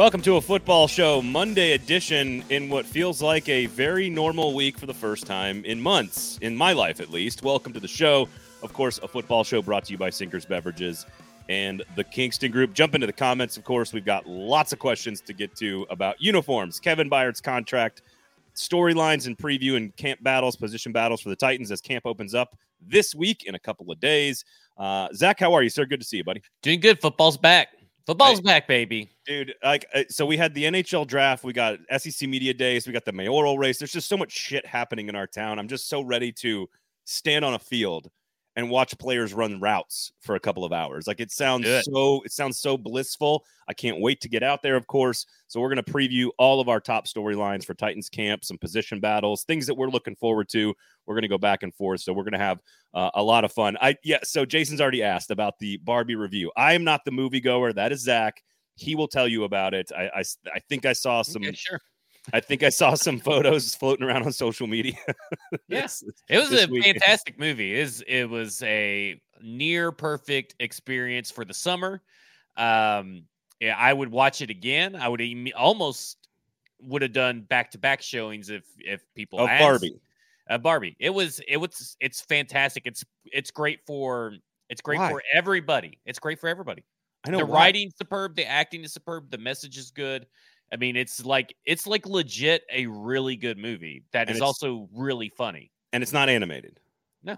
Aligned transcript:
Welcome 0.00 0.22
to 0.22 0.36
a 0.36 0.40
football 0.40 0.88
show, 0.88 1.20
Monday 1.20 1.72
edition, 1.72 2.42
in 2.48 2.70
what 2.70 2.86
feels 2.86 3.20
like 3.20 3.46
a 3.50 3.66
very 3.66 4.08
normal 4.08 4.54
week 4.54 4.78
for 4.78 4.86
the 4.86 4.94
first 4.94 5.26
time 5.26 5.62
in 5.66 5.78
months, 5.78 6.38
in 6.40 6.56
my 6.56 6.72
life 6.72 7.00
at 7.00 7.10
least. 7.10 7.42
Welcome 7.42 7.74
to 7.74 7.80
the 7.80 7.86
show. 7.86 8.26
Of 8.62 8.72
course, 8.72 8.98
a 9.02 9.06
football 9.06 9.44
show 9.44 9.60
brought 9.60 9.84
to 9.84 9.92
you 9.92 9.98
by 9.98 10.08
Sinkers 10.08 10.46
Beverages 10.46 11.04
and 11.50 11.82
the 11.96 12.04
Kingston 12.04 12.50
Group. 12.50 12.72
Jump 12.72 12.94
into 12.94 13.06
the 13.06 13.12
comments, 13.12 13.58
of 13.58 13.64
course. 13.64 13.92
We've 13.92 14.02
got 14.02 14.26
lots 14.26 14.72
of 14.72 14.78
questions 14.78 15.20
to 15.20 15.34
get 15.34 15.54
to 15.56 15.86
about 15.90 16.18
uniforms, 16.18 16.80
Kevin 16.80 17.10
Byard's 17.10 17.42
contract, 17.42 18.00
storylines 18.56 19.26
and 19.26 19.36
preview 19.36 19.76
and 19.76 19.94
camp 19.96 20.22
battles, 20.22 20.56
position 20.56 20.92
battles 20.92 21.20
for 21.20 21.28
the 21.28 21.36
Titans 21.36 21.70
as 21.70 21.82
camp 21.82 22.06
opens 22.06 22.34
up 22.34 22.56
this 22.80 23.14
week 23.14 23.44
in 23.44 23.54
a 23.54 23.58
couple 23.58 23.92
of 23.92 24.00
days. 24.00 24.46
Uh, 24.78 25.08
Zach, 25.12 25.38
how 25.40 25.52
are 25.52 25.62
you, 25.62 25.68
sir? 25.68 25.84
Good 25.84 26.00
to 26.00 26.06
see 26.06 26.16
you, 26.16 26.24
buddy. 26.24 26.40
Doing 26.62 26.80
good. 26.80 27.02
Football's 27.02 27.36
back. 27.36 27.68
Football's 28.10 28.40
back, 28.40 28.66
baby. 28.66 29.08
Dude, 29.24 29.54
like, 29.62 29.86
uh, 29.94 30.02
so 30.08 30.26
we 30.26 30.36
had 30.36 30.52
the 30.52 30.64
NHL 30.64 31.06
draft, 31.06 31.44
we 31.44 31.52
got 31.52 31.78
SEC 31.96 32.28
media 32.28 32.52
days, 32.52 32.84
we 32.84 32.92
got 32.92 33.04
the 33.04 33.12
mayoral 33.12 33.56
race. 33.56 33.78
There's 33.78 33.92
just 33.92 34.08
so 34.08 34.16
much 34.16 34.32
shit 34.32 34.66
happening 34.66 35.08
in 35.08 35.14
our 35.14 35.28
town. 35.28 35.60
I'm 35.60 35.68
just 35.68 35.88
so 35.88 36.00
ready 36.00 36.32
to 36.40 36.68
stand 37.04 37.44
on 37.44 37.54
a 37.54 37.58
field 37.60 38.10
and 38.60 38.68
watch 38.68 38.96
players 38.98 39.32
run 39.32 39.58
routes 39.58 40.12
for 40.20 40.34
a 40.34 40.40
couple 40.40 40.66
of 40.66 40.72
hours. 40.72 41.06
Like 41.06 41.18
it 41.18 41.32
sounds 41.32 41.64
Good. 41.64 41.84
so 41.84 42.20
it 42.24 42.32
sounds 42.32 42.58
so 42.58 42.76
blissful. 42.76 43.44
I 43.66 43.72
can't 43.72 44.00
wait 44.00 44.20
to 44.20 44.28
get 44.28 44.42
out 44.42 44.62
there, 44.62 44.76
of 44.76 44.86
course. 44.86 45.24
So 45.46 45.60
we're 45.60 45.72
going 45.72 45.82
to 45.82 45.92
preview 45.92 46.28
all 46.38 46.60
of 46.60 46.68
our 46.68 46.78
top 46.78 47.06
storylines 47.06 47.64
for 47.64 47.72
Titans 47.72 48.10
camp, 48.10 48.44
some 48.44 48.58
position 48.58 49.00
battles, 49.00 49.44
things 49.44 49.66
that 49.66 49.74
we're 49.74 49.88
looking 49.88 50.14
forward 50.14 50.50
to. 50.50 50.74
We're 51.06 51.14
going 51.14 51.22
to 51.22 51.28
go 51.28 51.38
back 51.38 51.62
and 51.62 51.74
forth, 51.74 52.02
so 52.02 52.12
we're 52.12 52.24
going 52.24 52.32
to 52.32 52.38
have 52.38 52.60
uh, 52.92 53.10
a 53.14 53.22
lot 53.22 53.44
of 53.44 53.52
fun. 53.52 53.78
I 53.80 53.96
yeah. 54.04 54.18
So 54.24 54.44
Jason's 54.44 54.82
already 54.82 55.02
asked 55.02 55.30
about 55.30 55.58
the 55.58 55.78
Barbie 55.78 56.16
review. 56.16 56.52
I 56.54 56.74
am 56.74 56.84
not 56.84 57.06
the 57.06 57.12
moviegoer. 57.12 57.74
That 57.74 57.92
is 57.92 58.02
Zach. 58.02 58.42
He 58.74 58.94
will 58.94 59.08
tell 59.08 59.26
you 59.26 59.44
about 59.44 59.72
it. 59.72 59.90
I 59.96 60.10
I, 60.16 60.24
I 60.54 60.58
think 60.68 60.84
I 60.84 60.92
saw 60.92 61.22
some. 61.22 61.42
Okay, 61.42 61.54
sure. 61.54 61.80
I 62.32 62.40
think 62.40 62.62
I 62.62 62.68
saw 62.68 62.94
some 62.94 63.18
photos 63.18 63.74
floating 63.74 64.06
around 64.06 64.24
on 64.24 64.32
social 64.32 64.66
media. 64.66 64.94
Yes, 65.68 66.00
This- 66.00 66.14
It 66.28 66.38
was 66.38 66.52
a 66.52 66.66
fantastic 66.82 67.38
movie. 67.38 67.78
It 67.78 67.82
was, 67.82 68.02
it 68.06 68.24
was 68.28 68.62
a 68.62 69.20
near 69.42 69.90
perfect 69.92 70.54
experience 70.60 71.30
for 71.30 71.44
the 71.44 71.54
summer. 71.54 72.02
Um, 72.56 73.24
yeah, 73.60 73.76
I 73.78 73.92
would 73.92 74.10
watch 74.10 74.42
it 74.42 74.50
again. 74.50 74.94
I 74.96 75.08
would 75.08 75.20
imme- 75.20 75.52
almost 75.56 76.16
would 76.82 77.02
have 77.02 77.12
done 77.12 77.42
back 77.42 77.70
to 77.72 77.78
back 77.78 78.00
showings 78.02 78.48
if 78.50 78.64
if 78.78 79.02
people 79.14 79.38
of 79.40 79.48
asked. 79.48 79.60
Barbie. 79.60 80.00
Uh, 80.48 80.58
Barbie. 80.58 80.96
It 80.98 81.10
was 81.10 81.40
it 81.46 81.56
was 81.58 81.96
it's 82.00 82.20
fantastic. 82.22 82.86
It's 82.86 83.04
it's 83.26 83.50
great 83.50 83.80
for 83.86 84.32
it's 84.68 84.80
great 84.80 84.98
Why? 84.98 85.10
for 85.10 85.22
everybody. 85.32 85.98
It's 86.06 86.18
great 86.18 86.38
for 86.40 86.48
everybody. 86.48 86.84
I 87.24 87.30
know 87.30 87.38
the 87.38 87.46
why. 87.46 87.64
writing's 87.66 87.94
superb, 87.98 88.34
the 88.34 88.46
acting 88.46 88.82
is 88.82 88.92
superb, 88.94 89.30
the 89.30 89.38
message 89.38 89.76
is 89.76 89.90
good. 89.90 90.26
I 90.72 90.76
mean, 90.76 90.96
it's 90.96 91.24
like 91.24 91.54
it's 91.64 91.86
like 91.86 92.06
legit 92.06 92.62
a 92.72 92.86
really 92.86 93.36
good 93.36 93.58
movie 93.58 94.04
that 94.12 94.28
And 94.28 94.36
is 94.36 94.40
also 94.40 94.88
really 94.92 95.28
funny. 95.28 95.72
and 95.92 96.02
it's 96.02 96.12
not 96.12 96.28
animated. 96.28 96.80
No. 97.22 97.36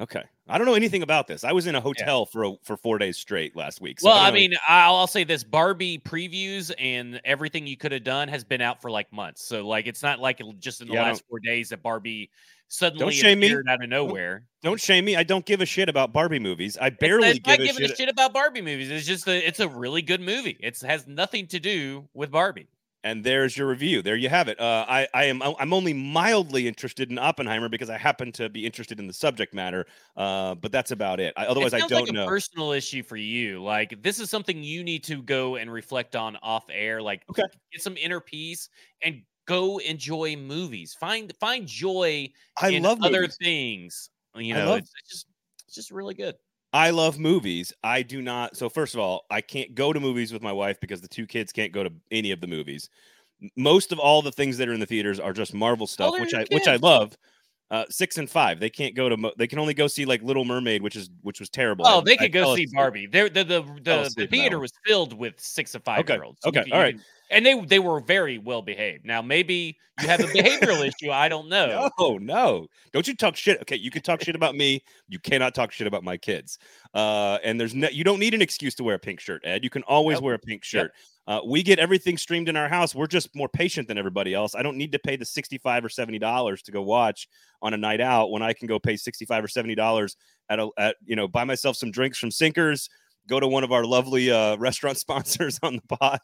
Okay. 0.00 0.24
I 0.48 0.58
don't 0.58 0.66
know 0.66 0.74
anything 0.74 1.02
about 1.02 1.26
this. 1.26 1.44
I 1.44 1.52
was 1.52 1.66
in 1.66 1.74
a 1.74 1.80
hotel 1.80 2.26
for 2.26 2.44
a, 2.44 2.52
for 2.64 2.76
four 2.76 2.98
days 2.98 3.16
straight 3.16 3.56
last 3.56 3.80
week. 3.80 4.00
so 4.00 4.08
well, 4.08 4.16
don't 4.16 4.26
I 4.26 4.30
mean, 4.32 4.54
I'll, 4.68 4.96
I'll 4.96 5.06
say 5.06 5.24
this: 5.24 5.44
Barbie 5.44 5.98
previews 5.98 6.72
and 6.78 7.20
everything 7.24 7.66
you 7.66 7.76
could 7.76 7.92
have 7.92 8.04
done 8.04 8.28
has 8.28 8.44
been 8.44 8.60
out 8.60 8.82
for 8.82 8.90
like 8.90 9.10
months. 9.12 9.42
So, 9.46 9.66
like, 9.66 9.86
it's 9.86 10.02
not 10.02 10.20
like 10.20 10.42
just 10.58 10.80
in 10.82 10.88
the 10.88 10.94
Yeah, 10.94 11.04
last 11.04 11.22
four 11.28 11.38
days 11.40 11.70
that 11.70 11.82
Barbie 11.82 12.30
suddenly 12.68 13.12
shame 13.12 13.40
me. 13.40 13.54
out 13.68 13.82
of 13.82 13.88
nowhere. 13.88 14.46
don't 14.62 14.80
shame 14.80 15.04
me. 15.04 15.16
I 15.16 15.22
don't 15.22 15.44
give 15.44 15.60
a 15.60 15.66
shit 15.66 15.88
about 15.88 16.12
Barbie 16.12 16.38
movies. 16.38 16.76
I 16.80 16.90
barely 16.90 17.28
it's 17.28 17.46
not 17.46 17.58
give 17.58 17.60
a 17.60 17.66
giving 17.66 17.82
shit. 17.82 17.90
a 17.92 17.96
shit 17.96 18.08
about 18.08 18.32
Barbie 18.32 18.62
movies. 18.62 18.90
It's 18.90 19.06
just 19.06 19.26
a, 19.28 19.46
it's 19.46 19.60
a 19.60 19.68
really 19.68 20.02
good 20.02 20.20
movie. 20.20 20.56
It 20.60 20.80
has 20.80 21.06
nothing 21.06 21.46
to 21.48 21.60
do 21.60 22.08
with 22.14 22.30
Barbie. 22.30 22.68
And 23.06 23.22
there's 23.22 23.54
your 23.54 23.68
review. 23.68 24.00
There 24.00 24.16
you 24.16 24.30
have 24.30 24.48
it. 24.48 24.58
Uh, 24.58 24.86
I, 24.88 25.06
I 25.12 25.24
am 25.24 25.42
I'm 25.42 25.74
only 25.74 25.92
mildly 25.92 26.66
interested 26.66 27.10
in 27.10 27.18
Oppenheimer 27.18 27.68
because 27.68 27.90
I 27.90 27.98
happen 27.98 28.32
to 28.32 28.48
be 28.48 28.64
interested 28.64 28.98
in 28.98 29.06
the 29.06 29.12
subject 29.12 29.52
matter. 29.52 29.84
Uh, 30.16 30.54
but 30.54 30.72
that's 30.72 30.90
about 30.90 31.20
it. 31.20 31.34
I, 31.36 31.44
otherwise, 31.44 31.74
it 31.74 31.82
I 31.82 31.86
don't 31.86 32.06
like 32.06 32.12
know. 32.14 32.24
a 32.24 32.26
personal 32.26 32.72
issue 32.72 33.02
for 33.02 33.16
you. 33.16 33.62
Like 33.62 34.02
this 34.02 34.18
is 34.18 34.30
something 34.30 34.62
you 34.62 34.82
need 34.82 35.04
to 35.04 35.20
go 35.22 35.56
and 35.56 35.70
reflect 35.70 36.16
on 36.16 36.36
off 36.42 36.64
air. 36.70 37.02
Like 37.02 37.24
Okay. 37.28 37.42
get 37.70 37.82
some 37.82 37.98
inner 37.98 38.20
peace 38.20 38.70
and 39.02 39.20
go 39.46 39.78
enjoy 39.78 40.36
movies. 40.36 40.94
Find 40.98 41.32
find 41.40 41.66
joy 41.66 42.30
I 42.60 42.70
in 42.70 42.82
love 42.82 42.98
other 43.02 43.22
movies. 43.22 43.36
things. 43.42 44.10
You 44.36 44.54
know, 44.54 44.66
love- 44.70 44.78
it's, 44.80 44.92
it's 45.00 45.10
just 45.10 45.26
it's 45.66 45.74
just 45.74 45.90
really 45.90 46.14
good. 46.14 46.34
I 46.72 46.90
love 46.90 47.20
movies. 47.20 47.72
I 47.84 48.02
do 48.02 48.20
not. 48.20 48.56
So 48.56 48.68
first 48.68 48.94
of 48.94 49.00
all, 49.00 49.26
I 49.30 49.40
can't 49.40 49.76
go 49.76 49.92
to 49.92 50.00
movies 50.00 50.32
with 50.32 50.42
my 50.42 50.52
wife 50.52 50.80
because 50.80 51.00
the 51.00 51.06
two 51.06 51.24
kids 51.26 51.52
can't 51.52 51.72
go 51.72 51.84
to 51.84 51.92
any 52.10 52.32
of 52.32 52.40
the 52.40 52.48
movies. 52.48 52.90
Most 53.56 53.92
of 53.92 53.98
all 54.00 54.22
the 54.22 54.32
things 54.32 54.56
that 54.58 54.68
are 54.68 54.72
in 54.72 54.80
the 54.80 54.86
theaters 54.86 55.20
are 55.20 55.32
just 55.32 55.54
Marvel 55.54 55.86
stuff, 55.86 56.12
they're 56.12 56.20
which 56.22 56.34
I 56.34 56.44
which 56.50 56.66
I 56.66 56.76
love. 56.76 57.16
Uh, 57.70 57.84
six 57.90 58.18
and 58.18 58.28
five, 58.30 58.60
they 58.60 58.68
can't 58.70 58.94
go 58.94 59.08
to. 59.08 59.16
Mo- 59.16 59.32
they 59.38 59.46
can 59.46 59.58
only 59.58 59.72
go 59.74 59.86
see 59.86 60.04
like 60.04 60.22
Little 60.22 60.44
Mermaid, 60.44 60.82
which 60.82 60.96
is 60.96 61.10
which 61.22 61.40
was 61.40 61.48
terrible. 61.48 61.86
Oh, 61.86 62.00
I- 62.00 62.04
they 62.04 62.16
could 62.16 62.32
go 62.32 62.54
see 62.54 62.64
asleep. 62.64 62.70
Barbie. 62.74 63.06
There, 63.06 63.28
the 63.28 63.42
the 63.42 63.62
the, 63.62 63.80
the 63.82 64.10
that 64.16 64.30
theater 64.30 64.58
was 64.60 64.72
filled 64.86 65.12
with 65.16 65.40
six 65.40 65.72
to 65.72 65.80
five 65.80 66.00
Okay, 66.00 66.14
year 66.14 66.24
olds. 66.24 66.38
okay, 66.44 66.64
all 66.72 66.78
right. 66.78 66.96
And 67.30 67.44
they 67.44 67.60
they 67.64 67.78
were 67.78 68.00
very 68.00 68.38
well 68.38 68.62
behaved. 68.62 69.04
Now 69.04 69.22
maybe 69.22 69.76
you 70.00 70.08
have 70.08 70.20
a 70.20 70.24
behavioral 70.24 70.86
issue. 71.02 71.10
I 71.10 71.28
don't 71.28 71.48
know. 71.48 71.90
No, 71.98 72.18
no. 72.18 72.66
Don't 72.92 73.06
you 73.08 73.14
talk 73.16 73.36
shit. 73.36 73.60
Okay, 73.62 73.76
you 73.76 73.90
can 73.90 74.02
talk 74.02 74.22
shit 74.22 74.36
about 74.36 74.54
me. 74.54 74.82
You 75.08 75.18
cannot 75.18 75.54
talk 75.54 75.72
shit 75.72 75.86
about 75.86 76.04
my 76.04 76.16
kids. 76.16 76.58
Uh, 76.94 77.38
and 77.44 77.58
there's 77.60 77.74
no, 77.74 77.88
you 77.88 78.04
don't 78.04 78.20
need 78.20 78.34
an 78.34 78.42
excuse 78.42 78.74
to 78.76 78.84
wear 78.84 78.94
a 78.94 78.98
pink 78.98 79.20
shirt, 79.20 79.42
Ed. 79.44 79.64
You 79.64 79.70
can 79.70 79.82
always 79.84 80.16
Nope. 80.16 80.24
wear 80.24 80.34
a 80.34 80.38
pink 80.38 80.64
shirt. 80.64 80.92
Uh, 81.26 81.40
we 81.46 81.62
get 81.62 81.78
everything 81.78 82.18
streamed 82.18 82.50
in 82.50 82.56
our 82.56 82.68
house. 82.68 82.94
We're 82.94 83.06
just 83.06 83.34
more 83.34 83.48
patient 83.48 83.88
than 83.88 83.96
everybody 83.96 84.34
else. 84.34 84.54
I 84.54 84.62
don't 84.62 84.76
need 84.76 84.92
to 84.92 84.98
pay 84.98 85.16
the 85.16 85.24
65 85.24 85.84
or 85.86 85.88
70 85.88 86.18
dollars 86.18 86.60
to 86.62 86.72
go 86.72 86.82
watch 86.82 87.28
on 87.62 87.72
a 87.72 87.78
night 87.78 88.00
out 88.02 88.30
when 88.30 88.42
I 88.42 88.52
can 88.52 88.66
go 88.68 88.78
pay 88.78 88.96
65 88.96 89.44
or 89.44 89.48
70 89.48 89.74
dollars 89.74 90.16
at 90.50 90.58
a 90.58 90.68
at 90.76 90.96
you 91.06 91.16
know 91.16 91.26
buy 91.26 91.44
myself 91.44 91.76
some 91.76 91.90
drinks 91.90 92.18
from 92.18 92.30
Sinkers. 92.30 92.90
Go 93.26 93.40
to 93.40 93.48
one 93.48 93.64
of 93.64 93.72
our 93.72 93.84
lovely 93.84 94.30
uh, 94.30 94.56
restaurant 94.56 94.98
sponsors 95.04 95.58
on 95.62 95.76
the 95.76 95.96
pod, 95.96 96.20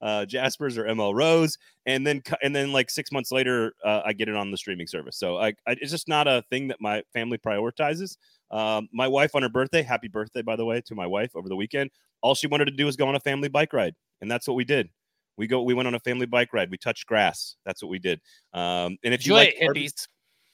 uh, 0.00 0.24
Jasper's 0.26 0.78
or 0.78 0.84
ML 0.84 1.14
Rose, 1.14 1.58
and 1.86 2.06
then 2.06 2.22
and 2.42 2.54
then 2.54 2.72
like 2.72 2.88
six 2.90 3.10
months 3.10 3.32
later, 3.32 3.72
uh, 3.84 4.02
I 4.04 4.12
get 4.12 4.28
it 4.28 4.36
on 4.36 4.50
the 4.50 4.56
streaming 4.56 4.86
service. 4.86 5.16
So 5.18 5.38
I, 5.38 5.48
I, 5.66 5.72
it's 5.80 5.90
just 5.90 6.06
not 6.08 6.28
a 6.28 6.44
thing 6.50 6.68
that 6.68 6.80
my 6.80 7.02
family 7.12 7.38
prioritizes. 7.38 8.16
Um, 8.52 8.88
my 8.92 9.08
wife 9.08 9.34
on 9.34 9.42
her 9.42 9.48
birthday, 9.48 9.82
happy 9.82 10.06
birthday 10.08 10.42
by 10.42 10.54
the 10.54 10.64
way 10.64 10.80
to 10.82 10.94
my 10.94 11.06
wife 11.06 11.32
over 11.34 11.48
the 11.48 11.56
weekend. 11.56 11.90
All 12.22 12.34
she 12.36 12.46
wanted 12.46 12.66
to 12.66 12.70
do 12.70 12.86
was 12.86 12.96
go 12.96 13.08
on 13.08 13.16
a 13.16 13.20
family 13.20 13.48
bike 13.48 13.72
ride, 13.72 13.94
and 14.20 14.30
that's 14.30 14.46
what 14.46 14.54
we 14.54 14.64
did. 14.64 14.88
We 15.36 15.46
go, 15.48 15.62
we 15.62 15.74
went 15.74 15.86
on 15.88 15.94
a 15.94 16.00
family 16.00 16.26
bike 16.26 16.52
ride. 16.54 16.70
We 16.70 16.78
touched 16.78 17.06
grass. 17.06 17.56
That's 17.66 17.82
what 17.82 17.88
we 17.90 17.98
did. 17.98 18.20
Um, 18.54 18.96
and 19.04 19.12
if 19.12 19.26
you 19.26 19.36
Enjoy 19.36 19.50
like 19.50 19.54
it, 19.58 19.76
hippies. 19.76 20.06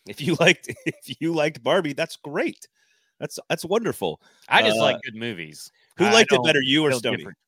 if 0.09 0.20
you 0.20 0.34
liked 0.41 0.69
if 0.86 1.20
you 1.20 1.34
liked 1.34 1.62
Barbie, 1.62 1.92
that's 1.92 2.16
great. 2.16 2.66
That's 3.20 3.38
that's 3.48 3.64
wonderful. 3.64 4.20
I 4.48 4.62
just 4.62 4.78
Uh, 4.78 4.82
like 4.82 5.00
good 5.03 5.14
movies. 5.14 5.70
Who 5.98 6.04
I 6.04 6.12
liked 6.12 6.32
it 6.32 6.42
better, 6.44 6.62
you 6.62 6.84
or 6.84 6.92
Stony? 6.92 7.19
different. 7.19 7.38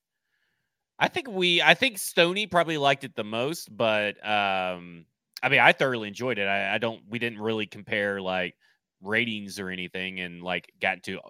I 0.99 1.09
think 1.09 1.28
we 1.28 1.60
I 1.60 1.75
think 1.75 1.99
Stony 1.99 2.47
probably 2.47 2.78
liked 2.78 3.05
it 3.05 3.15
the 3.16 3.25
most, 3.25 3.75
but 3.77 4.16
um 4.27 5.06
I 5.43 5.49
mean 5.49 5.60
I 5.60 5.72
thoroughly 5.72 6.09
enjoyed 6.09 6.38
it. 6.38 6.47
I, 6.47 6.75
I 6.75 6.78
don't 6.78 7.03
we 7.09 7.19
didn't 7.19 7.41
really 7.41 7.66
compare 7.66 8.21
like 8.21 8.55
ratings 9.03 9.59
or 9.59 9.71
anything 9.71 10.21
and 10.21 10.43
like 10.43 10.71
got 10.81 10.97
into 10.97 11.21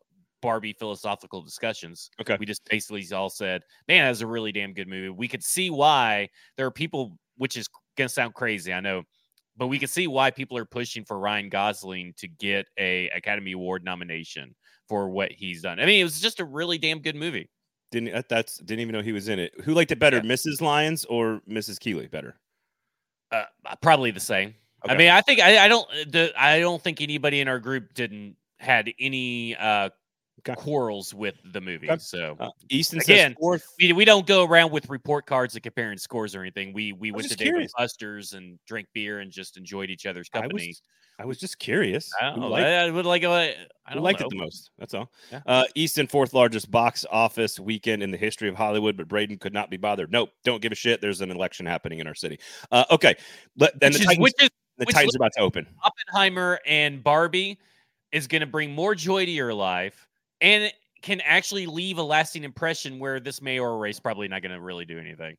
Barbie 0.43 0.75
philosophical 0.79 1.43
discussions. 1.43 2.11
Okay. 2.21 2.37
We 2.39 2.47
just 2.47 2.65
basically 2.69 3.07
all 3.15 3.31
said, 3.31 3.63
Man, 3.89 4.05
that 4.05 4.11
was 4.11 4.21
a 4.21 4.27
really 4.27 4.53
damn 4.53 4.75
good 4.75 4.89
movie. 4.89 5.09
We 5.09 5.29
could 5.29 5.43
see 5.43 5.71
why 5.71 6.29
there 6.57 6.67
are 6.67 6.71
people 6.71 7.19
which 7.37 7.57
is 7.57 7.69
gonna 7.97 8.09
sound 8.09 8.35
crazy, 8.35 8.73
I 8.73 8.81
know, 8.81 9.03
but 9.57 9.69
we 9.69 9.79
could 9.79 9.91
see 9.91 10.07
why 10.07 10.31
people 10.31 10.59
are 10.59 10.67
pushing 10.67 11.05
for 11.05 11.19
Ryan 11.19 11.49
Gosling 11.49 12.13
to 12.19 12.29
get 12.29 12.67
a 12.79 13.09
Academy 13.09 13.53
Award 13.53 13.85
nomination 13.85 14.55
for 14.89 15.09
what 15.09 15.33
he's 15.33 15.63
done. 15.63 15.81
I 15.81 15.87
mean, 15.87 16.01
it 16.01 16.05
was 16.05 16.21
just 16.21 16.41
a 16.41 16.45
really 16.45 16.79
damn 16.79 16.99
good 17.01 17.17
movie. 17.17 17.49
Didn't 17.91 18.29
that's 18.29 18.59
didn't 18.59 18.81
even 18.81 18.93
know 18.93 19.03
he 19.03 19.13
was 19.13 19.29
in 19.29 19.39
it. 19.39 19.53
Who 19.65 19.73
liked 19.75 19.93
it 19.93 19.99
better, 19.99 20.17
Yeah. 20.17 20.23
Mrs. 20.23 20.61
Lyons 20.61 21.05
or 21.05 21.41
Mrs. 21.49 21.79
Keeley 21.79 22.09
better? 22.09 22.37
Uh, 23.31 23.45
probably 23.83 24.11
the 24.11 24.21
same. 24.21 24.55
I 24.87 24.97
mean, 24.97 25.11
I 25.11 25.21
think 25.23 25.41
I, 25.41 25.65
I 25.65 25.69
don't 25.69 25.89
the 26.11 26.33
I 26.37 26.61
don't 26.61 26.83
think 26.83 27.01
anybody 27.01 27.41
in 27.41 27.49
our 27.49 27.59
group 27.59 27.95
didn't 27.95 28.37
had 28.59 28.93
any 28.99 29.57
uh 29.57 29.91
Okay. 30.47 30.61
quarrels 30.61 31.15
with 31.15 31.35
the 31.53 31.61
movie. 31.61 31.91
Okay. 31.91 31.99
So 31.99 32.37
Uh, 32.39 32.51
Easton 32.69 33.01
Again, 33.01 33.35
we, 33.41 33.93
we 33.93 34.05
don't 34.05 34.27
go 34.27 34.45
around 34.45 34.73
with 34.73 34.89
report 34.91 35.27
cards 35.27 35.55
and 35.55 35.63
comparing 35.63 35.97
scores 35.97 36.35
or 36.35 36.43
anything. 36.43 36.73
We 36.73 36.93
we 36.93 37.13
went 37.13 37.29
to 37.29 37.37
David. 37.37 37.71
Buster's 37.79 38.35
and 38.35 38.59
drank 38.67 38.89
beer 38.93 39.21
and 39.21 39.31
just 39.31 39.57
enjoyed 39.57 39.91
each 39.91 40.07
other's 40.07 40.29
I 40.35 40.41
company. 40.41 40.69
was 40.69 40.83
I 41.19 41.25
was 41.25 41.39
just 41.39 41.59
curious. 41.59 42.11
I 42.21 42.27
don't 42.27 42.41
know. 42.41 42.49
liked, 42.49 42.67
I, 42.67 42.87
I 42.87 42.91
would 42.91 43.07
like 43.07 43.25
uh, 43.25 43.31
I 43.87 43.95
don't 43.95 44.03
liked 44.03 44.21
know. 44.21 44.27
it 44.27 44.31
the 44.31 44.37
most? 44.37 44.71
That's 44.79 44.95
all. 44.95 45.11
Yeah. 45.31 45.41
Uh, 45.47 45.65
Easton 45.75 46.07
fourth 46.07 46.35
largest 46.35 46.71
box 46.71 47.07
office 47.11 47.61
weekend 47.61 48.03
in 48.03 48.11
the 48.11 48.17
history 48.17 48.49
of 48.49 48.57
Hollywood, 48.57 48.97
but 48.97 49.09
Braden 49.09 49.39
could 49.39 49.55
not 49.55 49.71
be 49.71 49.77
bothered. 49.77 50.11
Nope, 50.11 50.31
don't 50.45 50.61
give 50.61 50.73
a 50.73 50.75
shit. 50.75 51.01
There's 51.01 51.21
an 51.21 51.31
election 51.31 51.67
happening 51.67 52.01
in 52.01 52.07
our 52.07 52.15
city. 52.15 52.39
Uh, 52.73 52.85
okay, 52.91 53.15
let, 53.57 53.75
Which 53.75 53.81
the 53.81 53.87
is, 53.89 53.99
Titans, 53.99 54.19
which 54.19 54.35
is 54.41 54.51
the 54.77 54.87
Titans 54.87 55.15
are 55.15 55.19
about 55.19 55.33
to 55.37 55.41
open. 55.41 55.67
Oppenheimer 55.85 56.59
and 56.67 57.03
Barbie 57.03 57.59
is 58.11 58.27
going 58.27 58.41
to 58.41 58.47
bring 58.47 58.75
more 58.75 58.95
joy 58.95 59.25
to 59.25 59.31
your 59.31 59.55
life 59.55 60.09
and 60.45 60.73
can 61.01 61.23
actually 61.23 61.67
leave 61.67 61.97
a 61.99 62.03
lasting 62.03 62.45
impression 62.45 62.99
where 62.99 63.19
this 63.19 63.41
mayoral 63.41 63.79
race 63.79 63.99
probably 63.99 64.29
not 64.29 64.43
going 64.43 64.53
to 64.53 64.61
really 64.61 64.85
do 64.85 64.99
anything. 64.99 65.37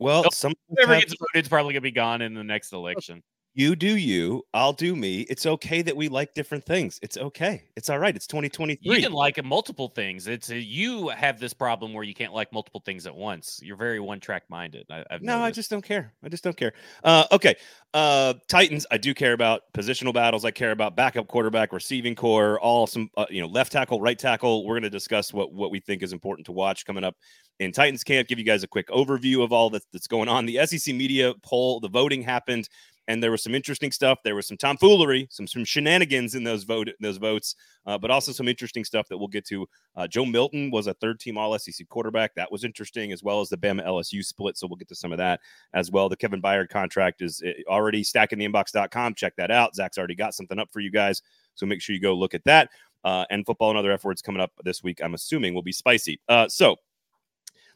Well, 0.00 0.28
some 0.32 0.52
Whoever 0.68 0.98
gets 0.98 1.14
voted 1.14 1.44
is 1.44 1.48
probably 1.48 1.74
gonna 1.74 1.82
be 1.82 1.92
gone 1.92 2.22
in 2.22 2.34
the 2.34 2.42
next 2.42 2.72
election. 2.72 3.22
You 3.54 3.76
do 3.76 3.98
you, 3.98 4.44
I'll 4.54 4.72
do 4.72 4.96
me. 4.96 5.22
It's 5.22 5.44
okay 5.44 5.82
that 5.82 5.94
we 5.94 6.08
like 6.08 6.32
different 6.32 6.64
things. 6.64 6.98
It's 7.02 7.18
okay. 7.18 7.64
It's 7.76 7.90
all 7.90 7.98
right. 7.98 8.16
It's 8.16 8.26
2023. 8.26 8.78
You 8.82 9.02
can 9.02 9.12
like 9.12 9.42
multiple 9.44 9.88
things. 9.88 10.26
It's 10.26 10.48
a, 10.48 10.58
you 10.58 11.08
have 11.08 11.38
this 11.38 11.52
problem 11.52 11.92
where 11.92 12.02
you 12.02 12.14
can't 12.14 12.32
like 12.32 12.50
multiple 12.50 12.82
things 12.86 13.06
at 13.06 13.14
once. 13.14 13.60
You're 13.62 13.76
very 13.76 14.00
one 14.00 14.20
track 14.20 14.44
minded. 14.48 14.86
I, 14.90 15.04
I've 15.10 15.20
No, 15.20 15.40
I 15.40 15.50
just 15.50 15.68
don't 15.68 15.84
care. 15.84 16.14
I 16.24 16.30
just 16.30 16.42
don't 16.42 16.56
care. 16.56 16.72
Uh, 17.04 17.26
okay. 17.30 17.54
Uh, 17.92 18.32
Titans, 18.48 18.86
I 18.90 18.96
do 18.96 19.12
care 19.12 19.34
about 19.34 19.64
positional 19.74 20.14
battles. 20.14 20.46
I 20.46 20.50
care 20.50 20.70
about 20.70 20.96
backup 20.96 21.28
quarterback, 21.28 21.74
receiving 21.74 22.14
corps, 22.14 22.58
all 22.60 22.86
some, 22.86 23.10
uh, 23.18 23.26
you 23.28 23.42
know, 23.42 23.48
left 23.48 23.70
tackle, 23.70 24.00
right 24.00 24.18
tackle. 24.18 24.64
We're 24.64 24.76
going 24.76 24.84
to 24.84 24.90
discuss 24.90 25.30
what 25.30 25.52
what 25.52 25.70
we 25.70 25.78
think 25.78 26.02
is 26.02 26.14
important 26.14 26.46
to 26.46 26.52
watch 26.52 26.86
coming 26.86 27.04
up 27.04 27.16
in 27.58 27.70
Titans 27.72 28.02
camp. 28.02 28.28
Give 28.28 28.38
you 28.38 28.46
guys 28.46 28.62
a 28.62 28.68
quick 28.68 28.88
overview 28.88 29.42
of 29.44 29.52
all 29.52 29.68
that, 29.70 29.82
that's 29.92 30.06
going 30.06 30.28
on. 30.28 30.46
The 30.46 30.64
SEC 30.66 30.94
media 30.94 31.34
poll, 31.42 31.80
the 31.80 31.88
voting 31.88 32.22
happened, 32.22 32.68
and 33.08 33.22
there 33.22 33.30
was 33.30 33.42
some 33.42 33.54
interesting 33.54 33.90
stuff. 33.90 34.18
There 34.24 34.34
was 34.34 34.46
some 34.46 34.56
tomfoolery, 34.56 35.26
some 35.30 35.46
some 35.46 35.64
shenanigans 35.64 36.34
in 36.34 36.44
those 36.44 36.64
vote 36.64 36.88
those 37.00 37.16
votes, 37.16 37.56
uh, 37.86 37.98
but 37.98 38.10
also 38.10 38.32
some 38.32 38.48
interesting 38.48 38.84
stuff 38.84 39.08
that 39.08 39.18
we'll 39.18 39.28
get 39.28 39.44
to. 39.46 39.66
Uh, 39.96 40.06
Joe 40.06 40.24
Milton 40.24 40.70
was 40.70 40.86
a 40.86 40.94
third 40.94 41.18
team 41.20 41.36
All 41.36 41.58
SEC 41.58 41.88
quarterback. 41.88 42.34
That 42.34 42.52
was 42.52 42.64
interesting, 42.64 43.12
as 43.12 43.22
well 43.22 43.40
as 43.40 43.48
the 43.48 43.56
Bama 43.56 43.84
LSU 43.84 44.24
split. 44.24 44.56
So 44.56 44.66
we'll 44.66 44.76
get 44.76 44.88
to 44.88 44.94
some 44.94 45.12
of 45.12 45.18
that 45.18 45.40
as 45.74 45.90
well. 45.90 46.08
The 46.08 46.16
Kevin 46.16 46.40
Byard 46.42 46.68
contract 46.68 47.22
is 47.22 47.42
uh, 47.42 47.50
already 47.68 48.02
stackingtheinbox.com. 48.02 49.14
Check 49.14 49.34
that 49.36 49.50
out. 49.50 49.74
Zach's 49.74 49.98
already 49.98 50.14
got 50.14 50.34
something 50.34 50.58
up 50.58 50.68
for 50.72 50.80
you 50.80 50.90
guys. 50.90 51.22
So 51.54 51.66
make 51.66 51.82
sure 51.82 51.94
you 51.94 52.00
go 52.00 52.14
look 52.14 52.34
at 52.34 52.44
that. 52.44 52.70
Uh, 53.04 53.24
and 53.30 53.44
football 53.44 53.70
and 53.70 53.78
other 53.78 53.90
F 53.90 54.04
words 54.04 54.22
coming 54.22 54.40
up 54.40 54.52
this 54.62 54.84
week, 54.84 55.00
I'm 55.02 55.14
assuming 55.14 55.54
will 55.54 55.62
be 55.62 55.72
spicy. 55.72 56.20
Uh, 56.28 56.48
so 56.48 56.76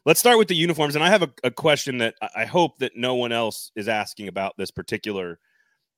let's 0.05 0.19
start 0.19 0.37
with 0.37 0.47
the 0.47 0.55
uniforms. 0.55 0.95
And 0.95 1.03
I 1.03 1.09
have 1.09 1.23
a, 1.23 1.29
a 1.43 1.51
question 1.51 1.97
that 1.99 2.15
I- 2.21 2.29
I 2.37 2.45
hope 2.45 2.79
that 2.79 2.95
no 2.95 3.15
one 3.15 3.31
else 3.31 3.71
is 3.75 3.87
asking 3.87 4.27
about 4.27 4.55
this 4.57 4.71
particular 4.71 5.39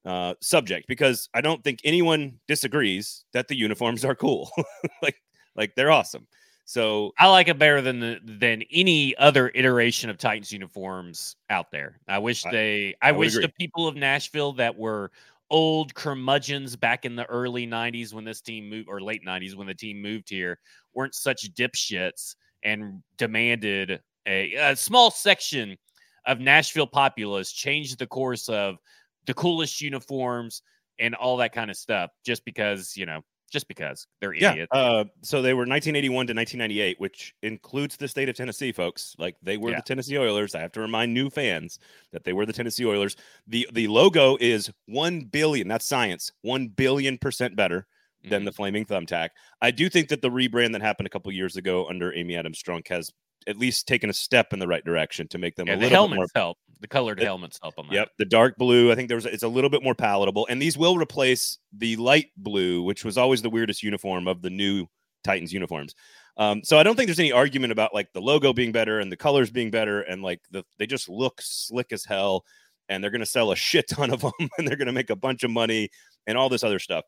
uh, 0.06 0.34
subject 0.42 0.88
because 0.88 1.30
I 1.34 1.42
don't 1.42 1.64
think 1.64 1.80
anyone 1.84 2.40
disagrees 2.48 3.26
that 3.34 3.48
the 3.48 3.56
uniforms 3.56 4.06
are 4.06 4.16
cool. 4.16 4.50
like, 5.02 5.16
like 5.56 5.76
they're 5.76 5.92
awesome. 5.92 6.28
So 6.66 7.14
I 7.18 7.28
like 7.28 7.48
it 7.48 7.58
better 7.58 7.82
than 7.82 8.00
the, 8.00 8.20
than 8.24 8.64
any 8.72 9.16
other 9.18 9.52
iteration 9.56 10.10
of 10.12 10.18
Titans 10.20 10.52
uniforms 10.52 11.36
out 11.50 11.72
there. 11.72 12.00
I 12.08 12.20
wish 12.20 12.46
I- 12.46 12.52
they. 12.52 12.96
I, 13.02 13.10
I 13.10 13.12
would 13.12 13.20
wish 13.20 13.34
agree. 13.36 13.48
the 13.48 13.54
people 13.60 13.88
of 13.88 13.96
Nashville 13.96 14.54
that 14.54 14.78
were 14.78 15.12
old 15.50 15.96
curmudgeons 15.96 16.76
back 16.76 17.06
in 17.06 17.16
the 17.16 17.26
early 17.26 17.66
'90s 17.66 18.14
when 18.14 18.24
this 18.24 18.40
team 18.40 18.70
moved, 18.70 18.88
or 18.88 19.02
late 19.02 19.26
'90s 19.26 19.56
when 19.56 19.66
the 19.66 19.74
team 19.74 20.00
moved 20.00 20.30
here, 20.30 20.60
weren't 20.94 21.16
such 21.16 21.52
dipshits 21.56 22.36
and 22.64 23.02
demanded 23.18 24.02
a, 24.28 24.54
a 24.56 24.76
small 24.76 25.12
section 25.12 25.78
of 26.26 26.40
Nashville 26.40 26.88
populace 26.88 27.52
change 27.52 27.96
the 27.96 28.08
course 28.08 28.50
of 28.50 28.78
the 29.26 29.34
coolest 29.34 29.82
uniforms 29.82 30.62
and 31.00 31.16
all 31.16 31.38
that 31.38 31.54
kind 31.54 31.70
of 31.72 31.78
stuff, 31.78 32.12
just 32.26 32.44
because 32.46 32.96
you 32.98 33.06
know, 33.06 33.22
just 33.52 33.68
because 33.68 34.06
they're 34.20 34.34
yeah, 34.34 34.52
idiots. 34.52 34.70
uh, 34.74 35.06
so 35.24 35.42
they 35.42 35.54
were 35.54 35.62
1981 35.62 36.28
to 36.28 36.34
1998, 36.34 37.00
which 37.00 37.34
includes 37.42 37.98
the 37.98 38.08
state 38.08 38.30
of 38.30 38.36
Tennessee, 38.36 38.72
folks. 38.72 39.16
Like 39.18 39.36
they 39.42 39.58
were 39.58 39.72
Yeah. 39.72 39.78
the 39.78 39.82
Tennessee 39.84 40.18
Oilers. 40.18 40.54
I 40.56 40.60
have 40.60 40.72
to 40.74 40.82
remind 40.82 41.14
new 41.14 41.30
fans 41.30 41.80
that 42.12 42.24
they 42.24 42.34
were 42.34 42.46
the 42.46 42.54
Tennessee 42.54 42.86
Oilers. 42.86 43.16
the 43.48 43.68
The 43.74 43.88
logo 43.88 44.38
is 44.40 44.70
one 44.88 45.22
billion. 45.22 45.68
That's 45.68 45.86
science. 45.86 46.32
One 46.42 46.68
billion 46.68 47.18
percent 47.18 47.56
better 47.56 47.88
than 48.24 48.42
Mhm. 48.42 48.46
the 48.46 48.52
flaming 48.52 48.86
thumbtack. 48.86 49.30
I 49.62 49.72
do 49.72 49.90
think 49.90 50.10
that 50.10 50.22
the 50.22 50.30
rebrand 50.30 50.74
that 50.74 50.82
happened 50.82 51.08
a 51.08 51.10
couple 51.10 51.32
years 51.32 51.56
ago 51.58 51.88
under 51.88 52.14
Amy 52.14 52.36
Adams 52.36 52.62
Strunk 52.62 52.88
has 52.90 53.12
at 53.48 53.58
least 53.58 53.88
taken 53.88 54.10
a 54.10 54.14
step 54.14 54.52
in 54.52 54.60
the 54.60 54.68
right 54.68 54.84
direction 54.84 55.28
to 55.30 55.38
make 55.38 55.56
them 55.56 55.68
Yeah, 55.68 55.74
a 55.74 55.78
the 55.78 55.84
little 55.90 56.08
bit 56.10 56.16
more 56.16 56.26
help. 56.36 56.58
The 56.82 56.88
colored 56.88 57.20
It- 57.22 57.26
helmets 57.26 57.58
help 57.62 57.76
them. 57.76 57.88
Yep, 57.92 58.10
the 58.18 58.26
dark 58.26 58.58
blue. 58.58 58.92
I 58.92 58.96
think 58.96 59.08
there 59.08 59.16
was 59.18 59.26
it's 59.26 59.44
a 59.44 59.48
little 59.48 59.70
bit 59.70 59.82
more 59.84 59.96
palatable, 59.96 60.46
and 60.50 60.62
these 60.62 60.78
will 60.78 60.98
replace 60.98 61.58
the 61.72 61.96
light 61.96 62.32
blue, 62.38 62.84
which 62.84 63.04
was 63.06 63.18
always 63.18 63.42
the 63.42 63.50
weirdest 63.50 63.82
uniform 63.84 64.28
of 64.28 64.42
the 64.42 64.50
new 64.50 64.88
Titans 65.24 65.52
uniforms. 65.54 65.96
Um, 66.38 66.64
so 66.64 66.78
I 66.78 66.84
don't 66.84 66.96
think 66.96 67.08
there's 67.08 67.20
any 67.20 67.32
argument 67.34 67.72
about 67.74 67.94
like 67.94 68.12
the 68.14 68.22
logo 68.22 68.54
being 68.54 68.72
better 68.72 69.00
and 69.00 69.12
the 69.12 69.18
colors 69.18 69.52
being 69.52 69.72
better, 69.72 70.02
and 70.02 70.22
like 70.22 70.42
the 70.52 70.64
they 70.78 70.86
just 70.86 71.10
look 71.10 71.42
slick 71.42 71.92
as 71.92 72.06
hell, 72.06 72.46
and 72.88 73.04
they're 73.04 73.12
going 73.12 73.20
to 73.22 73.26
sell 73.26 73.52
a 73.52 73.56
shit 73.58 73.88
ton 73.90 74.12
of 74.12 74.22
them, 74.22 74.32
and 74.58 74.68
they're 74.68 74.78
going 74.78 74.86
to 74.88 74.92
make 74.94 75.10
a 75.10 75.16
bunch 75.18 75.44
of 75.44 75.52
money 75.52 75.90
and 76.28 76.38
all 76.38 76.48
this 76.50 76.64
other 76.64 76.80
stuff. 76.80 77.04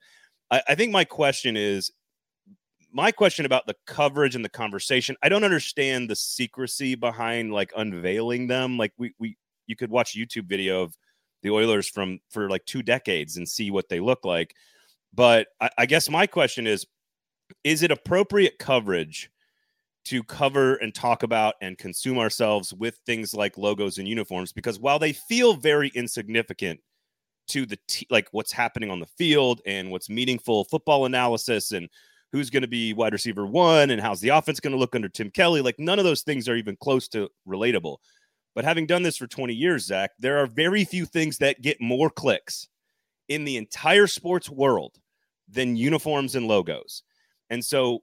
I, 0.51 0.61
I 0.69 0.75
think 0.75 0.91
my 0.91 1.03
question 1.05 1.57
is 1.57 1.91
my 2.93 3.11
question 3.11 3.45
about 3.45 3.65
the 3.65 3.75
coverage 3.87 4.35
and 4.35 4.43
the 4.43 4.49
conversation 4.49 5.15
i 5.23 5.29
don't 5.29 5.45
understand 5.45 6.09
the 6.09 6.15
secrecy 6.15 6.93
behind 6.95 7.53
like 7.53 7.71
unveiling 7.77 8.47
them. 8.47 8.77
Like 8.77 8.91
we 8.97 9.13
we 9.17 9.37
you 9.67 9.75
could 9.75 9.89
watch 9.89 10.15
youtube 10.15 10.45
video 10.45 10.83
of 10.83 10.95
the 11.41 11.49
oilers 11.49 11.89
from 11.89 12.19
for 12.29 12.49
like 12.49 12.65
two 12.65 12.83
decades 12.83 13.37
and 13.37 13.47
see 13.47 13.71
what 13.71 13.89
they 13.89 13.99
look 13.99 14.25
like. 14.25 14.53
But 15.13 15.47
i, 15.59 15.69
I 15.79 15.85
guess 15.85 16.09
my 16.09 16.27
question 16.27 16.67
is 16.67 16.85
is 17.63 17.83
it 17.83 17.91
appropriate 17.91 18.59
coverage 18.59 19.29
to 20.03 20.23
cover 20.23 20.75
and 20.75 20.95
talk 20.95 21.23
about 21.23 21.55
and 21.61 21.77
consume 21.77 22.17
ourselves 22.17 22.73
with 22.73 22.99
things 23.05 23.33
like 23.33 23.57
logos 23.57 23.97
and 23.97 24.07
uniforms? 24.07 24.51
Because 24.51 24.79
while 24.79 24.99
they 24.99 25.13
feel 25.13 25.53
very 25.53 25.91
insignificant 25.93 26.79
to 27.47 27.65
the 27.65 27.77
t- 27.87 28.07
like 28.09 28.27
what's 28.31 28.51
happening 28.51 28.89
on 28.89 28.99
the 28.99 29.05
field 29.05 29.61
and 29.65 29.91
what's 29.91 30.09
meaningful 30.09 30.63
football 30.65 31.05
analysis 31.05 31.71
and 31.71 31.89
who's 32.31 32.49
going 32.49 32.61
to 32.61 32.67
be 32.67 32.93
wide 32.93 33.13
receiver 33.13 33.45
one 33.45 33.89
and 33.89 34.01
how's 34.01 34.21
the 34.21 34.29
offense 34.29 34.59
going 34.59 34.71
to 34.71 34.79
look 34.79 34.95
under 34.95 35.09
Tim 35.09 35.29
Kelly. 35.29 35.61
Like 35.61 35.79
none 35.79 35.99
of 35.99 36.05
those 36.05 36.21
things 36.21 36.47
are 36.47 36.55
even 36.55 36.77
close 36.77 37.07
to 37.09 37.29
relatable. 37.47 37.97
But 38.53 38.65
having 38.65 38.85
done 38.85 39.03
this 39.03 39.17
for 39.17 39.27
20 39.27 39.53
years, 39.53 39.85
Zach, 39.85 40.11
there 40.19 40.37
are 40.37 40.47
very 40.47 40.83
few 40.83 41.05
things 41.05 41.37
that 41.37 41.61
get 41.61 41.79
more 41.79 42.09
clicks 42.09 42.67
in 43.29 43.45
the 43.45 43.57
entire 43.57 44.07
sports 44.07 44.49
world 44.49 44.97
than 45.47 45.75
uniforms 45.75 46.35
and 46.35 46.47
logos. 46.47 47.03
And 47.49 47.63
so, 47.63 47.99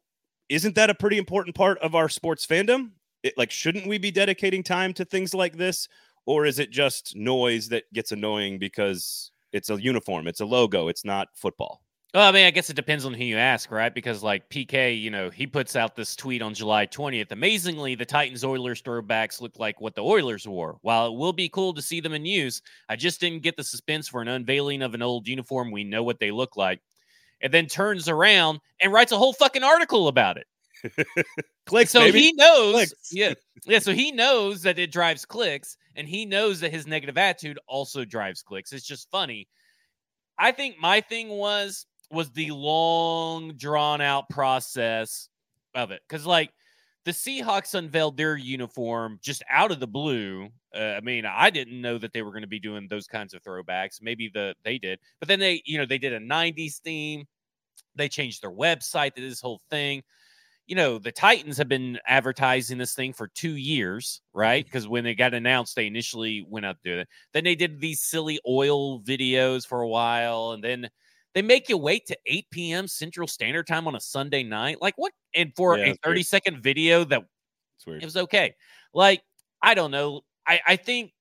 isn't 0.49 0.75
that 0.77 0.91
a 0.91 0.95
pretty 0.95 1.19
important 1.19 1.55
part 1.55 1.79
of 1.81 1.95
our 1.95 2.09
sports 2.09 2.47
fandom? 2.47 2.93
It, 3.23 3.35
like, 3.37 3.51
shouldn't 3.51 3.87
we 3.87 3.99
be 3.99 4.11
dedicating 4.11 4.63
time 4.63 4.95
to 4.95 5.05
things 5.05 5.35
like 5.35 5.57
this? 5.57 5.89
Or 6.29 6.45
is 6.45 6.59
it 6.59 6.71
just 6.71 7.17
noise 7.17 7.71
that 7.71 7.91
gets 7.95 8.13
annoying 8.13 8.59
because 8.59 9.31
it's 9.55 9.71
a 9.71 9.81
uniform, 9.81 10.29
it's 10.29 10.41
a 10.41 10.45
logo, 10.45 10.89
it's 10.89 11.03
not 11.03 11.29
football? 11.35 11.81
Well, 12.13 12.29
I 12.29 12.33
mean, 12.33 12.47
I 12.47 12.51
guess 12.51 12.69
it 12.69 12.77
depends 12.77 13.07
on 13.07 13.15
who 13.15 13.25
you 13.25 13.39
ask, 13.39 13.71
right? 13.71 13.95
Because 13.95 14.23
like 14.23 14.51
PK, 14.51 15.01
you 15.01 15.11
know, 15.11 15.31
he 15.31 15.47
puts 15.47 15.75
out 15.75 15.97
this 15.97 16.15
tweet 16.15 16.43
on 16.43 16.53
July 16.53 16.87
20th. 16.87 17.33
Amazingly, 17.33 17.95
the 17.95 18.05
Titans 18.05 18.45
Oilers 18.45 18.83
throwbacks 18.83 19.41
look 19.41 19.59
like 19.59 19.81
what 19.81 19.95
the 19.95 20.05
Oilers 20.05 20.47
wore. 20.47 20.77
While 20.83 21.07
it 21.07 21.17
will 21.17 21.33
be 21.33 21.49
cool 21.49 21.73
to 21.73 21.81
see 21.81 21.99
them 21.99 22.13
in 22.13 22.27
use, 22.27 22.61
I 22.91 22.97
just 22.97 23.23
didn't 23.23 23.43
get 23.43 23.57
the 23.57 23.65
suspense 23.65 24.07
for 24.07 24.21
an 24.21 24.29
unveiling 24.29 24.83
of 24.83 24.93
an 24.93 25.01
old 25.01 25.27
uniform. 25.27 25.71
We 25.71 25.85
know 25.85 26.03
what 26.03 26.21
they 26.21 26.31
look 26.31 26.59
like. 26.59 26.83
And 27.41 27.55
then 27.55 27.65
turns 27.65 28.07
around 28.07 28.61
and 28.83 28.93
writes 28.93 29.13
a 29.13 29.17
whole 29.17 29.33
fucking 29.33 29.65
article 29.65 30.09
about 30.09 30.37
it. 30.37 30.47
Clicks, 31.67 31.91
so 31.91 32.01
baby. 32.01 32.21
he 32.21 32.33
knows, 32.33 32.75
Clicks. 32.75 32.95
yeah, 33.13 33.35
yeah. 33.67 33.79
So 33.79 33.93
he 33.93 34.11
knows 34.13 34.63
that 34.63 34.79
it 34.79 34.91
drives 34.91 35.25
clicks, 35.25 35.77
and 35.97 36.09
he 36.09 36.25
knows 36.25 36.61
that 36.61 36.73
his 36.73 36.87
negative 36.87 37.19
attitude 37.19 37.59
also 37.67 38.05
drives 38.05 38.43
clicks. 38.43 38.73
It's 38.73 38.87
just 38.87 39.11
funny. 39.11 39.49
I 40.39 40.53
think 40.53 40.77
my 40.81 41.01
thing 41.01 41.29
was 41.29 41.87
was 42.11 42.31
the 42.31 42.51
long 42.53 43.53
drawn 43.57 44.01
out 44.01 44.31
process 44.31 45.29
of 45.75 45.91
it 45.91 46.01
because 46.09 46.25
like 46.25 46.51
the 47.05 47.11
Seahawks 47.11 47.75
unveiled 47.75 48.17
their 48.17 48.37
uniform 48.37 49.19
just 49.23 49.43
out 49.51 49.71
of 49.71 49.81
the 49.81 49.87
blue. 49.87 50.49
Uh, 50.75 50.79
I 50.97 51.01
mean, 51.01 51.25
I 51.27 51.51
didn't 51.51 51.81
know 51.81 51.99
that 51.99 52.13
they 52.13 52.23
were 52.23 52.31
going 52.31 52.43
to 52.43 52.49
be 52.49 52.61
doing 52.61 52.87
those 52.89 53.07
kinds 53.07 53.35
of 53.35 53.43
throwbacks. 53.43 54.01
Maybe 54.01 54.31
the 54.33 54.55
they 54.65 54.79
did, 54.79 54.99
but 55.19 55.29
then 55.29 55.39
they, 55.41 55.63
you 55.67 55.79
know, 55.79 55.87
they 55.87 55.99
did 55.99 56.13
a 56.13 56.21
'90s 56.21 56.79
theme. 56.81 57.25
They 57.95 58.09
changed 58.09 58.43
their 58.43 58.53
website 58.53 59.15
to 59.15 59.21
this 59.21 59.41
whole 59.41 59.61
thing 59.71 60.03
you 60.69 60.77
know, 60.77 60.99
the 60.99 61.13
Titans 61.13 61.59
have 61.59 61.69
been 61.69 61.99
advertising 62.07 62.79
this 62.79 62.95
thing 62.95 63.13
for 63.15 63.29
two 63.29 63.57
years, 63.57 64.23
right? 64.35 64.65
Mm-hmm. 64.65 64.69
Because 64.69 64.89
when 64.89 65.05
they 65.05 65.15
got 65.17 65.35
announced, 65.35 65.77
they 65.77 65.87
initially 65.89 66.45
went 66.49 66.67
out 66.67 66.77
to 66.85 66.95
do 66.95 67.01
it. 67.01 67.09
Then 67.33 67.45
they 67.45 67.57
did 67.57 67.81
these 67.81 68.03
silly 68.03 68.41
oil 68.49 69.01
videos 69.03 69.67
for 69.67 69.83
a 69.83 69.89
while, 69.89 70.53
and 70.53 70.63
then 70.65 70.91
they 71.35 71.43
make 71.43 71.69
you 71.69 71.79
wait 71.79 72.07
to 72.07 72.19
8 72.27 72.73
p.m. 72.73 72.89
Central 72.89 73.29
Standard 73.29 73.67
Time 73.67 73.89
on 73.89 73.97
a 73.97 74.01
Sunday 74.01 74.45
night. 74.45 74.83
Like 74.83 74.95
what? 74.97 75.13
And 75.35 75.53
for 75.57 75.79
Yeah, 75.79 75.85
a 75.85 75.93
that's 75.93 75.99
30 76.05 76.23
weird. 76.23 76.25
second 76.25 76.63
video 76.63 77.05
that 77.05 77.25
it 78.01 78.05
was 78.05 78.17
okay. 78.17 78.55
Like, 78.95 79.23
I 79.63 79.75
don't 79.75 79.91
know. 79.91 80.23
I, 80.47 80.61
I 80.67 80.77
think 80.77 81.13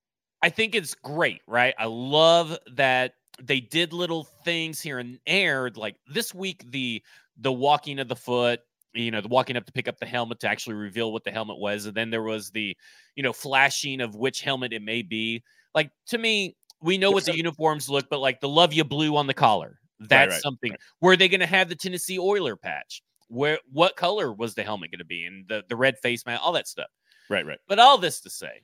I 0.41 0.49
think 0.49 0.75
it's 0.75 0.93
great, 0.93 1.41
right? 1.47 1.73
I 1.77 1.85
love 1.85 2.57
that 2.73 3.13
they 3.41 3.59
did 3.59 3.93
little 3.93 4.23
things 4.23 4.81
here 4.81 4.99
and 4.99 5.19
there. 5.25 5.71
Like 5.75 5.97
this 6.07 6.33
week, 6.33 6.69
the 6.71 7.03
the 7.37 7.51
walking 7.53 7.99
of 7.99 8.07
the 8.07 8.15
foot, 8.15 8.61
you 8.97 9.11
know, 9.11 9.21
the 9.21 9.27
walking 9.27 9.57
up 9.57 9.65
to 9.65 9.71
pick 9.71 9.87
up 9.87 9.97
the 9.99 10.05
helmet 10.05 10.39
to 10.41 10.47
actually 10.47 10.75
reveal 10.75 11.11
what 11.11 11.23
the 11.23 11.31
helmet 11.31 11.57
was. 11.57 11.85
And 11.85 11.95
then 11.95 12.09
there 12.09 12.23
was 12.23 12.49
the, 12.51 12.75
you 13.15 13.23
know, 13.23 13.33
flashing 13.33 14.01
of 14.01 14.15
which 14.15 14.41
helmet 14.41 14.73
it 14.73 14.81
may 14.81 15.01
be. 15.01 15.43
Like 15.75 15.91
to 16.07 16.17
me, 16.17 16.55
we 16.81 16.97
know 16.97 17.11
what 17.11 17.25
the 17.25 17.35
uniforms 17.35 17.89
look, 17.89 18.09
but 18.09 18.19
like 18.19 18.39
the 18.39 18.49
Luv 18.49 18.73
Ya 18.73 18.83
Blue 18.83 19.15
on 19.15 19.27
the 19.27 19.33
collar. 19.33 19.79
That's 19.99 20.33
right, 20.33 20.41
something. 20.41 20.71
right. 20.71 20.79
Were 21.01 21.15
they 21.15 21.27
going 21.27 21.39
to 21.39 21.47
have 21.47 21.69
the 21.69 21.75
Tennessee 21.75 22.19
Oiler 22.19 22.55
patch? 22.55 23.01
Where 23.29 23.59
what 23.71 23.95
color 23.95 24.31
was 24.31 24.53
the 24.53 24.63
helmet 24.63 24.91
going 24.91 24.99
to 24.99 25.05
be? 25.05 25.25
And 25.25 25.47
the 25.47 25.63
the 25.67 25.75
red 25.75 25.97
face 25.97 26.25
mask, 26.25 26.41
all 26.43 26.53
that 26.53 26.67
stuff. 26.67 26.89
Right, 27.29 27.45
right. 27.45 27.59
But 27.67 27.79
all 27.79 27.97
this 27.97 28.21
to 28.21 28.29
say 28.29 28.61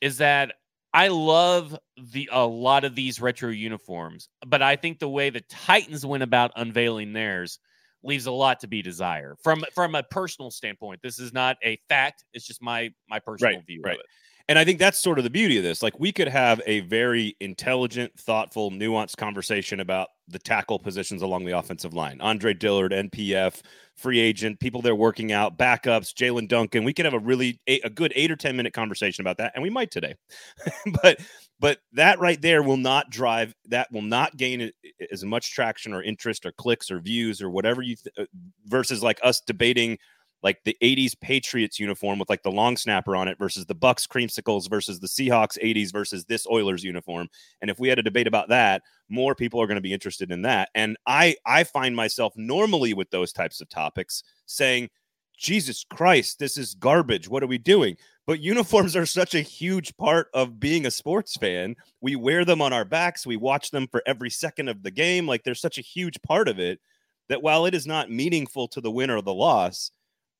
is 0.00 0.18
that 0.18 0.54
I 0.94 1.08
love 1.08 1.78
the 2.12 2.28
a 2.32 2.46
lot 2.46 2.84
of 2.84 2.94
these 2.94 3.20
retro 3.20 3.50
uniforms, 3.50 4.28
but 4.46 4.62
I 4.62 4.76
think 4.76 4.98
the 4.98 5.08
way 5.08 5.30
the 5.30 5.42
Titans 5.42 6.06
went 6.06 6.22
about 6.22 6.52
unveiling 6.56 7.12
theirs 7.12 7.58
leaves 8.02 8.26
a 8.26 8.32
lot 8.32 8.60
to 8.60 8.66
be 8.68 8.82
desired 8.82 9.36
from 9.42 9.64
from 9.74 9.94
a 9.94 10.02
personal 10.02 10.50
standpoint. 10.50 11.00
This 11.02 11.18
is 11.18 11.32
not 11.32 11.56
a 11.64 11.78
fact; 11.88 12.24
it's 12.32 12.46
just 12.46 12.62
my 12.62 12.90
my 13.08 13.18
personal 13.20 13.60
Right, 13.60 13.62
view 13.62 13.84
right. 13.84 13.92
of 13.92 13.98
it. 13.98 14.06
And 14.48 14.58
I 14.58 14.64
think 14.64 14.78
that's 14.78 15.02
sort 15.02 15.18
of 15.18 15.24
the 15.24 15.30
beauty 15.30 15.58
of 15.58 15.62
this. 15.62 15.82
Like 15.82 16.00
we 16.00 16.10
could 16.10 16.28
have 16.28 16.62
a 16.66 16.80
very 16.80 17.36
intelligent, 17.38 18.18
thoughtful, 18.18 18.70
nuanced 18.70 19.18
conversation 19.18 19.80
about 19.80 20.08
the 20.26 20.38
tackle 20.38 20.78
positions 20.78 21.20
along 21.20 21.44
the 21.44 21.56
offensive 21.56 21.92
line. 21.92 22.18
Andre 22.22 22.54
Dillard, 22.54 22.92
NPF, 22.92 23.60
free 23.94 24.18
agent, 24.18 24.58
people 24.58 24.80
they're 24.80 24.94
working 24.94 25.32
out, 25.32 25.58
backups, 25.58 26.14
Jaelyn 26.14 26.48
Duncan. 26.48 26.84
We 26.84 26.94
could 26.94 27.04
have 27.04 27.14
a 27.14 27.18
really 27.18 27.60
a, 27.66 27.80
a 27.80 27.90
good 27.90 28.12
eight 28.16 28.30
or 28.30 28.36
ten 28.36 28.56
minute 28.56 28.72
conversation 28.72 29.22
about 29.22 29.36
that, 29.36 29.52
and 29.54 29.62
we 29.62 29.70
might 29.70 29.90
today. 29.90 30.14
but 31.02 31.20
but 31.60 31.78
that 31.92 32.18
right 32.18 32.40
there 32.40 32.62
will 32.62 32.76
not 32.78 33.10
drive 33.10 33.54
that 33.66 33.88
will 33.92 34.02
not 34.02 34.36
gain 34.36 34.70
as 35.12 35.24
much 35.24 35.52
traction 35.52 35.92
or 35.92 36.02
interest 36.02 36.46
or 36.46 36.52
clicks 36.52 36.90
or 36.90 37.00
views 37.00 37.42
or 37.42 37.50
whatever 37.50 37.82
you 37.82 37.96
th- 37.96 38.14
uh, 38.18 38.24
versus 38.66 39.02
like 39.02 39.20
us 39.22 39.40
debating 39.40 39.98
like 40.42 40.62
the 40.64 40.76
80s 40.82 41.18
Patriots 41.20 41.80
uniform 41.80 42.18
with 42.18 42.30
like 42.30 42.42
the 42.42 42.50
long 42.50 42.76
snapper 42.76 43.16
on 43.16 43.28
it 43.28 43.38
versus 43.38 43.66
the 43.66 43.74
Bucs 43.74 44.06
creamsicles 44.06 44.70
versus 44.70 45.00
the 45.00 45.08
Seahawks 45.08 45.58
80s 45.62 45.92
versus 45.92 46.24
this 46.24 46.46
Oilers 46.46 46.84
uniform. 46.84 47.28
And 47.60 47.70
if 47.70 47.78
we 47.78 47.88
had 47.88 47.98
a 47.98 48.02
debate 48.02 48.26
about 48.26 48.48
that, 48.48 48.82
more 49.08 49.34
people 49.34 49.60
are 49.60 49.66
going 49.66 49.76
to 49.76 49.80
be 49.80 49.92
interested 49.92 50.30
in 50.30 50.42
that. 50.42 50.68
And 50.74 50.96
I 51.06 51.36
I 51.44 51.64
find 51.64 51.96
myself 51.96 52.34
normally 52.36 52.94
with 52.94 53.10
those 53.10 53.32
types 53.32 53.60
of 53.60 53.68
topics 53.68 54.22
saying, 54.46 54.90
Jesus 55.36 55.84
Christ, 55.88 56.38
this 56.38 56.56
is 56.56 56.74
garbage. 56.74 57.28
What 57.28 57.42
are 57.42 57.48
we 57.48 57.58
doing? 57.58 57.96
But 58.26 58.40
uniforms 58.40 58.96
are 58.96 59.06
such 59.06 59.34
a 59.34 59.40
huge 59.40 59.96
part 59.96 60.28
of 60.34 60.60
being 60.60 60.84
a 60.84 60.90
sports 60.90 61.36
fan. 61.36 61.76
We 62.00 62.16
wear 62.16 62.44
them 62.44 62.60
on 62.60 62.72
our 62.72 62.84
backs, 62.84 63.26
we 63.26 63.36
watch 63.36 63.70
them 63.70 63.86
for 63.90 64.02
every 64.04 64.30
second 64.30 64.68
of 64.68 64.82
the 64.82 64.90
game. 64.90 65.26
Like 65.26 65.44
they're 65.44 65.54
such 65.54 65.78
a 65.78 65.82
huge 65.82 66.20
part 66.22 66.48
of 66.48 66.58
it 66.58 66.80
that 67.28 67.42
while 67.42 67.66
it 67.66 67.74
is 67.74 67.86
not 67.86 68.10
meaningful 68.10 68.68
to 68.68 68.80
the 68.80 68.90
win 68.90 69.10
or 69.10 69.22
the 69.22 69.34
loss, 69.34 69.90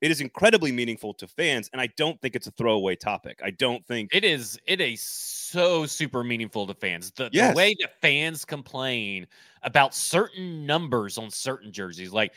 it 0.01 0.11
is 0.11 0.21
incredibly 0.21 0.73
meaningful 0.73 1.15
to 1.15 1.27
fans. 1.27 1.69
And 1.73 1.81
I 1.81 1.89
don't 1.97 2.21
think 2.21 2.37
it's 2.37 2.47
a 2.47 2.53
throwaway 2.53 2.97
topic. 2.97 3.41
I 3.43 3.51
don't 3.51 3.85
think 3.87 4.11
It 4.13 4.25
is 4.25 4.59
it 4.67 4.81
is 4.81 5.01
so 5.01 5.87
super 5.87 6.23
meaningful 6.25 6.67
to 6.67 6.75
fans. 6.75 7.11
The, 7.13 7.31
Yes. 7.33 7.53
the 7.53 7.57
way 7.57 7.75
that 7.81 8.01
fans 8.01 8.45
complain 8.45 9.27
about 9.63 9.95
certain 9.95 10.67
numbers 10.67 11.19
on 11.19 11.31
certain 11.31 11.73
jerseys, 11.73 12.13
like 12.13 12.33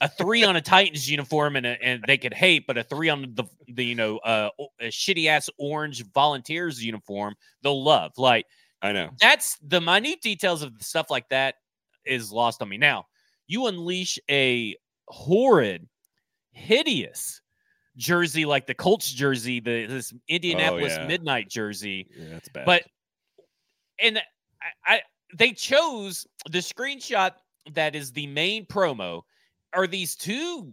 a 0.00 0.08
three 0.08 0.44
on 0.44 0.56
a 0.56 0.60
Titans 0.62 1.10
uniform, 1.10 1.56
and 1.56 1.66
a, 1.66 1.82
and 1.82 2.02
they 2.06 2.18
could 2.18 2.34
hate, 2.34 2.66
but 2.66 2.78
a 2.78 2.84
three 2.84 3.08
on 3.08 3.34
the 3.34 3.44
the 3.68 3.84
you 3.84 3.94
know 3.94 4.18
uh, 4.18 4.50
a 4.80 4.86
shitty 4.88 5.26
ass 5.26 5.50
orange 5.58 6.04
Volunteers 6.12 6.84
uniform, 6.84 7.34
they'll 7.62 7.82
love. 7.82 8.12
Like 8.18 8.46
I 8.82 8.92
know. 8.92 9.10
that's 9.20 9.58
the 9.58 9.80
minute 9.80 10.20
details 10.22 10.62
of 10.62 10.72
stuff 10.80 11.10
like 11.10 11.28
that 11.30 11.56
is 12.06 12.32
lost 12.32 12.62
on 12.62 12.68
me. 12.68 12.78
Now 12.78 13.06
you 13.46 13.66
unleash 13.66 14.18
a 14.30 14.76
horrid, 15.08 15.88
hideous 16.60 17.40
jersey 17.96 18.44
like 18.44 18.66
the 18.66 18.74
Colts 18.74 19.12
jersey, 19.12 19.60
the 19.60 19.86
this 19.86 20.12
Indianapolis 20.28 20.96
yeah. 20.96 21.06
Midnight 21.06 21.48
jersey, 21.48 22.06
Yeah, 22.16 22.28
that's 22.30 22.48
bad. 22.48 22.66
but 22.66 22.82
and 24.00 24.18
I, 24.86 24.94
I 24.94 25.00
they 25.36 25.52
chose 25.52 26.26
the 26.50 26.58
screenshot 26.58 27.32
that 27.72 27.94
is 27.94 28.12
the 28.12 28.26
main 28.26 28.66
promo 28.66 29.22
are 29.72 29.86
these 29.86 30.16
two 30.16 30.72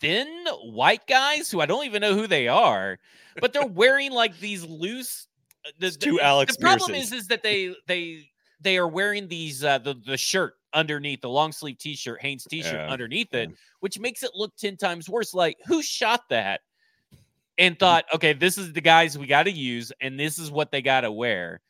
thin 0.00 0.46
white 0.62 1.06
guys 1.06 1.50
who 1.50 1.60
I 1.60 1.66
don't 1.66 1.84
even 1.84 2.00
know 2.00 2.14
who 2.14 2.26
they 2.26 2.48
are, 2.48 2.98
but 3.40 3.52
they're 3.52 3.66
wearing 3.82 4.12
like 4.12 4.38
these 4.40 4.64
loose. 4.64 5.26
uh, 5.66 5.70
The, 5.78 5.90
two 5.90 6.20
Alex 6.20 6.56
the 6.56 6.62
problem 6.62 6.94
is, 6.94 7.12
is 7.12 7.28
that 7.28 7.42
they 7.42 7.74
they 7.86 8.28
they 8.60 8.78
are 8.78 8.88
wearing 8.88 9.28
these 9.28 9.64
uh, 9.64 9.78
the 9.78 9.94
the 9.94 10.16
shirt 10.16 10.54
underneath 10.74 11.20
the 11.20 11.28
long 11.28 11.52
sleeve 11.52 11.78
t 11.78 11.94
shirt, 11.94 12.20
Hanes 12.20 12.44
t 12.44 12.62
shirt 12.62 12.74
Yeah, 12.74 12.88
underneath 12.88 13.34
it, 13.34 13.50
which 13.80 13.98
makes 13.98 14.22
it 14.22 14.30
look 14.34 14.54
ten 14.56 14.76
times 14.76 15.08
worse. 15.08 15.34
Like 15.34 15.56
who 15.66 15.82
shot 15.82 16.22
that? 16.30 16.60
And 17.58 17.74
mm-hmm. 17.74 17.80
thought, 17.80 18.04
okay, 18.14 18.32
this 18.32 18.56
is 18.58 18.72
the 18.72 18.80
guys 18.80 19.18
we 19.18 19.26
got 19.26 19.44
to 19.44 19.52
use, 19.52 19.92
and 20.00 20.18
this 20.18 20.38
is 20.38 20.50
what 20.50 20.70
they 20.70 20.82
got 20.82 21.02
to 21.02 21.12
wear. 21.12 21.60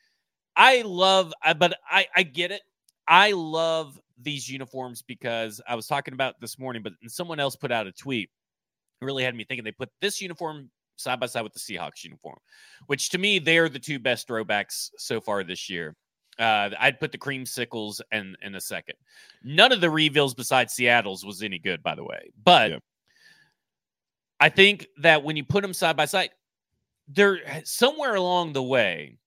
I 0.55 0.83
love, 0.83 1.33
but 1.57 1.77
I 1.89 2.07
I 2.15 2.23
get 2.23 2.51
it. 2.51 2.61
I 3.07 3.31
love 3.31 3.99
these 4.21 4.49
uniforms 4.49 5.01
because 5.01 5.61
I 5.67 5.75
was 5.75 5.87
talking 5.87 6.13
about 6.13 6.39
this 6.39 6.57
morning, 6.57 6.83
but 6.83 6.93
someone 7.07 7.39
else 7.39 7.55
put 7.55 7.71
out 7.71 7.87
a 7.87 7.91
tweet. 7.91 8.29
It 9.01 9.05
really 9.05 9.23
had 9.23 9.35
me 9.35 9.43
thinking. 9.43 9.65
They 9.65 9.71
put 9.71 9.89
this 10.01 10.21
uniform 10.21 10.69
side 10.95 11.19
by 11.19 11.25
side 11.25 11.41
with 11.41 11.53
the 11.53 11.59
Seahawks 11.59 12.03
uniform, 12.03 12.37
which 12.87 13.09
to 13.09 13.17
me 13.17 13.39
they're 13.39 13.69
the 13.69 13.79
two 13.79 13.99
best 13.99 14.27
throwbacks 14.27 14.89
so 14.97 15.19
far 15.19 15.43
this 15.43 15.69
year. 15.69 15.95
Uh, 16.39 16.69
I'd 16.79 16.99
put 16.99 17.11
the 17.11 17.17
creamsicles 17.17 18.01
and 18.11 18.35
in 18.41 18.55
a 18.55 18.61
second. 18.61 18.95
None 19.43 19.71
of 19.71 19.81
the 19.81 19.89
reveals 19.89 20.33
besides 20.33 20.73
Seattle's 20.73 21.25
was 21.25 21.43
any 21.43 21.59
good, 21.59 21.83
by 21.83 21.95
the 21.95 22.03
way. 22.03 22.31
But 22.43 22.71
Yeah. 22.71 22.79
I 24.39 24.49
think 24.49 24.87
that 24.97 25.23
when 25.23 25.37
you 25.37 25.43
put 25.43 25.61
them 25.61 25.73
side 25.73 25.95
by 25.95 26.05
side, 26.05 26.31
there 27.07 27.39
somewhere 27.63 28.15
along 28.15 28.53
the 28.53 28.63
way, 28.63 29.17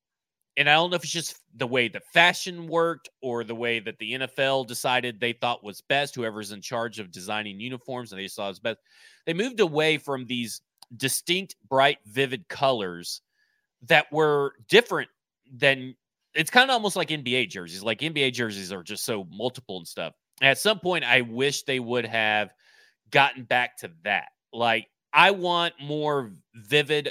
and 0.57 0.69
I 0.69 0.75
don't 0.75 0.91
know 0.91 0.97
if 0.97 1.05
it's 1.05 1.13
just 1.13 1.39
the 1.55 1.67
way 1.67 1.89
the 1.89 2.01
fashion 2.13 2.67
worked 2.67 3.09
or 3.23 3.45
the 3.45 3.55
way 3.55 3.79
that 3.79 3.99
the 3.99 4.13
NFL 4.15 4.67
decided 4.67 5.21
they 5.21 5.33
thought 5.33 5.65
was 5.65 5.81
best, 5.83 6.15
whoever's 6.15 6.53
in 6.53 6.61
charge 6.61 6.99
of 6.99 7.11
designing 7.11 7.61
uniforms 7.61 8.13
and 8.13 8.21
they 8.21 8.29
saw 8.29 8.51
as 8.51 8.59
best, 8.59 8.79
they 9.27 9.33
moved 9.35 9.61
away 9.61 9.99
from 9.99 10.27
these 10.27 10.61
distinct, 10.97 11.57
bright, 11.69 11.99
vivid 12.07 12.49
colors 12.49 13.23
that 13.83 14.11
were 14.13 14.55
different 14.69 15.11
than 15.53 15.95
it's 16.37 16.51
kind 16.51 16.71
of 16.71 16.75
almost 16.75 16.97
like 16.97 17.09
NBA 17.09 17.51
jerseys. 17.51 17.83
Like 17.83 18.01
NBA 18.01 18.33
jerseys 18.33 18.73
are 18.73 18.83
just 18.83 19.05
so 19.05 19.27
multiple 19.31 19.79
and 19.79 19.87
stuff. 19.87 20.13
At 20.43 20.59
some 20.59 20.79
point, 20.79 21.05
I 21.05 21.23
wish 21.23 21.63
they 21.63 21.81
would 21.81 22.05
have 22.05 22.51
gotten 23.11 23.45
back 23.45 23.79
to 23.79 23.91
that. 24.05 24.29
Like, 24.53 24.87
I 25.13 25.31
want 25.31 25.75
more 25.81 26.33
vivid 26.55 27.11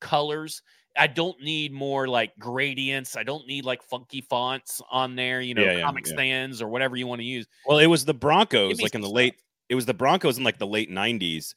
colors. 0.00 0.62
I 0.96 1.06
don't 1.06 1.40
need 1.40 1.72
more 1.72 2.06
like 2.06 2.32
gradients. 2.38 3.16
I 3.16 3.22
don't 3.22 3.46
need 3.46 3.64
like 3.64 3.82
funky 3.82 4.20
fonts 4.20 4.80
on 4.90 5.16
there, 5.16 5.40
you 5.40 5.54
know, 5.54 5.62
Yeah, 5.62 5.78
yeah, 5.78 5.82
comic 5.82 6.06
yeah. 6.06 6.16
Sans 6.16 6.62
or 6.62 6.68
whatever 6.68 6.96
you 6.96 7.06
want 7.06 7.20
to 7.20 7.26
use. 7.26 7.46
Well, 7.66 7.78
it 7.78 7.86
was 7.86 8.04
the 8.04 8.14
Broncos, 8.14 8.80
like 8.80 8.94
in 8.94 9.00
the 9.00 9.08
some 9.08 9.14
late. 9.14 9.34
It 9.68 9.74
was 9.74 9.86
the 9.86 9.94
Broncos 9.94 10.38
in 10.38 10.44
like 10.44 10.58
the 10.58 10.66
late 10.66 10.90
'90s 10.90 11.54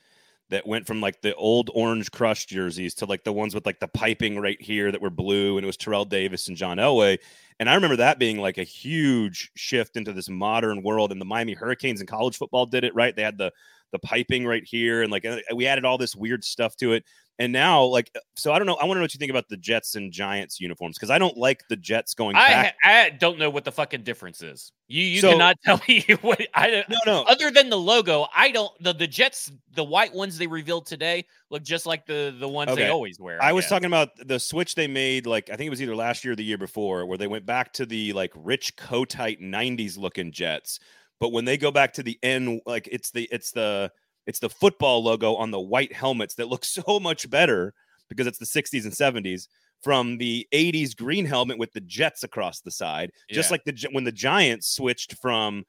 that 0.50 0.68
went 0.68 0.88
from 0.88 1.02
like 1.02 1.22
the 1.22 1.36
old 1.36 1.70
orange 1.74 2.12
crush 2.12 2.46
jerseys 2.46 2.94
to 2.96 3.06
like 3.06 3.24
the 3.24 3.34
ones 3.34 3.54
with 3.54 3.66
like 3.66 3.80
the 3.80 3.88
piping 3.88 4.40
right 4.40 4.62
here 4.62 4.92
that 4.92 5.02
were 5.02 5.10
blue, 5.10 5.58
and 5.58 5.64
it 5.64 5.68
was 5.68 5.78
Terrell 5.78 6.06
Davis 6.06 6.48
and 6.48 6.58
John 6.58 6.78
Elway. 6.78 7.18
And 7.60 7.70
I 7.70 7.76
remember 7.76 7.98
that 7.98 8.20
being 8.20 8.38
like 8.38 8.58
a 8.58 8.64
huge 8.64 9.52
shift 9.56 9.98
into 9.98 10.14
this 10.14 10.30
modern 10.30 10.84
world. 10.84 11.12
And 11.12 11.20
the 11.20 11.26
Miami 11.26 11.54
Hurricanes 11.54 12.02
in 12.02 12.08
college 12.08 12.38
football 12.38 12.66
did 12.66 12.84
it 12.84 12.94
right. 12.96 13.16
They 13.16 13.24
had 13.24 13.38
the 13.38 13.52
the 13.92 14.00
piping 14.00 14.46
right 14.46 14.64
here, 14.66 15.02
and 15.02 15.12
like 15.12 15.26
uh, 15.26 15.38
we 15.56 15.68
added 15.68 15.86
all 15.86 15.98
this 15.98 16.16
weird 16.16 16.44
stuff 16.44 16.76
to 16.78 16.94
it. 16.94 17.04
And 17.40 17.54
now, 17.54 17.84
like, 17.84 18.12
so 18.36 18.52
I 18.52 18.58
don't 18.58 18.66
know. 18.66 18.74
I 18.78 18.86
want 18.86 18.96
to 18.96 19.00
know 19.00 19.04
what 19.04 19.14
you 19.14 19.20
think 19.20 19.30
about 19.30 19.48
the 19.48 19.58
Jets 19.58 19.94
and 19.94 20.12
Giants 20.12 20.60
uniforms 20.60 20.98
because 20.98 21.12
I 21.12 21.20
don't 21.20 21.38
like 21.38 21.62
the 21.70 21.76
Jets 21.76 22.16
going 22.16 22.36
I 22.36 22.48
back. 22.48 22.76
I 22.84 23.12
don't 23.12 23.38
know 23.38 23.52
what 23.52 23.64
the 23.64 23.72
fucking 23.72 24.02
difference 24.02 24.42
is. 24.42 24.72
You 24.88 25.04
you 25.04 25.22
So- 25.22 25.34
cannot 25.34 25.58
tell 25.64 25.80
me 25.88 26.04
what 26.22 26.42
I 26.56 26.72
don't. 26.72 26.90
no, 26.90 26.98
no. 27.06 27.22
Other 27.24 27.52
than 27.52 27.70
the 27.70 27.78
logo, 27.78 28.26
I 28.36 28.50
don't. 28.50 28.72
The, 28.84 28.92
the 28.92 29.06
Jets, 29.06 29.52
the 29.76 29.84
white 29.84 30.16
ones 30.16 30.40
they 30.40 30.48
revealed 30.48 30.88
today, 30.88 31.26
look 31.52 31.62
just 31.62 31.86
like 31.86 32.08
the 32.08 32.36
the 32.40 32.48
ones 32.48 32.76
they 32.76 32.90
always 32.90 33.20
wear. 33.20 33.40
I 33.40 33.52
was 33.52 33.66
guess. 33.66 33.70
talking 33.70 33.86
about 33.86 34.10
the 34.26 34.40
switch 34.40 34.74
they 34.74 34.88
made, 34.88 35.28
like 35.28 35.52
I 35.52 35.58
think 35.58 35.68
it 35.68 35.72
was 35.72 35.82
either 35.82 35.96
last 35.96 36.26
year 36.26 36.32
or 36.32 36.36
the 36.36 36.44
year 36.44 36.58
before, 36.58 37.06
where 37.06 37.20
they 37.20 37.28
went 37.28 37.46
back 37.46 37.72
to 37.74 37.86
the 37.86 38.14
like 38.14 38.34
Rich 38.36 38.78
Kotite 38.78 39.40
'90s 39.42 39.96
looking 39.96 40.32
Jets. 40.32 40.80
But 41.20 41.32
when 41.32 41.46
they 41.46 41.58
go 41.58 41.72
back 41.72 41.94
to 41.94 42.04
the 42.04 42.18
N, 42.24 42.62
like 42.66 42.88
it's 42.92 43.12
the 43.12 43.28
it's 43.32 43.52
the 43.52 43.92
it's 44.26 44.40
the 44.40 44.50
football 44.50 45.04
logo 45.04 45.36
on 45.36 45.52
the 45.52 45.60
white 45.60 45.94
helmets 45.94 46.36
that 46.36 46.48
look 46.48 46.66
so 46.80 47.00
much 47.00 47.30
better 47.30 47.74
because 48.10 48.28
it's 48.28 48.38
the 48.40 48.46
60s 48.46 48.84
and 48.84 48.94
70s 48.94 49.48
from 49.82 50.18
the 50.18 50.48
80s 50.54 50.96
green 50.96 51.26
helmet 51.26 51.58
with 51.58 51.72
the 51.74 51.82
Jets 51.82 52.24
across 52.24 52.62
the 52.62 52.72
side. 52.72 53.12
Just 53.30 53.52
like 53.52 53.64
the 53.64 53.90
when 53.92 54.04
the 54.04 54.12
Giants 54.12 54.68
switched 54.70 55.16
from 55.22 55.66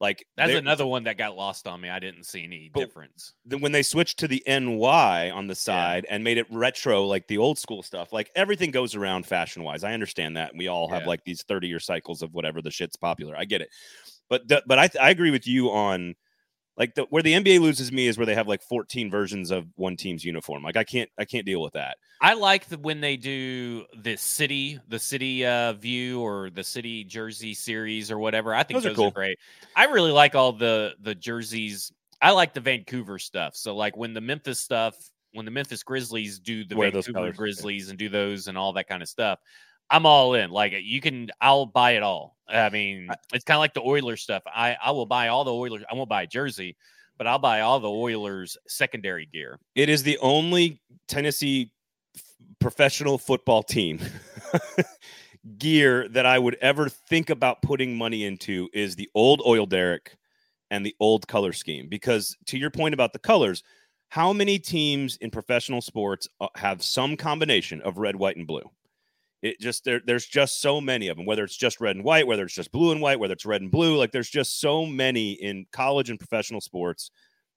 like 0.00 0.24
That's 0.36 0.52
another 0.54 0.86
one 0.86 1.04
that 1.04 1.18
got 1.18 1.34
lost 1.36 1.66
on 1.66 1.80
me. 1.80 1.88
I 1.88 1.98
didn't 1.98 2.24
see 2.24 2.44
any 2.44 2.70
difference. 2.72 3.34
then 3.44 3.60
when 3.60 3.72
they 3.72 3.82
switched 3.82 4.18
to 4.20 4.28
the 4.28 4.42
NY 4.46 5.30
on 5.30 5.48
the 5.48 5.56
side 5.56 6.06
and 6.08 6.22
made 6.22 6.38
it 6.38 6.46
retro, 6.50 7.04
like 7.04 7.26
the 7.26 7.38
old 7.38 7.58
school 7.58 7.82
stuff, 7.82 8.12
like 8.12 8.30
everything 8.36 8.70
goes 8.70 8.94
around 8.94 9.26
fashion 9.26 9.64
wise. 9.64 9.82
I 9.82 9.94
understand 9.94 10.36
that. 10.36 10.52
We 10.56 10.68
all 10.68 10.88
have 10.88 11.02
Yeah. 11.02 11.08
like 11.08 11.24
these 11.24 11.42
30 11.42 11.66
year 11.66 11.80
cycles 11.80 12.22
of 12.22 12.32
whatever 12.32 12.62
the 12.62 12.70
shit's 12.70 12.94
popular. 12.96 13.36
I 13.36 13.44
get 13.44 13.60
it. 13.60 13.70
But, 14.28 14.48
the, 14.48 14.62
but 14.66 14.78
I, 14.78 14.90
I 15.00 15.10
agree 15.10 15.30
with 15.30 15.46
you 15.46 15.70
on 15.70 16.14
like 16.76 16.94
the, 16.94 17.04
where 17.10 17.22
the 17.22 17.32
NBA 17.32 17.60
loses 17.60 17.90
me 17.90 18.06
is 18.06 18.16
where 18.16 18.26
they 18.26 18.34
have 18.34 18.46
like 18.46 18.62
14 18.62 19.10
versions 19.10 19.50
of 19.50 19.66
one 19.76 19.96
team's 19.96 20.24
uniform. 20.24 20.62
Like 20.62 20.76
I 20.76 20.84
can't, 20.84 21.10
I 21.18 21.24
can't 21.24 21.44
deal 21.44 21.60
with 21.60 21.72
that. 21.72 21.96
I 22.20 22.34
like 22.34 22.66
the, 22.66 22.78
when 22.78 23.00
they 23.00 23.16
do 23.16 23.84
the 23.96 24.16
city, 24.16 24.78
the 24.88 24.98
city 24.98 25.44
uh, 25.44 25.72
view 25.74 26.20
or 26.20 26.50
the 26.50 26.64
city 26.64 27.04
jersey 27.04 27.54
series 27.54 28.10
or 28.10 28.18
whatever. 28.18 28.54
I 28.54 28.62
think 28.62 28.76
Those 28.76 28.84
those, 28.84 28.92
are 28.92 28.96
cool. 28.96 29.08
are 29.08 29.12
great. 29.12 29.38
I 29.76 29.86
really 29.86 30.12
like 30.12 30.34
all 30.34 30.52
the 30.52 30.94
the 31.00 31.14
jerseys. 31.14 31.92
I 32.20 32.32
like 32.32 32.54
the 32.54 32.60
Vancouver 32.60 33.18
stuff. 33.18 33.54
So 33.54 33.76
like 33.76 33.96
when 33.96 34.14
the 34.14 34.20
Memphis 34.20 34.58
stuff 34.58 34.96
when 35.32 35.44
the 35.44 35.50
Memphis 35.50 35.82
Grizzlies 35.82 36.38
do 36.38 36.64
the 36.64 36.76
Wear 36.76 36.90
Vancouver. 36.90 37.32
Grizzlies 37.32 37.90
and 37.90 37.98
do 37.98 38.08
those 38.08 38.48
and 38.48 38.56
all 38.56 38.72
that 38.74 38.88
kind 38.88 39.02
of 39.02 39.08
stuff, 39.08 39.38
I'm 39.90 40.06
all 40.06 40.34
in. 40.34 40.50
Like 40.50 40.74
you 40.80 41.00
can, 41.00 41.30
I'll 41.40 41.66
buy 41.66 41.92
it 41.92 42.02
all. 42.02 42.36
I 42.48 42.70
mean, 42.70 43.08
it's 43.32 43.44
kind 43.44 43.56
of 43.56 43.60
like 43.60 43.74
the 43.74 43.82
Oilers 43.82 44.22
stuff. 44.22 44.42
I 44.46 44.76
I 44.82 44.90
will 44.90 45.06
buy 45.06 45.28
all 45.28 45.44
the 45.44 45.52
Oilers. 45.52 45.84
I 45.90 45.94
won't 45.94 46.08
buy 46.08 46.22
a 46.22 46.26
jersey, 46.26 46.76
but 47.18 47.26
I'll 47.26 47.38
buy 47.38 47.60
all 47.60 47.80
the 47.80 47.90
Oilers 47.90 48.56
secondary 48.66 49.26
gear. 49.26 49.58
It 49.74 49.88
is 49.88 50.02
the 50.02 50.18
only 50.18 50.80
Tennessee 51.08 51.72
professional 52.58 53.18
football 53.18 53.62
team 53.62 54.00
gear 55.58 56.08
that 56.08 56.26
I 56.26 56.38
would 56.38 56.56
ever 56.60 56.88
think 56.88 57.30
about 57.30 57.62
putting 57.62 57.96
money 57.96 58.24
into 58.24 58.68
is 58.72 58.96
the 58.96 59.08
old 59.14 59.42
oil 59.46 59.66
derrick 59.66 60.16
and 60.70 60.84
the 60.84 60.94
old 61.00 61.28
color 61.28 61.52
scheme. 61.52 61.88
Because 61.88 62.36
to 62.46 62.58
your 62.58 62.70
point 62.70 62.94
about 62.94 63.12
the 63.12 63.18
colors, 63.18 63.62
how 64.08 64.32
many 64.32 64.58
teams 64.58 65.16
in 65.16 65.30
professional 65.30 65.80
sports 65.80 66.28
uh, 66.40 66.48
have 66.56 66.82
some 66.82 67.16
combination 67.16 67.80
of 67.82 67.98
red, 67.98 68.16
white, 68.16 68.36
and 68.36 68.46
blue? 68.46 68.70
It 69.40 69.60
just 69.60 69.84
there, 69.84 70.00
there's 70.04 70.26
just 70.26 70.60
so 70.60 70.80
many 70.80 71.08
of 71.08 71.16
them. 71.16 71.26
Whether 71.26 71.44
it's 71.44 71.56
just 71.56 71.80
red 71.80 71.96
and 71.96 72.04
white, 72.04 72.26
whether 72.26 72.44
it's 72.44 72.54
just 72.54 72.72
blue 72.72 72.90
and 72.90 73.00
white, 73.00 73.20
whether 73.20 73.34
it's 73.34 73.46
red 73.46 73.62
and 73.62 73.70
blue, 73.70 73.96
like 73.96 74.10
there's 74.10 74.30
just 74.30 74.60
so 74.60 74.84
many 74.84 75.32
in 75.32 75.66
college 75.72 76.10
and 76.10 76.18
professional 76.18 76.60
sports 76.60 77.10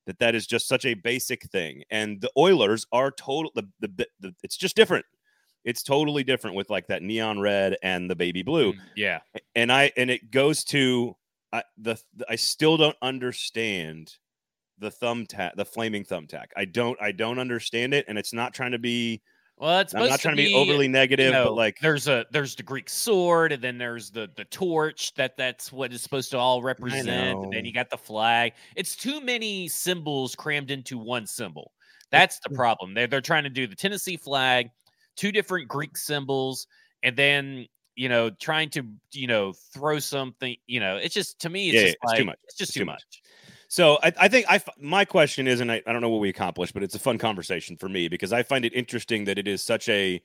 that 0.05 0.19
that 0.19 0.35
is 0.35 0.45
just 0.45 0.67
such 0.67 0.85
a 0.85 0.93
basic 0.93 1.43
thing. 1.51 1.83
And 1.89 2.21
the 2.21 2.31
Oilers 2.37 2.85
are 2.91 3.11
total. 3.11 3.51
The, 3.55 3.67
the, 3.79 4.07
the, 4.19 4.35
it's 4.43 4.57
just 4.57 4.75
different. 4.75 5.05
It's 5.63 5.83
totally 5.83 6.23
different 6.23 6.55
with 6.55 6.69
like 6.69 6.87
that 6.87 7.03
neon 7.03 7.39
red 7.39 7.77
and 7.83 8.09
the 8.09 8.15
baby 8.15 8.41
blue. 8.43 8.73
Mm, 8.73 8.79
Yeah. 8.95 9.19
And 9.55 9.71
I 9.71 9.91
and 9.97 10.09
it 10.09 10.31
goes 10.31 10.63
to 10.65 11.15
I, 11.53 11.63
the, 11.77 11.99
the 12.15 12.25
I 12.29 12.35
still 12.35 12.77
don't 12.77 12.97
understand 13.01 14.13
the 14.79 14.89
thumbtack, 14.89 15.55
the 15.55 15.65
flaming 15.65 16.03
thumbtack. 16.03 16.47
I 16.55 16.65
don't 16.65 16.99
I 17.01 17.11
don't 17.11 17.39
understand 17.39 17.93
it, 17.93 18.05
and 18.07 18.17
it's 18.17 18.33
not 18.33 18.53
trying 18.53 18.71
to 18.71 18.79
be. 18.79 19.21
Well, 19.61 19.79
it's 19.79 19.93
I'm 19.93 20.07
not 20.07 20.19
trying 20.21 20.33
to 20.33 20.37
to 20.37 20.43
be 20.43 20.49
overly 20.53 20.87
you 21.19 21.29
negative, 21.29 21.31
know, 21.31 21.51
but 21.51 21.53
like 21.53 21.77
there's 21.81 22.07
a 22.07 22.25
there's 22.31 22.55
the 22.55 22.63
Greek 22.63 22.89
sword, 22.89 23.51
and 23.51 23.63
then 23.63 23.77
there's 23.77 24.11
the 24.11 24.29
the 24.35 24.45
torch 24.45 25.13
that 25.15 25.37
that's 25.37 25.71
what 25.71 25.93
it's 25.93 26.03
supposed 26.03 26.31
to 26.31 26.37
all 26.37 26.61
represent, 26.63 27.39
and 27.43 27.51
then 27.53 27.65
you 27.65 27.73
got 27.73 27.89
the 27.89 27.97
flag. 27.97 28.53
It's 28.75 28.95
too 28.95 29.21
many 29.21 29.67
symbols 29.67 30.35
crammed 30.35 30.71
into 30.71 30.97
one 30.97 31.27
symbol. 31.27 31.73
That's 32.11 32.39
the 32.43 32.49
problem. 32.49 32.93
They're 32.95 33.07
they're 33.07 33.21
trying 33.21 33.43
to 33.43 33.49
do 33.49 33.67
the 33.67 33.75
Tennessee 33.75 34.17
flag, 34.17 34.69
two 35.15 35.31
different 35.31 35.67
Greek 35.69 35.97
symbols, 35.97 36.67
and 37.03 37.15
then 37.17 37.67
you 37.95 38.09
know 38.09 38.29
trying 38.31 38.69
to 38.71 38.83
you 39.13 39.27
know 39.27 39.53
throw 39.73 39.99
something. 39.99 40.55
You 40.67 40.79
know, 40.79 40.97
it's 40.97 41.13
just 41.13 41.39
to 41.41 41.49
me, 41.49 41.69
it's 41.69 41.79
Yeah, 41.79 41.81
just 41.81 41.87
yeah, 41.87 41.95
it's 42.01 42.13
too 42.13 42.23
much. 42.25 42.39
It's 42.45 42.57
just 42.57 42.73
It's 42.73 42.73
too 42.73 42.81
too 42.81 42.85
much. 42.85 43.03
much. 43.05 43.21
So 43.71 43.97
I, 44.03 44.11
I 44.19 44.27
think 44.27 44.47
I 44.49 44.61
my 44.77 45.05
question 45.05 45.47
is, 45.47 45.61
and 45.61 45.71
I, 45.71 45.81
I 45.87 45.93
don't 45.93 46.01
know 46.01 46.09
what 46.09 46.19
we 46.19 46.27
accomplished, 46.27 46.73
but 46.73 46.83
it's 46.83 46.95
a 46.95 46.99
fun 46.99 47.17
conversation 47.17 47.77
for 47.77 47.87
me 47.87 48.09
because 48.09 48.33
I 48.33 48.43
find 48.43 48.65
it 48.65 48.73
interesting 48.73 49.23
that 49.25 49.37
it 49.37 49.47
is 49.47 49.63
such 49.63 49.87
a 49.87 50.21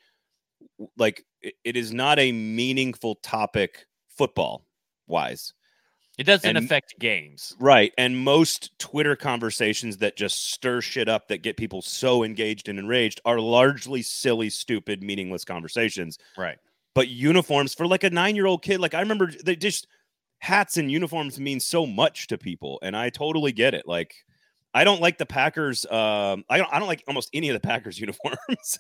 like 0.97 1.25
it, 1.43 1.55
it 1.63 1.77
is 1.77 1.93
not 1.93 2.19
a 2.19 2.33
meaningful 2.33 3.15
topic 3.23 3.87
football 4.09 4.67
wise. 5.07 5.55
It 6.19 6.25
doesn't 6.25 6.57
And- 6.57 6.59
affect 6.59 6.99
games. 6.99 7.55
Right. 7.61 7.93
And 7.97 8.19
most 8.19 8.77
Twitter 8.81 9.15
conversations 9.15 9.99
that 9.99 10.17
just 10.17 10.51
stir 10.51 10.81
shit 10.81 11.09
up 11.09 11.29
that 11.29 11.43
get 11.43 11.57
people 11.57 11.83
so 11.83 12.25
engaged 12.25 12.69
and 12.69 12.81
enraged 12.81 13.21
are 13.25 13.39
largely 13.39 14.03
silly, 14.03 14.51
stupid, 14.51 15.05
meaningless 15.05 15.45
conversations. 15.45 16.19
Right. 16.37 16.59
But 16.97 17.07
uniforms 17.07 17.75
for 17.75 17.87
like 17.87 18.03
a 18.03 18.11
nine 18.11 18.35
year 18.35 18.47
old 18.47 18.65
kid, 18.65 18.81
like 18.81 18.95
I 18.95 19.01
remember 19.03 19.31
they 19.45 19.55
just 19.55 19.87
hats 20.39 20.77
and 20.77 20.91
uniforms 20.91 21.39
mean 21.41 21.61
so 21.61 21.87
much 21.87 22.27
to 22.29 22.39
people. 22.39 22.79
And 22.83 22.97
I 22.97 23.11
totally 23.11 23.53
get 23.53 23.75
it. 23.75 23.87
Like, 23.87 24.15
I 24.75 24.85
don't 24.85 25.01
like 25.01 25.19
the 25.19 25.27
Packers. 25.27 25.87
Um, 25.87 26.45
I 26.51 26.59
don't. 26.59 26.73
I 26.73 26.79
don't 26.79 26.89
like 26.89 27.03
almost 27.09 27.31
any 27.33 27.49
of 27.49 27.55
the 27.55 27.67
Packers 27.67 27.99
uniforms, 28.01 28.79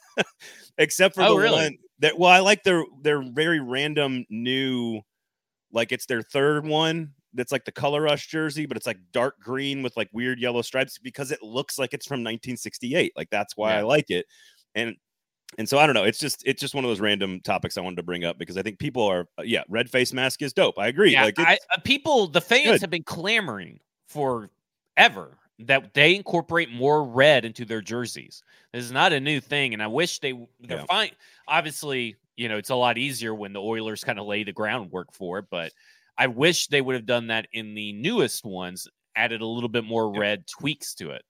except 0.78 1.14
for 1.14 1.22
Oh, 1.22 1.34
the 1.36 1.40
really? 1.40 1.62
one 1.62 1.78
that. 2.00 2.18
Well, 2.18 2.30
I 2.30 2.40
like 2.40 2.62
their 2.64 2.84
their 3.02 3.22
very 3.22 3.60
random 3.60 4.26
new, 4.28 5.00
like 5.72 5.92
it's 5.92 6.06
their 6.06 6.22
third 6.22 6.66
one. 6.66 7.12
That's 7.32 7.52
like 7.52 7.64
the 7.64 7.72
color 7.72 8.02
rush 8.02 8.28
jersey, 8.28 8.66
but 8.66 8.76
it's 8.76 8.86
like 8.86 8.98
dark 9.12 9.40
green 9.40 9.82
with 9.82 9.96
like 9.96 10.08
weird 10.12 10.38
yellow 10.40 10.62
stripes 10.62 10.98
because 10.98 11.30
it 11.30 11.42
looks 11.42 11.78
like 11.78 11.92
it's 11.94 12.06
from 12.06 12.20
1968. 12.20 13.12
Like 13.16 13.28
that's 13.30 13.56
why 13.56 13.74
I 13.76 13.82
like 13.82 14.10
it. 14.10 14.26
And 14.74 14.96
and 15.58 15.68
so 15.68 15.78
I 15.78 15.86
don't 15.86 15.94
know. 15.94 16.04
It's 16.04 16.18
just 16.18 16.42
it's 16.46 16.60
just 16.60 16.74
one 16.74 16.84
of 16.84 16.90
those 16.90 17.00
random 17.00 17.40
topics 17.40 17.76
I 17.78 17.80
wanted 17.80 17.96
to 17.96 18.02
bring 18.02 18.24
up 18.24 18.38
because 18.38 18.56
I 18.56 18.62
think 18.62 18.78
people 18.78 19.02
are 19.04 19.26
uh, 19.38 19.42
yeah. 19.42 19.62
Red 19.68 19.88
face 19.90 20.12
mask 20.12 20.42
is 20.42 20.52
dope. 20.52 20.78
I 20.78 20.88
agree. 20.88 21.12
Yeah, 21.12 21.24
like 21.24 21.38
I, 21.38 21.58
uh, 21.74 21.80
people, 21.84 22.26
the 22.26 22.40
fans 22.40 22.66
good. 22.66 22.80
have 22.82 22.90
been 22.90 23.04
clamoring 23.04 23.78
for 24.08 24.50
ever 24.96 25.38
that 25.60 25.94
they 25.94 26.14
incorporate 26.14 26.70
more 26.70 27.02
red 27.04 27.44
into 27.44 27.64
their 27.64 27.80
jerseys. 27.80 28.42
This 28.72 28.84
is 28.84 28.92
not 28.92 29.12
a 29.12 29.20
new 29.20 29.40
thing, 29.40 29.72
and 29.72 29.82
I 29.82 29.86
wish 29.86 30.18
they 30.18 30.32
they're 30.60 30.78
Yeah. 30.78 30.84
fine. 30.86 31.10
Obviously, 31.48 32.16
you 32.36 32.48
know 32.48 32.58
it's 32.58 32.70
a 32.70 32.74
lot 32.74 32.98
easier 32.98 33.34
when 33.34 33.52
the 33.52 33.62
Oilers 33.62 34.04
kind 34.04 34.18
of 34.18 34.26
lay 34.26 34.44
the 34.44 34.52
groundwork 34.52 35.12
for 35.12 35.38
it, 35.38 35.46
but 35.50 35.72
I 36.18 36.26
wish 36.26 36.66
they 36.66 36.80
would 36.80 36.94
have 36.94 37.06
done 37.06 37.28
that 37.28 37.46
in 37.52 37.74
the 37.74 37.92
newest 37.92 38.44
ones. 38.44 38.88
Added 39.14 39.40
a 39.40 39.46
little 39.46 39.68
bit 39.70 39.84
more 39.84 40.12
Yeah. 40.12 40.20
red 40.20 40.46
tweaks 40.46 40.94
to 40.96 41.10
it. 41.12 41.22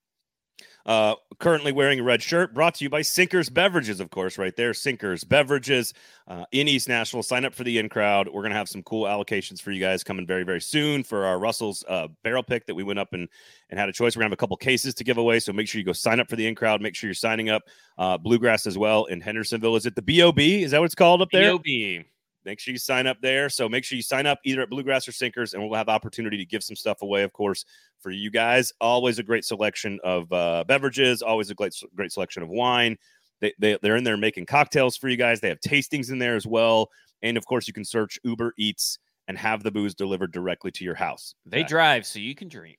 Uh, 0.86 1.16
currently 1.40 1.72
wearing 1.72 1.98
a 1.98 2.02
red 2.02 2.22
shirt, 2.22 2.54
brought 2.54 2.76
to 2.76 2.84
you 2.84 2.88
by 2.88 3.02
Sinkers 3.02 3.50
Beverages, 3.50 3.98
of 3.98 4.10
course, 4.10 4.38
right 4.38 4.54
there. 4.54 4.72
Sinkers 4.72 5.24
Beverages 5.24 5.92
uh, 6.28 6.44
in 6.52 6.68
East 6.68 6.88
Nashville. 6.88 7.24
Sign 7.24 7.44
up 7.44 7.52
for 7.52 7.64
the 7.64 7.78
in 7.78 7.88
crowd. 7.88 8.28
We're 8.32 8.42
gonna 8.42 8.54
have 8.54 8.68
some 8.68 8.84
cool 8.84 9.02
allocations 9.02 9.60
for 9.60 9.72
you 9.72 9.80
guys 9.80 10.04
coming 10.04 10.28
very, 10.28 10.44
very 10.44 10.60
soon 10.60 11.02
for 11.02 11.24
our 11.24 11.40
Russell's 11.40 11.84
uh, 11.88 12.06
barrel 12.22 12.44
pick 12.44 12.66
that 12.66 12.74
we 12.76 12.84
went 12.84 13.00
up 13.00 13.14
and 13.14 13.28
and 13.70 13.80
had 13.80 13.88
a 13.88 13.92
choice. 13.92 14.14
We're 14.14 14.20
gonna 14.20 14.26
have 14.26 14.34
a 14.34 14.36
couple 14.36 14.56
cases 14.56 14.94
to 14.94 15.04
give 15.04 15.18
away, 15.18 15.40
so 15.40 15.52
make 15.52 15.66
sure 15.66 15.80
you 15.80 15.84
go 15.84 15.92
sign 15.92 16.20
up 16.20 16.30
for 16.30 16.36
the 16.36 16.46
in 16.46 16.54
crowd. 16.54 16.80
Make 16.80 16.94
sure 16.94 17.08
you're 17.08 17.14
signing 17.14 17.50
up. 17.50 17.64
Uh, 17.98 18.16
Bluegrass 18.16 18.64
as 18.66 18.78
well 18.78 19.06
in 19.06 19.20
Hendersonville. 19.20 19.74
Is 19.74 19.86
it 19.86 19.96
the 19.96 20.02
BOB? 20.02 20.38
Is 20.38 20.70
that 20.70 20.78
what 20.78 20.86
it's 20.86 20.94
called 20.94 21.20
up 21.20 21.30
there? 21.32 21.52
BOB. 21.52 22.04
Make 22.46 22.60
sure 22.60 22.72
you 22.72 22.78
sign 22.78 23.06
up 23.06 23.20
there. 23.20 23.50
So 23.50 23.68
make 23.68 23.84
sure 23.84 23.96
you 23.96 24.02
sign 24.02 24.24
up 24.24 24.38
either 24.44 24.62
at 24.62 24.70
Bluegrass 24.70 25.06
or 25.06 25.12
Sinkers, 25.12 25.52
and 25.52 25.62
we'll 25.62 25.76
have 25.76 25.88
opportunity 25.88 26.38
to 26.38 26.46
give 26.46 26.62
some 26.62 26.76
stuff 26.76 27.02
away, 27.02 27.24
of 27.24 27.32
course, 27.32 27.66
for 28.00 28.10
you 28.10 28.30
guys. 28.30 28.72
Always 28.80 29.18
a 29.18 29.22
great 29.22 29.44
selection 29.44 29.98
of 30.02 30.32
uh, 30.32 30.64
beverages. 30.66 31.20
Always 31.20 31.50
a 31.50 31.54
great 31.54 31.74
great 31.94 32.12
selection 32.12 32.42
of 32.42 32.48
wine. 32.48 32.96
They, 33.40 33.52
they 33.58 33.78
they're 33.82 33.96
in 33.96 34.04
there 34.04 34.16
making 34.16 34.46
cocktails 34.46 34.96
for 34.96 35.08
you 35.08 35.16
guys. 35.16 35.40
They 35.40 35.48
have 35.48 35.60
tastings 35.60 36.10
in 36.10 36.18
there 36.18 36.36
as 36.36 36.46
well, 36.46 36.88
and 37.22 37.36
of 37.36 37.44
course, 37.44 37.66
you 37.66 37.74
can 37.74 37.84
search 37.84 38.18
Uber 38.24 38.54
Eats 38.56 38.98
and 39.28 39.36
have 39.36 39.62
the 39.62 39.72
booze 39.72 39.94
delivered 39.94 40.32
directly 40.32 40.70
to 40.70 40.84
your 40.84 40.94
house. 40.94 41.34
They 41.44 41.64
drive 41.64 42.06
so 42.06 42.20
you 42.20 42.34
can 42.34 42.48
drink. 42.48 42.78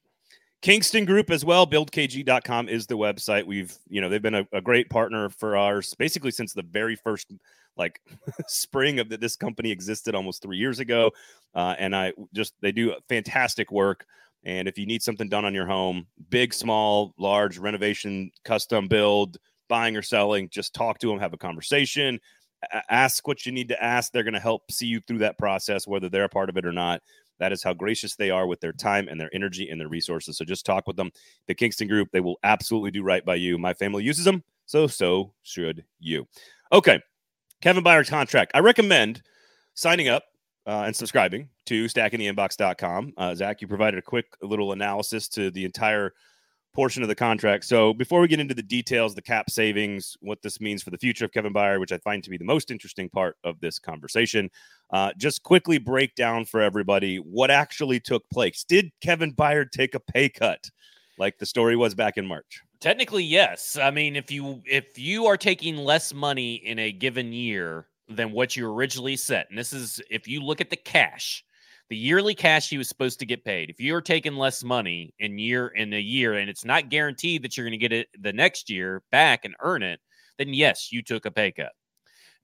Kingston 0.62 1.06
Group 1.06 1.30
as 1.30 1.46
well. 1.46 1.68
BuildKG.com 1.68 2.68
is 2.68 2.88
the 2.88 2.98
website. 2.98 3.46
We've, 3.46 3.76
you 3.88 4.02
know, 4.02 4.10
they've 4.10 4.22
been 4.22 4.36
a, 4.36 4.48
a 4.52 4.62
great 4.62 4.90
partner 4.90 5.30
for 5.30 5.56
ours 5.56 5.94
basically 5.96 6.32
since 6.32 6.54
the 6.54 6.64
very 6.64 6.96
first 6.96 7.32
like 7.78 8.02
spring 8.48 9.00
of 9.00 9.10
that 9.10 9.22
this 9.22 9.36
company 9.36 9.72
existed 9.72 10.16
almost 10.16 10.42
three 10.42 10.58
years 10.58 10.80
ago. 10.80 11.12
Uh, 11.54 11.76
and 11.78 11.96
I 11.96 12.14
just 12.34 12.54
they 12.62 12.72
do 12.72 12.96
fantastic 13.08 13.72
work. 13.72 14.06
And 14.44 14.68
if 14.68 14.78
you 14.78 14.86
need 14.86 15.04
something 15.04 15.30
done 15.30 15.46
on 15.46 15.54
your 15.54 15.68
home, 15.68 16.08
big, 16.30 16.54
small, 16.54 17.14
large 17.18 17.58
renovation, 17.58 18.32
custom 18.44 18.88
build, 18.88 19.38
buying 19.68 19.96
or 19.96 20.02
selling, 20.02 20.50
just 20.50 20.74
talk 20.74 21.00
to 21.00 21.08
them, 21.08 21.20
have 21.20 21.34
a 21.34 21.38
conversation, 21.38 22.20
ask 22.90 23.28
what 23.28 23.46
you 23.46 23.52
need 23.52 23.68
to 23.70 23.84
ask. 23.84 24.12
They're 24.12 24.24
going 24.24 24.34
to 24.34 24.40
help 24.40 24.72
see 24.72 24.88
you 24.88 25.02
through 25.02 25.20
that 25.20 25.38
process, 25.38 25.88
whether 25.88 26.10
they're 26.10 26.24
a 26.24 26.30
part 26.30 26.50
of 26.50 26.58
it 26.58 26.66
or 26.66 26.72
not. 26.72 27.02
That 27.40 27.52
is 27.52 27.64
how 27.64 27.74
gracious 27.74 28.16
they 28.16 28.30
are 28.30 28.48
with 28.48 28.60
their 28.60 28.74
time 28.74 29.08
and 29.08 29.20
their 29.20 29.34
energy 29.34 29.70
and 29.70 29.80
their 29.80 29.88
resources. 29.88 30.38
So 30.38 30.46
just 30.46 30.66
talk 30.66 30.88
with 30.88 30.96
them. 30.96 31.12
The 31.48 31.56
Kingston 31.56 31.88
Group, 31.88 32.10
they 32.12 32.20
will 32.20 32.40
absolutely 32.44 32.92
do 32.92 33.04
right 33.04 33.24
by 33.24 33.36
you. 33.36 33.58
My 33.58 33.74
family 33.74 34.04
uses 34.04 34.26
them, 34.26 34.44
so 34.66 34.88
so 34.88 35.34
should 35.44 35.84
you. 36.00 36.28
Okay, 36.72 37.02
Kevin 37.62 37.84
Byard's 37.84 38.10
contract. 38.10 38.52
I 38.54 38.60
recommend 38.60 39.22
signing 39.74 40.08
up 40.08 40.24
uh, 40.66 40.84
and 40.86 40.96
subscribing 40.96 41.50
to 41.66 41.86
stackingtheinbox.com. 41.86 43.14
Uh, 43.18 43.36
Zach, 43.36 43.62
you 43.62 43.68
provided 43.68 43.98
a 43.98 44.02
quick 44.02 44.26
little 44.42 44.74
analysis 44.74 45.28
to 45.30 45.50
the 45.52 45.64
entire 45.64 46.14
portion 46.74 47.02
of 47.02 47.10
the 47.10 47.16
contract. 47.16 47.66
So 47.66 47.94
before 47.94 48.22
we 48.22 48.28
get 48.28 48.40
into 48.40 48.54
the 48.54 48.62
details, 48.62 49.16
the 49.16 49.22
cap 49.22 49.50
savings, 49.50 50.16
what 50.20 50.42
this 50.42 50.62
means 50.62 50.84
for 50.84 50.92
the 50.92 50.98
future 50.98 51.26
of 51.26 51.32
Kevin 51.32 51.54
Byard, 51.54 51.80
which 51.80 51.92
I 51.92 51.98
find 51.98 52.24
to 52.24 52.30
be 52.30 52.38
the 52.38 52.46
most 52.46 52.70
interesting 52.70 53.10
part 53.10 53.36
of 53.44 53.60
this 53.60 53.80
conversation, 53.80 54.50
uh, 54.92 55.12
just 55.18 55.44
quickly 55.44 55.80
break 55.80 56.14
down 56.16 56.46
for 56.46 56.62
everybody 56.62 57.18
what 57.18 57.50
actually 57.50 58.00
took 58.00 58.30
place. 58.30 58.64
Did 58.64 58.92
Kevin 59.02 59.34
Byard 59.34 59.72
take 59.72 59.96
a 59.96 60.00
pay 60.00 60.30
cut, 60.30 60.70
like 61.18 61.38
the 61.40 61.46
story 61.46 61.76
was 61.76 61.96
back 61.96 62.18
in 62.18 62.28
March? 62.28 62.62
Technically, 62.80 63.24
yes. 63.24 63.78
I 63.82 63.90
mean, 63.90 64.16
if 64.16 64.30
you 64.30 64.62
if 64.66 65.00
you 65.00 65.26
are 65.26 65.38
taking 65.38 65.78
less 65.78 66.14
money 66.14 66.56
in 66.56 66.78
a 66.78 66.92
given 66.92 67.34
year 67.34 67.88
than 68.08 68.32
what 68.32 68.56
you 68.56 68.72
originally 68.72 69.16
set, 69.16 69.50
and 69.50 69.58
this 69.58 69.74
is 69.74 70.00
if 70.12 70.28
you 70.28 70.42
look 70.42 70.62
at 70.62 70.70
the 70.70 70.76
cash, 70.76 71.44
the 71.90 71.98
yearly 71.98 72.36
cash 72.36 72.70
he 72.70 72.78
was 72.78 72.90
supposed 72.90 73.20
to 73.20 73.26
get 73.26 73.46
paid. 73.46 73.70
If 73.70 73.80
you're 73.80 74.02
taking 74.02 74.36
less 74.36 74.64
money 74.64 75.14
in 75.20 75.38
year 75.38 75.68
in 75.70 75.94
a 75.94 76.00
year, 76.00 76.34
and 76.34 76.50
it's 76.50 76.66
not 76.66 76.90
guaranteed 76.90 77.44
that 77.44 77.56
you're 77.56 77.66
going 77.66 77.72
to 77.72 77.78
get 77.78 77.94
it 77.94 78.08
the 78.20 78.34
next 78.34 78.70
year 78.70 79.04
back 79.12 79.46
and 79.46 79.56
earn 79.62 79.84
it, 79.84 80.00
then 80.38 80.54
yes, 80.54 80.92
you 80.92 81.02
took 81.02 81.26
a 81.26 81.32
pay 81.32 81.52
cut. 81.52 81.72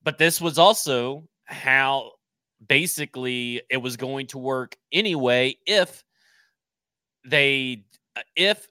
But 0.04 0.18
this 0.18 0.40
was 0.40 0.58
also 0.58 1.28
how 1.46 2.12
basically 2.66 3.62
it 3.70 3.78
was 3.78 3.98
going 3.98 4.28
to 4.28 4.38
work 4.38 4.78
anyway 4.92 5.56
if 5.66 6.04
they 7.26 7.84
if 8.36 8.68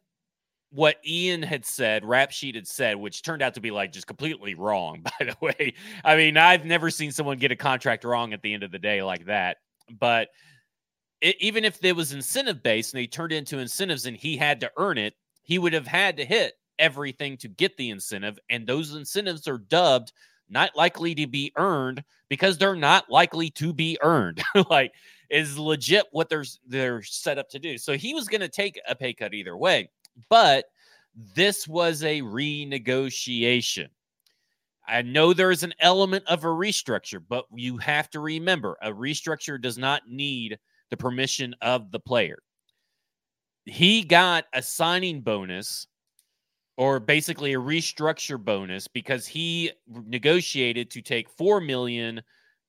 what 0.71 0.97
Ian 1.07 1.43
had 1.43 1.67
said, 1.67 2.03
Rap 2.03 2.31
Sheet 2.31 2.55
had 2.55 2.67
said, 2.67 2.97
which 2.97 3.23
turned 3.23 3.43
out 3.43 3.55
to 3.55 3.61
be 3.61 3.71
like 3.71 3.93
just 3.93 4.07
completely 4.07 4.55
wrong, 4.55 5.03
by 5.19 5.27
the 5.27 5.37
way. 5.41 5.75
I 6.05 6.17
mean, 6.17 6.37
I've 6.39 6.65
never 6.65 6.91
seen 6.91 7.13
someone 7.13 7.39
get 7.39 7.53
a 7.53 7.57
contract 7.57 8.05
wrong 8.05 8.33
at 8.33 8.41
the 8.41 8.55
end 8.55 8.63
of 8.63 8.71
the 8.71 8.79
day 8.79 9.03
like 9.03 9.27
that. 9.27 9.59
But 9.91 10.29
it, 11.23 11.37
even 11.41 11.65
if 11.65 11.81
there 11.81 11.95
was 11.95 12.13
incentive 12.13 12.63
based 12.63 12.93
and 12.93 13.01
they 13.01 13.07
turned 13.07 13.33
it 13.33 13.37
into 13.37 13.59
incentives 13.59 14.05
and 14.07 14.17
he 14.17 14.37
had 14.37 14.61
to 14.61 14.71
earn 14.77 14.99
it, 14.99 15.15
he 15.43 15.59
would 15.59 15.73
have 15.73 15.87
had 15.87 16.17
to 16.19 16.25
hit 16.25 16.55
everything 16.79 17.37
to 17.39 17.49
get 17.49 17.77
the 17.77 17.91
incentive. 17.91 18.39
And 18.51 18.67
those 18.67 18.95
incentives 18.95 19.49
are 19.49 19.59
dubbed 19.59 20.13
not 20.51 20.77
likely 20.77 21.15
to 21.15 21.27
be 21.27 21.53
earned 21.57 22.05
because 22.29 22.59
they're 22.59 22.77
not 22.77 23.09
likely 23.09 23.49
to 23.51 23.73
be 23.73 23.97
earned. 24.03 24.43
like 24.69 24.93
is 25.31 25.59
legit 25.59 26.05
what 26.13 26.29
they're 26.29 26.45
they're 26.67 27.03
set 27.03 27.39
up 27.39 27.49
to 27.51 27.59
do. 27.59 27.79
So 27.79 27.97
he 27.97 28.13
was 28.13 28.29
going 28.29 28.43
to 28.43 28.49
take 28.49 28.79
a 28.87 28.95
pay 28.95 29.15
cut 29.15 29.33
either 29.33 29.57
way. 29.57 29.89
But 30.29 30.67
this 31.35 31.67
was 31.69 32.03
a 32.03 32.21
renegotiation. 32.21 33.89
I 34.87 35.03
know 35.03 35.33
there 35.33 35.53
is 35.53 35.63
an 35.63 35.75
element 35.79 36.25
of 36.27 36.45
a 36.45 36.49
restructure, 36.49 37.23
but 37.27 37.47
you 37.55 37.79
have 37.79 38.11
to 38.11 38.21
remember 38.21 38.77
a 38.83 38.91
restructure 38.91 39.61
does 39.61 39.79
not 39.79 40.03
need 40.09 40.59
the 40.93 40.97
permission 40.99 41.57
of 41.63 41.91
the 41.91 41.99
player. 41.99 42.37
He 43.65 44.05
got 44.05 44.45
a 44.53 44.61
signing 44.61 45.23
bonus 45.23 45.87
or 46.77 47.01
basically 47.01 47.55
a 47.55 47.59
restructure 47.59 48.39
bonus 48.39 48.89
because 48.89 49.27
he 49.27 49.73
negotiated 49.89 50.91
to 50.91 51.01
take 51.01 51.31
4 51.31 51.63
million 51.63 52.21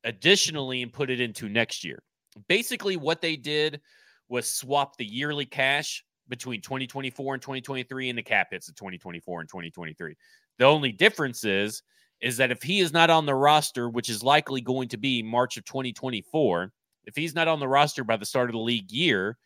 additionally 0.05 0.81
and 0.83 0.93
put 0.93 1.09
it 1.09 1.19
into 1.19 1.49
next 1.49 1.83
year. 1.83 2.01
Basically 2.47 2.95
what 2.95 3.19
they 3.19 3.36
did 3.36 3.81
was 4.29 4.49
swap 4.49 4.95
the 4.95 5.05
yearly 5.05 5.45
cash 5.45 6.01
between 6.29 6.62
2024 6.62 7.33
and 7.33 7.41
2023 7.41 8.07
and 8.07 8.17
the 8.17 8.23
cap 8.23 8.47
hits 8.51 8.69
of 8.69 8.75
2024 8.75 9.41
and 9.41 9.49
2023. 9.49 10.15
The 10.59 10.65
only 10.65 10.93
difference 10.93 11.43
is 11.43 11.83
is 12.21 12.38
that 12.38 12.51
if 12.51 12.63
he 12.63 12.79
is 12.79 12.93
not 12.93 13.09
on 13.09 13.25
the 13.25 13.36
roster, 13.36 13.89
which 13.89 14.07
is 14.07 14.23
likely 14.23 14.62
going 14.62 14.88
to 14.88 14.97
be 14.97 15.21
March 15.21 15.57
of 15.57 15.65
2024, 15.65 16.71
if 17.06 17.16
he's 17.16 17.36
not 17.36 17.48
on 17.48 17.60
the 17.60 17.68
roster 17.68 18.04
by 18.04 18.18
the 18.18 18.26
start 18.26 18.50
of 18.50 18.54
the 18.54 18.60
league 18.60 18.92
year, 18.92 19.38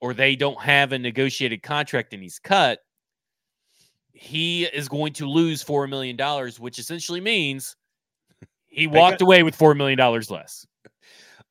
or 0.00 0.14
they 0.14 0.34
don't 0.36 0.60
have 0.60 0.92
a 0.92 0.98
negotiated 0.98 1.62
contract 1.62 2.12
and 2.14 2.22
he's 2.22 2.38
cut, 2.38 2.78
he 4.12 4.64
is 4.64 4.88
going 4.88 5.12
to 5.14 5.26
lose 5.26 5.62
$4 5.62 5.88
million, 5.88 6.16
which 6.58 6.78
essentially 6.78 7.20
means 7.20 7.76
he 8.66 8.86
walked 8.86 9.20
away 9.20 9.42
with 9.42 9.56
$4 9.56 9.76
million 9.76 9.98
less. 9.98 10.66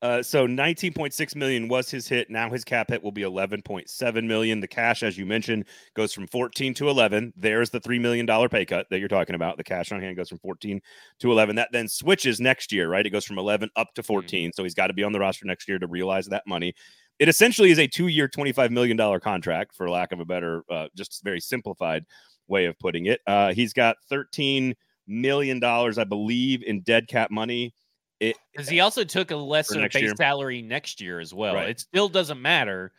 Uh, 0.02 0.22
so 0.22 0.46
19.6 0.46 1.36
million 1.36 1.68
was 1.68 1.90
his 1.90 2.08
hit. 2.08 2.30
Now 2.30 2.48
his 2.50 2.64
cap 2.64 2.88
hit 2.88 3.02
will 3.02 3.12
be 3.12 3.22
11.7 3.22 4.26
million. 4.26 4.60
The 4.60 4.66
cash, 4.66 5.02
as 5.02 5.18
you 5.18 5.26
mentioned, 5.26 5.66
goes 5.94 6.14
from 6.14 6.26
14 6.26 6.72
to 6.74 6.88
11. 6.88 7.34
There's 7.36 7.68
the 7.68 7.80
three 7.80 7.98
million 7.98 8.24
dollar 8.24 8.48
pay 8.48 8.64
cut 8.64 8.86
that 8.90 8.98
you're 8.98 9.08
talking 9.08 9.34
about. 9.34 9.58
The 9.58 9.64
cash 9.64 9.92
on 9.92 10.00
hand 10.00 10.16
goes 10.16 10.30
from 10.30 10.38
14 10.38 10.80
to 11.20 11.32
11. 11.32 11.56
That 11.56 11.68
then 11.72 11.86
switches 11.86 12.40
next 12.40 12.72
year, 12.72 12.88
right? 12.88 13.04
It 13.04 13.10
goes 13.10 13.26
from 13.26 13.38
11 13.38 13.68
up 13.76 13.92
to 13.94 14.02
mm-hmm. 14.02 14.06
14. 14.06 14.48
Mm-hmm. 14.48 14.54
So 14.54 14.62
he's 14.62 14.74
got 14.74 14.86
to 14.86 14.94
be 14.94 15.04
on 15.04 15.12
the 15.12 15.20
roster 15.20 15.44
next 15.44 15.68
year 15.68 15.78
to 15.78 15.86
realize 15.86 16.26
that 16.26 16.46
money. 16.46 16.74
It 17.18 17.28
essentially 17.28 17.70
is 17.70 17.78
a 17.78 17.86
two-year, 17.86 18.28
25 18.28 18.72
million 18.72 18.96
dollar 18.96 19.20
contract, 19.20 19.74
for 19.74 19.90
lack 19.90 20.12
of 20.12 20.20
a 20.20 20.24
better, 20.24 20.64
uh, 20.70 20.88
just 20.96 21.22
very 21.22 21.40
simplified 21.40 22.06
way 22.48 22.64
of 22.64 22.78
putting 22.78 23.06
it. 23.06 23.20
Uh, 23.26 23.52
he's 23.52 23.74
got 23.74 23.96
13 24.08 24.74
million 25.06 25.60
dollars, 25.60 25.98
I 25.98 26.04
believe, 26.04 26.62
in 26.62 26.80
dead 26.80 27.08
cap 27.08 27.30
money 27.30 27.74
because 28.20 28.68
he 28.68 28.80
also 28.80 29.04
took 29.04 29.30
a 29.30 29.36
lesser 29.36 29.80
base 29.88 29.94
year. 30.02 30.14
salary 30.16 30.62
next 30.62 31.00
year 31.00 31.20
as 31.20 31.32
well. 31.32 31.54
Right. 31.54 31.70
It 31.70 31.80
still 31.80 32.08
doesn't 32.08 32.40
matter, 32.40 32.92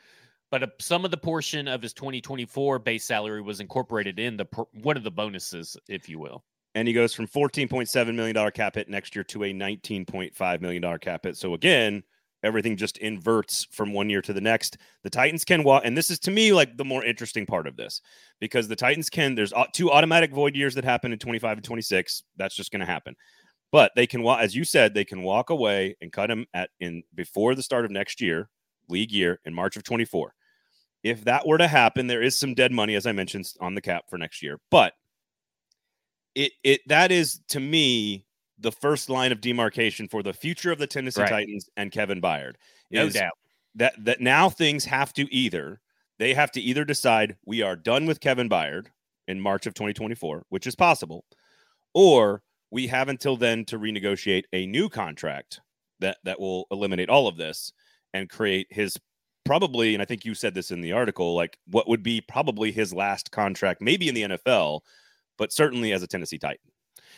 but 0.49 0.63
a, 0.63 0.71
some 0.79 1.05
of 1.05 1.12
the 1.12 1.17
portion 1.17 1.67
of 1.67 1.81
his 1.81 1.93
2024 1.93 2.79
base 2.79 3.03
salary 3.03 3.41
was 3.41 3.60
incorporated 3.60 4.19
in 4.19 4.38
the 4.38 4.45
one 4.73 4.97
of 4.97 5.03
the 5.03 5.12
bonuses, 5.12 5.77
if 5.88 6.10
you 6.10 6.19
will. 6.19 6.43
And 6.73 6.88
he 6.88 6.93
goes 6.93 7.13
from 7.13 7.27
14.7 7.27 8.15
million 8.15 8.36
dollar 8.36 8.51
cap 8.51 8.75
hit 8.75 8.89
next 8.89 9.15
year 9.15 9.23
to 9.25 9.43
a 9.43 9.53
19.5 9.53 10.62
million 10.62 10.81
dollar 10.81 10.97
cap 10.97 11.25
hit. 11.25 11.38
So 11.38 11.53
again, 11.53 12.03
everything 12.43 12.75
just 12.75 12.97
inverts 12.97 13.65
from 13.71 13.93
one 13.93 14.10
year 14.10 14.21
to 14.21 14.34
the 14.34 14.41
next. 14.41 14.77
The 15.03 15.10
Titans 15.10 15.45
can 15.45 15.63
walk, 15.63 15.84
and 15.86 15.97
this 15.97 16.10
is 16.10 16.17
to 16.19 16.31
me 16.31 16.53
like 16.53 16.77
the 16.77 16.86
more 16.86 17.03
interesting 17.03 17.45
part 17.45 17.67
of 17.67 17.75
this 17.75 18.01
because 18.39 18.67
the 18.67 18.75
Titans 18.75 19.10
can. 19.10 19.36
There's 19.36 19.53
two 19.73 19.91
automatic 19.91 20.31
void 20.31 20.55
years 20.55 20.73
that 20.75 20.86
happen 20.86 21.12
in 21.12 21.19
25 21.19 21.57
and 21.57 21.63
26. 21.63 22.23
That's 22.38 22.55
just 22.55 22.71
going 22.71 22.79
to 22.79 22.86
happen. 22.86 23.15
But 23.71 23.91
they 23.95 24.05
can 24.05 24.21
walk, 24.21 24.41
as 24.41 24.55
you 24.55 24.63
said, 24.63 24.93
they 24.93 25.05
can 25.05 25.23
walk 25.23 25.49
away 25.49 25.95
and 26.01 26.12
cut 26.12 26.29
him 26.29 26.45
at 26.53 26.69
in 26.79 27.03
before 27.15 27.55
the 27.55 27.63
start 27.63 27.86
of 27.86 27.91
next 27.91 28.19
year, 28.19 28.49
league 28.89 29.12
year 29.12 29.39
in 29.45 29.53
March 29.53 29.77
of 29.77 29.84
24. 29.84 30.34
If 31.03 31.23
that 31.23 31.47
were 31.47 31.57
to 31.57 31.67
happen, 31.67 32.07
there 32.07 32.21
is 32.21 32.38
some 32.38 32.53
dead 32.53 32.71
money, 32.71 32.95
as 32.95 33.07
I 33.07 33.12
mentioned, 33.12 33.51
on 33.60 33.73
the 33.73 33.81
cap 33.81 34.05
for 34.10 34.17
next 34.17 34.43
year. 34.43 34.60
But 34.69 34.93
it 36.36 36.51
it 36.63 36.81
that 36.88 37.12
is 37.12 37.41
to 37.49 37.60
me 37.60 38.25
the 38.60 38.71
first 38.71 39.10
line 39.10 39.31
of 39.31 39.41
demarcation 39.41 40.07
for 40.07 40.21
the 40.21 40.34
future 40.34 40.71
of 40.71 40.77
the 40.77 40.88
Tennessee 40.88 41.21
right. 41.21 41.29
Titans 41.29 41.69
and 41.77 41.91
Kevin 41.91 42.21
Byard. 42.21 42.55
No 42.91 43.10
doubt. 43.10 43.34
That 43.75 43.93
that 44.03 44.21
now 44.21 44.49
things 44.49 44.86
have 44.86 45.13
to 45.13 45.34
either 45.34 45.81
they 46.19 46.36
have 46.36 46.51
to 46.51 46.62
either 46.62 46.86
decide 46.86 47.36
we 47.45 47.63
are 47.63 47.75
done 47.75 48.05
with 48.05 48.19
Kevin 48.19 48.47
Byard 48.47 48.88
in 49.27 49.41
March 49.41 49.65
of 49.65 49.73
2024, 49.73 50.45
which 50.49 50.67
is 50.67 50.75
possible, 50.75 51.25
or 51.95 52.43
we 52.71 52.88
have 52.88 53.10
until 53.10 53.38
then 53.38 53.65
to 53.65 53.77
renegotiate 53.77 54.45
a 54.53 54.65
new 54.65 54.89
contract 54.89 55.60
that 55.99 56.17
that 56.23 56.39
will 56.39 56.65
eliminate 56.71 57.10
all 57.10 57.27
of 57.27 57.38
this 57.38 57.71
and 58.13 58.29
create 58.29 58.67
his 58.69 58.97
probably 59.45 59.93
and 59.93 60.01
I 60.01 60.05
think 60.05 60.25
you 60.25 60.34
said 60.34 60.53
this 60.53 60.71
in 60.71 60.81
the 60.81 60.93
article 60.93 61.36
like 61.36 61.57
what 61.67 61.88
would 61.88 62.03
be 62.03 62.21
probably 62.21 62.71
his 62.71 62.93
last 62.93 63.31
contract 63.31 63.81
maybe 63.81 64.07
in 64.07 64.15
the 64.15 64.23
NFL 64.23 64.81
but 65.38 65.51
certainly 65.51 65.91
as 65.91 66.03
a 66.03 66.07
Tennessee 66.07 66.38
Titan. 66.38 66.71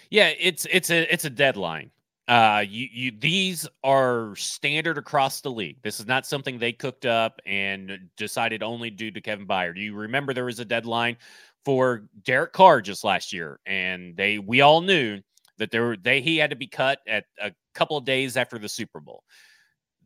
Yeah, 0.10 0.32
it's 0.40 0.66
it's 0.72 0.90
a 0.90 1.12
it's 1.14 1.26
a 1.26 1.30
deadline. 1.30 1.92
Uh 2.28 2.64
you 2.68 2.88
you 2.92 3.12
these 3.18 3.68
are 3.84 4.36
standard 4.36 4.98
across 4.98 5.42
the 5.42 5.52
league. 5.52 5.78
This 5.84 6.00
is 6.00 6.08
not 6.08 6.26
something 6.26 6.58
they 6.58 6.72
cooked 6.72 7.06
up 7.06 7.40
and 7.46 8.10
decided 8.18 8.64
only 8.64 8.90
due 8.90 9.12
to 9.12 9.22
Kevin 9.22 9.48
Byard. 9.48 9.76
Do 9.76 9.82
you 9.82 9.96
remember 9.96 10.34
there 10.34 10.46
was 10.46 10.60
a 10.60 10.66
deadline 10.66 11.18
for 11.66 12.04
Derek 12.24 12.54
Carr 12.54 12.82
just 12.82 13.04
last 13.04 13.34
year 13.34 13.60
and 13.66 14.16
they 14.16 14.40
we 14.40 14.62
all 14.62 14.82
knew 14.82 15.20
that 15.58 15.72
there 15.72 15.96
they 15.96 16.22
he 16.22 16.38
had 16.38 16.50
to 16.50 16.56
be 16.56 16.68
cut 16.68 17.00
at 17.08 17.26
a 17.42 17.52
couple 17.74 17.98
of 17.98 18.06
days 18.06 18.38
after 18.38 18.58
the 18.58 18.70
Super 18.70 19.00
Bowl. 19.00 19.24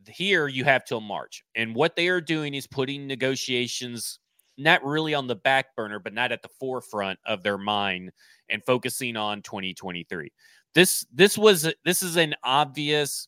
Here 0.07 0.47
you 0.47 0.63
have 0.63 0.85
till 0.85 1.01
March. 1.01 1.43
And 1.55 1.75
what 1.75 1.95
they 1.95 2.07
are 2.07 2.21
doing 2.21 2.53
is 2.53 2.67
putting 2.67 3.07
negotiations 3.07 4.19
not 4.57 4.83
really 4.83 5.13
on 5.13 5.27
the 5.27 5.35
back 5.35 5.75
burner, 5.75 5.99
but 5.99 6.13
not 6.13 6.31
at 6.31 6.41
the 6.41 6.49
forefront 6.59 7.19
of 7.25 7.43
their 7.43 7.57
mind 7.57 8.11
and 8.49 8.63
focusing 8.63 9.15
on 9.15 9.41
2023. 9.41 10.31
This 10.73 11.05
this 11.13 11.37
was 11.37 11.71
this 11.85 12.03
is 12.03 12.17
an 12.17 12.35
obvious 12.43 13.27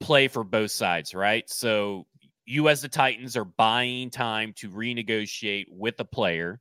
play 0.00 0.28
for 0.28 0.44
both 0.44 0.70
sides, 0.70 1.14
right? 1.14 1.48
So 1.48 2.06
you 2.46 2.68
as 2.68 2.82
the 2.82 2.88
Titans 2.88 3.36
are 3.36 3.44
buying 3.44 4.10
time 4.10 4.52
to 4.56 4.70
renegotiate 4.70 5.66
with 5.68 6.00
a 6.00 6.04
player, 6.04 6.60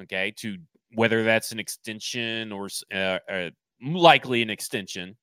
okay, 0.00 0.32
to 0.38 0.58
whether 0.94 1.22
that's 1.22 1.52
an 1.52 1.60
extension 1.60 2.52
or 2.52 2.68
uh, 2.92 3.18
uh, 3.30 3.50
likely 3.82 4.42
an 4.42 4.50
extension. 4.50 5.16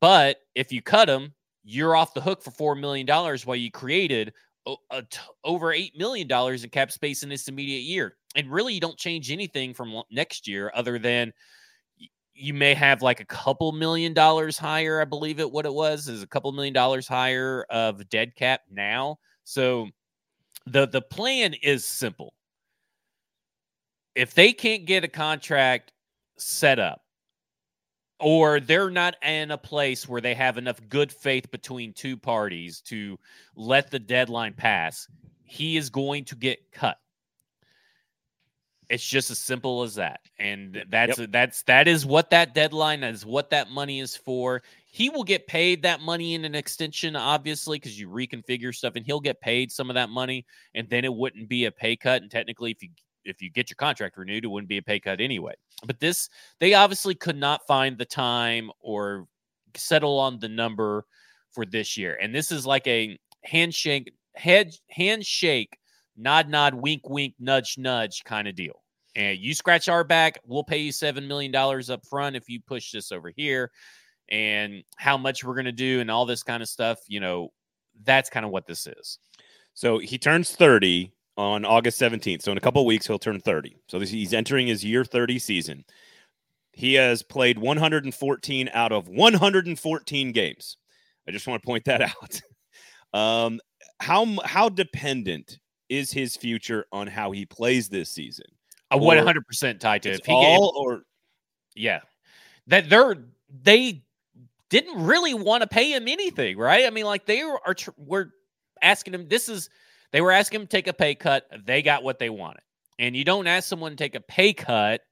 But 0.00 0.38
if 0.54 0.72
you 0.72 0.82
cut 0.82 1.08
him, 1.08 1.34
you're 1.64 1.96
off 1.96 2.14
the 2.14 2.20
hook 2.20 2.42
for 2.42 2.76
$4 2.76 2.80
million 2.80 3.06
while 3.44 3.56
you 3.56 3.70
created 3.70 4.32
over 5.44 5.72
$8 5.72 5.96
million 5.96 6.30
in 6.30 6.70
cap 6.70 6.90
space 6.90 7.22
in 7.22 7.28
this 7.28 7.48
immediate 7.48 7.82
year. 7.82 8.16
And 8.34 8.50
really, 8.50 8.74
you 8.74 8.80
don't 8.80 8.98
change 8.98 9.30
anything 9.30 9.72
from 9.72 10.02
next 10.10 10.46
year 10.46 10.70
other 10.74 10.98
than 10.98 11.32
you 12.34 12.52
may 12.52 12.74
have 12.74 13.00
like 13.00 13.20
a 13.20 13.24
couple 13.24 13.72
million 13.72 14.12
dollars 14.12 14.58
higher. 14.58 15.00
I 15.00 15.04
believe 15.06 15.40
it 15.40 15.50
what 15.50 15.64
it 15.64 15.72
was 15.72 16.08
is 16.08 16.22
a 16.22 16.26
couple 16.26 16.52
million 16.52 16.74
dollars 16.74 17.08
higher 17.08 17.64
of 17.70 18.06
dead 18.10 18.34
cap 18.36 18.60
now. 18.70 19.16
So 19.44 19.88
the 20.66 20.86
the 20.86 21.00
plan 21.00 21.54
is 21.54 21.84
simple 21.86 22.34
if 24.14 24.34
they 24.34 24.52
can't 24.52 24.84
get 24.84 25.04
a 25.04 25.08
contract 25.08 25.92
set 26.36 26.78
up 26.78 27.05
or 28.18 28.60
they're 28.60 28.90
not 28.90 29.16
in 29.22 29.50
a 29.50 29.58
place 29.58 30.08
where 30.08 30.20
they 30.20 30.34
have 30.34 30.58
enough 30.58 30.80
good 30.88 31.12
faith 31.12 31.50
between 31.50 31.92
two 31.92 32.16
parties 32.16 32.80
to 32.82 33.18
let 33.54 33.90
the 33.90 33.98
deadline 33.98 34.54
pass, 34.54 35.08
he 35.44 35.76
is 35.76 35.90
going 35.90 36.24
to 36.24 36.36
get 36.36 36.72
cut. 36.72 36.98
It's 38.88 39.04
just 39.04 39.30
as 39.32 39.38
simple 39.38 39.82
as 39.82 39.96
that. 39.96 40.20
And 40.38 40.84
that's 40.88 41.18
yep. 41.18 41.32
that's 41.32 41.62
that 41.64 41.88
is 41.88 42.06
what 42.06 42.30
that 42.30 42.54
deadline 42.54 43.02
is 43.02 43.26
what 43.26 43.50
that 43.50 43.68
money 43.68 43.98
is 43.98 44.14
for. 44.14 44.62
He 44.86 45.10
will 45.10 45.24
get 45.24 45.48
paid 45.48 45.82
that 45.82 46.00
money 46.00 46.34
in 46.34 46.44
an 46.44 46.54
extension, 46.54 47.16
obviously, 47.16 47.78
because 47.78 47.98
you 47.98 48.08
reconfigure 48.08 48.74
stuff 48.74 48.94
and 48.94 49.04
he'll 49.04 49.20
get 49.20 49.40
paid 49.40 49.72
some 49.72 49.90
of 49.90 49.94
that 49.94 50.08
money. 50.08 50.46
And 50.74 50.88
then 50.88 51.04
it 51.04 51.12
wouldn't 51.12 51.48
be 51.48 51.64
a 51.64 51.72
pay 51.72 51.96
cut. 51.96 52.22
And 52.22 52.30
technically, 52.30 52.70
if 52.70 52.82
you 52.82 52.90
if 53.26 53.42
you 53.42 53.50
get 53.50 53.70
your 53.70 53.76
contract 53.76 54.16
renewed, 54.16 54.44
it 54.44 54.48
wouldn't 54.48 54.68
be 54.68 54.78
a 54.78 54.82
pay 54.82 55.00
cut 55.00 55.20
anyway. 55.20 55.54
But 55.84 56.00
this, 56.00 56.28
they 56.60 56.74
obviously 56.74 57.14
could 57.14 57.36
not 57.36 57.66
find 57.66 57.98
the 57.98 58.04
time 58.04 58.70
or 58.80 59.26
settle 59.74 60.18
on 60.18 60.38
the 60.38 60.48
number 60.48 61.04
for 61.50 61.66
this 61.66 61.96
year. 61.96 62.18
And 62.20 62.34
this 62.34 62.50
is 62.50 62.66
like 62.66 62.86
a 62.86 63.18
handshake, 63.44 64.12
head 64.34 64.74
handshake 64.90 65.78
nod, 66.16 66.48
nod, 66.48 66.74
wink, 66.74 67.08
wink, 67.08 67.34
nudge, 67.38 67.76
nudge 67.78 68.24
kind 68.24 68.48
of 68.48 68.54
deal. 68.54 68.82
And 69.14 69.38
you 69.38 69.54
scratch 69.54 69.88
our 69.88 70.04
back, 70.04 70.38
we'll 70.44 70.64
pay 70.64 70.78
you 70.78 70.92
$7 70.92 71.26
million 71.26 71.54
up 71.54 72.06
front 72.06 72.36
if 72.36 72.48
you 72.48 72.60
push 72.60 72.90
this 72.90 73.12
over 73.12 73.32
here 73.34 73.70
and 74.28 74.82
how 74.96 75.16
much 75.16 75.44
we're 75.44 75.54
going 75.54 75.66
to 75.66 75.72
do 75.72 76.00
and 76.00 76.10
all 76.10 76.26
this 76.26 76.42
kind 76.42 76.62
of 76.62 76.68
stuff. 76.68 76.98
You 77.08 77.20
know, 77.20 77.52
that's 78.04 78.28
kind 78.28 78.44
of 78.44 78.52
what 78.52 78.66
this 78.66 78.86
is. 78.86 79.18
So 79.74 79.98
he 79.98 80.18
turns 80.18 80.52
30 80.52 81.12
on 81.36 81.64
August 81.64 82.00
17th. 82.00 82.42
So 82.42 82.52
in 82.52 82.58
a 82.58 82.60
couple 82.60 82.84
weeks, 82.86 83.06
he'll 83.06 83.18
turn 83.18 83.40
30. 83.40 83.76
So 83.88 83.98
this, 83.98 84.10
he's 84.10 84.32
entering 84.32 84.66
his 84.66 84.84
year 84.84 85.04
30 85.04 85.38
season. 85.38 85.84
He 86.72 86.94
has 86.94 87.22
played 87.22 87.58
114 87.58 88.70
out 88.72 88.92
of 88.92 89.08
114 89.08 90.32
games. 90.32 90.76
I 91.26 91.30
just 91.30 91.46
want 91.46 91.62
to 91.62 91.66
point 91.66 91.84
that 91.86 92.02
out. 92.02 92.40
um, 93.18 93.60
how 94.00 94.36
how 94.44 94.68
dependent 94.68 95.58
is 95.88 96.12
his 96.12 96.36
future 96.36 96.86
on 96.92 97.06
how 97.06 97.30
he 97.30 97.46
plays 97.46 97.88
this 97.88 98.10
season? 98.10 98.46
A 98.90 98.98
one 98.98 99.18
hundred 99.18 99.46
percent 99.46 99.80
tied 99.80 100.02
to 100.02 100.10
if 100.10 100.24
he 100.24 100.32
all 100.32 100.72
gave, 100.72 100.76
or 100.76 101.02
yeah, 101.74 102.00
that 102.68 102.88
they're 102.88 103.16
they 103.62 104.04
didn't 104.68 105.02
really 105.02 105.34
want 105.34 105.62
to 105.62 105.66
pay 105.66 105.92
him 105.92 106.08
anything, 106.08 106.56
right? 106.58 106.86
I 106.86 106.90
mean, 106.90 107.06
like 107.06 107.26
they 107.26 107.42
are 107.42 107.60
were 107.96 108.30
asking 108.82 109.14
him. 109.14 109.28
This 109.28 109.48
is 109.48 109.70
they 110.16 110.22
were 110.22 110.32
asking 110.32 110.62
him 110.62 110.66
to 110.66 110.70
take 110.70 110.86
a 110.86 110.94
pay 110.94 111.14
cut. 111.14 111.46
They 111.66 111.82
got 111.82 112.02
what 112.02 112.18
they 112.18 112.30
wanted, 112.30 112.62
and 112.98 113.14
you 113.14 113.22
don't 113.22 113.46
ask 113.46 113.68
someone 113.68 113.90
to 113.90 113.96
take 113.98 114.14
a 114.14 114.20
pay 114.20 114.54
cut 114.54 115.02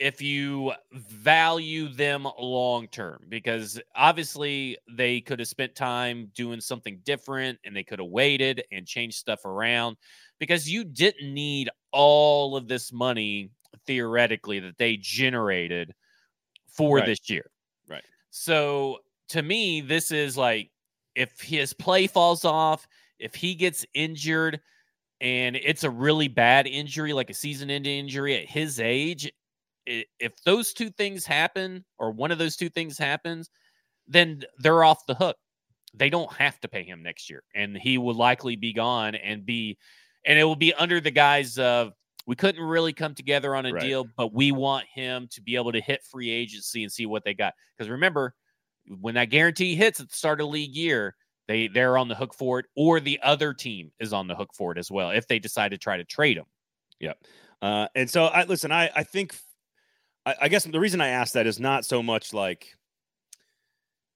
if 0.00 0.20
you 0.20 0.72
value 0.90 1.86
them 1.86 2.26
long 2.40 2.88
term 2.88 3.20
because 3.28 3.80
obviously 3.94 4.76
they 4.90 5.20
could 5.20 5.38
have 5.38 5.46
spent 5.46 5.76
time 5.76 6.28
doing 6.34 6.60
something 6.60 7.00
different 7.04 7.56
and 7.64 7.76
they 7.76 7.84
could 7.84 8.00
have 8.00 8.08
waited 8.08 8.64
and 8.72 8.84
changed 8.84 9.16
stuff 9.16 9.44
around 9.44 9.96
because 10.40 10.68
you 10.68 10.82
didn't 10.82 11.32
need 11.32 11.70
all 11.92 12.56
of 12.56 12.66
this 12.66 12.92
money 12.92 13.48
theoretically 13.86 14.58
that 14.58 14.76
they 14.76 14.96
generated 14.96 15.94
for 16.66 16.96
right. 16.96 17.06
this 17.06 17.30
year. 17.30 17.48
Right. 17.88 18.04
So 18.30 18.98
to 19.28 19.40
me 19.40 19.82
this 19.82 20.10
is 20.10 20.36
like 20.36 20.72
if 21.14 21.40
his 21.40 21.72
play 21.72 22.08
falls 22.08 22.44
off, 22.44 22.88
if 23.18 23.34
he 23.34 23.54
gets 23.54 23.84
injured 23.94 24.60
and 25.20 25.56
it's 25.56 25.84
a 25.84 25.90
really 25.90 26.28
bad 26.28 26.66
injury 26.66 27.12
like 27.12 27.30
a 27.30 27.34
season 27.34 27.70
ending 27.70 27.98
injury 27.98 28.36
at 28.36 28.48
his 28.48 28.78
age 28.78 29.30
if 29.88 30.36
those 30.44 30.72
two 30.72 30.90
things 30.90 31.24
happen 31.24 31.84
or 31.98 32.10
one 32.10 32.30
of 32.30 32.38
those 32.38 32.56
two 32.56 32.68
things 32.68 32.98
happens, 32.98 33.50
then 34.06 34.42
they're 34.58 34.84
off 34.84 35.06
the 35.06 35.14
hook. 35.14 35.36
They 35.94 36.10
don't 36.10 36.32
have 36.34 36.60
to 36.60 36.68
pay 36.68 36.84
him 36.84 37.02
next 37.02 37.30
year, 37.30 37.42
and 37.54 37.76
he 37.76 37.98
will 37.98 38.14
likely 38.14 38.56
be 38.56 38.72
gone 38.72 39.14
and 39.14 39.44
be, 39.46 39.78
and 40.26 40.38
it 40.38 40.44
will 40.44 40.56
be 40.56 40.74
under 40.74 41.00
the 41.00 41.10
guise 41.10 41.58
of 41.58 41.92
we 42.26 42.36
couldn't 42.36 42.62
really 42.62 42.92
come 42.92 43.14
together 43.14 43.54
on 43.54 43.64
a 43.64 43.72
right. 43.72 43.82
deal, 43.82 44.06
but 44.16 44.34
we 44.34 44.52
want 44.52 44.84
him 44.94 45.28
to 45.32 45.40
be 45.40 45.56
able 45.56 45.72
to 45.72 45.80
hit 45.80 46.02
free 46.04 46.28
agency 46.28 46.82
and 46.82 46.92
see 46.92 47.06
what 47.06 47.24
they 47.24 47.32
got. 47.32 47.54
Because 47.76 47.88
remember, 47.88 48.34
when 49.00 49.14
that 49.14 49.30
guarantee 49.30 49.74
hits 49.74 49.98
at 49.98 50.10
the 50.10 50.14
start 50.14 50.42
of 50.42 50.48
league 50.48 50.76
year, 50.76 51.16
they 51.48 51.66
they're 51.66 51.98
on 51.98 52.06
the 52.06 52.14
hook 52.14 52.34
for 52.34 52.60
it, 52.60 52.66
or 52.76 53.00
the 53.00 53.18
other 53.22 53.52
team 53.52 53.90
is 53.98 54.12
on 54.12 54.28
the 54.28 54.36
hook 54.36 54.50
for 54.54 54.70
it 54.70 54.78
as 54.78 54.90
well 54.90 55.10
if 55.10 55.26
they 55.26 55.38
decide 55.38 55.70
to 55.70 55.78
try 55.78 55.96
to 55.96 56.04
trade 56.04 56.36
him. 56.36 56.44
Yep. 57.00 57.18
Uh, 57.60 57.88
and 57.96 58.08
so 58.08 58.26
I 58.26 58.44
listen. 58.44 58.70
I 58.70 58.90
I 58.94 59.02
think 59.02 59.34
I, 60.24 60.34
I 60.42 60.48
guess 60.48 60.64
the 60.64 60.78
reason 60.78 61.00
I 61.00 61.08
ask 61.08 61.32
that 61.32 61.46
is 61.46 61.58
not 61.58 61.84
so 61.84 62.02
much 62.02 62.32
like 62.32 62.76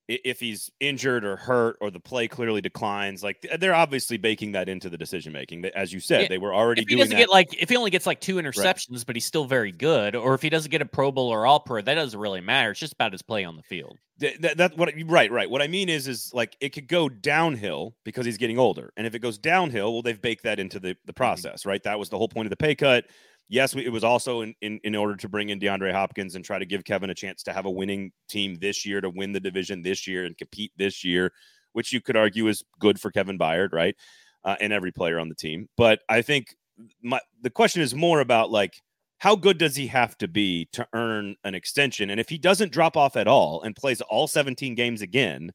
if 0.08 0.40
he's 0.40 0.70
injured 0.80 1.24
or 1.24 1.36
hurt 1.36 1.76
or 1.80 1.90
the 1.90 2.00
play 2.00 2.28
clearly 2.28 2.60
declines, 2.60 3.22
like 3.22 3.46
they're 3.58 3.74
obviously 3.74 4.16
baking 4.16 4.52
that 4.52 4.68
into 4.68 4.90
the 4.90 4.98
decision 4.98 5.32
making. 5.32 5.64
As 5.66 5.92
you 5.92 6.00
said, 6.00 6.22
yeah. 6.22 6.28
they 6.28 6.38
were 6.38 6.54
already 6.54 6.82
if 6.82 6.88
he 6.88 6.96
doesn't 6.96 7.10
that. 7.10 7.16
get 7.16 7.30
like 7.30 7.54
if 7.60 7.68
he 7.68 7.76
only 7.76 7.90
gets 7.90 8.06
like 8.06 8.20
two 8.20 8.36
interceptions, 8.36 8.96
right. 8.96 9.06
but 9.06 9.16
he's 9.16 9.24
still 9.24 9.44
very 9.44 9.72
good, 9.72 10.16
or 10.16 10.34
if 10.34 10.42
he 10.42 10.50
doesn't 10.50 10.70
get 10.70 10.82
a 10.82 10.86
Pro 10.86 11.12
Bowl 11.12 11.28
or 11.28 11.46
All 11.46 11.60
Pro, 11.60 11.80
that 11.80 11.94
doesn't 11.94 12.18
really 12.18 12.40
matter. 12.40 12.72
It's 12.72 12.80
just 12.80 12.94
about 12.94 13.12
his 13.12 13.22
play 13.22 13.44
on 13.44 13.56
the 13.56 13.62
field. 13.62 13.98
That, 14.18 14.40
that, 14.42 14.56
that 14.58 14.76
what 14.76 14.92
right 15.06 15.30
right. 15.30 15.48
What 15.48 15.62
I 15.62 15.68
mean 15.68 15.88
is 15.88 16.06
is 16.08 16.30
like 16.34 16.56
it 16.60 16.70
could 16.70 16.88
go 16.88 17.08
downhill 17.08 17.94
because 18.04 18.26
he's 18.26 18.38
getting 18.38 18.58
older, 18.58 18.92
and 18.96 19.06
if 19.06 19.14
it 19.14 19.20
goes 19.20 19.38
downhill, 19.38 19.92
well, 19.92 20.02
they've 20.02 20.20
baked 20.20 20.44
that 20.44 20.58
into 20.58 20.78
the 20.78 20.88
the 21.06 21.12
mm-hmm. 21.12 21.16
process, 21.16 21.60
mm-hmm. 21.60 21.70
right? 21.70 21.82
That 21.84 21.98
was 21.98 22.08
the 22.08 22.18
whole 22.18 22.28
point 22.28 22.46
of 22.46 22.50
the 22.50 22.56
pay 22.56 22.74
cut 22.74 23.06
yes, 23.48 23.74
it 23.74 23.90
was 23.90 24.04
also 24.04 24.42
in, 24.42 24.54
in, 24.60 24.80
in 24.84 24.94
order 24.94 25.16
to 25.16 25.28
bring 25.28 25.50
in 25.50 25.60
DeAndre 25.60 25.92
Hopkins 25.92 26.34
and 26.34 26.44
try 26.44 26.58
to 26.58 26.66
give 26.66 26.84
Kevin 26.84 27.10
a 27.10 27.14
chance 27.14 27.42
to 27.44 27.52
have 27.52 27.66
a 27.66 27.70
winning 27.70 28.12
team 28.28 28.56
this 28.60 28.86
year, 28.86 29.00
to 29.00 29.10
win 29.10 29.32
the 29.32 29.40
division 29.40 29.82
this 29.82 30.06
year 30.06 30.24
and 30.24 30.36
compete 30.36 30.72
this 30.76 31.04
year, 31.04 31.32
which 31.72 31.92
you 31.92 32.00
could 32.00 32.16
argue 32.16 32.48
is 32.48 32.62
good 32.78 33.00
for 33.00 33.10
Kevin 33.10 33.38
Byard, 33.38 33.72
right? 33.72 33.96
Uh, 34.44 34.56
and 34.60 34.72
every 34.72 34.92
player 34.92 35.18
on 35.18 35.28
the 35.28 35.34
team. 35.34 35.68
But 35.76 36.00
I 36.08 36.22
think 36.22 36.54
my 37.02 37.20
the 37.40 37.50
question 37.50 37.82
is 37.82 37.94
more 37.94 38.20
about 38.20 38.50
like 38.50 38.74
how 39.18 39.36
good 39.36 39.56
does 39.56 39.76
he 39.76 39.86
have 39.86 40.18
to 40.18 40.26
be 40.26 40.68
to 40.72 40.84
earn 40.92 41.36
an 41.44 41.54
extension? 41.54 42.10
And 42.10 42.18
if 42.18 42.28
he 42.28 42.38
doesn't 42.38 42.72
drop 42.72 42.96
off 42.96 43.16
at 43.16 43.28
all 43.28 43.62
and 43.62 43.76
plays 43.76 44.00
all 44.00 44.26
17 44.26 44.74
games 44.74 45.00
again, 45.00 45.52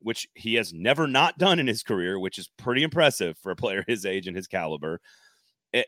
which 0.00 0.28
he 0.34 0.56
has 0.56 0.74
never 0.74 1.06
not 1.06 1.38
done 1.38 1.58
in 1.58 1.66
his 1.66 1.82
career, 1.82 2.18
which 2.18 2.38
is 2.38 2.50
pretty 2.58 2.82
impressive 2.82 3.38
for 3.38 3.50
a 3.50 3.56
player 3.56 3.82
his 3.88 4.04
age 4.04 4.26
and 4.26 4.36
his 4.36 4.46
caliber. 4.46 5.00
It, 5.72 5.86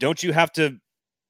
don't 0.00 0.22
you 0.22 0.32
have 0.32 0.50
to 0.52 0.80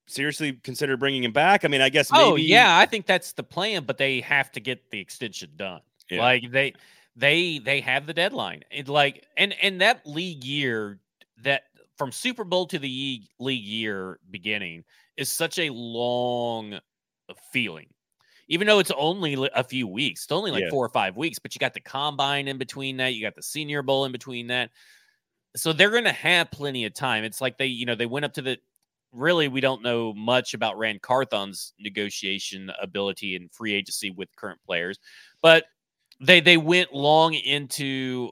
seriously 0.06 0.54
consider 0.64 0.96
bringing 0.96 1.24
him 1.24 1.32
back? 1.32 1.64
I 1.64 1.68
mean, 1.68 1.82
I 1.82 1.90
guess. 1.90 2.08
Oh, 2.12 2.30
maybe... 2.30 2.30
Oh 2.30 2.36
yeah, 2.36 2.78
I 2.78 2.86
think 2.86 3.04
that's 3.04 3.32
the 3.32 3.42
plan, 3.42 3.84
but 3.84 3.98
they 3.98 4.20
have 4.20 4.50
to 4.52 4.60
get 4.60 4.90
the 4.90 4.98
extension 4.98 5.50
done. 5.56 5.80
Yeah. 6.08 6.20
Like 6.20 6.50
they 6.50 6.74
they 7.16 7.58
they 7.58 7.80
have 7.80 8.06
the 8.06 8.14
deadline. 8.14 8.62
It 8.70 8.88
like 8.88 9.26
and 9.36 9.54
and 9.60 9.80
that 9.82 10.06
league 10.06 10.44
year 10.44 10.98
that 11.42 11.64
from 11.98 12.12
Super 12.12 12.44
Bowl 12.44 12.66
to 12.66 12.78
the 12.78 13.22
league 13.38 13.64
year 13.64 14.18
beginning 14.30 14.84
is 15.16 15.30
such 15.30 15.58
a 15.58 15.70
long 15.70 16.78
feeling. 17.52 17.88
Even 18.48 18.66
though 18.66 18.80
it's 18.80 18.90
only 18.96 19.48
a 19.54 19.62
few 19.62 19.86
weeks, 19.86 20.24
it's 20.24 20.32
only 20.32 20.50
like 20.50 20.64
yeah. 20.64 20.70
four 20.70 20.84
or 20.84 20.88
five 20.88 21.16
weeks, 21.16 21.38
but 21.38 21.54
you 21.54 21.60
got 21.60 21.72
the 21.72 21.80
combine 21.80 22.48
in 22.48 22.58
between 22.58 22.96
that, 22.96 23.14
you 23.14 23.22
got 23.22 23.36
the 23.36 23.42
Senior 23.42 23.82
Bowl 23.82 24.06
in 24.06 24.12
between 24.12 24.48
that 24.48 24.70
so 25.56 25.72
they're 25.72 25.90
going 25.90 26.04
to 26.04 26.12
have 26.12 26.50
plenty 26.50 26.84
of 26.84 26.94
time. 26.94 27.24
It's 27.24 27.40
like 27.40 27.58
they, 27.58 27.66
you 27.66 27.86
know, 27.86 27.94
they 27.94 28.06
went 28.06 28.24
up 28.24 28.34
to 28.34 28.42
the. 28.42 28.58
Really, 29.12 29.48
we 29.48 29.60
don't 29.60 29.82
know 29.82 30.14
much 30.14 30.54
about 30.54 30.78
Ran 30.78 31.00
Carthon's 31.00 31.74
negotiation 31.80 32.70
ability 32.80 33.34
and 33.34 33.52
free 33.52 33.74
agency 33.74 34.10
with 34.10 34.28
current 34.36 34.60
players, 34.64 35.00
but 35.42 35.64
they 36.20 36.40
they 36.40 36.56
went 36.56 36.94
long 36.94 37.34
into 37.34 38.30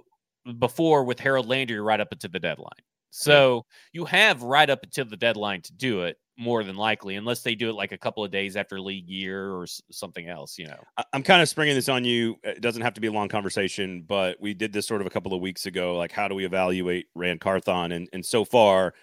before 0.59 1.05
with 1.05 1.19
Harold 1.21 1.49
Landry 1.49 1.81
right 1.81 2.01
up 2.01 2.13
until 2.13 2.31
the 2.31 2.39
deadline. 2.39 2.71
So 3.11 3.65
you 3.93 4.05
have 4.05 4.43
right 4.43 4.69
up 4.69 4.81
until 4.83 5.05
the 5.05 5.17
deadline 5.17 5.63
to 5.63 5.73
do 5.73 6.03
it 6.03 6.17
more 6.39 6.63
than 6.63 6.77
likely, 6.77 7.17
unless 7.17 7.43
they 7.43 7.57
do 7.57 7.69
it 7.69 7.75
like 7.75 7.91
a 7.91 7.99
couple 7.99 8.25
of 8.25 8.31
days 8.31 8.57
after 8.57 8.81
league 8.81 9.09
year 9.09 9.51
or 9.51 9.67
something 9.91 10.29
else, 10.29 10.57
you 10.57 10.67
know. 10.67 10.79
I'm 11.13 11.25
kind 11.25 11.43
of 11.43 11.49
springing 11.49 11.75
this 11.75 11.89
on 11.89 12.05
you. 12.05 12.37
Uh, 12.47 12.51
it 12.51 12.61
doesn't 12.61 12.83
have 12.83 12.95
to 12.95 13.01
be 13.01 13.09
a 13.09 13.13
long 13.13 13.29
conversation, 13.29 14.05
but 14.07 14.41
we 14.41 14.55
did 14.55 14.73
this 14.73 14.87
sort 14.87 15.01
of 15.01 15.07
a 15.07 15.11
couple 15.11 15.35
of 15.35 15.41
weeks 15.41 15.67
ago. 15.67 15.97
Like, 15.97 16.13
how 16.13 16.29
do 16.29 16.37
we 16.37 16.45
evaluate 16.45 17.07
Ran 17.15 17.39
Carthon? 17.39 17.93
And 17.93 18.09
and 18.13 18.25
so 18.25 18.45
far, 18.45 18.95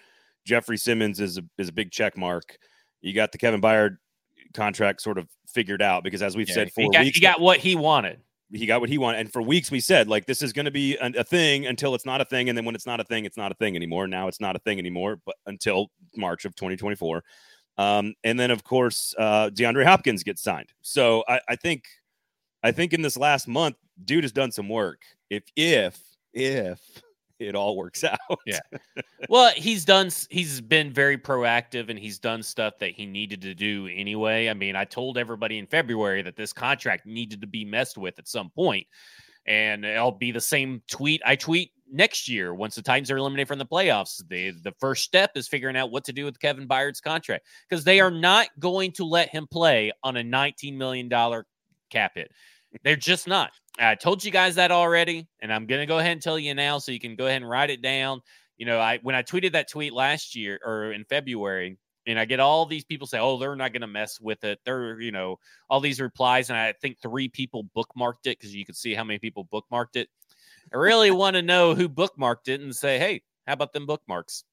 Jeffery 0.46 0.78
Simmons 0.78 1.20
is 1.20 1.36
a 1.36 1.42
is 1.58 1.68
a 1.68 1.72
big 1.72 1.90
check 1.90 2.16
mark. 2.16 2.56
You 3.02 3.12
got 3.12 3.32
the 3.32 3.38
Kevin 3.38 3.60
Byard 3.60 3.98
contract 4.54 5.02
sort 5.02 5.18
of 5.18 5.28
figured 5.46 5.82
out 5.82 6.04
because, 6.04 6.22
as 6.22 6.36
we've 6.36 6.48
yeah, 6.48 6.54
said, 6.54 6.70
he 6.74 6.88
got, 6.88 7.04
weeks, 7.04 7.18
he 7.18 7.20
got 7.20 7.40
what 7.40 7.58
he 7.58 7.76
wanted 7.76 8.20
he 8.52 8.66
got 8.66 8.80
what 8.80 8.90
he 8.90 8.98
wanted. 8.98 9.20
And 9.20 9.32
for 9.32 9.42
weeks, 9.42 9.70
we 9.70 9.80
said, 9.80 10.08
like, 10.08 10.26
this 10.26 10.42
is 10.42 10.52
going 10.52 10.66
to 10.66 10.70
be 10.70 10.96
a, 10.96 11.10
a, 11.18 11.24
thing 11.24 11.66
until 11.66 11.94
it's 11.94 12.06
not 12.06 12.20
a 12.20 12.24
thing. 12.24 12.48
And 12.48 12.56
then 12.56 12.64
when 12.64 12.74
it's 12.74 12.86
not 12.86 13.00
a 13.00 13.04
thing, 13.04 13.24
it's 13.24 13.36
not 13.36 13.50
a 13.50 13.54
thing 13.54 13.76
anymore. 13.76 14.06
Now 14.06 14.28
it's 14.28 14.40
not 14.40 14.56
a 14.56 14.58
thing 14.60 14.78
anymore, 14.78 15.18
but 15.24 15.36
until 15.46 15.90
March 16.16 16.44
of 16.44 16.54
2024. 16.54 17.24
Um, 17.78 18.14
and 18.24 18.38
then, 18.38 18.50
of 18.50 18.64
course, 18.64 19.14
uh, 19.18 19.50
DeAndre 19.52 19.84
Hopkins 19.84 20.22
gets 20.22 20.42
signed. 20.42 20.72
So 20.80 21.24
I, 21.28 21.40
I 21.48 21.56
think, 21.56 21.84
I 22.62 22.72
think 22.72 22.92
in 22.92 23.02
this 23.02 23.16
last 23.16 23.48
month, 23.48 23.76
dude 24.04 24.24
has 24.24 24.32
done 24.32 24.52
some 24.52 24.68
work. 24.68 25.00
If, 25.28 25.44
if, 25.56 25.98
if 26.32 26.80
it 27.38 27.54
all 27.54 27.76
works 27.76 28.04
out. 28.04 28.18
yeah. 28.46 28.60
Well, 29.28 29.52
he's 29.56 29.84
done, 29.84 30.10
he's 30.30 30.60
been 30.60 30.92
very 30.92 31.18
proactive 31.18 31.88
and 31.88 31.98
he's 31.98 32.18
done 32.18 32.42
stuff 32.42 32.74
that 32.78 32.90
he 32.90 33.06
needed 33.06 33.40
to 33.42 33.54
do 33.54 33.88
anyway. 33.92 34.48
I 34.48 34.54
mean, 34.54 34.76
I 34.76 34.84
told 34.84 35.18
everybody 35.18 35.58
in 35.58 35.66
February 35.66 36.22
that 36.22 36.36
this 36.36 36.52
contract 36.52 37.06
needed 37.06 37.40
to 37.40 37.46
be 37.46 37.64
messed 37.64 37.98
with 37.98 38.18
at 38.18 38.28
some 38.28 38.50
point, 38.50 38.86
and 39.46 39.84
it'll 39.84 40.12
be 40.12 40.30
the 40.30 40.40
same 40.40 40.82
tweet 40.86 41.22
I 41.24 41.34
tweet 41.34 41.72
next 41.90 42.28
year 42.28 42.54
once 42.54 42.74
the 42.74 42.82
Titans 42.82 43.10
are 43.10 43.16
eliminated 43.16 43.48
from 43.48 43.58
the 43.58 43.66
playoffs. 43.66 44.22
The 44.28 44.52
the 44.62 44.72
first 44.78 45.02
step 45.04 45.32
is 45.34 45.48
figuring 45.48 45.76
out 45.76 45.90
what 45.90 46.04
to 46.04 46.12
do 46.12 46.24
with 46.24 46.38
Kevin 46.38 46.66
Byard's 46.66 47.00
contract 47.00 47.46
because 47.68 47.84
they 47.84 47.98
are 48.00 48.10
not 48.10 48.48
going 48.58 48.92
to 48.92 49.04
let 49.04 49.30
him 49.30 49.46
play 49.50 49.92
on 50.04 50.16
a 50.18 50.22
$19 50.22 50.76
million 50.76 51.08
cap 51.90 52.12
hit. 52.14 52.30
They're 52.84 52.96
just 52.96 53.26
not. 53.26 53.50
I 53.78 53.94
told 53.94 54.24
you 54.24 54.30
guys 54.30 54.54
that 54.56 54.70
already, 54.70 55.26
and 55.40 55.52
I'm 55.52 55.66
going 55.66 55.80
to 55.80 55.86
go 55.86 55.98
ahead 55.98 56.12
and 56.12 56.22
tell 56.22 56.38
you 56.38 56.54
now 56.54 56.78
so 56.78 56.92
you 56.92 57.00
can 57.00 57.16
go 57.16 57.26
ahead 57.26 57.42
and 57.42 57.50
write 57.50 57.70
it 57.70 57.82
down. 57.82 58.20
You 58.56 58.66
know, 58.66 58.80
I 58.80 58.98
when 59.02 59.14
I 59.14 59.22
tweeted 59.22 59.52
that 59.52 59.70
tweet 59.70 59.92
last 59.92 60.34
year 60.34 60.58
or 60.64 60.92
in 60.92 61.04
February, 61.04 61.76
and 62.06 62.18
I 62.18 62.24
get 62.24 62.40
all 62.40 62.64
these 62.64 62.84
people 62.84 63.06
say, 63.06 63.18
"Oh, 63.18 63.38
they're 63.38 63.56
not 63.56 63.72
going 63.72 63.82
to 63.82 63.86
mess 63.86 64.20
with 64.20 64.44
it." 64.44 64.60
They're, 64.64 64.98
you 65.00 65.12
know, 65.12 65.38
all 65.68 65.80
these 65.80 66.00
replies, 66.00 66.48
and 66.48 66.58
I 66.58 66.72
think 66.80 66.98
three 66.98 67.28
people 67.28 67.66
bookmarked 67.76 68.26
it 68.26 68.38
because 68.38 68.54
you 68.54 68.64
could 68.64 68.76
see 68.76 68.94
how 68.94 69.04
many 69.04 69.18
people 69.18 69.46
bookmarked 69.52 69.96
it. 69.96 70.08
I 70.72 70.78
really 70.78 71.10
want 71.22 71.36
to 71.36 71.42
know 71.42 71.74
who 71.74 71.88
bookmarked 71.88 72.48
it 72.48 72.60
and 72.60 72.74
say, 72.74 72.98
"Hey, 72.98 73.22
How 73.46 73.52
about 73.54 73.72
them 73.72 73.86
bookmarks? 73.86 74.44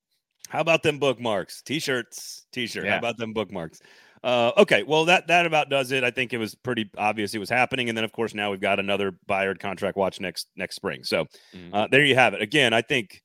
How 0.49 0.59
about 0.59 0.83
them 0.83 0.99
bookmarks? 0.99 1.61
T-shirts, 1.61 2.45
T-shirt. 2.51 2.85
Yeah. 2.85 2.91
How 2.91 2.97
about 2.97 3.17
them 3.17 3.33
bookmarks? 3.33 3.79
Uh, 4.23 4.51
okay, 4.57 4.83
well 4.83 5.05
that 5.05 5.27
that 5.27 5.45
about 5.45 5.69
does 5.69 5.91
it. 5.91 6.03
I 6.03 6.11
think 6.11 6.31
it 6.31 6.37
was 6.37 6.55
pretty 6.55 6.89
obvious 6.97 7.33
it 7.33 7.39
was 7.39 7.49
happening, 7.49 7.89
and 7.89 7.97
then 7.97 8.05
of 8.05 8.13
course 8.13 8.33
now 8.33 8.51
we've 8.51 8.61
got 8.61 8.79
another 8.79 9.11
Byard 9.27 9.59
contract 9.59 9.97
watch 9.97 10.19
next 10.21 10.47
next 10.55 10.75
spring. 10.75 11.03
So 11.03 11.25
Mhm. 11.53 11.69
uh, 11.73 11.87
there 11.91 12.05
you 12.05 12.15
have 12.15 12.33
it. 12.33 12.41
Again, 12.41 12.73
I 12.73 12.81
think 12.81 13.21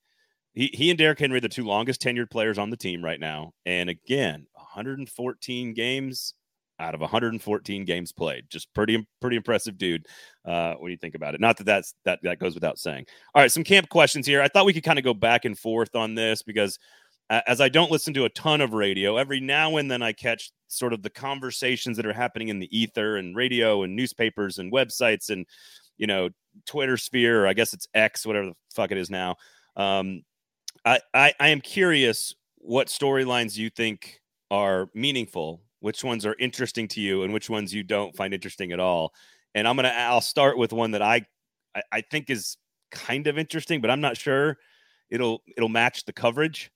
he 0.54 0.70
he 0.74 0.90
and 0.90 0.98
Derrick 0.98 1.20
Henry 1.20 1.38
are 1.38 1.40
the 1.40 1.48
two 1.48 1.64
longest 1.64 2.02
tenured 2.02 2.30
players 2.30 2.58
on 2.58 2.70
the 2.70 2.76
team 2.76 3.04
right 3.04 3.20
now, 3.20 3.52
and 3.64 3.88
again, 3.90 4.46
114 4.54 5.72
games 5.74 6.34
out 6.80 6.94
of 6.94 7.00
114 7.00 7.84
games 7.84 8.12
played. 8.12 8.44
Just 8.50 8.72
pretty 8.74 9.06
pretty 9.20 9.36
impressive, 9.36 9.78
dude. 9.78 10.06
Uh, 10.44 10.74
when 10.74 10.90
you 10.90 10.96
think 10.98 11.14
about 11.14 11.34
it, 11.34 11.40
not 11.40 11.56
that 11.58 11.64
that's 11.64 11.94
that 12.06 12.18
that 12.24 12.40
goes 12.40 12.54
without 12.54 12.78
saying. 12.78 13.06
All 13.36 13.42
right, 13.42 13.52
some 13.52 13.64
camp 13.64 13.88
questions 13.88 14.26
here. 14.26 14.42
I 14.42 14.48
thought 14.48 14.66
we 14.66 14.72
could 14.72 14.84
kind 14.84 14.98
of 14.98 15.04
go 15.04 15.14
back 15.14 15.44
and 15.44 15.56
forth 15.56 15.94
on 15.94 16.14
this 16.16 16.42
because 16.42 16.78
as 17.30 17.60
I 17.60 17.68
don't 17.68 17.90
listen 17.90 18.14
to 18.14 18.24
a 18.24 18.30
ton 18.30 18.60
of 18.60 18.72
radio, 18.72 19.16
every 19.16 19.38
now 19.40 19.76
and 19.76 19.90
then 19.90 20.02
I 20.02 20.12
catch 20.12 20.50
sort 20.68 20.92
of 20.92 21.02
the 21.02 21.10
conversations 21.10 21.96
that 21.96 22.06
are 22.06 22.12
happening 22.12 22.48
in 22.48 22.58
the 22.58 22.78
ether 22.78 23.16
and 23.16 23.34
radio 23.34 23.82
and 23.82 23.96
newspapers 23.96 24.58
and 24.58 24.72
websites 24.72 25.30
and 25.30 25.46
you 25.96 26.06
know 26.06 26.30
Twitter 26.66 26.96
sphere, 26.96 27.44
or 27.44 27.46
I 27.46 27.52
guess 27.52 27.72
it's 27.72 27.88
X, 27.94 28.24
whatever 28.24 28.46
the 28.46 28.54
fuck 28.74 28.90
it 28.90 28.98
is 28.98 29.10
now. 29.10 29.36
Um, 29.76 30.22
I, 30.84 31.00
I 31.12 31.32
I 31.40 31.48
am 31.48 31.60
curious 31.60 32.34
what 32.56 32.88
storylines 32.88 33.56
you 33.56 33.70
think 33.70 34.20
are 34.50 34.88
meaningful, 34.94 35.62
which 35.80 36.04
ones 36.04 36.24
are 36.24 36.36
interesting 36.38 36.88
to 36.88 37.00
you, 37.00 37.22
and 37.22 37.32
which 37.32 37.50
ones 37.50 37.74
you 37.74 37.82
don't 37.82 38.16
find 38.16 38.32
interesting 38.32 38.72
at 38.72 38.80
all. 38.80 39.12
And 39.54 39.66
I'm 39.66 39.76
gonna 39.76 39.88
I'll 39.88 40.20
start 40.20 40.58
with 40.58 40.72
one 40.72 40.92
that 40.92 41.02
I 41.02 41.26
I, 41.74 41.82
I 41.92 42.00
think 42.00 42.30
is 42.30 42.56
kind 42.90 43.26
of 43.26 43.38
interesting, 43.38 43.80
but 43.80 43.90
I'm 43.90 44.00
not 44.00 44.16
sure 44.16 44.56
it'll 45.10 45.42
it'll 45.56 45.68
match 45.68 46.04
the 46.04 46.12
coverage, 46.12 46.70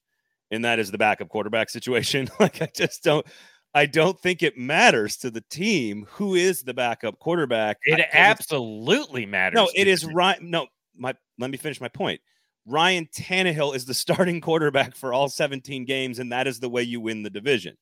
and 0.50 0.64
that 0.64 0.78
is 0.78 0.90
the 0.90 0.98
backup 0.98 1.28
quarterback 1.28 1.70
situation. 1.70 2.28
like 2.40 2.62
I 2.62 2.68
just 2.74 3.02
don't. 3.02 3.26
I 3.74 3.87
don't 3.87 4.20
think 4.20 4.42
it 4.42 4.58
matters 4.58 5.16
to 5.18 5.30
the 5.30 5.40
team 5.40 6.06
who 6.11 6.35
is 6.35 6.62
the 6.62 6.74
backup 6.74 7.18
quarterback. 7.18 7.78
It 7.85 8.00
absolutely 8.12 9.24
matters. 9.24 9.56
no, 9.56 9.70
it 9.74 9.74
is 9.74 9.74
it 9.74 9.85
the 9.85 9.90
is 9.90 10.00
team. 10.02 10.14
right. 10.14 10.42
No, 10.42 10.66
my 10.96 11.14
let 11.38 11.50
me 11.50 11.56
finish 11.56 11.80
my 11.80 11.88
point. 11.88 12.20
Ryan 12.66 13.06
Tannehill 13.06 13.74
is 13.74 13.85
the 13.87 13.94
starting 14.04 14.40
quarterback 14.40 14.94
for 14.94 15.12
all 15.12 15.28
17 15.28 15.85
games, 15.85 16.18
and 16.18 16.30
that 16.32 16.46
is 16.46 16.61
the 16.61 16.68
way 16.68 16.82
you 16.82 17.00
win 17.00 17.22
the 17.22 17.30
division. 17.30 17.76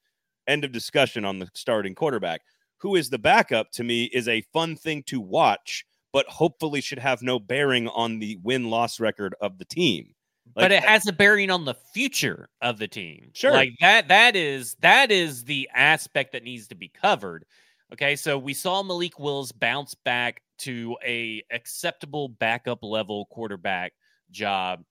End 0.46 0.64
of 0.64 0.72
discussion 0.72 1.24
on 1.24 1.38
the 1.38 1.48
starting 1.54 1.94
quarterback. 1.94 2.42
Who 2.78 2.96
is 2.96 3.10
the 3.10 3.18
backup 3.18 3.70
to 3.72 3.84
me 3.84 4.04
is 4.04 4.26
a 4.28 4.40
fun 4.52 4.76
thing 4.76 5.02
to 5.08 5.20
watch, 5.20 5.84
but 6.12 6.26
hopefully 6.26 6.80
should 6.80 6.98
have 6.98 7.20
no 7.20 7.38
bearing 7.38 7.88
on 7.88 8.20
the 8.20 8.38
win 8.42 8.70
loss 8.70 9.00
record 9.00 9.34
of 9.40 9.58
the 9.58 9.66
team. 9.66 10.14
But 10.54 10.72
it 10.72 10.82
has 10.82 11.06
a 11.06 11.12
bearing 11.12 11.50
on 11.50 11.64
the 11.64 11.74
future 11.74 12.48
of 12.60 12.78
the 12.78 12.88
team. 12.88 13.30
Sure. 13.34 13.52
Like 13.52 13.72
that 13.80 14.08
that 14.08 14.36
is 14.36 14.76
that 14.80 15.10
is 15.10 15.44
the 15.44 15.68
aspect 15.74 16.32
that 16.32 16.42
needs 16.42 16.68
to 16.68 16.74
be 16.74 16.88
covered. 16.88 17.44
Okay, 17.92 18.14
so 18.16 18.38
we 18.38 18.54
saw 18.54 18.82
Malik 18.82 19.18
Willis 19.18 19.52
bounce 19.52 19.94
back 19.94 20.42
to 20.58 20.96
a 21.04 21.42
acceptable 21.50 22.28
backup 22.28 22.82
level 22.82 23.26
quarterback 23.26 23.92
job 24.30 24.84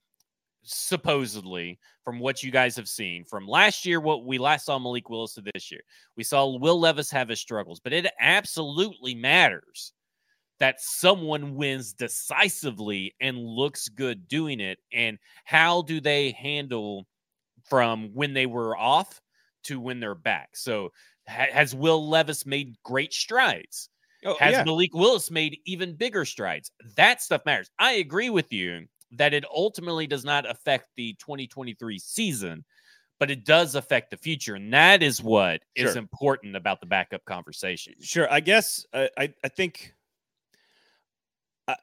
supposedly 0.63 1.79
from 2.03 2.19
what 2.19 2.43
you 2.43 2.51
guys 2.51 2.75
have 2.75 2.89
seen 2.89 3.23
from 3.23 3.47
last 3.47 3.85
year 3.85 3.99
what 4.01 4.25
we 4.25 4.37
last 4.37 4.65
saw 4.65 4.77
Malik 4.77 5.09
Willis 5.09 5.33
to 5.35 5.41
this 5.53 5.71
year. 5.71 5.81
We 6.17 6.23
saw 6.23 6.57
Will 6.57 6.79
Levis 6.79 7.11
have 7.11 7.29
his 7.29 7.39
struggles, 7.39 7.79
but 7.79 7.93
it 7.93 8.07
absolutely 8.19 9.15
matters 9.15 9.93
that 10.59 10.81
someone 10.81 11.55
wins 11.55 11.93
decisively 11.93 13.15
and 13.21 13.37
looks 13.37 13.87
good 13.87 14.27
doing 14.27 14.59
it 14.59 14.79
and 14.93 15.17
how 15.45 15.81
do 15.83 16.01
they 16.01 16.31
handle 16.31 17.07
from 17.65 18.09
when 18.13 18.33
they 18.33 18.45
were 18.45 18.75
off 18.77 19.21
to 19.63 19.79
when 19.79 19.99
they're 19.99 20.15
back 20.15 20.49
so 20.55 20.89
ha- 21.27 21.47
has 21.51 21.75
will 21.75 22.07
levis 22.07 22.45
made 22.45 22.75
great 22.83 23.13
strides 23.13 23.89
oh, 24.25 24.35
has 24.39 24.53
yeah. 24.53 24.63
malik 24.63 24.93
willis 24.93 25.29
made 25.29 25.57
even 25.65 25.95
bigger 25.95 26.25
strides 26.25 26.71
that 26.95 27.21
stuff 27.21 27.41
matters 27.45 27.69
i 27.79 27.93
agree 27.93 28.29
with 28.29 28.51
you 28.53 28.85
that 29.11 29.33
it 29.33 29.43
ultimately 29.53 30.07
does 30.07 30.23
not 30.23 30.49
affect 30.49 30.87
the 30.95 31.13
2023 31.19 31.99
season 31.99 32.63
but 33.19 33.29
it 33.29 33.43
does 33.45 33.75
affect 33.75 34.11
the 34.11 34.17
future 34.17 34.55
and 34.55 34.73
that 34.73 35.03
is 35.03 35.21
what 35.21 35.61
is 35.75 35.91
Sure. 35.91 35.97
important 35.99 36.55
about 36.55 36.79
the 36.79 36.85
backup 36.85 37.23
conversation 37.25 37.93
Sure. 38.01 38.31
I 38.31 38.39
guess 38.39 38.85
uh, 38.93 39.07
I 39.17 39.33
I 39.43 39.49
think 39.49 39.93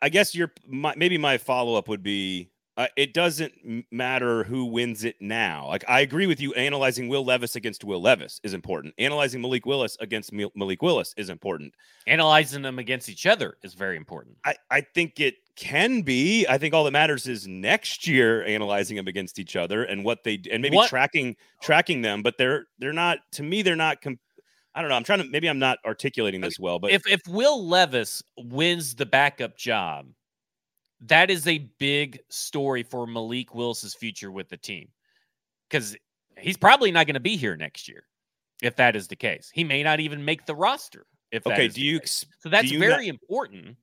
I, 0.03 0.09
guess 0.09 0.35
your 0.35 0.53
my, 0.67 0.95
maybe 0.97 1.19
my 1.19 1.39
follow 1.39 1.75
up 1.77 1.89
would 1.89 2.03
be 2.03 2.51
uh, 2.79 2.89
it 2.97 3.15
doesn't 3.15 3.55
matter 3.91 4.45
who 4.45 4.67
wins 4.67 5.03
it 5.05 5.17
now. 5.21 5.67
Like 5.67 5.83
I 5.89 6.01
agree 6.01 6.27
with 6.27 6.41
you. 6.43 6.53
Analyzing 6.55 7.09
Will 7.09 7.25
Levis 7.25 7.57
against 7.57 7.85
Will 7.85 8.03
Levis 8.03 8.39
is 8.45 8.53
important. 8.53 8.93
Analyzing 8.99 9.41
Malik 9.41 9.65
Willis 9.65 9.97
against 10.01 10.31
Mil- 10.31 10.53
Malik 10.55 10.83
Willis 10.83 11.15
is 11.17 11.31
important. 11.31 11.73
analyzing 12.07 12.61
them 12.63 12.79
against 12.79 13.09
each 13.09 13.25
other 13.27 13.57
is 13.63 13.73
very 13.75 13.97
important 13.97 14.37
I 14.45 14.57
I 14.71 14.81
think 14.83 15.21
it 15.21 15.37
can 15.57 16.03
be. 16.03 16.47
I 16.47 16.59
think 16.59 16.75
all 16.75 16.85
that 16.85 16.91
matters 16.91 17.27
is 17.27 17.49
next 17.49 18.07
year 18.07 18.45
analyzing 18.45 18.97
them 18.99 19.07
against 19.09 19.39
each 19.39 19.57
other 19.57 19.85
and 19.85 20.05
what 20.05 20.23
they 20.23 20.39
and 20.53 20.61
maybe 20.61 20.77
What- 20.77 20.91
tracking 20.91 21.35
tracking 21.63 22.03
them. 22.03 22.23
But 22.23 22.37
they're 22.37 22.67
they're 22.79 22.93
not 22.93 23.21
to 23.33 23.43
me. 23.43 23.63
They're 23.63 23.75
not. 23.75 24.03
Com- 24.03 24.19
I 24.77 24.81
don't 24.83 24.91
know. 24.91 24.97
I'm 24.97 25.05
trying 25.05 25.23
to. 25.23 25.29
Maybe 25.29 25.49
I'm 25.49 25.59
not 25.59 25.79
articulating 25.85 26.41
this 26.43 26.59
well, 26.61 26.79
but 26.79 26.91
if 26.93 27.03
if 27.09 27.23
Will 27.27 27.67
Levis 27.67 28.23
wins 28.37 28.95
the 28.95 29.07
backup 29.07 29.57
job, 29.57 30.07
that 31.01 31.31
is 31.31 31.47
a 31.47 31.59
big 31.79 32.21
story 32.29 32.83
for 32.83 33.07
Malik 33.07 33.55
Willis's 33.55 33.95
future 33.95 34.31
with 34.31 34.49
the 34.51 34.57
team. 34.59 34.89
Because 35.69 35.97
he's 36.39 36.57
probably 36.59 36.93
not 36.93 37.07
going 37.07 37.15
to 37.15 37.21
be 37.21 37.37
here 37.37 37.57
next 37.57 37.89
year 37.89 38.05
if 38.63 38.77
that 38.77 38.95
is 38.95 39.09
the 39.09 39.17
case. 39.17 39.51
He 39.53 39.65
may 39.65 39.83
not 39.83 39.99
even 39.99 40.25
make 40.25 40.45
the 40.47 40.55
roster 40.55 41.07
if 41.33 41.43
that 41.45 41.55
okay. 41.55 41.67
is 41.67 41.75
Do 41.75 41.81
the 41.81 41.87
you 41.87 41.97
ex- 41.97 42.25
So 42.41 42.49
that's 42.51 42.71
you 42.71 42.79
not- 42.79 42.87
very 42.87 43.09
important. 43.09 43.77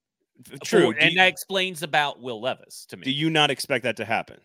f- 0.52 0.60
for- 0.60 0.66
true? 0.66 0.94
and 1.00 1.12
you- 1.12 1.18
that 1.18 1.28
explains 1.28 1.84
about 1.84 2.22
Will 2.22 2.40
Levis 2.40 2.86
to 2.90 2.98
me. 2.98 3.04
Do 3.04 3.12
you 3.12 3.30
not 3.32 3.50
expect 3.52 3.84
that 3.84 3.98
to 3.98 4.06
happen? 4.06 4.40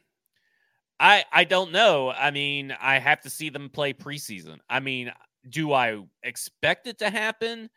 I 0.99 1.25
I 1.31 1.45
don't 1.45 1.71
know. 1.73 2.11
I 2.11 2.31
mean, 2.33 2.75
I 2.81 2.99
have 2.99 3.21
to 3.21 3.31
see 3.31 3.51
them 3.51 3.69
play 3.71 3.93
preseason. 3.93 4.59
I 4.69 4.81
mean, 4.81 5.13
do 5.48 5.72
I 5.72 6.03
expect 6.22 6.87
it 6.87 6.98
to 6.98 7.11
happen? 7.11 7.68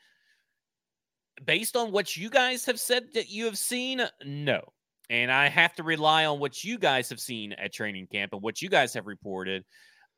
Based 1.46 1.76
on 1.76 1.92
what 1.92 2.16
you 2.16 2.30
guys 2.30 2.66
have 2.66 2.80
said 2.80 3.14
that 3.14 3.30
you 3.30 3.46
have 3.46 3.58
seen, 3.58 4.02
no. 4.24 4.62
And 5.10 5.32
I 5.32 5.48
have 5.50 5.74
to 5.76 5.84
rely 5.84 6.26
on 6.26 6.40
what 6.40 6.64
you 6.64 6.78
guys 6.78 7.10
have 7.10 7.20
seen 7.20 7.54
at 7.54 7.74
training 7.74 8.08
camp 8.12 8.34
and 8.34 8.42
what 8.42 8.62
you 8.62 8.70
guys 8.70 8.94
have 8.94 9.08
reported. 9.08 9.64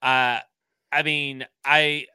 Uh 0.01 0.39
I 0.91 1.01
mean, 1.03 1.45
I 1.65 2.07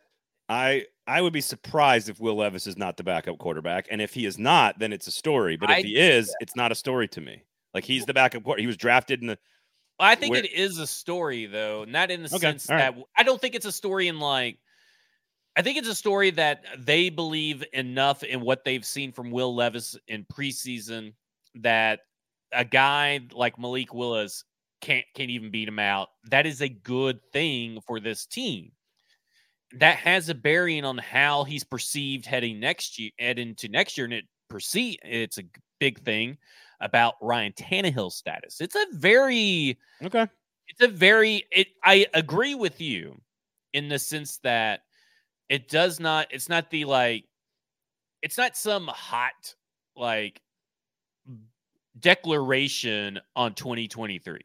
I 0.49 0.87
I 1.07 1.21
would 1.23 1.33
be 1.33 1.41
surprised 1.41 2.09
if 2.09 2.21
Will 2.21 2.37
Levis 2.37 2.67
is 2.67 2.77
not 2.77 2.97
the 2.97 3.03
backup 3.05 3.39
quarterback, 3.39 3.87
and 3.91 4.03
if 4.03 4.13
he 4.15 4.27
is 4.27 4.39
not, 4.39 4.79
then 4.79 4.93
it's 4.93 5.07
a 5.07 5.11
story. 5.13 5.57
But 5.57 5.71
if 5.71 5.77
I- 5.79 5.83
he 5.83 5.97
is, 5.97 6.35
it's 6.41 6.55
not 6.55 6.71
a 6.71 6.75
story 6.75 7.09
to 7.09 7.21
me. 7.21 7.45
Like 7.75 7.85
he's 7.85 8.05
the 8.07 8.15
backup 8.15 8.45
quarter. 8.45 8.61
He 8.61 8.67
was 8.67 8.77
drafted 8.77 9.21
in 9.23 9.29
the. 9.29 9.39
I 9.99 10.15
think 10.15 10.33
Where- 10.33 10.45
it 10.45 10.53
is 10.53 10.79
a 10.79 10.87
story 10.87 11.47
though, 11.47 11.85
not 11.85 12.11
in 12.11 12.23
the 12.23 12.29
Okay, 12.29 12.39
sense 12.39 12.69
right. 12.69 12.95
that 12.95 13.03
I 13.17 13.23
don't 13.23 13.41
think 13.41 13.55
it's 13.55 13.67
a 13.67 13.73
story 13.73 14.07
in 14.09 14.21
like 14.21 14.59
I 15.59 15.63
think 15.63 15.77
it's 15.77 15.89
a 15.89 15.95
story 15.95 16.31
that 16.31 16.65
they 16.79 17.11
believe 17.11 17.65
enough 17.73 18.23
in 18.23 18.43
what 18.43 18.65
they've 18.65 18.85
seen 18.85 19.11
from 19.11 19.33
Will 19.33 19.53
Levis 19.53 19.99
in 20.07 20.25
preseason 20.33 21.15
that 21.57 22.01
a 22.53 22.65
guy 22.65 23.21
like 23.33 23.59
Malik 23.59 23.93
Willis 23.93 24.45
can't 24.81 25.05
can't 25.15 25.31
even 25.31 25.51
beat 25.51 25.67
him 25.67 25.81
out. 25.81 26.11
That 26.31 26.47
is 26.47 26.61
a 26.61 26.69
good 26.69 27.19
thing 27.33 27.81
for 27.81 27.99
this 27.99 28.25
team. 28.25 28.71
That 29.73 29.97
has 29.99 30.29
a 30.29 30.35
bearing 30.35 30.85
on 30.85 30.97
how 30.97 31.43
he's 31.43 31.65
perceived 31.65 32.25
heading 32.25 32.61
next 32.61 32.97
year, 32.97 33.11
heading 33.19 33.49
into 33.49 33.69
next 33.69 33.99
year, 33.99 34.05
and 34.05 34.15
it 34.15 34.27
perceive 34.49 34.99
it's 35.03 35.39
a 35.39 35.45
big 35.81 35.99
thing 36.05 36.39
about 36.81 37.17
Ryan 37.21 37.53
Tannehill's 37.53 38.15
status. 38.17 38.61
It's 38.61 38.77
a 38.77 38.87
very 38.93 39.77
Okay. 40.05 40.29
it's 40.69 40.83
a 40.83 40.89
very 40.89 41.45
it 41.51 41.69
i 41.85 42.07
agree 42.15 42.55
with 42.55 42.81
you 42.81 43.21
in 43.73 43.89
the 43.89 43.99
sense 43.99 44.39
that 44.39 44.83
it 45.49 45.69
does 45.69 46.01
not 46.01 46.27
it's 46.31 46.49
not 46.49 46.71
the 46.71 46.85
like 46.85 47.25
it's 48.23 48.39
not 48.39 48.57
some 48.57 48.87
hot 48.89 49.55
like 49.97 50.41
declaration 51.99 53.19
on 53.35 53.55
2023 53.55 54.41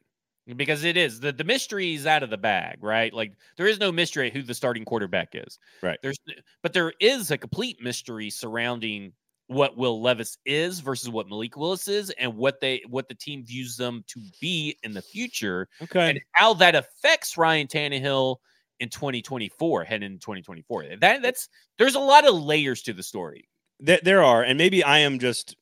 because 0.55 0.83
it 0.83 0.97
is 0.97 1.19
the, 1.19 1.31
the 1.31 1.43
mystery 1.43 1.93
is 1.93 2.07
out 2.07 2.23
of 2.23 2.29
the 2.29 2.37
bag 2.37 2.77
right 2.81 3.13
like 3.13 3.33
there 3.57 3.67
is 3.67 3.79
no 3.79 3.91
mystery 3.91 4.31
who 4.31 4.41
the 4.41 4.53
starting 4.53 4.83
quarterback 4.85 5.29
is 5.33 5.59
Right. 5.81 5.99
there's 6.01 6.17
but 6.63 6.73
there 6.73 6.93
is 6.99 7.31
a 7.31 7.37
complete 7.37 7.77
mystery 7.81 8.29
surrounding 8.29 9.13
what 9.47 9.77
Will 9.77 10.01
Levis 10.01 10.37
is 10.45 10.79
versus 10.79 11.09
what 11.09 11.27
Malik 11.27 11.55
Willis 11.57 11.87
is 11.87 12.09
and 12.11 12.35
what 12.35 12.59
they 12.59 12.81
what 12.89 13.07
the 13.07 13.13
team 13.15 13.45
views 13.45 13.77
them 13.77 14.03
to 14.07 14.19
be 14.41 14.77
in 14.83 14.93
the 14.93 15.01
future 15.01 15.67
Okay. 15.81 16.09
and 16.09 16.19
how 16.31 16.53
that 16.55 16.75
affects 16.75 17.37
Ryan 17.37 17.67
Tannehill 17.67 18.37
in 18.79 18.89
2024, 18.89 19.83
heading 19.83 20.05
into 20.05 20.19
2024. 20.19 20.97
That 20.99 21.21
that's 21.21 21.49
there's 21.77 21.95
a 21.95 21.99
lot 21.99 22.27
of 22.27 22.35
layers 22.35 22.81
to 22.83 22.93
the 22.93 23.03
story. 23.03 23.47
There, 23.79 23.99
there 24.03 24.23
are, 24.23 24.43
and 24.43 24.57
maybe 24.57 24.83
I 24.83 24.99
am 24.99 25.19
just 25.19 25.55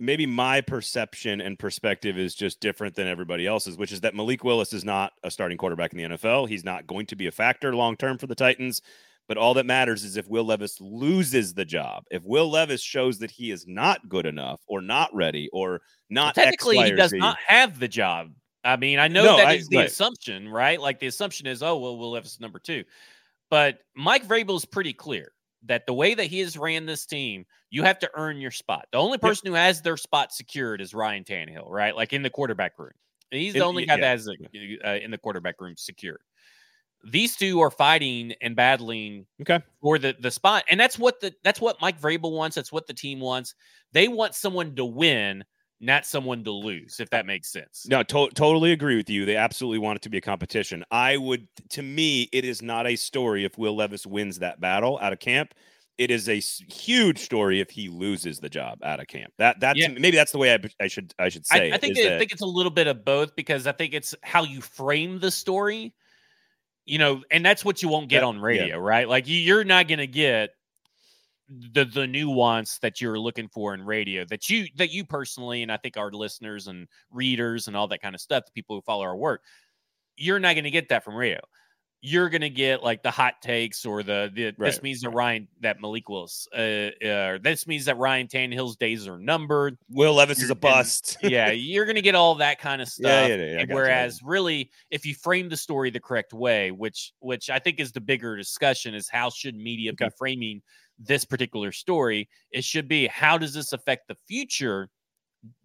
maybe 0.00 0.26
my 0.26 0.60
perception 0.60 1.40
and 1.40 1.58
perspective 1.58 2.18
is 2.18 2.34
just 2.34 2.60
different 2.60 2.94
than 2.94 3.06
everybody 3.06 3.46
else's, 3.46 3.76
which 3.76 3.92
is 3.92 4.00
that 4.00 4.14
Malik 4.14 4.44
Willis 4.44 4.72
is 4.72 4.84
not 4.84 5.12
a 5.22 5.30
starting 5.30 5.58
quarterback 5.58 5.92
in 5.92 5.98
the 5.98 6.16
NFL. 6.16 6.48
He's 6.48 6.64
not 6.64 6.86
going 6.86 7.06
to 7.06 7.16
be 7.16 7.26
a 7.26 7.32
factor 7.32 7.74
long 7.74 7.96
term 7.96 8.18
for 8.18 8.26
the 8.26 8.34
Titans. 8.34 8.80
But 9.28 9.36
all 9.36 9.54
that 9.54 9.66
matters 9.66 10.02
is 10.02 10.16
if 10.16 10.26
Will 10.26 10.42
Levis 10.42 10.80
loses 10.80 11.54
the 11.54 11.64
job. 11.64 12.02
If 12.10 12.24
Will 12.24 12.50
Levis 12.50 12.82
shows 12.82 13.20
that 13.20 13.30
he 13.30 13.52
is 13.52 13.64
not 13.64 14.08
good 14.08 14.26
enough 14.26 14.60
or 14.66 14.80
not 14.80 15.08
ready 15.14 15.48
or 15.52 15.82
not 16.08 16.36
well, 16.36 16.46
technically 16.46 16.78
he 16.78 16.90
does 16.90 17.12
not 17.12 17.38
have 17.46 17.78
the 17.78 17.86
job. 17.86 18.32
I 18.64 18.76
mean, 18.76 18.98
I 18.98 19.08
know 19.08 19.24
no, 19.24 19.36
that 19.36 19.46
I, 19.46 19.52
is 19.54 19.68
the 19.68 19.78
right. 19.78 19.86
assumption, 19.86 20.48
right? 20.48 20.80
Like 20.80 20.98
the 20.98 21.06
assumption 21.06 21.46
is, 21.46 21.62
oh 21.62 21.78
well, 21.78 21.96
we'll 21.96 22.14
have 22.14 22.28
number 22.40 22.58
two. 22.58 22.84
But 23.48 23.78
Mike 23.96 24.26
Vrabel 24.26 24.56
is 24.56 24.64
pretty 24.64 24.92
clear 24.92 25.32
that 25.64 25.86
the 25.86 25.94
way 25.94 26.14
that 26.14 26.24
he 26.24 26.40
has 26.40 26.56
ran 26.56 26.86
this 26.86 27.06
team, 27.06 27.44
you 27.70 27.82
have 27.82 27.98
to 28.00 28.10
earn 28.14 28.38
your 28.38 28.50
spot. 28.50 28.86
The 28.92 28.98
only 28.98 29.18
person 29.18 29.46
yep. 29.46 29.50
who 29.52 29.56
has 29.56 29.82
their 29.82 29.96
spot 29.96 30.32
secured 30.32 30.80
is 30.80 30.94
Ryan 30.94 31.24
Tannehill, 31.24 31.68
right? 31.68 31.94
Like 31.94 32.12
in 32.12 32.22
the 32.22 32.30
quarterback 32.30 32.78
room. 32.78 32.92
He's 33.30 33.54
the 33.54 33.60
only 33.60 33.86
guy 33.86 33.94
yeah. 33.94 34.00
that 34.00 34.10
has 34.10 34.28
a, 34.28 34.88
uh, 34.88 34.96
in 34.96 35.10
the 35.10 35.18
quarterback 35.18 35.60
room 35.60 35.74
secured 35.76 36.20
these 37.04 37.36
two 37.36 37.60
are 37.60 37.70
fighting 37.70 38.34
and 38.40 38.54
battling 38.54 39.26
okay. 39.40 39.60
for 39.80 39.98
the 39.98 40.14
the 40.20 40.30
spot 40.30 40.64
and 40.70 40.78
that's 40.78 40.98
what 40.98 41.20
the 41.20 41.32
that's 41.42 41.60
what 41.60 41.80
Mike 41.80 42.00
Vrabel 42.00 42.32
wants 42.32 42.56
that's 42.56 42.72
what 42.72 42.86
the 42.86 42.92
team 42.92 43.20
wants 43.20 43.54
they 43.92 44.08
want 44.08 44.34
someone 44.34 44.74
to 44.76 44.84
win 44.84 45.44
not 45.80 46.04
someone 46.04 46.44
to 46.44 46.50
lose 46.50 47.00
if 47.00 47.10
that 47.10 47.26
makes 47.26 47.48
sense 47.48 47.86
no 47.88 48.02
to- 48.02 48.30
totally 48.34 48.72
agree 48.72 48.96
with 48.96 49.08
you 49.08 49.24
they 49.24 49.36
absolutely 49.36 49.78
want 49.78 49.96
it 49.96 50.02
to 50.02 50.10
be 50.10 50.18
a 50.18 50.20
competition 50.20 50.84
i 50.90 51.16
would 51.16 51.46
to 51.68 51.82
me 51.82 52.28
it 52.32 52.44
is 52.44 52.62
not 52.62 52.86
a 52.86 52.96
story 52.96 53.44
if 53.44 53.56
will 53.56 53.76
levis 53.76 54.06
wins 54.06 54.38
that 54.38 54.60
battle 54.60 54.98
out 55.00 55.12
of 55.12 55.18
camp 55.18 55.54
it 55.98 56.10
is 56.10 56.28
a 56.28 56.38
huge 56.72 57.18
story 57.18 57.60
if 57.60 57.70
he 57.70 57.88
loses 57.88 58.40
the 58.40 58.48
job 58.48 58.78
out 58.82 59.00
of 59.00 59.06
camp 59.06 59.32
that 59.38 59.60
that 59.60 59.76
yeah. 59.76 59.88
maybe 59.88 60.16
that's 60.16 60.32
the 60.32 60.38
way 60.38 60.52
I, 60.52 60.58
I 60.84 60.86
should 60.86 61.14
i 61.18 61.28
should 61.28 61.46
say 61.46 61.72
i, 61.72 61.74
I 61.74 61.78
think 61.78 61.96
it, 61.96 62.12
I 62.12 62.18
think 62.18 62.32
it's 62.32 62.42
a 62.42 62.46
little 62.46 62.72
bit 62.72 62.86
of 62.86 63.04
both 63.04 63.34
because 63.34 63.66
i 63.66 63.72
think 63.72 63.94
it's 63.94 64.14
how 64.22 64.44
you 64.44 64.60
frame 64.60 65.18
the 65.18 65.30
story 65.30 65.94
you 66.90 66.98
know, 66.98 67.22
and 67.30 67.44
that's 67.44 67.64
what 67.64 67.82
you 67.82 67.88
won't 67.88 68.08
get 68.08 68.22
yeah, 68.22 68.26
on 68.26 68.40
radio, 68.40 68.66
yeah. 68.66 68.74
right? 68.74 69.08
Like 69.08 69.24
you're 69.28 69.62
not 69.62 69.86
going 69.86 69.98
to 69.98 70.08
get 70.08 70.50
the 71.72 71.84
the 71.84 72.06
nuance 72.06 72.78
that 72.78 73.00
you're 73.00 73.18
looking 73.18 73.48
for 73.48 73.74
in 73.74 73.82
radio 73.82 74.24
that 74.26 74.48
you 74.48 74.66
that 74.76 74.90
you 74.90 75.04
personally 75.04 75.62
and 75.62 75.72
I 75.72 75.76
think 75.76 75.96
our 75.96 76.10
listeners 76.12 76.68
and 76.68 76.86
readers 77.10 77.66
and 77.66 77.76
all 77.76 77.88
that 77.88 78.02
kind 78.02 78.14
of 78.14 78.20
stuff, 78.20 78.44
the 78.46 78.52
people 78.52 78.76
who 78.76 78.82
follow 78.82 79.02
our 79.02 79.16
work, 79.16 79.42
you're 80.16 80.38
not 80.38 80.54
going 80.54 80.64
to 80.64 80.70
get 80.70 80.88
that 80.90 81.04
from 81.04 81.16
radio 81.16 81.40
you're 82.02 82.30
going 82.30 82.40
to 82.40 82.50
get 82.50 82.82
like 82.82 83.02
the 83.02 83.10
hot 83.10 83.34
takes 83.42 83.84
or 83.84 84.02
the, 84.02 84.30
the 84.34 84.46
right. 84.46 84.58
this 84.58 84.82
means 84.82 85.02
that 85.02 85.10
Ryan 85.10 85.48
that 85.60 85.80
Malik 85.80 86.08
Willis 86.08 86.48
uh, 86.56 86.90
uh 87.06 87.38
this 87.42 87.66
means 87.66 87.84
that 87.84 87.98
Ryan 87.98 88.26
Tannehill's 88.26 88.76
days 88.76 89.06
are 89.06 89.18
numbered. 89.18 89.76
Will 89.90 90.14
Levis 90.14 90.38
you're, 90.38 90.46
is 90.46 90.50
a 90.50 90.54
bust. 90.54 91.18
yeah, 91.22 91.50
you're 91.50 91.84
going 91.84 91.96
to 91.96 92.02
get 92.02 92.14
all 92.14 92.36
that 92.36 92.58
kind 92.58 92.80
of 92.80 92.88
stuff. 92.88 93.28
Yeah, 93.28 93.34
yeah, 93.34 93.58
yeah, 93.58 93.64
whereas 93.68 94.20
you. 94.22 94.28
really 94.28 94.70
if 94.90 95.04
you 95.04 95.14
frame 95.14 95.48
the 95.50 95.56
story 95.56 95.90
the 95.90 96.00
correct 96.00 96.32
way, 96.32 96.70
which 96.70 97.12
which 97.20 97.50
I 97.50 97.58
think 97.58 97.80
is 97.80 97.92
the 97.92 98.00
bigger 98.00 98.36
discussion 98.36 98.94
is 98.94 99.08
how 99.08 99.28
should 99.28 99.54
media 99.54 99.92
okay. 99.92 100.06
be 100.06 100.10
framing 100.16 100.62
this 101.00 101.24
particular 101.24 101.72
story? 101.72 102.28
It 102.50 102.64
should 102.64 102.88
be 102.88 103.06
how 103.06 103.38
does 103.38 103.54
this 103.54 103.72
affect 103.72 104.08
the 104.08 104.16
future? 104.28 104.88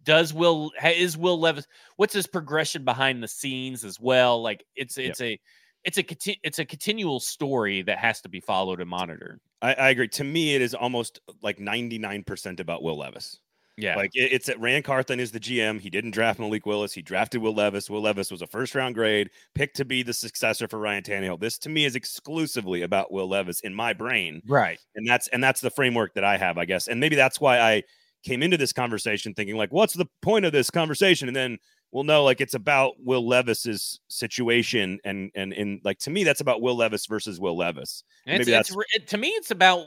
Does 0.02 0.32
Will 0.32 0.72
is 0.82 1.16
Will 1.16 1.38
Levis 1.38 1.66
what's 1.96 2.14
his 2.14 2.26
progression 2.26 2.84
behind 2.84 3.22
the 3.22 3.28
scenes 3.28 3.84
as 3.84 4.00
well? 4.00 4.42
Like 4.42 4.64
it's 4.74 4.96
it's 4.96 5.20
yep. 5.20 5.28
a 5.28 5.40
it's 5.84 5.98
a 5.98 6.02
conti- 6.02 6.40
it's 6.42 6.58
a 6.58 6.64
continual 6.64 7.20
story 7.20 7.82
that 7.82 7.98
has 7.98 8.20
to 8.22 8.28
be 8.28 8.40
followed 8.40 8.80
and 8.80 8.90
monitored. 8.90 9.40
I, 9.62 9.74
I 9.74 9.88
agree. 9.90 10.08
To 10.08 10.24
me, 10.24 10.54
it 10.54 10.62
is 10.62 10.74
almost 10.74 11.20
like 11.42 11.60
ninety 11.60 11.98
nine 11.98 12.24
percent 12.24 12.60
about 12.60 12.82
Will 12.82 12.98
Levis. 12.98 13.38
Yeah, 13.76 13.96
like 13.96 14.10
it, 14.14 14.32
it's 14.32 14.48
at 14.48 14.60
Ran 14.60 14.82
Carthon 14.82 15.20
is 15.20 15.32
the 15.32 15.40
GM. 15.40 15.80
He 15.80 15.90
didn't 15.90 16.12
draft 16.12 16.38
Malik 16.38 16.66
Willis. 16.66 16.92
He 16.92 17.02
drafted 17.02 17.42
Will 17.42 17.54
Levis. 17.54 17.90
Will 17.90 18.02
Levis 18.02 18.30
was 18.30 18.42
a 18.42 18.46
first 18.46 18.74
round 18.74 18.94
grade, 18.94 19.30
picked 19.54 19.76
to 19.76 19.84
be 19.84 20.02
the 20.02 20.12
successor 20.12 20.66
for 20.66 20.78
Ryan 20.78 21.02
Tannehill. 21.02 21.40
This 21.40 21.58
to 21.58 21.68
me 21.68 21.84
is 21.84 21.94
exclusively 21.94 22.82
about 22.82 23.12
Will 23.12 23.28
Levis 23.28 23.60
in 23.60 23.74
my 23.74 23.92
brain, 23.92 24.40
right? 24.46 24.78
And 24.94 25.06
that's 25.06 25.28
and 25.28 25.42
that's 25.42 25.60
the 25.60 25.70
framework 25.70 26.14
that 26.14 26.24
I 26.24 26.36
have, 26.38 26.58
I 26.58 26.64
guess. 26.64 26.88
And 26.88 27.00
maybe 27.00 27.16
that's 27.16 27.40
why 27.40 27.60
I 27.60 27.82
came 28.24 28.42
into 28.42 28.56
this 28.56 28.72
conversation 28.72 29.34
thinking 29.34 29.56
like, 29.56 29.72
what's 29.72 29.94
the 29.94 30.06
point 30.20 30.44
of 30.44 30.52
this 30.52 30.70
conversation? 30.70 31.28
And 31.28 31.36
then 31.36 31.58
well, 31.96 32.04
no, 32.04 32.24
like 32.24 32.42
it's 32.42 32.52
about 32.52 32.92
Will 33.02 33.26
Levis's 33.26 34.00
situation, 34.08 35.00
and 35.02 35.30
and 35.34 35.54
in 35.54 35.80
like 35.82 35.98
to 36.00 36.10
me, 36.10 36.24
that's 36.24 36.42
about 36.42 36.60
Will 36.60 36.76
Levis 36.76 37.06
versus 37.06 37.40
Will 37.40 37.56
Levis. 37.56 38.04
Maybe 38.26 38.42
it's, 38.42 38.50
that's 38.50 38.76
it, 38.94 39.08
to 39.08 39.16
me, 39.16 39.28
it's 39.28 39.50
about 39.50 39.86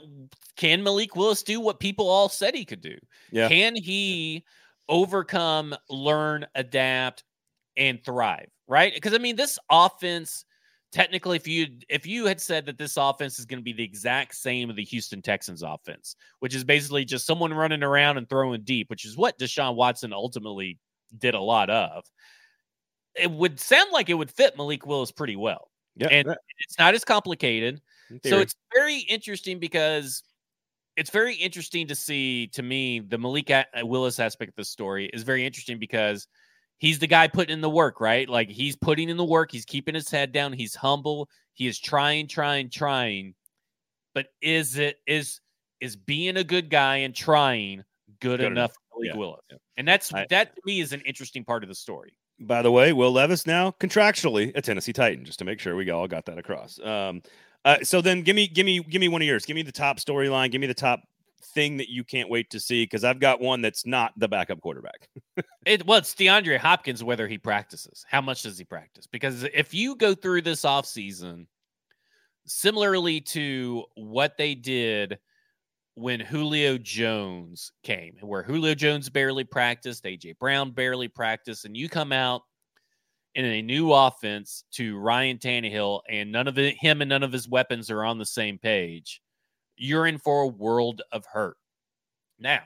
can 0.56 0.82
Malik 0.82 1.14
Willis 1.14 1.44
do 1.44 1.60
what 1.60 1.78
people 1.78 2.08
all 2.08 2.28
said 2.28 2.56
he 2.56 2.64
could 2.64 2.80
do? 2.80 2.96
Yeah. 3.30 3.46
Can 3.46 3.76
he 3.76 4.44
overcome, 4.88 5.72
learn, 5.88 6.48
adapt, 6.56 7.22
and 7.76 8.04
thrive? 8.04 8.48
Right? 8.66 8.92
Because 8.92 9.14
I 9.14 9.18
mean, 9.18 9.36
this 9.36 9.56
offense 9.70 10.44
technically 10.90 11.36
if 11.36 11.46
you 11.46 11.68
if 11.88 12.08
you 12.08 12.26
had 12.26 12.40
said 12.40 12.66
that 12.66 12.76
this 12.76 12.96
offense 12.96 13.38
is 13.38 13.46
going 13.46 13.60
to 13.60 13.64
be 13.64 13.72
the 13.72 13.84
exact 13.84 14.34
same 14.34 14.68
of 14.68 14.74
the 14.74 14.82
Houston 14.82 15.22
Texans 15.22 15.62
offense, 15.62 16.16
which 16.40 16.56
is 16.56 16.64
basically 16.64 17.04
just 17.04 17.24
someone 17.24 17.54
running 17.54 17.84
around 17.84 18.18
and 18.18 18.28
throwing 18.28 18.62
deep, 18.62 18.90
which 18.90 19.04
is 19.04 19.16
what 19.16 19.38
Deshaun 19.38 19.76
Watson 19.76 20.12
ultimately 20.12 20.76
did 21.16 21.34
a 21.34 21.40
lot 21.40 21.70
of, 21.70 22.04
it 23.14 23.30
would 23.30 23.58
sound 23.60 23.90
like 23.92 24.08
it 24.08 24.14
would 24.14 24.30
fit 24.30 24.56
Malik 24.56 24.86
Willis 24.86 25.12
pretty 25.12 25.36
well. 25.36 25.70
Yeah. 25.96 26.08
And 26.08 26.28
it's 26.58 26.78
not 26.78 26.94
as 26.94 27.04
complicated. 27.04 27.80
So 28.24 28.38
it's 28.38 28.54
very 28.74 28.98
interesting 28.98 29.58
because 29.58 30.22
it's 30.96 31.10
very 31.10 31.34
interesting 31.34 31.86
to 31.88 31.94
see 31.94 32.48
to 32.48 32.62
me 32.62 33.00
the 33.00 33.18
Malik 33.18 33.50
uh, 33.50 33.64
Willis 33.82 34.18
aspect 34.18 34.50
of 34.50 34.56
the 34.56 34.64
story 34.64 35.06
is 35.12 35.22
very 35.22 35.46
interesting 35.46 35.78
because 35.78 36.26
he's 36.78 36.98
the 36.98 37.06
guy 37.06 37.28
putting 37.28 37.52
in 37.52 37.60
the 37.60 37.70
work, 37.70 38.00
right? 38.00 38.28
Like 38.28 38.48
he's 38.48 38.74
putting 38.74 39.08
in 39.08 39.16
the 39.16 39.24
work, 39.24 39.52
he's 39.52 39.64
keeping 39.64 39.94
his 39.94 40.10
head 40.10 40.32
down, 40.32 40.52
he's 40.52 40.74
humble, 40.74 41.28
he 41.54 41.68
is 41.68 41.78
trying, 41.78 42.26
trying, 42.26 42.70
trying. 42.70 43.34
But 44.14 44.26
is 44.42 44.76
it 44.76 44.96
is 45.06 45.40
is 45.80 45.94
being 45.94 46.36
a 46.36 46.44
good 46.44 46.68
guy 46.68 46.96
and 46.96 47.14
trying 47.14 47.84
good, 48.20 48.40
good 48.40 48.52
enough. 48.52 48.72
Malik 49.00 49.14
yeah. 49.14 49.18
Willis? 49.18 49.40
Yeah. 49.50 49.56
And 49.76 49.88
that's 49.88 50.12
I, 50.12 50.26
that 50.30 50.54
to 50.54 50.62
me 50.64 50.80
is 50.80 50.92
an 50.92 51.00
interesting 51.02 51.44
part 51.44 51.62
of 51.62 51.68
the 51.68 51.74
story. 51.74 52.12
By 52.38 52.62
the 52.62 52.70
way, 52.70 52.92
Will 52.92 53.12
Levis 53.12 53.46
now 53.46 53.72
contractually 53.72 54.52
a 54.54 54.62
Tennessee 54.62 54.92
Titan, 54.92 55.24
just 55.24 55.38
to 55.40 55.44
make 55.44 55.60
sure 55.60 55.76
we 55.76 55.90
all 55.90 56.08
got 56.08 56.24
that 56.26 56.38
across. 56.38 56.80
Um, 56.80 57.22
uh, 57.64 57.76
so 57.82 58.00
then 58.00 58.22
give 58.22 58.34
me 58.34 58.48
give 58.48 58.64
me 58.64 58.82
give 58.82 59.00
me 59.00 59.08
one 59.08 59.20
of 59.20 59.28
yours. 59.28 59.44
Give 59.44 59.54
me 59.54 59.62
the 59.62 59.72
top 59.72 59.98
storyline. 59.98 60.50
Give 60.50 60.60
me 60.60 60.66
the 60.66 60.74
top 60.74 61.02
thing 61.54 61.76
that 61.78 61.90
you 61.90 62.04
can't 62.04 62.28
wait 62.28 62.50
to 62.50 62.60
see 62.60 62.84
because 62.84 63.04
I've 63.04 63.20
got 63.20 63.40
one 63.40 63.60
that's 63.60 63.84
not 63.84 64.12
the 64.16 64.28
backup 64.28 64.60
quarterback. 64.60 65.08
it 65.66 65.86
well, 65.86 65.98
it's 65.98 66.14
DeAndre 66.14 66.58
Hopkins 66.58 67.04
whether 67.04 67.28
he 67.28 67.38
practices. 67.38 68.04
How 68.08 68.20
much 68.20 68.42
does 68.42 68.58
he 68.58 68.64
practice? 68.64 69.06
Because 69.06 69.44
if 69.54 69.74
you 69.74 69.96
go 69.96 70.14
through 70.14 70.42
this 70.42 70.62
offseason, 70.62 71.46
similarly 72.46 73.20
to 73.20 73.84
what 73.94 74.36
they 74.36 74.54
did 74.54 75.18
when 76.00 76.18
Julio 76.18 76.78
Jones 76.78 77.72
came, 77.82 78.16
where 78.22 78.42
Julio 78.42 78.74
Jones 78.74 79.10
barely 79.10 79.44
practiced, 79.44 80.04
AJ 80.04 80.38
Brown 80.38 80.70
barely 80.70 81.08
practiced, 81.08 81.66
and 81.66 81.76
you 81.76 81.90
come 81.90 82.10
out 82.10 82.40
in 83.34 83.44
a 83.44 83.60
new 83.60 83.92
offense 83.92 84.64
to 84.72 84.96
Ryan 84.96 85.36
Tannehill, 85.36 86.00
and 86.08 86.32
none 86.32 86.48
of 86.48 86.58
it, 86.58 86.74
him 86.78 87.02
and 87.02 87.10
none 87.10 87.22
of 87.22 87.32
his 87.32 87.46
weapons 87.46 87.90
are 87.90 88.02
on 88.02 88.16
the 88.16 88.24
same 88.24 88.56
page, 88.56 89.20
you're 89.76 90.06
in 90.06 90.16
for 90.16 90.40
a 90.40 90.48
world 90.48 91.02
of 91.12 91.26
hurt. 91.26 91.58
Now, 92.38 92.62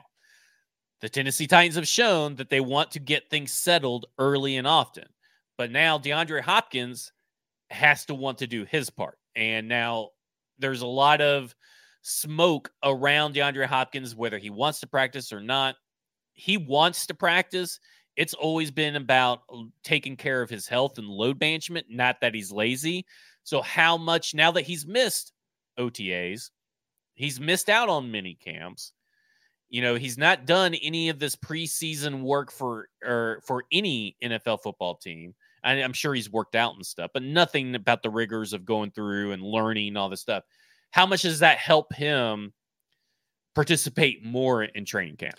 the 1.00 1.08
Tennessee 1.08 1.48
Titans 1.48 1.74
have 1.74 1.88
shown 1.88 2.36
that 2.36 2.50
they 2.50 2.60
want 2.60 2.92
to 2.92 3.00
get 3.00 3.28
things 3.30 3.50
settled 3.50 4.06
early 4.16 4.58
and 4.58 4.66
often, 4.66 5.08
but 5.58 5.72
now 5.72 5.98
DeAndre 5.98 6.40
Hopkins 6.40 7.12
has 7.70 8.04
to 8.04 8.14
want 8.14 8.38
to 8.38 8.46
do 8.46 8.64
his 8.64 8.90
part, 8.90 9.18
and 9.34 9.66
now 9.66 10.10
there's 10.60 10.82
a 10.82 10.86
lot 10.86 11.20
of 11.20 11.52
smoke 12.04 12.70
around 12.82 13.34
DeAndre 13.34 13.64
Hopkins, 13.64 14.14
whether 14.14 14.38
he 14.38 14.50
wants 14.50 14.78
to 14.80 14.86
practice 14.86 15.32
or 15.32 15.40
not. 15.40 15.76
He 16.34 16.58
wants 16.58 17.06
to 17.06 17.14
practice. 17.14 17.80
It's 18.16 18.34
always 18.34 18.70
been 18.70 18.96
about 18.96 19.40
taking 19.82 20.16
care 20.16 20.42
of 20.42 20.50
his 20.50 20.68
health 20.68 20.98
and 20.98 21.08
load 21.08 21.40
management, 21.40 21.86
not 21.88 22.20
that 22.20 22.34
he's 22.34 22.52
lazy. 22.52 23.06
So, 23.42 23.62
how 23.62 23.96
much 23.96 24.34
now 24.34 24.50
that 24.52 24.62
he's 24.62 24.86
missed 24.86 25.32
OTAs, 25.78 26.50
he's 27.14 27.40
missed 27.40 27.68
out 27.68 27.88
on 27.88 28.10
mini 28.10 28.34
camps. 28.34 28.92
You 29.70 29.80
know, 29.82 29.94
he's 29.94 30.18
not 30.18 30.46
done 30.46 30.74
any 30.74 31.08
of 31.08 31.18
this 31.18 31.34
preseason 31.34 32.22
work 32.22 32.52
for 32.52 32.88
or 33.02 33.40
for 33.46 33.64
any 33.72 34.14
NFL 34.22 34.62
football 34.62 34.96
team. 34.96 35.34
I, 35.64 35.72
I'm 35.82 35.94
sure 35.94 36.14
he's 36.14 36.30
worked 36.30 36.54
out 36.54 36.74
and 36.74 36.84
stuff, 36.84 37.10
but 37.14 37.22
nothing 37.22 37.74
about 37.74 38.02
the 38.02 38.10
rigors 38.10 38.52
of 38.52 38.66
going 38.66 38.90
through 38.90 39.32
and 39.32 39.42
learning 39.42 39.96
all 39.96 40.10
this 40.10 40.20
stuff 40.20 40.44
how 40.94 41.06
much 41.06 41.22
does 41.22 41.40
that 41.40 41.58
help 41.58 41.92
him 41.92 42.52
participate 43.56 44.24
more 44.24 44.62
in 44.62 44.84
training 44.84 45.16
camp? 45.16 45.34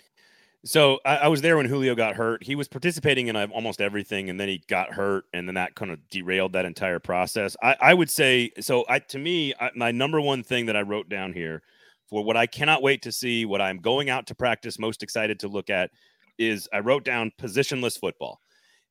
So 0.66 1.00
I, 1.02 1.16
I, 1.16 1.28
was 1.28 1.40
there 1.40 1.56
when 1.56 1.64
Julio 1.64 1.94
got 1.94 2.14
hurt. 2.14 2.42
He 2.42 2.54
was 2.54 2.68
participating 2.68 3.28
in 3.28 3.36
uh, 3.36 3.46
almost 3.54 3.80
everything, 3.80 4.28
and 4.28 4.38
then 4.38 4.48
he 4.48 4.62
got 4.68 4.92
hurt, 4.92 5.24
and 5.32 5.48
then 5.48 5.54
that 5.54 5.74
kind 5.74 5.90
of 5.90 6.06
derailed 6.10 6.52
that 6.52 6.66
entire 6.66 6.98
process. 6.98 7.56
I, 7.62 7.74
I 7.80 7.94
would 7.94 8.10
say 8.10 8.50
so. 8.60 8.84
I 8.86 8.98
to 8.98 9.18
me, 9.18 9.54
my 9.74 9.92
number 9.92 10.20
one 10.20 10.42
thing 10.42 10.66
that 10.66 10.76
I 10.76 10.82
wrote 10.82 11.08
down 11.08 11.32
here 11.32 11.62
for 12.06 12.22
what 12.22 12.36
I 12.36 12.46
cannot 12.46 12.82
wait 12.82 13.00
to 13.02 13.12
see, 13.12 13.46
what 13.46 13.62
I'm 13.62 13.78
going 13.78 14.10
out 14.10 14.26
to 14.26 14.34
practice, 14.34 14.78
most 14.78 15.02
excited 15.02 15.40
to 15.40 15.48
look 15.48 15.70
at. 15.70 15.90
is 16.38 16.68
I 16.70 16.80
wrote 16.80 17.02
down 17.02 17.32
positionless 17.40 17.98
football. 17.98 18.40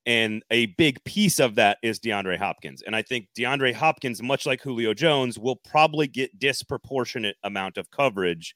And 0.06 0.44
a 0.52 0.68
big 0.68 1.04
piece 1.04 1.40
of 1.40 1.56
that 1.56 1.80
is 1.82 2.00
DeAndre 2.00 2.38
Hopkins. 2.38 2.84
And 2.84 2.96
I 2.96 3.02
think 3.02 3.28
DeAndre 3.38 3.74
Hopkins, 3.74 4.22
much 4.22 4.46
like 4.46 4.62
Julio 4.62 4.94
Jones, 4.94 5.40
will 5.40 5.56
probably 5.56 6.08
get 6.08 6.38
disproportionate 6.38 7.38
amount 7.44 7.78
of 7.78 7.90
coverage 7.90 8.54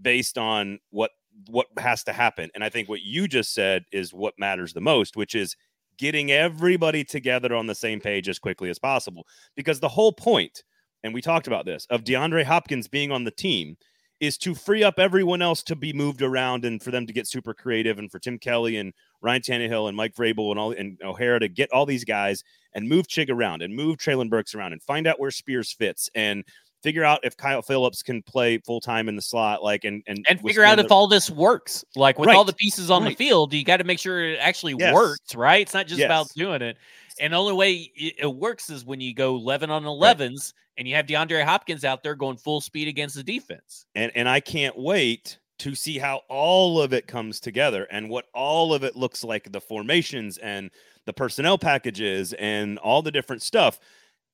based 0.00 0.38
on 0.38 0.78
what 0.90 1.12
what 1.46 1.66
has 1.78 2.02
to 2.02 2.12
happen. 2.12 2.50
And 2.54 2.64
I 2.64 2.68
think 2.68 2.88
what 2.88 3.02
you 3.02 3.28
just 3.28 3.54
said 3.54 3.84
is 3.92 4.12
what 4.12 4.34
matters 4.38 4.72
the 4.72 4.80
most, 4.80 5.16
which 5.16 5.36
is 5.36 5.54
getting 5.98 6.32
everybody 6.32 7.04
together 7.04 7.54
on 7.54 7.68
the 7.68 7.74
same 7.74 8.00
page 8.00 8.28
as 8.28 8.40
quickly 8.40 8.70
as 8.70 8.78
possible. 8.78 9.24
Because 9.54 9.78
the 9.78 9.88
whole 9.88 10.12
point, 10.12 10.64
and 11.04 11.14
we 11.14 11.22
talked 11.22 11.46
about 11.46 11.64
this, 11.64 11.86
of 11.90 12.02
DeAndre 12.02 12.44
Hopkins 12.44 12.88
being 12.88 13.12
on 13.12 13.22
the 13.22 13.30
team 13.30 13.76
is 14.20 14.36
to 14.38 14.54
free 14.54 14.82
up 14.82 14.98
everyone 14.98 15.42
else 15.42 15.62
to 15.62 15.76
be 15.76 15.92
moved 15.92 16.22
around 16.22 16.64
and 16.64 16.82
for 16.82 16.90
them 16.90 17.06
to 17.06 17.12
get 17.12 17.28
super 17.28 17.54
creative 17.54 17.98
and 17.98 18.10
for 18.10 18.18
Tim 18.18 18.38
Kelly 18.38 18.76
and 18.76 18.92
Ryan 19.20 19.42
Tannehill 19.42 19.88
and 19.88 19.96
Mike 19.96 20.14
Vrabel 20.14 20.50
and 20.50 20.58
all 20.58 20.72
and 20.72 20.98
O'Hara 21.02 21.40
to 21.40 21.48
get 21.48 21.72
all 21.72 21.86
these 21.86 22.04
guys 22.04 22.44
and 22.74 22.88
move 22.88 23.08
Chig 23.08 23.30
around 23.30 23.62
and 23.62 23.74
move 23.74 23.96
Treylon 23.96 24.30
Burks 24.30 24.54
around 24.54 24.72
and 24.72 24.82
find 24.82 25.06
out 25.06 25.18
where 25.18 25.30
Spears 25.30 25.72
fits 25.72 26.08
and 26.14 26.44
figure 26.82 27.04
out 27.04 27.20
if 27.24 27.36
Kyle 27.36 27.62
Phillips 27.62 28.02
can 28.02 28.22
play 28.22 28.58
full 28.58 28.80
time 28.80 29.08
in 29.08 29.16
the 29.16 29.22
slot, 29.22 29.62
like 29.62 29.84
and 29.84 30.02
and 30.06 30.24
and 30.28 30.40
figure 30.40 30.64
out 30.64 30.78
if 30.78 30.92
all 30.92 31.08
this 31.08 31.30
works. 31.30 31.84
Like 31.96 32.18
with 32.18 32.28
right. 32.28 32.36
all 32.36 32.44
the 32.44 32.52
pieces 32.52 32.90
on 32.90 33.02
right. 33.02 33.10
the 33.10 33.14
field, 33.16 33.52
you 33.52 33.64
got 33.64 33.78
to 33.78 33.84
make 33.84 33.98
sure 33.98 34.24
it 34.24 34.38
actually 34.40 34.74
yes. 34.78 34.94
works, 34.94 35.34
right? 35.34 35.62
It's 35.62 35.74
not 35.74 35.86
just 35.86 35.98
yes. 35.98 36.06
about 36.06 36.28
doing 36.34 36.62
it. 36.62 36.76
And 37.20 37.32
the 37.32 37.36
only 37.36 37.54
way 37.54 37.90
it 37.96 38.32
works 38.32 38.70
is 38.70 38.84
when 38.84 39.00
you 39.00 39.12
go 39.12 39.34
11 39.34 39.70
on 39.70 39.82
11s 39.82 40.18
right. 40.20 40.52
and 40.76 40.86
you 40.86 40.94
have 40.94 41.06
DeAndre 41.06 41.44
Hopkins 41.44 41.84
out 41.84 42.04
there 42.04 42.14
going 42.14 42.36
full 42.36 42.60
speed 42.60 42.86
against 42.86 43.16
the 43.16 43.24
defense. 43.24 43.86
And 43.94 44.12
and 44.14 44.28
I 44.28 44.40
can't 44.40 44.78
wait 44.78 45.38
to 45.58 45.74
see 45.74 45.98
how 45.98 46.22
all 46.28 46.80
of 46.80 46.92
it 46.92 47.06
comes 47.06 47.40
together 47.40 47.84
and 47.90 48.08
what 48.08 48.26
all 48.32 48.72
of 48.72 48.84
it 48.84 48.96
looks 48.96 49.24
like 49.24 49.50
the 49.50 49.60
formations 49.60 50.38
and 50.38 50.70
the 51.06 51.12
personnel 51.12 51.58
packages 51.58 52.32
and 52.34 52.78
all 52.78 53.02
the 53.02 53.10
different 53.10 53.42
stuff 53.42 53.80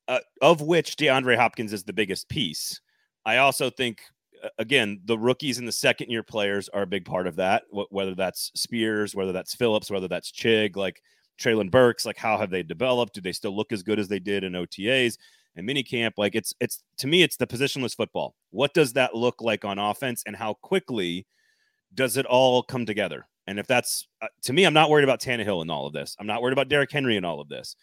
uh, 0.07 0.19
of 0.41 0.61
which 0.61 0.95
DeAndre 0.97 1.35
Hopkins 1.35 1.73
is 1.73 1.83
the 1.83 1.93
biggest 1.93 2.29
piece. 2.29 2.79
I 3.25 3.37
also 3.37 3.69
think, 3.69 4.01
again, 4.59 5.01
the 5.05 5.17
rookies 5.17 5.57
and 5.57 5.67
the 5.67 5.71
second 5.71 6.09
year 6.09 6.23
players 6.23 6.69
are 6.69 6.83
a 6.83 6.87
big 6.87 7.05
part 7.05 7.27
of 7.27 7.37
that. 7.37 7.63
Wh- 7.71 7.91
whether 7.91 8.13
that's 8.13 8.51
Spears, 8.55 9.15
whether 9.15 9.31
that's 9.31 9.55
Phillips, 9.55 9.89
whether 9.89 10.07
that's 10.07 10.31
Chig, 10.31 10.75
like 10.75 11.01
Treylon 11.39 11.71
Burks, 11.71 12.05
like 12.05 12.17
how 12.17 12.37
have 12.37 12.51
they 12.51 12.61
developed? 12.61 13.15
Do 13.15 13.21
they 13.21 13.31
still 13.31 13.55
look 13.55 13.71
as 13.71 13.83
good 13.83 13.99
as 13.99 14.07
they 14.07 14.19
did 14.19 14.43
in 14.43 14.53
OTAs 14.53 15.17
and 15.55 15.67
minicamp? 15.67 16.13
Like 16.17 16.35
it's 16.35 16.53
it's 16.59 16.83
to 16.97 17.07
me, 17.07 17.23
it's 17.23 17.37
the 17.37 17.47
positionless 17.47 17.95
football. 17.95 18.35
What 18.51 18.73
does 18.73 18.93
that 18.93 19.15
look 19.15 19.41
like 19.41 19.65
on 19.65 19.79
offense, 19.79 20.23
and 20.25 20.35
how 20.35 20.55
quickly 20.61 21.25
does 21.93 22.17
it 22.17 22.25
all 22.25 22.63
come 22.63 22.85
together? 22.85 23.27
And 23.47 23.59
if 23.59 23.67
that's 23.67 24.07
uh, 24.21 24.27
to 24.43 24.53
me, 24.53 24.65
I'm 24.65 24.73
not 24.73 24.89
worried 24.89 25.03
about 25.03 25.21
Tannehill 25.21 25.61
in 25.61 25.69
all 25.69 25.85
of 25.85 25.93
this. 25.93 26.15
I'm 26.19 26.27
not 26.27 26.41
worried 26.41 26.53
about 26.53 26.69
Derrick 26.69 26.91
Henry 26.91 27.17
in 27.17 27.25
all 27.25 27.41
of 27.41 27.49
this. 27.49 27.75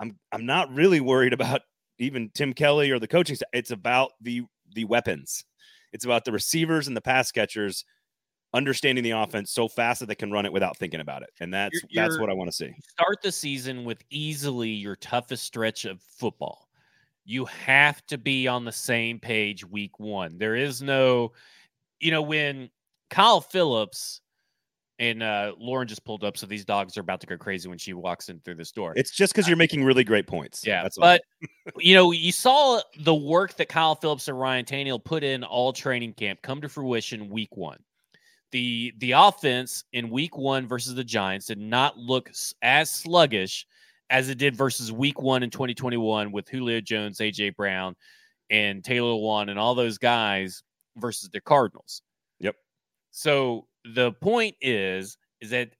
I'm 0.00 0.16
I'm 0.32 0.46
not 0.46 0.72
really 0.72 1.00
worried 1.00 1.32
about 1.32 1.62
even 1.98 2.30
Tim 2.34 2.52
Kelly 2.52 2.90
or 2.90 2.98
the 2.98 3.08
coaching 3.08 3.36
staff. 3.36 3.48
It's 3.52 3.70
about 3.70 4.12
the 4.20 4.42
the 4.74 4.84
weapons. 4.84 5.44
It's 5.92 6.04
about 6.04 6.24
the 6.24 6.32
receivers 6.32 6.86
and 6.86 6.96
the 6.96 7.00
pass 7.00 7.32
catchers 7.32 7.84
understanding 8.54 9.04
the 9.04 9.10
offense 9.10 9.52
so 9.52 9.68
fast 9.68 10.00
that 10.00 10.06
they 10.06 10.14
can 10.14 10.30
run 10.30 10.46
it 10.46 10.52
without 10.52 10.76
thinking 10.76 11.00
about 11.00 11.22
it. 11.22 11.30
And 11.40 11.52
that's 11.52 11.80
you're, 11.90 12.04
that's 12.04 12.18
what 12.18 12.30
I 12.30 12.34
want 12.34 12.48
to 12.48 12.56
see. 12.56 12.72
Start 12.90 13.18
the 13.22 13.32
season 13.32 13.84
with 13.84 14.02
easily 14.10 14.70
your 14.70 14.96
toughest 14.96 15.44
stretch 15.44 15.84
of 15.84 16.00
football. 16.02 16.67
You 17.28 17.44
have 17.44 18.04
to 18.06 18.16
be 18.16 18.48
on 18.48 18.64
the 18.64 18.72
same 18.72 19.20
page 19.20 19.62
week 19.62 20.00
1. 20.00 20.38
There 20.38 20.56
is 20.56 20.80
no 20.80 21.32
you 22.00 22.10
know 22.10 22.22
when 22.22 22.70
Kyle 23.10 23.40
Phillips 23.40 24.22
and 24.98 25.22
uh, 25.22 25.52
Lauren 25.58 25.86
just 25.86 26.04
pulled 26.04 26.24
up, 26.24 26.36
so 26.36 26.46
these 26.46 26.64
dogs 26.64 26.96
are 26.96 27.02
about 27.02 27.20
to 27.20 27.26
go 27.26 27.36
crazy 27.36 27.68
when 27.68 27.78
she 27.78 27.92
walks 27.92 28.28
in 28.28 28.40
through 28.40 28.56
this 28.56 28.72
door. 28.72 28.94
It's 28.96 29.12
just 29.12 29.32
because 29.32 29.46
you're 29.46 29.56
making 29.56 29.84
really 29.84 30.02
great 30.02 30.26
points. 30.26 30.66
Yeah, 30.66 30.82
That's 30.82 30.98
but 30.98 31.22
you 31.78 31.94
know, 31.94 32.10
you 32.10 32.32
saw 32.32 32.80
the 33.00 33.14
work 33.14 33.54
that 33.56 33.68
Kyle 33.68 33.94
Phillips 33.94 34.26
and 34.26 34.38
Ryan 34.38 34.64
Tannehill 34.64 35.04
put 35.04 35.22
in 35.22 35.44
all 35.44 35.72
training 35.72 36.14
camp 36.14 36.42
come 36.42 36.60
to 36.62 36.68
fruition 36.68 37.28
week 37.28 37.56
one. 37.56 37.78
The 38.50 38.92
the 38.98 39.12
offense 39.12 39.84
in 39.92 40.10
week 40.10 40.36
one 40.36 40.66
versus 40.66 40.94
the 40.94 41.04
Giants 41.04 41.46
did 41.46 41.58
not 41.58 41.96
look 41.96 42.30
as 42.62 42.90
sluggish 42.90 43.66
as 44.10 44.28
it 44.28 44.38
did 44.38 44.56
versus 44.56 44.90
week 44.90 45.20
one 45.20 45.42
in 45.42 45.50
2021 45.50 46.32
with 46.32 46.48
Julio 46.48 46.80
Jones, 46.80 47.18
AJ 47.18 47.56
Brown, 47.56 47.94
and 48.50 48.82
Taylor 48.82 49.12
Lewan 49.12 49.50
and 49.50 49.58
all 49.58 49.74
those 49.74 49.98
guys 49.98 50.62
versus 50.96 51.28
the 51.30 51.40
Cardinals. 51.40 52.02
Yep. 52.40 52.56
So 53.10 53.66
the 53.84 54.12
point 54.12 54.56
is 54.60 55.16
is 55.40 55.50
that 55.50 55.70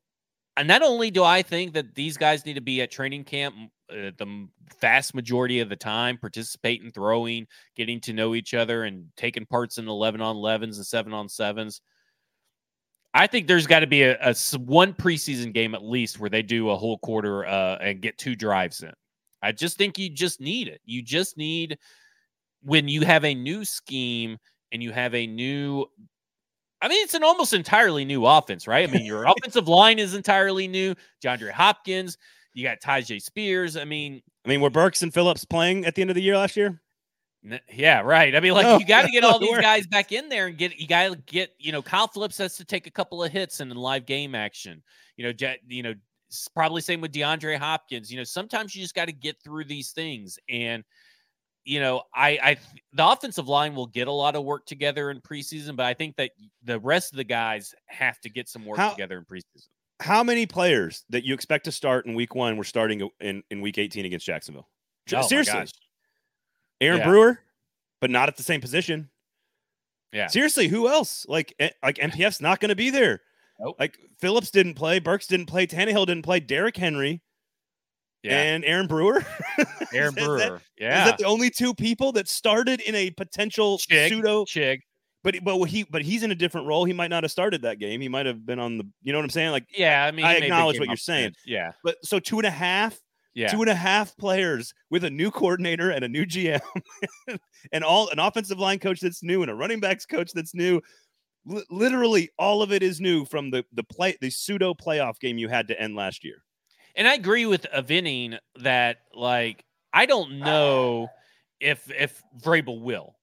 not 0.64 0.82
only 0.82 1.10
do 1.10 1.24
I 1.24 1.42
think 1.42 1.74
that 1.74 1.94
these 1.94 2.16
guys 2.16 2.44
need 2.44 2.54
to 2.54 2.60
be 2.60 2.82
at 2.82 2.90
training 2.90 3.24
camp 3.24 3.54
uh, 3.90 4.10
the 4.18 4.48
vast 4.80 5.14
majority 5.14 5.60
of 5.60 5.68
the 5.68 5.76
time, 5.76 6.18
participate 6.18 6.82
in 6.82 6.90
throwing, 6.90 7.46
getting 7.74 8.00
to 8.02 8.12
know 8.12 8.34
each 8.34 8.52
other, 8.52 8.84
and 8.84 9.06
taking 9.16 9.46
parts 9.46 9.78
in 9.78 9.88
11 9.88 10.20
on 10.20 10.36
11s 10.36 10.76
and 10.76 10.86
7 10.86 11.12
on 11.14 11.26
7s. 11.26 11.80
I 13.14 13.26
think 13.26 13.46
there's 13.46 13.66
got 13.66 13.80
to 13.80 13.86
be 13.86 14.02
a, 14.02 14.18
a, 14.20 14.34
one 14.58 14.92
preseason 14.92 15.52
game 15.52 15.74
at 15.74 15.82
least 15.82 16.20
where 16.20 16.30
they 16.30 16.42
do 16.42 16.70
a 16.70 16.76
whole 16.76 16.98
quarter 16.98 17.46
uh, 17.46 17.78
and 17.80 18.02
get 18.02 18.18
two 18.18 18.36
drives 18.36 18.82
in. 18.82 18.92
I 19.42 19.52
just 19.52 19.78
think 19.78 19.98
you 19.98 20.10
just 20.10 20.40
need 20.40 20.68
it. 20.68 20.80
You 20.84 21.02
just 21.02 21.36
need 21.36 21.78
when 22.62 22.88
you 22.88 23.02
have 23.02 23.24
a 23.24 23.34
new 23.34 23.64
scheme 23.64 24.36
and 24.72 24.82
you 24.82 24.92
have 24.92 25.14
a 25.14 25.26
new 25.26 25.86
I 26.80 26.86
mean, 26.86 27.02
it's 27.02 27.14
an 27.14 27.24
almost 27.24 27.54
entirely 27.54 28.04
new 28.04 28.24
offense, 28.24 28.68
right? 28.68 28.88
I 28.88 28.92
mean, 28.92 29.04
your 29.04 29.24
offensive 29.28 29.66
line 29.66 29.98
is 29.98 30.14
entirely 30.14 30.68
new. 30.68 30.94
DeAndre 31.24 31.50
Hopkins, 31.50 32.16
you 32.54 32.62
got 32.62 32.80
Tyjae 32.80 33.20
Spears. 33.20 33.76
I 33.76 33.84
mean, 33.84 34.22
I 34.44 34.48
mean, 34.48 34.60
were 34.60 34.70
Burks 34.70 35.02
and 35.02 35.12
Phillips 35.12 35.44
playing 35.44 35.86
at 35.86 35.94
the 35.94 36.02
end 36.02 36.10
of 36.10 36.14
the 36.14 36.22
year 36.22 36.36
last 36.36 36.56
year? 36.56 36.80
Yeah, 37.72 38.00
right. 38.00 38.34
I 38.34 38.40
mean, 38.40 38.52
like 38.52 38.66
no, 38.66 38.78
you 38.78 38.86
got 38.86 39.02
to 39.02 39.10
get 39.10 39.24
all 39.24 39.38
these 39.38 39.58
guys 39.58 39.86
back 39.86 40.12
in 40.12 40.28
there 40.28 40.46
and 40.46 40.58
get 40.58 40.78
you 40.78 40.86
got 40.86 41.10
to 41.10 41.16
get 41.26 41.54
you 41.58 41.72
know 41.72 41.82
Kyle 41.82 42.08
Phillips 42.08 42.38
has 42.38 42.56
to 42.56 42.64
take 42.64 42.86
a 42.86 42.90
couple 42.90 43.22
of 43.22 43.32
hits 43.32 43.60
in 43.60 43.70
live 43.70 44.06
game 44.06 44.34
action. 44.34 44.82
You 45.16 45.24
know, 45.24 45.32
Jet, 45.32 45.60
you 45.66 45.82
know, 45.82 45.94
probably 46.54 46.80
same 46.80 47.00
with 47.00 47.12
DeAndre 47.12 47.58
Hopkins. 47.58 48.10
You 48.10 48.18
know, 48.18 48.24
sometimes 48.24 48.74
you 48.74 48.82
just 48.82 48.94
got 48.94 49.06
to 49.06 49.12
get 49.12 49.36
through 49.42 49.64
these 49.64 49.92
things 49.92 50.38
and 50.48 50.84
you 51.68 51.80
know, 51.80 52.02
I, 52.14 52.38
I, 52.42 52.56
the 52.94 53.06
offensive 53.06 53.46
line 53.46 53.74
will 53.74 53.86
get 53.86 54.08
a 54.08 54.12
lot 54.12 54.34
of 54.34 54.42
work 54.42 54.64
together 54.64 55.10
in 55.10 55.20
preseason, 55.20 55.76
but 55.76 55.84
I 55.84 55.92
think 55.92 56.16
that 56.16 56.30
the 56.64 56.80
rest 56.80 57.12
of 57.12 57.18
the 57.18 57.24
guys 57.24 57.74
have 57.88 58.18
to 58.20 58.30
get 58.30 58.48
some 58.48 58.64
work 58.64 58.78
how, 58.78 58.88
together 58.88 59.18
in 59.18 59.26
preseason. 59.26 59.66
How 60.00 60.24
many 60.24 60.46
players 60.46 61.04
that 61.10 61.26
you 61.26 61.34
expect 61.34 61.66
to 61.66 61.72
start 61.72 62.06
in 62.06 62.14
week 62.14 62.34
one 62.34 62.56
were 62.56 62.64
starting 62.64 63.06
in, 63.20 63.42
in 63.50 63.60
week 63.60 63.76
18 63.76 64.06
against 64.06 64.24
Jacksonville? 64.24 64.66
Oh, 65.14 65.20
Seriously. 65.20 65.66
Aaron 66.80 66.98
yeah. 66.98 67.06
Brewer, 67.06 67.40
but 68.00 68.10
not 68.10 68.28
at 68.28 68.36
the 68.36 68.42
same 68.42 68.60
position. 68.60 69.10
Yeah. 70.12 70.28
Seriously, 70.28 70.68
who 70.68 70.88
else? 70.88 71.26
Like, 71.28 71.54
eh, 71.58 71.70
like 71.82 71.96
NPF's 71.96 72.40
not 72.40 72.60
going 72.60 72.70
to 72.70 72.76
be 72.76 72.90
there. 72.90 73.20
Nope. 73.60 73.76
Like 73.78 73.98
Phillips 74.18 74.50
didn't 74.50 74.74
play, 74.74 74.98
Burks 74.98 75.26
didn't 75.26 75.46
play, 75.46 75.66
Tannehill 75.66 76.06
didn't 76.06 76.22
play, 76.22 76.40
Derrick 76.40 76.76
Henry 76.76 77.22
yeah. 78.22 78.40
and 78.40 78.64
Aaron 78.64 78.86
Brewer. 78.86 79.24
Aaron 79.92 80.14
Brewer. 80.14 80.38
That, 80.38 80.60
yeah. 80.78 81.04
Is 81.04 81.10
that 81.10 81.18
the 81.18 81.24
only 81.24 81.50
two 81.50 81.74
people 81.74 82.12
that 82.12 82.28
started 82.28 82.80
in 82.80 82.94
a 82.94 83.10
potential 83.10 83.78
Chig, 83.78 84.08
pseudo 84.08 84.44
Chig? 84.44 84.80
But 85.24 85.36
but 85.42 85.62
he 85.64 85.84
but 85.84 86.02
he's 86.02 86.22
in 86.22 86.30
a 86.30 86.34
different 86.34 86.66
role. 86.66 86.84
He 86.84 86.92
might 86.92 87.08
not 87.08 87.24
have 87.24 87.32
started 87.32 87.62
that 87.62 87.78
game. 87.78 88.00
He 88.00 88.08
might 88.08 88.26
have 88.26 88.46
been 88.46 88.58
on 88.58 88.78
the. 88.78 88.84
You 89.02 89.12
know 89.12 89.18
what 89.18 89.24
I'm 89.24 89.30
saying? 89.30 89.50
Like 89.50 89.66
yeah, 89.76 90.04
I 90.04 90.10
mean 90.12 90.24
I 90.24 90.34
acknowledge 90.34 90.78
what 90.78 90.88
you're 90.88 90.96
saying. 90.96 91.34
Yeah. 91.44 91.72
But 91.82 91.96
so 92.04 92.18
two 92.18 92.38
and 92.38 92.46
a 92.46 92.50
half. 92.50 92.98
Yeah. 93.38 93.52
Two 93.52 93.60
and 93.60 93.70
a 93.70 93.74
half 93.74 94.16
players 94.16 94.74
with 94.90 95.04
a 95.04 95.10
new 95.10 95.30
coordinator 95.30 95.90
and 95.90 96.04
a 96.04 96.08
new 96.08 96.26
GM, 96.26 96.60
and 97.72 97.84
all 97.84 98.08
an 98.08 98.18
offensive 98.18 98.58
line 98.58 98.80
coach 98.80 98.98
that's 98.98 99.22
new 99.22 99.42
and 99.42 99.50
a 99.50 99.54
running 99.54 99.78
backs 99.78 100.04
coach 100.04 100.32
that's 100.32 100.56
new. 100.56 100.80
L- 101.48 101.62
literally, 101.70 102.30
all 102.36 102.62
of 102.62 102.72
it 102.72 102.82
is 102.82 103.00
new 103.00 103.24
from 103.24 103.52
the 103.52 103.64
the 103.72 103.84
play 103.84 104.16
the 104.20 104.28
pseudo 104.28 104.74
playoff 104.74 105.20
game 105.20 105.38
you 105.38 105.46
had 105.46 105.68
to 105.68 105.80
end 105.80 105.94
last 105.94 106.24
year. 106.24 106.42
And 106.96 107.06
I 107.06 107.14
agree 107.14 107.46
with 107.46 107.64
Avining 107.72 108.40
that 108.56 109.02
like 109.14 109.64
I 109.92 110.06
don't 110.06 110.40
know 110.40 111.06
if 111.60 111.88
if 111.92 112.20
Vrabel 112.42 112.82
will. 112.82 113.14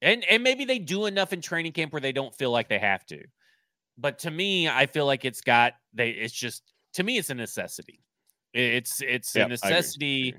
And 0.00 0.24
and 0.26 0.44
maybe 0.44 0.64
they 0.64 0.78
do 0.78 1.06
enough 1.06 1.32
in 1.32 1.40
training 1.40 1.72
camp 1.72 1.92
where 1.92 2.00
they 2.00 2.12
don't 2.12 2.32
feel 2.32 2.52
like 2.52 2.68
they 2.68 2.78
have 2.78 3.04
to. 3.06 3.24
But 3.98 4.20
to 4.20 4.30
me, 4.30 4.68
I 4.68 4.86
feel 4.86 5.06
like 5.06 5.24
it's 5.24 5.40
got 5.40 5.72
they 5.92 6.10
it's 6.10 6.32
just 6.32 6.62
to 6.92 7.02
me 7.02 7.18
it's 7.18 7.30
a 7.30 7.34
necessity. 7.34 8.04
It's 8.52 9.02
it's 9.02 9.34
yep, 9.34 9.46
a 9.46 9.50
necessity 9.50 10.34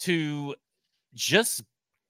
to 0.00 0.54
just 1.14 1.62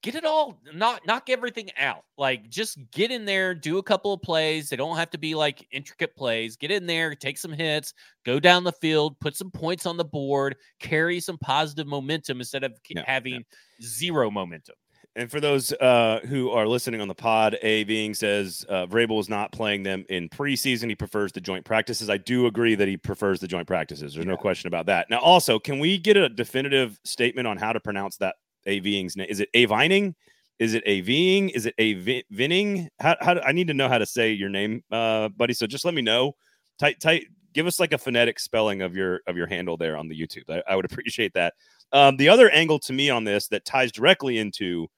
get 0.03 0.14
it 0.14 0.24
all 0.24 0.61
not 0.74 1.07
knock 1.07 1.30
everything 1.30 1.70
out. 1.78 2.05
Like 2.16 2.49
just 2.49 2.78
get 2.91 3.11
in 3.11 3.24
there 3.24 3.55
do 3.55 3.78
a 3.78 3.82
couple 3.82 4.12
of 4.12 4.22
plays. 4.22 4.68
They 4.68 4.76
don't 4.76 4.97
have 4.97 5.11
to 5.11 5.18
be 5.18 5.34
like 5.34 5.66
intricate 5.70 6.14
plays. 6.16 6.57
Get 6.57 6.70
in 6.70 6.86
there 6.86 7.14
take 7.14 7.39
some 7.39 7.53
hits 7.53 7.95
go 8.24 8.39
down 8.39 8.64
the 8.64 8.72
field 8.72 9.18
put 9.20 9.34
some 9.36 9.51
points 9.51 9.86
on 9.86 9.97
the 9.97 10.05
board 10.05 10.55
carry 10.80 11.18
some 11.18 11.39
positive 11.39 11.86
momentum 11.86 12.41
instead 12.41 12.62
of 12.62 12.72
having 13.07 13.45
zero 13.82 14.30
momentum 14.30 14.74
And 15.18 15.28
for 15.28 15.40
those 15.40 15.72
uh, 15.72 16.20
who 16.28 16.50
are 16.50 16.68
listening 16.68 17.00
on 17.00 17.08
the 17.08 17.14
pod, 17.14 17.58
A 17.62 17.82
being 17.82 18.14
says 18.14 18.64
uh, 18.68 18.86
Vrabel 18.86 19.18
is 19.18 19.28
not 19.28 19.50
playing 19.50 19.82
them 19.82 20.04
in 20.08 20.28
preseason. 20.28 20.88
He 20.88 20.94
prefers 20.94 21.32
the 21.32 21.40
joint 21.40 21.64
practices. 21.64 22.08
I 22.08 22.18
do 22.18 22.46
agree 22.46 22.76
that 22.76 22.86
he 22.86 22.96
prefers 22.96 23.40
the 23.40 23.48
joint 23.48 23.66
practices. 23.66 24.14
There's 24.14 24.24
yeah. 24.24 24.30
no 24.30 24.36
question 24.36 24.68
about 24.68 24.86
that. 24.86 25.10
Now, 25.10 25.18
also, 25.18 25.58
can 25.58 25.80
we 25.80 25.98
get 25.98 26.16
a 26.16 26.28
definitive 26.28 27.00
statement 27.02 27.48
on 27.48 27.56
how 27.56 27.72
to 27.72 27.80
pronounce 27.80 28.16
that 28.18 28.36
A 28.66 28.78
Ving's 28.78 29.16
name? 29.16 29.26
Is 29.28 29.40
it 29.40 29.48
A 29.54 29.64
Vining? 29.64 30.14
Is 30.60 30.74
it 30.74 30.84
A 30.86 31.00
Ving? 31.00 31.48
Is 31.48 31.66
it 31.66 31.74
A 31.78 31.94
Vinning? 32.30 32.88
How, 33.00 33.16
how 33.20 33.40
I 33.40 33.50
need 33.50 33.66
to 33.66 33.74
know 33.74 33.88
how 33.88 33.98
to 33.98 34.06
say 34.06 34.30
your 34.30 34.50
name, 34.50 34.84
uh, 34.92 35.30
buddy. 35.30 35.52
So 35.52 35.66
just 35.66 35.84
let 35.84 35.94
me 35.94 36.02
know. 36.02 36.36
Tight, 36.78 37.00
tight. 37.00 37.26
Give 37.54 37.66
us 37.66 37.80
like 37.80 37.92
a 37.92 37.98
phonetic 37.98 38.38
spelling 38.38 38.82
of 38.82 38.94
your 38.94 39.22
of 39.26 39.36
your 39.36 39.48
handle 39.48 39.76
there 39.76 39.96
on 39.96 40.06
the 40.06 40.14
YouTube. 40.14 40.48
I, 40.48 40.62
I 40.72 40.76
would 40.76 40.84
appreciate 40.92 41.34
that. 41.34 41.54
Um, 41.90 42.16
the 42.18 42.28
other 42.28 42.48
angle 42.50 42.78
to 42.80 42.92
me 42.92 43.10
on 43.10 43.24
this 43.24 43.48
that 43.48 43.64
ties 43.64 43.90
directly 43.90 44.38
into 44.38 44.88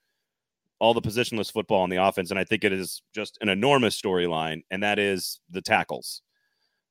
all 0.80 0.94
the 0.94 1.02
positionless 1.02 1.52
football 1.52 1.82
on 1.82 1.90
the 1.90 2.02
offense, 2.02 2.30
and 2.30 2.40
I 2.40 2.44
think 2.44 2.64
it 2.64 2.72
is 2.72 3.02
just 3.14 3.38
an 3.40 3.48
enormous 3.48 4.00
storyline, 4.00 4.62
and 4.70 4.82
that 4.82 4.98
is 4.98 5.40
the 5.50 5.60
tackles. 5.62 6.22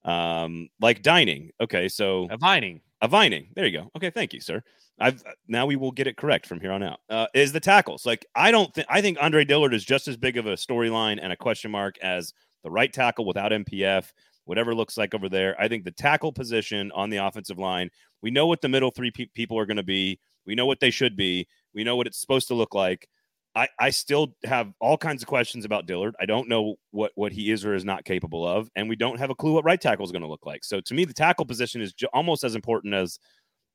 Um, 0.06 0.70
like 0.80 1.02
dining. 1.02 1.52
Okay, 1.60 1.90
so 1.90 2.28
a 2.30 2.38
vining. 2.38 2.82
A 3.02 3.08
vining. 3.08 3.50
There 3.56 3.66
you 3.66 3.78
go. 3.78 3.92
Okay, 3.98 4.10
thank 4.10 4.34
you, 4.34 4.40
sir. 4.40 4.62
I've 5.00 5.24
now 5.48 5.66
we 5.66 5.76
will 5.76 5.92
get 5.92 6.08
it 6.08 6.18
correct 6.18 6.46
from 6.46 6.60
here 6.60 6.72
on 6.72 6.84
out. 6.84 7.00
Uh, 7.10 7.28
is 7.34 7.52
the 7.52 7.60
tackles 7.60 8.06
like 8.06 8.26
I 8.36 8.52
don't 8.52 8.74
think 8.74 8.88
I 8.90 9.02
think 9.02 9.18
Andre 9.22 9.46
Dillard 9.46 9.74
is 9.74 9.84
just 9.84 10.08
as 10.08 10.18
big 10.18 10.38
of 10.38 10.46
a 10.46 10.54
storyline 10.54 11.20
and 11.22 11.32
a 11.32 11.38
question 11.38 11.72
mark 11.72 11.98
as 12.02 12.34
the 12.64 12.72
right 12.72 12.92
tackle 12.92 13.26
without 13.26 13.52
MPF, 13.52 14.12
whatever 14.46 14.76
looks 14.76 14.98
like 14.98 15.14
over 15.14 15.30
there. 15.30 15.60
I 15.60 15.68
think 15.68 15.86
the 15.86 15.92
tackle 15.92 16.34
position 16.34 16.92
on 16.94 17.10
the 17.10 17.18
offensive 17.18 17.58
line, 17.58 17.90
we 18.22 18.32
know 18.32 18.48
what 18.48 18.62
the 18.62 18.70
middle 18.70 18.92
three 18.92 19.12
pe- 19.12 19.28
people 19.34 19.58
are 19.58 19.66
going 19.66 19.78
to 19.78 19.84
be. 19.84 20.20
We 20.46 20.56
know 20.56 20.66
what 20.66 20.80
they 20.82 20.92
should 20.92 21.16
be. 21.16 21.48
We 21.74 21.84
know 21.84 21.96
what 21.96 22.08
it's 22.08 22.20
supposed 22.20 22.48
to 22.50 22.56
look 22.56 22.74
like. 22.74 23.08
I, 23.56 23.68
I 23.80 23.90
still 23.90 24.36
have 24.44 24.72
all 24.80 24.98
kinds 24.98 25.24
of 25.24 25.28
questions 25.28 25.66
about 25.66 25.88
Dillard. 25.88 26.16
I 26.20 26.26
don't 26.26 26.48
know 26.48 26.76
what, 26.92 27.12
what 27.16 27.32
he 27.32 27.52
is 27.52 27.66
or 27.66 27.74
is 27.74 27.84
not 27.84 28.06
capable 28.06 28.48
of, 28.48 28.70
and 28.76 28.88
we 28.88 28.96
don't 28.96 29.18
have 29.18 29.32
a 29.32 29.36
clue 29.36 29.54
what 29.54 29.66
right 29.66 29.82
tackle 29.82 30.06
is 30.06 30.12
going 30.12 30.22
to 30.22 30.28
look 30.28 30.46
like. 30.46 30.64
So 30.64 30.80
to 30.82 30.94
me, 30.94 31.04
the 31.04 31.14
tackle 31.14 31.46
position 31.46 31.82
is 31.82 31.94
almost 32.14 32.44
as 32.44 32.56
important 32.56 32.94
as 32.94 33.20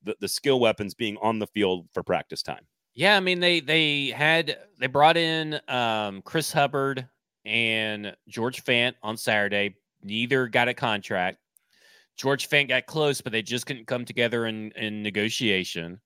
the, 0.05 0.15
the 0.21 0.29
skill 0.29 0.61
weapons 0.61 0.95
being 0.95 1.17
on 1.21 1.39
the 1.39 1.47
field 1.49 1.89
for 1.93 2.03
practice 2.03 2.43
time. 2.43 2.67
Yeah, 2.95 3.17
I 3.17 3.21
mean 3.21 3.41
they 3.41 3.59
they 3.59 4.09
had 4.11 4.57
they 4.79 4.87
brought 4.87 5.17
in 5.17 5.61
um, 5.67 6.23
Chris 6.23 6.53
Hubbard 6.53 7.09
and 7.45 8.17
George 8.29 8.65
Fant 8.65 8.95
on 9.03 9.17
Saturday. 9.17 9.75
Neither 10.03 10.47
got 10.47 10.69
a 10.69 10.75
contract. 10.75 11.39
George 12.17 12.49
Fant 12.49 12.69
got 12.69 12.87
close, 12.87 13.21
but 13.21 13.33
they 13.33 13.43
just 13.43 13.67
couldn't 13.67 13.89
come 13.89 14.05
together 14.05 14.47
in 14.47 14.71
in 14.73 15.03
negotiation. 15.03 16.01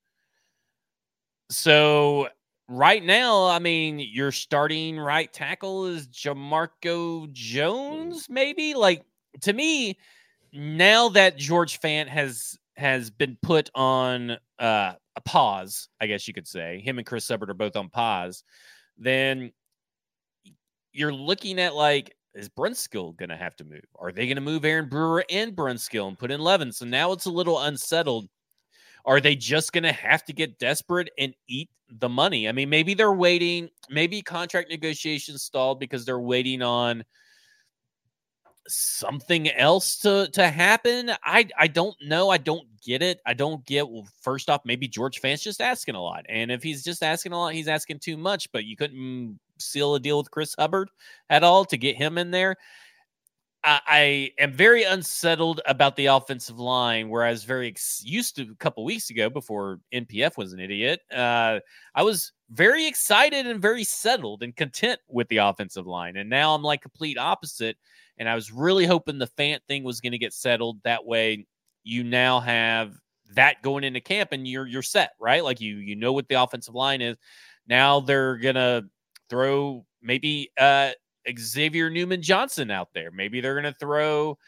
So 1.50 2.28
right 2.68 3.02
now, 3.02 3.46
I 3.46 3.58
mean, 3.58 3.98
your 3.98 4.30
starting 4.30 4.98
right 4.98 5.32
tackle 5.32 5.86
is 5.86 6.06
Jamarco 6.08 7.32
Jones, 7.32 8.28
maybe. 8.28 8.74
Like 8.74 9.04
to 9.42 9.52
me, 9.52 9.98
now 10.52 11.08
that 11.10 11.36
George 11.36 11.80
Fant 11.80 12.08
has 12.08 12.58
has 12.76 13.10
been 13.10 13.36
put 13.42 13.70
on 13.74 14.32
uh, 14.58 14.92
a 15.16 15.20
pause, 15.24 15.88
I 16.00 16.06
guess 16.06 16.28
you 16.28 16.34
could 16.34 16.46
say, 16.46 16.80
him 16.80 16.98
and 16.98 17.06
Chris 17.06 17.28
Hubbard 17.28 17.50
are 17.50 17.54
both 17.54 17.76
on 17.76 17.88
pause. 17.88 18.44
Then 18.96 19.52
you're 20.92 21.12
looking 21.12 21.58
at 21.60 21.74
like, 21.74 22.14
is 22.34 22.48
Brunskill 22.48 23.16
going 23.16 23.30
to 23.30 23.36
have 23.36 23.56
to 23.56 23.64
move? 23.64 23.84
Are 23.96 24.12
they 24.12 24.26
going 24.26 24.36
to 24.36 24.40
move 24.42 24.64
Aaron 24.64 24.88
Brewer 24.88 25.24
and 25.28 25.56
Brunskill 25.56 26.08
and 26.08 26.18
put 26.18 26.30
in 26.30 26.40
Levin? 26.40 26.70
So 26.70 26.84
now 26.84 27.12
it's 27.12 27.26
a 27.26 27.30
little 27.30 27.58
unsettled 27.58 28.28
are 29.04 29.20
they 29.20 29.36
just 29.36 29.72
going 29.72 29.84
to 29.84 29.92
have 29.92 30.24
to 30.24 30.32
get 30.32 30.58
desperate 30.58 31.10
and 31.18 31.34
eat 31.48 31.70
the 31.90 32.08
money? 32.08 32.48
I 32.48 32.52
mean, 32.52 32.68
maybe 32.68 32.94
they're 32.94 33.12
waiting, 33.12 33.68
maybe 33.88 34.22
contract 34.22 34.70
negotiations 34.70 35.42
stalled 35.42 35.80
because 35.80 36.04
they're 36.04 36.20
waiting 36.20 36.62
on 36.62 37.04
something 38.68 39.50
else 39.50 39.98
to 39.98 40.28
to 40.32 40.48
happen. 40.48 41.10
I 41.24 41.48
I 41.58 41.66
don't 41.68 41.96
know. 42.02 42.30
I 42.30 42.36
don't 42.36 42.66
get 42.84 43.02
it. 43.02 43.20
I 43.26 43.34
don't 43.34 43.64
get 43.64 43.88
well, 43.88 44.06
first 44.20 44.50
off, 44.50 44.60
maybe 44.64 44.86
George 44.86 45.20
Fant's 45.20 45.42
just 45.42 45.60
asking 45.60 45.94
a 45.94 46.02
lot. 46.02 46.24
And 46.28 46.50
if 46.50 46.62
he's 46.62 46.84
just 46.84 47.02
asking 47.02 47.32
a 47.32 47.38
lot, 47.38 47.54
he's 47.54 47.68
asking 47.68 48.00
too 48.00 48.16
much, 48.16 48.50
but 48.52 48.64
you 48.64 48.76
couldn't 48.76 49.38
seal 49.58 49.94
a 49.94 50.00
deal 50.00 50.18
with 50.18 50.30
Chris 50.30 50.54
Hubbard 50.58 50.90
at 51.30 51.42
all 51.42 51.64
to 51.66 51.76
get 51.76 51.96
him 51.96 52.18
in 52.18 52.30
there. 52.30 52.56
I, 53.86 54.32
am 54.38 54.52
very 54.52 54.84
unsettled 54.84 55.60
about 55.66 55.96
the 55.96 56.06
offensive 56.06 56.58
line, 56.58 57.08
where 57.08 57.24
I 57.24 57.30
was 57.30 57.44
very 57.44 57.68
ex- 57.68 58.02
used 58.04 58.36
to 58.36 58.42
a 58.42 58.54
couple 58.56 58.84
weeks 58.84 59.10
ago 59.10 59.28
before 59.28 59.80
NPF 59.92 60.36
was 60.36 60.52
an 60.52 60.60
idiot. 60.60 61.00
Uh, 61.12 61.60
I 61.94 62.02
was 62.02 62.32
very 62.50 62.86
excited 62.86 63.46
and 63.46 63.60
very 63.60 63.84
settled 63.84 64.42
and 64.42 64.56
content 64.56 65.00
with 65.08 65.28
the 65.28 65.38
offensive 65.38 65.86
line, 65.86 66.16
and 66.16 66.30
now 66.30 66.54
I'm 66.54 66.62
like 66.62 66.80
complete 66.82 67.18
opposite. 67.18 67.76
And 68.18 68.28
I 68.28 68.34
was 68.34 68.50
really 68.50 68.86
hoping 68.86 69.18
the 69.18 69.28
Fant 69.38 69.60
thing 69.68 69.84
was 69.84 70.00
going 70.00 70.12
to 70.12 70.18
get 70.18 70.32
settled. 70.32 70.82
That 70.82 71.04
way, 71.04 71.46
you 71.84 72.02
now 72.02 72.40
have 72.40 72.94
that 73.34 73.62
going 73.62 73.84
into 73.84 74.00
camp, 74.00 74.30
and 74.32 74.46
you're 74.46 74.66
you're 74.66 74.82
set, 74.82 75.12
right? 75.20 75.44
Like 75.44 75.60
you 75.60 75.76
you 75.76 75.96
know 75.96 76.12
what 76.12 76.28
the 76.28 76.42
offensive 76.42 76.74
line 76.74 77.02
is. 77.02 77.16
Now 77.68 78.00
they're 78.00 78.38
gonna 78.38 78.84
throw 79.28 79.84
maybe 80.02 80.50
uh 80.58 80.92
Xavier 81.36 81.90
Newman 81.90 82.22
Johnson 82.22 82.70
out 82.70 82.88
there. 82.94 83.10
Maybe 83.10 83.40
they're 83.40 83.60
going 83.60 83.72
to 83.72 83.78
throw 83.78 84.38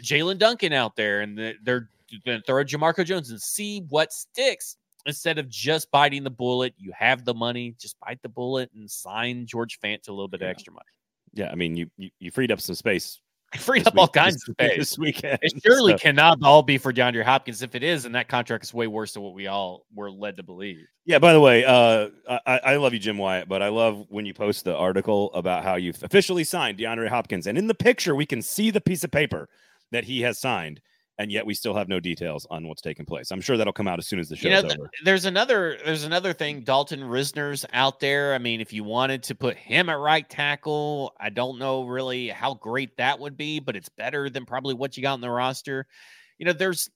Jaelyn 0.00 0.38
Duncan 0.38 0.72
out 0.72 0.96
there 0.96 1.20
and 1.20 1.36
they're 1.62 1.88
going 2.24 2.40
to 2.40 2.42
throw 2.46 2.64
Jamarco 2.64 3.04
Jones 3.04 3.30
and 3.30 3.40
see 3.40 3.80
what 3.88 4.12
sticks 4.12 4.76
instead 5.06 5.38
of 5.38 5.48
just 5.48 5.90
biting 5.90 6.24
the 6.24 6.30
bullet. 6.30 6.74
You 6.76 6.92
have 6.96 7.24
the 7.24 7.34
money, 7.34 7.74
just 7.78 7.98
bite 8.00 8.20
the 8.22 8.28
bullet 8.28 8.70
and 8.74 8.90
sign 8.90 9.46
George 9.46 9.78
Fant 9.80 10.02
to 10.02 10.10
a 10.10 10.14
little 10.14 10.28
bit 10.28 10.40
yeah. 10.40 10.48
of 10.48 10.50
extra 10.50 10.72
money. 10.72 10.84
Yeah, 11.32 11.50
I 11.50 11.54
mean, 11.54 11.76
you, 11.76 11.90
you, 11.96 12.10
you 12.18 12.30
freed 12.30 12.50
up 12.50 12.60
some 12.60 12.74
space 12.74 13.20
freed 13.58 13.86
up 13.86 13.94
week, 13.94 14.00
all 14.00 14.08
kinds 14.08 14.34
this, 14.34 14.48
of 14.48 14.54
space 14.54 14.78
this 14.78 14.98
weekend. 14.98 15.38
It 15.42 15.60
surely 15.64 15.92
so. 15.92 15.98
cannot 15.98 16.38
all 16.42 16.62
be 16.62 16.78
for 16.78 16.92
DeAndre 16.92 17.24
Hopkins. 17.24 17.62
If 17.62 17.74
it 17.74 17.82
is, 17.82 18.04
and 18.04 18.14
that 18.14 18.28
contract 18.28 18.64
is 18.64 18.72
way 18.72 18.86
worse 18.86 19.14
than 19.14 19.22
what 19.22 19.34
we 19.34 19.46
all 19.46 19.86
were 19.94 20.10
led 20.10 20.36
to 20.36 20.42
believe. 20.42 20.86
Yeah. 21.04 21.18
By 21.18 21.32
the 21.32 21.40
way, 21.40 21.64
uh, 21.64 22.08
I, 22.46 22.58
I 22.58 22.76
love 22.76 22.92
you, 22.92 23.00
Jim 23.00 23.18
Wyatt, 23.18 23.48
but 23.48 23.62
I 23.62 23.68
love 23.68 24.06
when 24.08 24.26
you 24.26 24.34
post 24.34 24.64
the 24.64 24.76
article 24.76 25.32
about 25.34 25.64
how 25.64 25.76
you've 25.76 26.02
officially 26.02 26.44
signed 26.44 26.78
DeAndre 26.78 27.08
Hopkins, 27.08 27.46
and 27.46 27.58
in 27.58 27.66
the 27.66 27.74
picture 27.74 28.14
we 28.14 28.26
can 28.26 28.42
see 28.42 28.70
the 28.70 28.80
piece 28.80 29.02
of 29.04 29.10
paper 29.10 29.48
that 29.90 30.04
he 30.04 30.20
has 30.20 30.38
signed 30.38 30.80
and 31.20 31.30
yet 31.30 31.44
we 31.44 31.52
still 31.52 31.74
have 31.74 31.86
no 31.86 32.00
details 32.00 32.46
on 32.48 32.66
what's 32.66 32.80
taking 32.80 33.04
place. 33.04 33.30
I'm 33.30 33.42
sure 33.42 33.58
that'll 33.58 33.74
come 33.74 33.86
out 33.86 33.98
as 33.98 34.06
soon 34.06 34.18
as 34.20 34.30
the 34.30 34.36
show's 34.36 34.62
you 34.62 34.68
know, 34.68 34.74
over. 34.74 34.90
There's 35.04 35.26
another 35.26 35.76
there's 35.84 36.04
another 36.04 36.32
thing. 36.32 36.62
Dalton 36.62 37.00
Risner's 37.00 37.66
out 37.74 38.00
there. 38.00 38.34
I 38.34 38.38
mean, 38.38 38.62
if 38.62 38.72
you 38.72 38.84
wanted 38.84 39.22
to 39.24 39.34
put 39.34 39.58
him 39.58 39.90
at 39.90 39.98
right 39.98 40.28
tackle, 40.28 41.12
I 41.20 41.28
don't 41.28 41.58
know 41.58 41.84
really 41.84 42.28
how 42.28 42.54
great 42.54 42.96
that 42.96 43.18
would 43.18 43.36
be, 43.36 43.60
but 43.60 43.76
it's 43.76 43.90
better 43.90 44.30
than 44.30 44.46
probably 44.46 44.72
what 44.72 44.96
you 44.96 45.02
got 45.02 45.12
in 45.12 45.20
the 45.20 45.28
roster. 45.28 45.86
You 46.38 46.46
know, 46.46 46.54
there's 46.54 46.88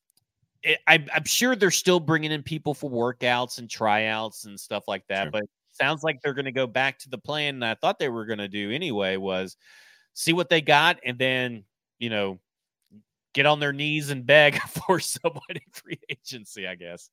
eh, 0.64 0.76
I, 0.86 1.04
I'm 1.14 1.24
sure 1.24 1.54
they're 1.54 1.70
still 1.70 2.00
bringing 2.00 2.32
in 2.32 2.42
people 2.42 2.72
for 2.72 2.90
workouts 2.90 3.58
and 3.58 3.68
tryouts 3.68 4.46
and 4.46 4.58
stuff 4.58 4.88
like 4.88 5.06
that, 5.08 5.24
sure. 5.24 5.32
but 5.32 5.42
sounds 5.72 6.02
like 6.02 6.22
they're 6.22 6.32
going 6.32 6.46
to 6.46 6.52
go 6.52 6.66
back 6.66 6.98
to 7.00 7.10
the 7.10 7.18
plan 7.18 7.62
I 7.62 7.74
thought 7.74 7.98
they 7.98 8.08
were 8.08 8.24
going 8.24 8.38
to 8.38 8.48
do 8.48 8.70
anyway 8.70 9.16
was 9.16 9.56
see 10.12 10.32
what 10.32 10.48
they 10.48 10.60
got 10.60 11.00
and 11.04 11.18
then 11.18 11.64
you 11.98 12.10
know 12.10 12.38
get 13.34 13.44
on 13.44 13.60
their 13.60 13.72
knees 13.72 14.10
and 14.10 14.24
beg 14.24 14.58
for 14.86 14.98
someone 15.00 15.42
in 15.50 15.60
free 15.72 16.00
agency, 16.08 16.66
I 16.66 16.76
guess. 16.76 17.10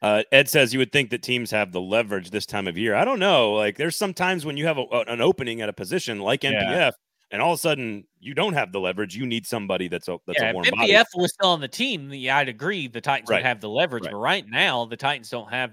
Uh, 0.00 0.22
Ed 0.30 0.48
says 0.48 0.72
you 0.72 0.78
would 0.78 0.92
think 0.92 1.10
that 1.10 1.22
teams 1.22 1.50
have 1.50 1.72
the 1.72 1.80
leverage 1.80 2.30
this 2.30 2.46
time 2.46 2.68
of 2.68 2.78
year. 2.78 2.94
I 2.94 3.04
don't 3.04 3.18
know. 3.18 3.52
Like 3.52 3.76
there's 3.76 3.96
sometimes 3.96 4.44
when 4.46 4.56
you 4.56 4.66
have 4.66 4.78
a, 4.78 4.84
an 5.08 5.20
opening 5.20 5.60
at 5.62 5.68
a 5.68 5.72
position 5.72 6.20
like 6.20 6.42
NPF, 6.42 6.52
yeah. 6.52 6.90
and 7.30 7.42
all 7.42 7.52
of 7.52 7.58
a 7.58 7.60
sudden 7.60 8.04
you 8.20 8.34
don't 8.34 8.52
have 8.52 8.72
the 8.72 8.80
leverage. 8.80 9.16
You 9.16 9.26
need 9.26 9.46
somebody 9.46 9.88
that's 9.88 10.08
a 10.08 10.18
that's 10.26 10.40
yeah, 10.40 10.50
a 10.50 10.54
warm 10.54 10.66
if 10.66 10.74
NPF 10.74 11.04
body. 11.04 11.22
was 11.22 11.32
still 11.32 11.48
on 11.48 11.60
the 11.60 11.68
team, 11.68 12.12
yeah, 12.12 12.36
I'd 12.36 12.48
agree. 12.48 12.88
The 12.88 13.00
Titans 13.00 13.30
right. 13.30 13.38
would 13.38 13.46
have 13.46 13.60
the 13.60 13.70
leverage, 13.70 14.04
right. 14.04 14.12
but 14.12 14.18
right 14.18 14.44
now 14.48 14.84
the 14.84 14.96
Titans 14.96 15.30
don't 15.30 15.50
have 15.50 15.72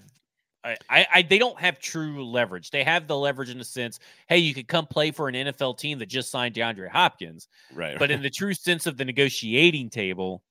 I, 0.64 1.06
I, 1.14 1.22
they 1.24 1.38
don't 1.38 1.60
have 1.60 1.80
true 1.80 2.26
leverage. 2.26 2.72
They 2.72 2.84
have 2.84 3.08
the 3.08 3.18
leverage 3.18 3.50
in 3.50 3.58
the 3.58 3.66
sense, 3.66 4.00
hey, 4.28 4.38
you 4.38 4.54
could 4.54 4.68
come 4.68 4.86
play 4.86 5.12
for 5.12 5.28
an 5.28 5.36
NFL 5.36 5.78
team 5.78 6.00
that 6.00 6.08
just 6.08 6.32
signed 6.32 6.56
DeAndre 6.56 6.90
Hopkins. 6.90 7.48
Right. 7.74 8.00
But 8.00 8.12
in 8.12 8.22
the 8.24 8.30
true 8.30 8.54
sense 8.54 8.88
of 8.88 8.98
the 8.98 9.06
negotiating 9.06 9.90
table, 9.90 10.42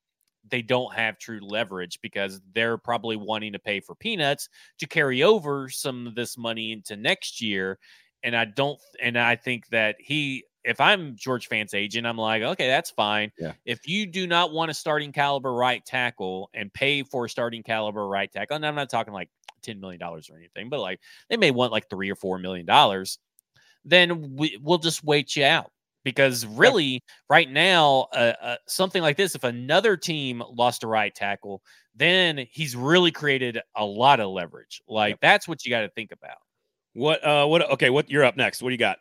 they 0.51 0.63
don't 0.63 0.93
have 0.95 1.19
true 1.19 1.41
leverage 1.41 1.99
because 2.03 2.41
they're 2.53 2.77
probably 2.77 3.17
wanting 3.17 3.53
to 3.53 3.59
pay 3.59 3.81
for 3.81 3.95
peanuts 3.95 4.49
to 4.79 4.87
carry 4.87 5.23
over 5.23 5.69
some 5.69 6.07
of 6.07 6.15
this 6.15 6.37
money 6.37 6.73
into 6.73 6.97
next 6.97 7.41
year. 7.41 7.79
And 8.23 8.37
I 8.37 8.45
don't, 8.45 8.79
and 9.01 9.19
I 9.19 9.37
think 9.37 9.69
that 9.69 9.97
he, 9.99 10.45
if 10.65 10.81
I'm 10.81 11.17
George 11.17 11.49
Fant's 11.49 11.75
agent, 11.75 12.07
I'm 12.07 12.19
like, 12.19 12.43
okay, 12.43 12.69
that's 12.69 12.91
fine. 12.91 13.33
Yeah. 13.39 13.53
If 13.65 13.89
you 13.89 14.07
do 14.07 14.27
not 14.27 14.53
want 14.53 14.71
a 14.71 14.75
starting 14.75 15.11
caliber 15.11 15.53
right 15.53 15.85
tackle 15.85 16.51
and 16.55 16.73
pay 16.73 17.03
for 17.03 17.25
a 17.25 17.29
starting 17.29 17.63
caliber 17.63 18.07
right 18.07 18.31
tackle, 18.31 18.57
and 18.57 18.67
I'm 18.67 18.77
not 18.77 18.91
talking 18.91 19.13
like 19.13 19.29
ten 19.63 19.81
million 19.81 19.99
dollars 19.99 20.29
or 20.31 20.37
anything, 20.37 20.69
but 20.69 20.81
like 20.81 21.01
they 21.29 21.37
may 21.37 21.51
want 21.51 21.73
like 21.73 21.89
three 21.89 22.11
or 22.11 22.17
four 22.17 22.39
million 22.39 22.67
dollars, 22.67 23.19
then 23.85 24.37
we, 24.37 24.59
we'll 24.63 24.79
just 24.79 25.05
wait 25.05 25.35
you 25.37 25.45
out 25.45 25.71
because 26.05 26.45
really 26.47 27.01
right 27.31 27.51
now 27.51 28.09
uh, 28.13 28.33
uh, 28.43 28.57
something 28.67 29.03
like 29.03 29.17
this 29.17 29.35
if 29.35 29.45
another 29.45 29.97
team 29.97 30.43
lost 30.53 30.83
a 30.83 30.87
right 30.87 31.15
tackle 31.15 31.63
then 31.95 32.47
he's 32.51 32.75
really 32.75 33.13
created 33.13 33.61
a 33.77 33.85
lot 33.85 34.19
of 34.19 34.31
leverage 34.31 34.83
like 34.89 35.13
yep. 35.13 35.19
that's 35.21 35.47
what 35.47 35.65
you 35.65 35.71
got 35.71 35.83
to 35.83 35.89
think 35.91 36.11
about 36.11 36.39
What? 36.95 37.25
Uh, 37.25 37.47
what? 37.47 37.71
Okay, 37.73 37.91
what? 37.91 38.11
You're 38.11 38.25
up 38.25 38.37
next. 38.37 38.63
What 38.63 38.71
do 38.71 38.75
you 38.75 38.79
got? 38.79 38.99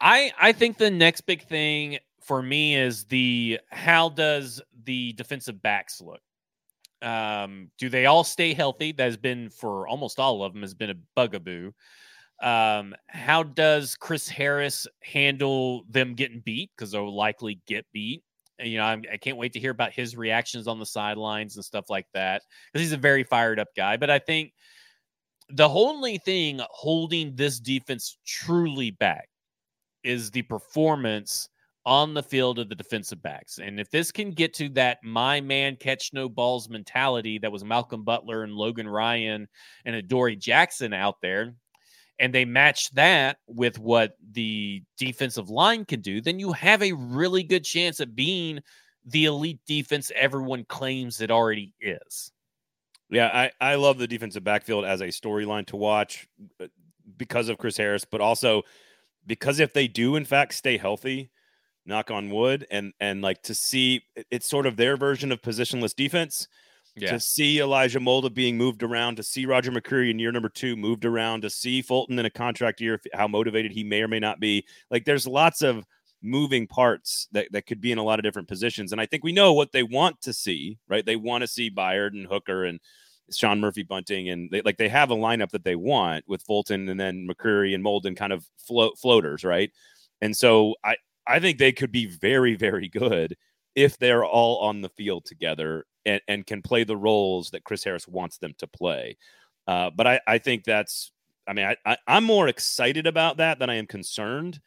I 0.00 0.32
I 0.40 0.52
think 0.52 0.78
the 0.78 0.90
next 0.90 1.22
big 1.22 1.42
thing 1.42 1.98
for 2.20 2.42
me 2.42 2.76
is 2.76 3.04
the 3.04 3.60
how 3.70 4.08
does 4.08 4.60
the 4.84 5.12
defensive 5.12 5.62
backs 5.62 6.00
look? 6.00 6.20
Um, 7.02 7.70
do 7.78 7.88
they 7.88 8.06
all 8.06 8.24
stay 8.24 8.54
healthy? 8.54 8.92
That 8.92 9.04
has 9.04 9.16
been 9.16 9.50
for 9.50 9.88
almost 9.88 10.20
all 10.20 10.42
of 10.44 10.52
them 10.52 10.62
has 10.62 10.74
been 10.74 10.90
a 10.90 10.94
bugaboo. 11.16 11.72
Um, 12.42 12.94
how 13.08 13.42
does 13.42 13.96
Chris 13.96 14.28
Harris 14.28 14.86
handle 15.02 15.84
them 15.88 16.14
getting 16.14 16.40
beat? 16.40 16.70
Because 16.76 16.92
they'll 16.92 17.14
likely 17.14 17.60
get 17.66 17.86
beat. 17.92 18.22
You 18.58 18.78
know, 18.78 18.84
I'm, 18.84 19.02
I 19.12 19.16
can 19.16 19.32
not 19.32 19.38
wait 19.38 19.52
to 19.54 19.60
hear 19.60 19.70
about 19.70 19.92
his 19.92 20.16
reactions 20.16 20.68
on 20.68 20.78
the 20.78 20.86
sidelines 20.86 21.56
and 21.56 21.64
stuff 21.64 21.90
like 21.90 22.06
that 22.14 22.42
because 22.72 22.84
he's 22.84 22.92
a 22.92 22.96
very 22.98 23.24
fired 23.24 23.58
up 23.58 23.68
guy. 23.76 23.96
But 23.96 24.10
I 24.10 24.18
think 24.18 24.52
the 25.48 25.68
only 25.68 26.18
thing 26.18 26.60
holding 26.70 27.34
this 27.34 27.58
defense 27.58 28.18
truly 28.26 28.90
back 28.90 29.28
is 30.04 30.30
the 30.30 30.42
performance 30.42 31.48
on 31.84 32.14
the 32.14 32.22
field 32.22 32.58
of 32.58 32.68
the 32.68 32.74
defensive 32.74 33.22
backs. 33.22 33.58
And 33.58 33.80
if 33.80 33.90
this 33.90 34.12
can 34.12 34.30
get 34.30 34.54
to 34.54 34.68
that 34.70 34.98
my 35.02 35.40
man 35.40 35.76
catch 35.76 36.12
no 36.12 36.28
balls 36.28 36.68
mentality 36.68 37.38
that 37.38 37.50
was 37.50 37.64
Malcolm 37.64 38.04
Butler 38.04 38.44
and 38.44 38.54
Logan 38.54 38.88
Ryan 38.88 39.48
and 39.84 39.96
Adoree 39.96 40.36
Jackson 40.36 40.92
out 40.92 41.20
there, 41.20 41.54
and 42.18 42.32
they 42.32 42.44
match 42.44 42.90
that 42.92 43.38
with 43.48 43.78
what 43.78 44.12
the 44.32 44.82
defensive 44.96 45.50
line 45.50 45.84
can 45.84 46.00
do, 46.00 46.20
then 46.20 46.38
you 46.38 46.52
have 46.52 46.82
a 46.82 46.92
really 46.92 47.42
good 47.42 47.64
chance 47.64 48.00
at 48.00 48.14
being 48.14 48.60
the 49.04 49.24
elite 49.24 49.60
defense 49.66 50.12
everyone 50.14 50.64
claims 50.64 51.20
it 51.20 51.30
already 51.30 51.74
is. 51.80 52.30
Yeah, 53.10 53.26
I, 53.60 53.72
I 53.72 53.74
love 53.74 53.98
the 53.98 54.06
defensive 54.06 54.44
backfield 54.44 54.84
as 54.84 55.00
a 55.00 55.08
storyline 55.08 55.66
to 55.66 55.76
watch 55.76 56.28
uh, 56.60 56.66
because 57.16 57.48
of 57.48 57.58
Chris 57.58 57.76
Harris, 57.76 58.04
but 58.04 58.20
also 58.20 58.62
because 59.26 59.58
if 59.58 59.72
they 59.72 59.88
do 59.88 60.16
in 60.16 60.24
fact 60.24 60.54
stay 60.54 60.78
healthy, 60.78 61.30
knock 61.86 62.10
on 62.10 62.30
wood, 62.30 62.66
and 62.70 62.92
and 63.00 63.22
like 63.22 63.42
to 63.42 63.54
see 63.54 64.02
it's 64.30 64.48
sort 64.48 64.66
of 64.66 64.76
their 64.76 64.96
version 64.96 65.32
of 65.32 65.42
positionless 65.42 65.94
defense. 65.94 66.48
Yeah. 66.94 67.12
To 67.12 67.20
see 67.20 67.58
Elijah 67.58 68.00
Molden 68.00 68.34
being 68.34 68.58
moved 68.58 68.82
around, 68.82 69.16
to 69.16 69.22
see 69.22 69.46
Roger 69.46 69.70
McCreary 69.70 70.10
in 70.10 70.18
year 70.18 70.30
number 70.30 70.50
two 70.50 70.76
moved 70.76 71.06
around, 71.06 71.40
to 71.40 71.48
see 71.48 71.80
Fulton 71.80 72.18
in 72.18 72.26
a 72.26 72.30
contract 72.30 72.82
year, 72.82 73.00
how 73.14 73.26
motivated 73.26 73.72
he 73.72 73.82
may 73.82 74.02
or 74.02 74.08
may 74.08 74.20
not 74.20 74.40
be. 74.40 74.66
Like 74.90 75.06
there's 75.06 75.26
lots 75.26 75.62
of 75.62 75.86
moving 76.22 76.66
parts 76.66 77.28
that, 77.32 77.48
that 77.52 77.66
could 77.66 77.80
be 77.80 77.92
in 77.92 77.98
a 77.98 78.02
lot 78.02 78.18
of 78.18 78.24
different 78.24 78.46
positions. 78.46 78.92
And 78.92 79.00
I 79.00 79.06
think 79.06 79.24
we 79.24 79.32
know 79.32 79.54
what 79.54 79.72
they 79.72 79.82
want 79.82 80.20
to 80.20 80.34
see, 80.34 80.78
right? 80.86 81.04
They 81.04 81.16
want 81.16 81.40
to 81.40 81.48
see 81.48 81.70
Byard 81.70 82.12
and 82.12 82.26
Hooker 82.26 82.64
and 82.64 82.78
Sean 83.32 83.60
Murphy 83.60 83.82
Bunting, 83.82 84.28
and 84.28 84.50
they 84.50 84.62
like 84.62 84.76
they 84.76 84.88
have 84.88 85.10
a 85.10 85.16
lineup 85.16 85.50
that 85.50 85.64
they 85.64 85.76
want 85.76 86.24
with 86.28 86.42
Fulton 86.42 86.88
and 86.88 87.00
then 87.00 87.26
McCreary 87.26 87.74
and 87.74 87.84
Molden 87.84 88.16
kind 88.16 88.32
of 88.32 88.44
float 88.58 88.98
floaters, 88.98 89.44
right? 89.44 89.70
And 90.20 90.36
so 90.36 90.74
I 90.84 90.96
I 91.26 91.40
think 91.40 91.58
they 91.58 91.72
could 91.72 91.92
be 91.92 92.06
very 92.06 92.54
very 92.54 92.88
good 92.88 93.36
if 93.74 93.98
they're 93.98 94.24
all 94.24 94.58
on 94.58 94.80
the 94.80 94.88
field 94.90 95.24
together 95.24 95.86
and, 96.04 96.20
and 96.28 96.46
can 96.46 96.62
play 96.62 96.84
the 96.84 96.96
roles 96.96 97.50
that 97.50 97.64
Chris 97.64 97.84
Harris 97.84 98.06
wants 98.06 98.38
them 98.38 98.54
to 98.58 98.66
play. 98.66 99.16
Uh, 99.66 99.90
but 99.90 100.06
I, 100.06 100.20
I 100.26 100.38
think 100.38 100.64
that's 100.64 101.12
I 101.46 101.52
mean 101.52 101.66
I, 101.66 101.76
I 101.84 101.96
I'm 102.06 102.24
more 102.24 102.48
excited 102.48 103.06
about 103.06 103.38
that 103.38 103.58
than 103.58 103.70
I 103.70 103.76
am 103.76 103.86
concerned 103.86 104.60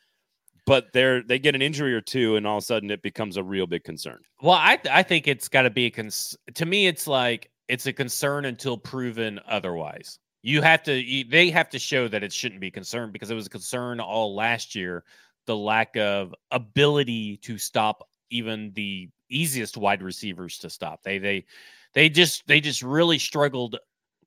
but 0.65 0.91
they're 0.93 1.21
they 1.21 1.37
get 1.37 1.53
an 1.53 1.61
injury 1.61 1.93
or 1.93 2.01
two 2.01 2.37
and 2.37 2.47
all 2.47 2.57
of 2.57 2.63
a 2.63 2.65
sudden 2.65 2.89
it 2.89 3.03
becomes 3.03 3.37
a 3.37 3.43
real 3.43 3.67
big 3.67 3.83
concern 3.83 4.19
well 4.41 4.57
i 4.59 4.75
th- 4.75 4.91
i 4.91 5.03
think 5.03 5.27
it's 5.27 5.47
got 5.47 5.61
to 5.61 5.69
be 5.69 5.85
a 5.85 5.91
cons- 5.91 6.35
to 6.55 6.65
me 6.65 6.87
it's 6.87 7.05
like 7.05 7.51
it's 7.67 7.87
a 7.87 7.93
concern 7.93 8.45
until 8.45 8.77
proven 8.77 9.39
otherwise. 9.47 10.19
You 10.43 10.61
have 10.61 10.83
to, 10.83 10.93
you, 10.93 11.23
they 11.23 11.49
have 11.49 11.69
to 11.69 11.79
show 11.79 12.07
that 12.07 12.23
it 12.23 12.31
shouldn't 12.31 12.61
be 12.61 12.69
concerned 12.69 13.13
because 13.13 13.31
it 13.31 13.35
was 13.35 13.47
a 13.47 13.49
concern 13.49 13.99
all 13.99 14.35
last 14.35 14.75
year. 14.75 15.03
The 15.45 15.55
lack 15.55 15.95
of 15.97 16.33
ability 16.51 17.37
to 17.37 17.57
stop 17.57 18.07
even 18.29 18.71
the 18.73 19.09
easiest 19.29 19.77
wide 19.77 20.01
receivers 20.01 20.57
to 20.59 20.69
stop. 20.69 21.03
They, 21.03 21.17
they, 21.17 21.45
they 21.93 22.09
just, 22.09 22.45
they 22.47 22.59
just 22.59 22.81
really 22.81 23.19
struggled 23.19 23.77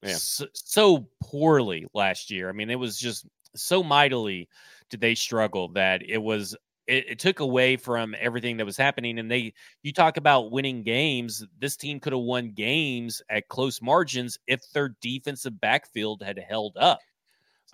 yeah. 0.03 0.15
so, 0.15 0.47
so 0.55 1.09
poorly 1.21 1.87
last 1.95 2.31
year. 2.31 2.49
I 2.49 2.53
mean, 2.53 2.71
it 2.71 2.79
was 2.79 2.99
just 2.99 3.27
so 3.55 3.83
mightily 3.83 4.49
did 4.91 5.01
they 5.01 5.15
struggle 5.15 5.69
that 5.69 6.03
it 6.09 6.19
was 6.19 6.57
it, 6.87 7.11
it, 7.11 7.19
took 7.19 7.41
away 7.41 7.77
from 7.77 8.15
everything 8.19 8.57
that 8.57 8.65
was 8.65 8.77
happening. 8.77 9.19
And 9.19 9.31
they, 9.31 9.53
you 9.83 9.93
talk 9.93 10.17
about 10.17 10.51
winning 10.51 10.83
games. 10.83 11.45
This 11.59 11.77
team 11.77 12.01
could 12.01 12.15
have 12.15 12.23
won 12.23 12.53
games 12.53 13.21
at 13.29 13.49
close 13.49 13.83
margins 13.83 14.39
if 14.47 14.63
their 14.73 14.97
defensive 15.03 15.61
backfield 15.61 16.23
had 16.23 16.39
held 16.39 16.77
up. 16.79 17.01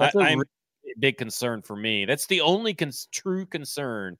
I, 0.00 0.32
a 0.32 0.36
really 0.36 0.44
big 0.98 1.16
concern 1.16 1.62
for 1.62 1.76
me. 1.76 2.04
That's 2.04 2.26
the 2.26 2.40
only 2.40 2.74
cons- 2.74 3.08
true 3.12 3.46
concern 3.46 4.16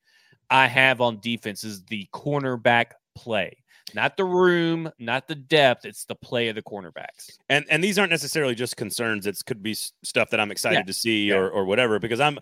I 0.51 0.67
have 0.67 1.01
on 1.01 1.21
defense 1.21 1.65
is 1.65 1.83
the 1.85 2.09
cornerback 2.13 2.93
play. 3.15 3.57
Not 3.95 4.17
the 4.17 4.25
room, 4.25 4.91
not 4.99 5.29
the 5.29 5.35
depth. 5.35 5.85
It's 5.85 6.05
the 6.05 6.15
play 6.15 6.49
of 6.49 6.55
the 6.55 6.63
cornerbacks. 6.63 7.39
And 7.49 7.65
and 7.69 7.85
these 7.85 7.99
aren't 7.99 8.11
necessarily 8.11 8.55
just 8.55 8.77
concerns. 8.77 9.27
It 9.27 9.41
could 9.47 9.63
be 9.63 9.75
stuff 9.75 10.31
that 10.31 10.41
I'm 10.41 10.51
excited 10.51 10.79
yeah. 10.79 10.85
to 10.85 10.93
see 10.93 11.29
yeah. 11.29 11.37
or 11.37 11.51
or 11.51 11.65
whatever. 11.65 11.99
Because 11.99 12.21
I'm 12.21 12.39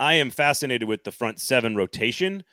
I 0.00 0.14
am 0.14 0.30
fascinated 0.30 0.88
with 0.88 1.04
the 1.04 1.12
front 1.12 1.40
seven 1.40 1.76
rotation 1.76 2.44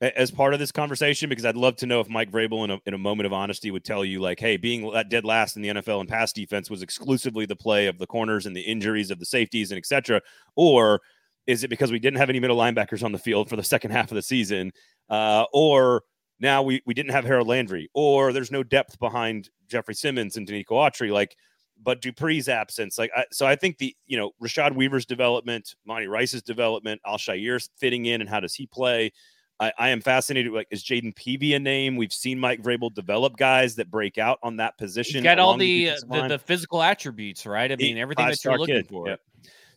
as 0.00 0.30
part 0.30 0.52
of 0.52 0.60
this 0.60 0.72
conversation 0.72 1.28
because 1.28 1.44
I'd 1.44 1.56
love 1.56 1.76
to 1.76 1.86
know 1.86 2.00
if 2.00 2.08
Mike 2.08 2.30
Vrabel, 2.30 2.64
in 2.64 2.70
a, 2.70 2.78
in 2.84 2.94
a 2.94 2.98
moment 2.98 3.26
of 3.26 3.32
honesty, 3.32 3.70
would 3.70 3.84
tell 3.84 4.04
you, 4.04 4.20
like, 4.20 4.38
hey, 4.38 4.56
being 4.56 4.90
that 4.92 5.08
dead 5.08 5.24
last 5.24 5.56
in 5.56 5.62
the 5.62 5.68
NFL 5.68 6.02
in 6.02 6.06
pass 6.06 6.32
defense 6.32 6.68
was 6.68 6.82
exclusively 6.82 7.46
the 7.46 7.56
play 7.56 7.86
of 7.86 7.98
the 7.98 8.06
corners 8.06 8.46
and 8.46 8.54
the 8.54 8.60
injuries 8.60 9.10
of 9.10 9.18
the 9.18 9.26
safeties 9.26 9.70
and 9.70 9.78
etc. 9.78 10.20
Or 10.54 11.00
is 11.46 11.64
it 11.64 11.68
because 11.68 11.92
we 11.92 11.98
didn't 11.98 12.18
have 12.18 12.28
any 12.28 12.40
middle 12.40 12.56
linebackers 12.56 13.02
on 13.02 13.12
the 13.12 13.18
field 13.18 13.48
for 13.48 13.56
the 13.56 13.64
second 13.64 13.92
half 13.92 14.10
of 14.10 14.16
the 14.16 14.22
season? 14.22 14.72
Uh, 15.08 15.44
or 15.52 16.02
now 16.40 16.62
we, 16.62 16.82
we 16.84 16.92
didn't 16.92 17.12
have 17.12 17.24
Harold 17.24 17.48
Landry, 17.48 17.88
or 17.94 18.32
there's 18.32 18.50
no 18.50 18.62
depth 18.62 18.98
behind 18.98 19.48
Jeffery 19.68 19.94
Simmons 19.94 20.36
and 20.36 20.46
Denico 20.46 20.72
Autry. 20.72 21.10
Like, 21.10 21.36
but 21.82 22.02
Dupree's 22.02 22.48
absence, 22.48 22.98
like 22.98 23.10
I, 23.16 23.24
so, 23.32 23.46
I 23.46 23.54
think 23.56 23.78
the 23.78 23.94
you 24.06 24.16
know 24.16 24.32
Rashad 24.42 24.74
Weaver's 24.74 25.06
development, 25.06 25.74
Monty 25.86 26.06
Rice's 26.06 26.42
development, 26.42 27.00
Al-Shaair's 27.06 27.70
fitting 27.78 28.06
in, 28.06 28.20
and 28.20 28.30
how 28.30 28.40
does 28.40 28.54
he 28.54 28.66
play? 28.66 29.12
I, 29.58 29.72
I 29.78 29.88
am 29.88 30.00
fascinated. 30.00 30.52
Like, 30.52 30.68
is 30.70 30.84
Jayden 30.84 31.14
Peevy 31.14 31.56
a 31.56 31.58
name? 31.58 31.96
We've 31.96 32.12
seen 32.12 32.38
Mike 32.38 32.62
Vrabel 32.62 32.92
develop 32.92 33.36
guys 33.36 33.76
that 33.76 33.90
break 33.90 34.18
out 34.18 34.38
on 34.42 34.56
that 34.56 34.76
position. 34.76 35.16
He's 35.16 35.24
got 35.24 35.38
all 35.38 35.56
the 35.56 35.86
the, 35.86 36.06
the, 36.08 36.28
the, 36.28 36.38
physical 36.38 36.82
attributes, 36.82 37.46
right? 37.46 37.70
I 37.72 37.76
mean, 37.76 37.96
everything 37.96 38.26
that 38.26 38.44
you're 38.44 38.58
looking 38.58 38.76
kid. 38.76 38.88
for. 38.88 39.08
Yep. 39.08 39.20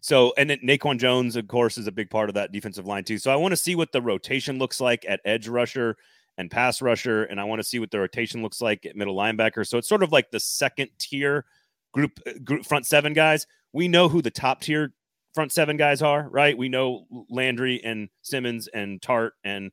So, 0.01 0.33
and 0.37 0.49
then 0.49 0.59
Naquan 0.59 0.97
Jones, 0.97 1.35
of 1.35 1.47
course, 1.47 1.77
is 1.77 1.87
a 1.87 1.91
big 1.91 2.09
part 2.09 2.29
of 2.29 2.35
that 2.35 2.51
defensive 2.51 2.85
line 2.85 3.03
too. 3.03 3.17
So, 3.17 3.31
I 3.31 3.35
want 3.35 3.51
to 3.51 3.57
see 3.57 3.75
what 3.75 3.91
the 3.91 4.01
rotation 4.01 4.57
looks 4.57 4.81
like 4.81 5.05
at 5.07 5.21
edge 5.25 5.47
rusher 5.47 5.97
and 6.37 6.49
pass 6.49 6.81
rusher, 6.81 7.23
and 7.23 7.39
I 7.39 7.43
want 7.43 7.59
to 7.59 7.67
see 7.67 7.79
what 7.79 7.91
the 7.91 7.99
rotation 7.99 8.41
looks 8.41 8.61
like 8.61 8.85
at 8.85 8.95
middle 8.95 9.15
linebacker. 9.15 9.67
So, 9.67 9.77
it's 9.77 9.89
sort 9.89 10.03
of 10.03 10.11
like 10.11 10.31
the 10.31 10.39
second 10.39 10.89
tier 10.99 11.45
group, 11.93 12.19
uh, 12.27 12.31
group 12.43 12.65
front 12.65 12.85
seven 12.85 13.13
guys. 13.13 13.45
We 13.73 13.87
know 13.87 14.09
who 14.09 14.21
the 14.21 14.31
top 14.31 14.61
tier 14.61 14.93
front 15.33 15.51
seven 15.51 15.77
guys 15.77 16.01
are, 16.01 16.27
right? 16.29 16.57
We 16.57 16.69
know 16.69 17.05
Landry 17.29 17.83
and 17.83 18.09
Simmons 18.21 18.67
and 18.67 19.01
Tart 19.01 19.33
and 19.43 19.71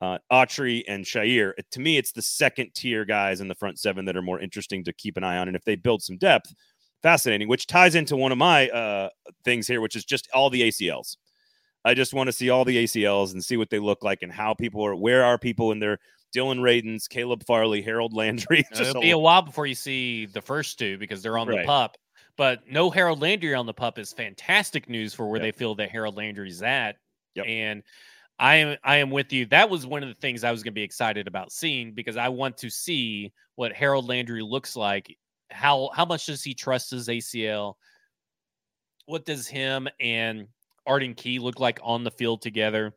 uh, 0.00 0.18
Autry 0.32 0.82
and 0.88 1.04
Shaair. 1.04 1.52
To 1.70 1.80
me, 1.80 1.96
it's 1.96 2.12
the 2.12 2.22
second 2.22 2.70
tier 2.74 3.04
guys 3.04 3.40
in 3.40 3.48
the 3.48 3.54
front 3.54 3.78
seven 3.78 4.04
that 4.06 4.16
are 4.16 4.22
more 4.22 4.40
interesting 4.40 4.84
to 4.84 4.92
keep 4.92 5.16
an 5.16 5.24
eye 5.24 5.38
on. 5.38 5.48
And 5.48 5.56
if 5.56 5.64
they 5.64 5.76
build 5.76 6.02
some 6.02 6.18
depth, 6.18 6.52
fascinating, 7.02 7.48
which 7.48 7.66
ties 7.66 7.94
into 7.94 8.16
one 8.16 8.32
of 8.32 8.38
my 8.38 8.68
uh, 8.70 9.08
things 9.44 9.66
here, 9.66 9.80
which 9.80 9.96
is 9.96 10.04
just 10.04 10.28
all 10.32 10.50
the 10.50 10.62
ACLs. 10.62 11.16
I 11.84 11.94
just 11.94 12.14
want 12.14 12.28
to 12.28 12.32
see 12.32 12.48
all 12.48 12.64
the 12.64 12.84
ACLs 12.84 13.32
and 13.32 13.44
see 13.44 13.56
what 13.56 13.70
they 13.70 13.80
look 13.80 14.04
like 14.04 14.20
and 14.22 14.32
how 14.32 14.54
people 14.54 14.84
are, 14.84 14.94
where 14.94 15.24
are 15.24 15.36
people 15.36 15.72
in 15.72 15.80
their 15.80 15.98
Dillon 16.32 16.58
Radunz, 16.58 17.08
Caleb 17.08 17.44
Farley, 17.44 17.82
Harold 17.82 18.14
Landry. 18.14 18.64
It'll 18.72 19.02
be 19.02 19.10
a 19.10 19.18
while 19.18 19.42
before 19.42 19.66
you 19.66 19.74
see 19.74 20.26
the 20.26 20.40
first 20.40 20.78
two 20.78 20.96
because 20.96 21.22
they're 21.22 21.36
on 21.36 21.48
right. 21.48 21.60
the 21.60 21.66
pup. 21.66 21.96
But 22.36 22.60
no 22.68 22.90
Harold 22.90 23.20
Landry 23.20 23.54
on 23.54 23.66
the 23.66 23.74
pup 23.74 23.98
is 23.98 24.12
fantastic 24.12 24.88
news 24.88 25.12
for 25.12 25.28
where 25.28 25.42
yep. 25.42 25.54
they 25.54 25.58
feel 25.58 25.74
that 25.76 25.90
Harold 25.90 26.16
Landry's 26.16 26.62
at. 26.62 26.96
Yep. 27.34 27.46
And 27.46 27.82
I 28.38 28.56
am 28.56 28.76
I 28.82 28.96
am 28.96 29.10
with 29.10 29.32
you. 29.32 29.46
That 29.46 29.70
was 29.70 29.86
one 29.86 30.02
of 30.02 30.08
the 30.08 30.14
things 30.16 30.42
I 30.42 30.50
was 30.50 30.62
going 30.62 30.72
to 30.72 30.74
be 30.74 30.82
excited 30.82 31.28
about 31.28 31.52
seeing 31.52 31.92
because 31.92 32.16
I 32.16 32.28
want 32.28 32.56
to 32.58 32.70
see 32.70 33.32
what 33.56 33.72
Harold 33.72 34.08
Landry 34.08 34.42
looks 34.42 34.76
like. 34.76 35.16
How 35.50 35.90
how 35.94 36.04
much 36.04 36.26
does 36.26 36.42
he 36.42 36.54
trust 36.54 36.90
his 36.90 37.08
ACL? 37.08 37.74
What 39.06 39.26
does 39.26 39.46
him 39.46 39.88
and 40.00 40.48
Arden 40.86 41.14
Key 41.14 41.38
look 41.38 41.60
like 41.60 41.78
on 41.82 42.04
the 42.04 42.10
field 42.10 42.42
together? 42.42 42.94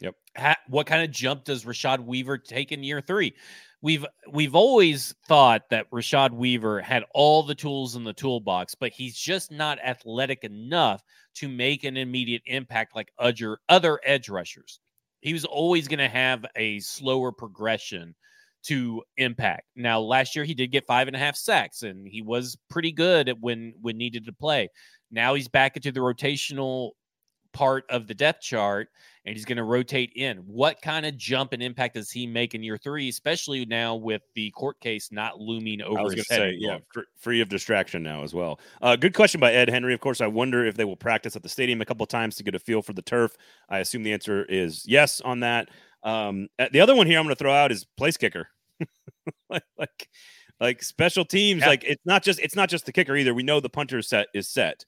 Yep. 0.00 0.14
Ha- 0.36 0.56
what 0.68 0.86
kind 0.86 1.02
of 1.02 1.10
jump 1.10 1.44
does 1.44 1.64
Rashad 1.64 2.04
Weaver 2.04 2.38
take 2.38 2.72
in 2.72 2.82
year 2.82 3.00
three? 3.00 3.34
We've 3.80 4.04
we've 4.32 4.56
always 4.56 5.14
thought 5.28 5.62
that 5.70 5.88
Rashad 5.90 6.32
Weaver 6.32 6.80
had 6.80 7.04
all 7.14 7.44
the 7.44 7.54
tools 7.54 7.94
in 7.94 8.02
the 8.02 8.12
toolbox, 8.12 8.74
but 8.74 8.90
he's 8.90 9.16
just 9.16 9.52
not 9.52 9.78
athletic 9.84 10.42
enough 10.42 11.02
to 11.36 11.48
make 11.48 11.84
an 11.84 11.96
immediate 11.96 12.42
impact 12.46 12.96
like 12.96 13.12
other 13.18 13.58
other 13.68 14.00
edge 14.04 14.28
rushers. 14.28 14.80
He 15.20 15.32
was 15.32 15.44
always 15.44 15.86
going 15.86 15.98
to 15.98 16.08
have 16.08 16.44
a 16.56 16.80
slower 16.80 17.30
progression 17.30 18.16
to 18.64 19.02
impact. 19.16 19.62
Now, 19.76 20.00
last 20.00 20.34
year 20.34 20.44
he 20.44 20.54
did 20.54 20.72
get 20.72 20.86
five 20.86 21.06
and 21.06 21.14
a 21.14 21.20
half 21.20 21.36
sacks, 21.36 21.84
and 21.84 22.06
he 22.06 22.20
was 22.20 22.56
pretty 22.68 22.90
good 22.90 23.32
when 23.40 23.74
when 23.80 23.96
needed 23.96 24.24
to 24.26 24.32
play. 24.32 24.68
Now 25.12 25.34
he's 25.34 25.48
back 25.48 25.76
into 25.76 25.92
the 25.92 26.00
rotational 26.00 26.90
part 27.52 27.84
of 27.90 28.06
the 28.06 28.14
depth 28.14 28.42
chart 28.42 28.88
and 29.24 29.36
he's 29.36 29.44
going 29.44 29.58
to 29.58 29.64
rotate 29.64 30.12
in. 30.16 30.38
What 30.38 30.80
kind 30.80 31.04
of 31.04 31.16
jump 31.18 31.52
and 31.52 31.62
impact 31.62 31.94
does 31.94 32.10
he 32.10 32.26
make 32.26 32.54
in 32.54 32.62
year 32.62 32.78
three, 32.78 33.10
especially 33.10 33.66
now 33.66 33.94
with 33.94 34.22
the 34.34 34.50
court 34.52 34.80
case 34.80 35.12
not 35.12 35.38
looming 35.38 35.82
over 35.82 35.98
I 35.98 36.02
was 36.02 36.14
his 36.14 36.28
head? 36.30 36.38
say, 36.38 36.56
yeah, 36.58 36.78
free 37.18 37.40
of 37.40 37.50
distraction 37.50 38.02
now 38.02 38.22
as 38.22 38.32
well. 38.32 38.58
Uh, 38.80 38.96
good 38.96 39.14
question 39.14 39.38
by 39.38 39.52
Ed 39.52 39.68
Henry. 39.68 39.92
Of 39.92 40.00
course, 40.00 40.20
I 40.20 40.26
wonder 40.26 40.64
if 40.64 40.76
they 40.76 40.84
will 40.84 40.96
practice 40.96 41.36
at 41.36 41.42
the 41.42 41.48
stadium 41.48 41.82
a 41.82 41.84
couple 41.84 42.04
of 42.04 42.08
times 42.08 42.36
to 42.36 42.42
get 42.42 42.54
a 42.54 42.58
feel 42.58 42.80
for 42.80 42.94
the 42.94 43.02
turf. 43.02 43.36
I 43.68 43.80
assume 43.80 44.02
the 44.02 44.12
answer 44.12 44.44
is 44.44 44.86
yes 44.86 45.20
on 45.20 45.40
that. 45.40 45.68
Um, 46.02 46.48
uh, 46.58 46.68
the 46.72 46.80
other 46.80 46.96
one 46.96 47.06
here 47.06 47.18
I'm 47.18 47.24
going 47.26 47.34
to 47.34 47.38
throw 47.38 47.52
out 47.52 47.70
is 47.70 47.84
place 47.96 48.16
kicker. 48.16 48.48
like, 49.50 49.64
like, 49.76 50.08
like 50.60 50.82
special 50.82 51.24
teams. 51.24 51.62
Yeah. 51.62 51.68
Like 51.68 51.84
it's 51.84 52.04
not 52.04 52.22
just 52.22 52.40
it's 52.40 52.56
not 52.56 52.68
just 52.68 52.86
the 52.86 52.92
kicker 52.92 53.16
either. 53.16 53.34
We 53.34 53.42
know 53.42 53.60
the 53.60 53.68
punter 53.68 54.02
set 54.02 54.28
is 54.34 54.48
set, 54.48 54.84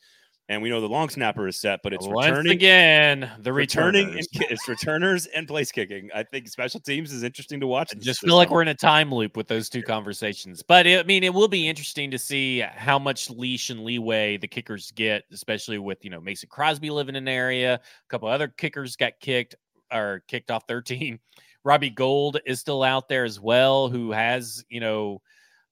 and 0.50 0.60
we 0.60 0.68
know 0.68 0.80
the 0.80 0.88
long 0.88 1.08
snapper 1.08 1.46
is 1.46 1.56
set, 1.56 1.78
but 1.84 1.92
it's 1.92 2.08
Once 2.08 2.28
returning. 2.28 2.50
again, 2.50 3.30
the 3.38 3.52
returning 3.52 4.06
returners. 4.06 4.28
and 4.34 4.44
it's 4.50 4.68
returners 4.68 5.26
and 5.26 5.46
place 5.46 5.70
kicking. 5.70 6.10
I 6.12 6.24
think 6.24 6.48
special 6.48 6.80
teams 6.80 7.12
is 7.12 7.22
interesting 7.22 7.60
to 7.60 7.68
watch. 7.68 7.92
I 7.94 8.00
just 8.00 8.20
feel 8.20 8.34
like 8.34 8.48
summer. 8.48 8.56
we're 8.56 8.62
in 8.62 8.68
a 8.68 8.74
time 8.74 9.14
loop 9.14 9.36
with 9.36 9.46
those 9.46 9.68
two 9.68 9.80
conversations. 9.80 10.64
But 10.64 10.88
it, 10.88 10.98
I 10.98 11.02
mean, 11.04 11.22
it 11.22 11.32
will 11.32 11.46
be 11.46 11.68
interesting 11.68 12.10
to 12.10 12.18
see 12.18 12.58
how 12.62 12.98
much 12.98 13.30
leash 13.30 13.70
and 13.70 13.84
leeway 13.84 14.38
the 14.38 14.48
kickers 14.48 14.90
get, 14.90 15.22
especially 15.32 15.78
with 15.78 16.04
you 16.04 16.10
know 16.10 16.20
Mason 16.20 16.48
Crosby 16.50 16.90
living 16.90 17.14
in 17.14 17.24
the 17.26 17.30
area. 17.30 17.74
A 17.74 18.08
couple 18.08 18.26
other 18.28 18.48
kickers 18.48 18.96
got 18.96 19.12
kicked 19.20 19.54
or 19.92 20.24
kicked 20.26 20.50
off 20.50 20.66
their 20.66 20.82
team. 20.82 21.20
Robbie 21.62 21.90
Gould 21.90 22.40
is 22.44 22.58
still 22.58 22.82
out 22.82 23.08
there 23.08 23.24
as 23.24 23.38
well, 23.38 23.88
who 23.88 24.10
has 24.10 24.64
you 24.68 24.80
know 24.80 25.22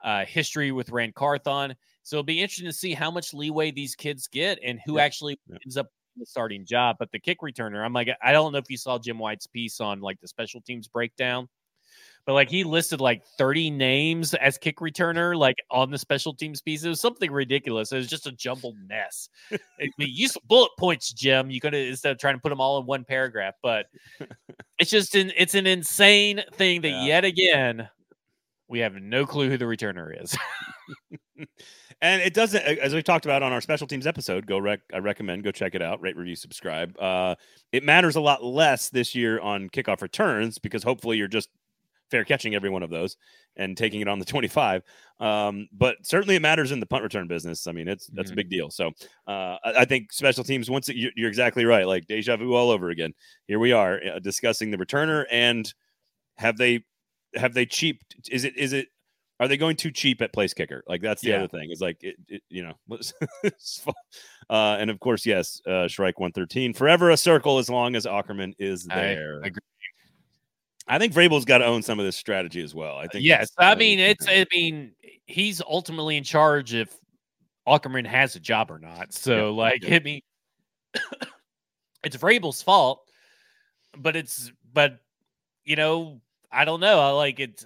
uh, 0.04 0.24
history 0.24 0.70
with 0.70 0.90
Ran 0.90 1.10
Carthon. 1.10 1.74
So 2.08 2.16
it'll 2.16 2.24
be 2.24 2.40
interesting 2.40 2.64
to 2.64 2.72
see 2.72 2.94
how 2.94 3.10
much 3.10 3.34
leeway 3.34 3.70
these 3.70 3.94
kids 3.94 4.28
get 4.28 4.58
and 4.64 4.80
who 4.86 4.96
Yeah. 4.96 5.04
actually 5.04 5.38
Yeah. 5.46 5.58
ends 5.62 5.76
up 5.76 5.88
the 6.16 6.24
starting 6.24 6.64
job. 6.64 6.96
But 6.98 7.12
the 7.12 7.18
kick 7.20 7.40
returner, 7.40 7.84
I'm 7.84 7.92
like, 7.92 8.08
I 8.22 8.32
don't 8.32 8.50
know 8.52 8.58
if 8.58 8.70
you 8.70 8.78
saw 8.78 8.98
Jim 8.98 9.18
Wyatt's 9.18 9.46
piece 9.46 9.78
on 9.78 10.00
like 10.00 10.18
the 10.22 10.26
special 10.26 10.62
teams 10.62 10.88
breakdown, 10.88 11.50
but 12.24 12.32
like 12.32 12.48
he 12.48 12.64
listed 12.64 13.02
like 13.02 13.26
30 13.36 13.68
names 13.70 14.32
as 14.32 14.56
kick 14.56 14.78
returner, 14.78 15.36
like 15.36 15.56
on 15.70 15.90
the 15.90 15.98
special 15.98 16.32
teams 16.32 16.62
piece. 16.62 16.82
It 16.82 16.88
was 16.88 16.98
something 17.02 17.30
ridiculous. 17.30 17.92
It 17.92 17.96
was 17.98 18.06
just 18.08 18.26
a 18.26 18.32
jumbled 18.32 18.76
mess. 18.88 19.28
Use 19.98 20.34
bullet 20.46 20.70
points, 20.78 21.12
Jim. 21.12 21.50
You 21.50 21.60
could 21.60 21.74
have 21.74 21.88
instead 21.88 22.12
of 22.12 22.18
trying 22.18 22.36
to 22.36 22.40
put 22.40 22.48
them 22.48 22.60
all 22.60 22.78
in 22.80 22.86
one 22.86 23.04
paragraph, 23.04 23.56
but 23.62 23.84
it's 24.78 24.90
just 24.90 25.14
an 25.14 25.30
it's 25.36 25.54
an 25.54 25.66
insane 25.66 26.42
thing 26.54 26.80
that 26.80 26.88
Yeah. 26.88 27.04
yet 27.04 27.24
again 27.26 27.90
we 28.66 28.78
have 28.80 28.94
no 28.94 29.24
clue 29.26 29.48
who 29.50 29.56
the 29.58 29.64
returner 29.66 30.22
is. 30.22 30.34
and 32.00 32.22
it 32.22 32.34
doesn't 32.34 32.62
as 32.64 32.94
we 32.94 33.02
talked 33.02 33.24
about 33.24 33.42
on 33.42 33.52
our 33.52 33.60
special 33.60 33.86
teams 33.86 34.06
episode 34.06 34.46
go 34.46 34.58
rec 34.58 34.80
i 34.94 34.98
recommend 34.98 35.42
go 35.42 35.50
check 35.50 35.74
it 35.74 35.82
out 35.82 36.00
rate 36.00 36.16
review 36.16 36.36
subscribe. 36.36 36.96
Uh 37.00 37.34
it 37.72 37.82
matters 37.84 38.16
a 38.16 38.20
lot 38.20 38.42
less 38.44 38.88
this 38.90 39.14
year 39.14 39.40
on 39.40 39.68
kickoff 39.70 40.00
returns 40.02 40.58
because 40.58 40.82
hopefully 40.82 41.16
you're 41.16 41.28
just 41.28 41.48
fair 42.10 42.24
catching 42.24 42.54
every 42.54 42.70
one 42.70 42.82
of 42.82 42.88
those 42.90 43.16
and 43.56 43.76
taking 43.76 44.00
it 44.00 44.08
on 44.08 44.18
the 44.18 44.24
25 44.24 44.82
um 45.20 45.68
but 45.72 45.96
certainly 46.02 46.36
it 46.36 46.42
matters 46.42 46.72
in 46.72 46.80
the 46.80 46.86
punt 46.86 47.02
return 47.02 47.26
business. 47.26 47.66
I 47.66 47.72
mean 47.72 47.88
it's 47.88 48.06
that's 48.08 48.30
Mhm. 48.30 48.34
a 48.34 48.36
big 48.36 48.50
deal. 48.50 48.70
So 48.70 48.88
uh 49.26 49.56
i, 49.64 49.72
I 49.80 49.84
think 49.84 50.12
special 50.12 50.44
teams 50.44 50.70
once 50.70 50.88
it, 50.88 50.96
you- 50.96 51.12
you're 51.16 51.28
exactly 51.28 51.64
right 51.64 51.86
like 51.86 52.06
deja 52.06 52.36
vu 52.36 52.54
all 52.54 52.70
over 52.70 52.90
again. 52.90 53.12
Here 53.46 53.58
we 53.58 53.72
are 53.72 54.00
uh, 54.14 54.18
discussing 54.20 54.70
the 54.70 54.78
returner 54.78 55.24
and 55.30 55.72
have 56.36 56.56
they 56.56 56.84
have 57.34 57.52
they 57.52 57.66
cheap 57.66 58.00
is 58.30 58.44
it 58.44 58.56
is 58.56 58.72
it 58.72 58.88
are 59.40 59.48
they 59.48 59.56
going 59.56 59.76
too 59.76 59.90
cheap 59.90 60.20
at 60.20 60.32
place 60.32 60.52
kicker? 60.54 60.82
Like 60.86 61.00
that's 61.00 61.22
the 61.22 61.30
Yeah. 61.30 61.36
other 61.38 61.48
thing. 61.48 61.70
Is 61.70 61.80
like 61.80 62.02
it, 62.02 62.16
it 62.28 62.42
you 62.48 62.62
know, 62.62 62.74
uh, 64.50 64.76
and 64.80 64.90
of 64.90 65.00
course, 65.00 65.24
yes, 65.24 65.60
uh, 65.66 65.88
Shrike 65.88 66.18
one 66.18 66.32
thirteen 66.32 66.72
forever 66.72 67.10
a 67.10 67.16
circle 67.16 67.58
as 67.58 67.68
long 67.70 67.94
as 67.96 68.06
Aukerman 68.06 68.54
is 68.58 68.84
there. 68.84 69.40
I, 69.44 69.46
agree. 69.48 69.60
I 70.88 70.98
think 70.98 71.12
Vrabel's 71.12 71.44
got 71.44 71.58
to 71.58 71.66
own 71.66 71.82
some 71.82 71.98
of 71.98 72.04
this 72.06 72.16
strategy 72.16 72.62
as 72.62 72.74
well. 72.74 72.96
I 72.96 73.06
think. 73.06 73.24
yes, 73.24 73.50
I 73.58 73.74
mean 73.74 73.98
it's. 73.98 74.26
I 74.28 74.44
mean 74.52 74.92
he's 75.26 75.60
ultimately 75.60 76.16
in 76.16 76.24
charge 76.24 76.74
if 76.74 76.96
Aukerman 77.66 78.06
has 78.06 78.34
a 78.34 78.40
job 78.40 78.70
or 78.70 78.78
not. 78.78 79.12
So 79.12 79.54
like 79.54 79.84
yeah. 79.84 79.96
I 79.96 80.00
mean 80.00 80.20
it's 82.02 82.16
Vrabel's 82.16 82.62
fault, 82.62 83.02
but 83.96 84.16
it's 84.16 84.50
but 84.72 84.98
you 85.64 85.76
know 85.76 86.20
I 86.50 86.64
don't 86.64 86.80
know. 86.80 86.98
I 86.98 87.10
like 87.10 87.40
it. 87.40 87.64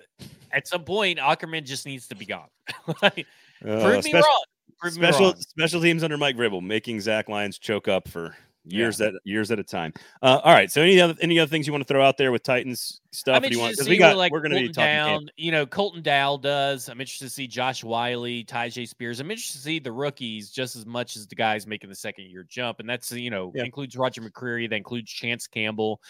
At 0.52 0.68
some 0.68 0.84
point, 0.84 1.18
Aukerman 1.18 1.64
just 1.64 1.86
needs 1.86 2.08
to 2.08 2.14
be 2.14 2.26
gone. 2.26 2.48
like, 3.02 3.26
Uh, 3.66 3.80
prove 3.84 4.04
me 4.04 4.12
wrong. 4.14 4.44
Prove 4.80 4.96
me 4.96 5.02
special 5.02 5.26
wrong. 5.26 5.36
special 5.36 5.80
teams 5.80 6.02
under 6.02 6.18
Mike 6.18 6.36
Vrabel 6.36 6.62
making 6.62 7.00
Zach 7.00 7.28
Lyons 7.28 7.58
choke 7.58 7.86
up 7.88 8.08
for 8.08 8.36
years 8.64 9.00
at 9.00 9.12
years 9.24 9.50
at 9.50 9.58
a 9.58 9.64
time. 9.64 9.92
Uh, 10.22 10.40
all 10.42 10.52
right. 10.52 10.70
So 10.70 10.82
any 10.82 11.00
other 11.00 11.14
any 11.20 11.38
other 11.38 11.48
things 11.48 11.66
you 11.66 11.72
want 11.72 11.86
to 11.86 11.92
throw 11.92 12.04
out 12.04 12.16
there 12.16 12.30
with 12.32 12.42
Titans 12.42 13.00
stuff? 13.12 13.36
I'm 13.36 13.42
do 13.42 13.48
you 13.50 13.58
want 13.58 13.70
interested 13.72 13.84
to 13.84 13.90
because 13.90 13.90
we 13.90 13.98
got, 13.98 14.16
like 14.16 14.32
we're 14.32 14.40
going 14.40 14.52
to 14.52 14.58
be 14.60 14.68
talking. 14.68 14.84
down. 14.84 15.30
You 15.36 15.52
know, 15.52 15.66
Colton 15.66 16.02
Dowell 16.02 16.38
does. 16.38 16.88
I'm 16.88 17.00
interested 17.00 17.24
to 17.26 17.30
see 17.30 17.46
Josh 17.46 17.82
Whyle, 17.84 18.22
Ty 18.22 18.42
Tyjae 18.68 18.88
Spears. 18.88 19.20
I'm 19.20 19.30
interested 19.30 19.58
to 19.58 19.64
see 19.64 19.78
the 19.78 19.92
rookies 19.92 20.50
just 20.50 20.74
as 20.76 20.86
much 20.86 21.16
as 21.16 21.26
the 21.26 21.34
guys 21.36 21.66
making 21.66 21.88
the 21.90 21.96
second 21.96 22.26
year 22.26 22.44
jump, 22.48 22.80
and 22.80 22.88
that's 22.88 23.10
you 23.12 23.30
know 23.30 23.52
Yeah. 23.54 23.64
includes 23.64 23.96
Roger 23.96 24.20
McCreary, 24.22 24.68
that 24.68 24.76
includes 24.76 25.10
Chance 25.12 25.46
Campbell. 25.48 26.00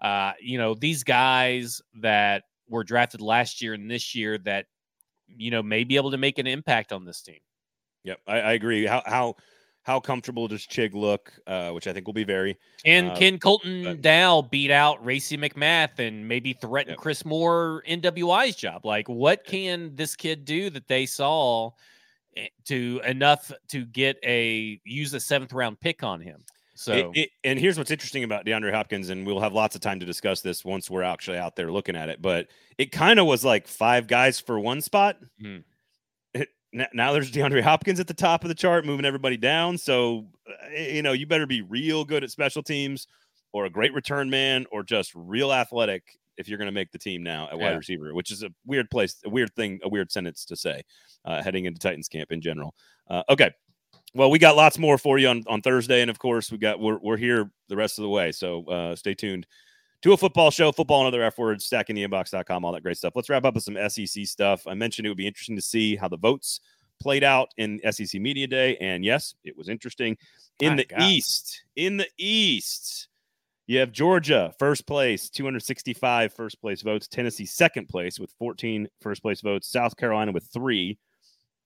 Uh, 0.00 0.32
you 0.40 0.58
know, 0.58 0.74
these 0.74 1.02
guys 1.04 1.80
that 2.00 2.44
were 2.68 2.84
drafted 2.84 3.20
last 3.20 3.60
year 3.62 3.74
and 3.74 3.90
this 3.90 4.14
year 4.14 4.38
that 4.38 4.66
you 5.26 5.50
know 5.50 5.62
may 5.62 5.84
be 5.84 5.96
able 5.96 6.10
to 6.10 6.18
make 6.18 6.38
an 6.38 6.46
impact 6.46 6.92
on 6.92 7.04
this 7.04 7.22
team. 7.22 7.38
Yep, 8.04 8.20
I, 8.26 8.40
I 8.40 8.52
agree. 8.52 8.86
How 8.86 9.02
how 9.06 9.36
how 9.82 10.00
comfortable 10.00 10.48
does 10.48 10.66
Chig 10.66 10.92
look? 10.94 11.32
Uh, 11.46 11.70
which 11.70 11.86
I 11.86 11.92
think 11.92 12.06
will 12.06 12.14
be 12.14 12.24
very. 12.24 12.58
Can 12.84 13.08
Uh, 13.08 13.16
can 13.16 13.38
Colton 13.38 13.84
but- 13.84 14.02
Dow 14.02 14.42
beat 14.42 14.70
out 14.70 15.04
Racey 15.04 15.36
McMath 15.38 15.98
and 15.98 16.26
maybe 16.28 16.52
threaten 16.52 16.90
Yep. 16.92 16.98
Chris 16.98 17.24
Moore 17.24 17.82
NWI's 17.88 18.56
job? 18.56 18.84
Like, 18.84 19.08
what 19.08 19.44
can 19.44 19.94
this 19.94 20.14
kid 20.14 20.44
do 20.44 20.68
that 20.70 20.88
they 20.88 21.06
saw 21.06 21.70
eh, 22.36 22.48
to 22.66 23.00
enough 23.06 23.50
to 23.68 23.86
get 23.86 24.18
a 24.24 24.80
use 24.84 25.14
a 25.14 25.20
seventh 25.20 25.52
round 25.52 25.80
pick 25.80 26.02
on 26.02 26.20
him? 26.20 26.44
So 26.78 26.92
It- 26.92 27.10
it- 27.22 27.30
and 27.42 27.58
here's 27.58 27.76
what's 27.76 27.90
interesting 27.90 28.22
about 28.22 28.46
DeAndre 28.46 28.72
Hopkins, 28.72 29.08
and 29.08 29.26
we'll 29.26 29.40
have 29.40 29.52
lots 29.52 29.74
of 29.74 29.80
time 29.80 29.98
to 29.98 30.06
discuss 30.06 30.42
this 30.42 30.64
once 30.64 30.88
we're 30.88 31.02
actually 31.02 31.36
out 31.38 31.56
there 31.56 31.72
looking 31.72 31.96
at 31.96 32.08
it. 32.08 32.22
But 32.22 32.46
it 32.78 32.92
kind 32.92 33.18
of 33.18 33.26
was 33.26 33.44
like 33.44 33.66
five 33.66 34.06
guys 34.06 34.38
for 34.38 34.60
one 34.60 34.80
spot. 34.80 35.18
It- 35.40 35.64
n- 36.72 36.86
now 36.94 37.12
there's 37.12 37.32
DeAndre 37.32 37.62
Hopkins 37.62 37.98
at 37.98 38.06
the 38.06 38.14
top 38.14 38.44
of 38.44 38.48
the 38.48 38.54
chart, 38.54 38.84
moving 38.86 39.04
everybody 39.04 39.36
down. 39.36 39.76
So 39.76 40.28
uh, 40.48 40.68
you 40.78 41.02
know 41.02 41.12
you 41.12 41.26
better 41.26 41.46
be 41.46 41.62
real 41.62 42.04
good 42.04 42.22
at 42.22 42.30
special 42.30 42.62
teams, 42.62 43.08
or 43.52 43.64
a 43.64 43.70
great 43.70 43.92
return 43.92 44.30
man, 44.30 44.64
or 44.70 44.84
just 44.84 45.10
real 45.16 45.52
athletic 45.52 46.16
if 46.36 46.48
you're 46.48 46.58
going 46.58 46.66
to 46.66 46.72
make 46.72 46.92
the 46.92 46.98
team 46.98 47.24
now 47.24 47.48
at 47.50 47.58
wide 47.58 47.70
Yeah. 47.70 47.76
receiver, 47.76 48.14
which 48.14 48.30
is 48.30 48.44
a 48.44 48.50
weird 48.64 48.88
place, 48.90 49.16
a 49.24 49.28
weird 49.28 49.52
thing, 49.56 49.80
a 49.82 49.88
weird 49.88 50.12
sentence 50.12 50.44
to 50.44 50.54
say 50.54 50.82
uh, 51.24 51.42
heading 51.42 51.64
into 51.64 51.80
Titans 51.80 52.06
camp 52.08 52.30
in 52.30 52.40
general. 52.40 52.72
Uh, 53.10 53.24
okay. 53.28 53.50
Well, 54.14 54.30
we 54.30 54.38
got 54.38 54.56
lots 54.56 54.78
more 54.78 54.98
for 54.98 55.18
you 55.18 55.28
on, 55.28 55.44
on 55.46 55.60
Thursday, 55.60 56.00
and 56.00 56.10
of 56.10 56.18
course, 56.18 56.50
we 56.50 56.58
got 56.58 56.80
we're 56.80 56.98
we're 56.98 57.16
here 57.16 57.50
the 57.68 57.76
rest 57.76 57.98
of 57.98 58.02
the 58.02 58.08
way. 58.08 58.32
So 58.32 58.64
uh, 58.64 58.96
stay 58.96 59.14
tuned 59.14 59.46
to 60.02 60.12
a 60.12 60.16
football 60.16 60.50
show, 60.50 60.72
football 60.72 61.00
and 61.00 61.08
other 61.08 61.22
F 61.22 61.38
words, 61.38 61.68
stackingtheinbox.com, 61.68 62.64
all 62.64 62.72
that 62.72 62.82
great 62.82 62.96
stuff. 62.96 63.14
Let's 63.14 63.28
wrap 63.28 63.44
up 63.44 63.54
with 63.54 63.64
some 63.64 63.76
SEC 63.88 64.26
stuff. 64.26 64.66
I 64.66 64.74
mentioned 64.74 65.06
it 65.06 65.10
would 65.10 65.18
be 65.18 65.26
interesting 65.26 65.56
to 65.56 65.62
see 65.62 65.96
how 65.96 66.08
the 66.08 66.16
votes 66.16 66.60
played 67.00 67.24
out 67.24 67.48
in 67.56 67.80
SEC 67.90 68.20
Media 68.20 68.46
Day, 68.46 68.76
and 68.78 69.04
yes, 69.04 69.34
it 69.44 69.56
was 69.56 69.68
interesting. 69.68 70.16
In 70.60 70.70
My 70.70 70.76
the 70.76 70.84
God. 70.86 71.02
East, 71.02 71.62
in 71.76 71.96
the 71.96 72.08
East, 72.16 73.08
you 73.66 73.78
have 73.78 73.92
Georgia 73.92 74.52
first 74.58 74.86
place, 74.86 75.28
265 75.28 76.32
first 76.32 76.60
place 76.60 76.82
votes. 76.82 77.06
Tennessee 77.06 77.46
second 77.46 77.88
place 77.88 78.18
with 78.18 78.32
14 78.38 78.88
first 79.00 79.22
place 79.22 79.40
votes. 79.40 79.70
South 79.70 79.96
Carolina 79.96 80.32
with 80.32 80.44
three. 80.52 80.98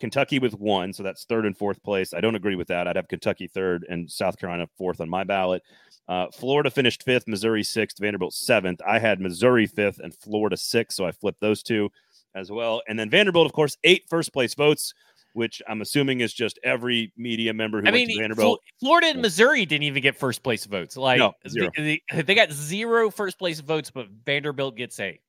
Kentucky 0.02 0.40
with 0.40 0.54
one, 0.54 0.92
so 0.92 1.04
that's 1.04 1.24
third 1.24 1.46
and 1.46 1.56
fourth 1.56 1.80
place. 1.84 2.12
I 2.12 2.20
don't 2.20 2.34
agree 2.34 2.56
with 2.56 2.66
that. 2.66 2.88
I'd 2.88 2.96
have 2.96 3.06
Kentucky 3.06 3.46
third 3.46 3.86
and 3.88 4.10
South 4.10 4.36
Carolina 4.36 4.66
fourth 4.76 5.00
on 5.00 5.08
my 5.08 5.22
ballot. 5.22 5.62
Uh, 6.08 6.26
Florida 6.32 6.70
finished 6.72 7.04
fifth, 7.04 7.28
Missouri 7.28 7.62
sixth, 7.62 7.98
Vanderbilt 8.00 8.34
seventh. 8.34 8.80
I 8.84 8.98
had 8.98 9.20
Missouri 9.20 9.66
fifth 9.68 10.00
and 10.00 10.12
Florida 10.12 10.56
sixth, 10.56 10.96
so 10.96 11.06
I 11.06 11.12
flipped 11.12 11.40
those 11.40 11.62
two 11.62 11.88
as 12.34 12.50
well. 12.50 12.82
And 12.88 12.98
then 12.98 13.10
Vanderbilt, 13.10 13.46
of 13.46 13.52
course, 13.52 13.76
eight 13.84 14.02
first 14.10 14.32
place 14.32 14.54
votes, 14.54 14.92
which 15.34 15.62
I'm 15.68 15.80
assuming 15.80 16.18
is 16.18 16.34
just 16.34 16.58
every 16.64 17.12
media 17.16 17.54
member 17.54 17.80
who 17.80 17.86
I 17.86 17.92
went 17.92 18.08
mean, 18.08 18.18
Vanderbilt. 18.18 18.60
Florida 18.80 19.06
and 19.06 19.22
Missouri 19.22 19.64
didn't 19.66 19.84
even 19.84 20.02
get 20.02 20.16
first 20.16 20.42
place 20.42 20.66
votes. 20.66 20.96
Like 20.96 21.20
No, 21.20 21.32
the- 21.44 21.48
zero. 21.50 21.70
the- 21.76 22.02
they 22.24 22.34
got 22.34 22.50
zero 22.50 23.08
first 23.08 23.38
place 23.38 23.60
votes, 23.60 23.92
but 23.92 24.08
Vanderbilt 24.26 24.74
gets 24.76 24.98
eight. 24.98 25.20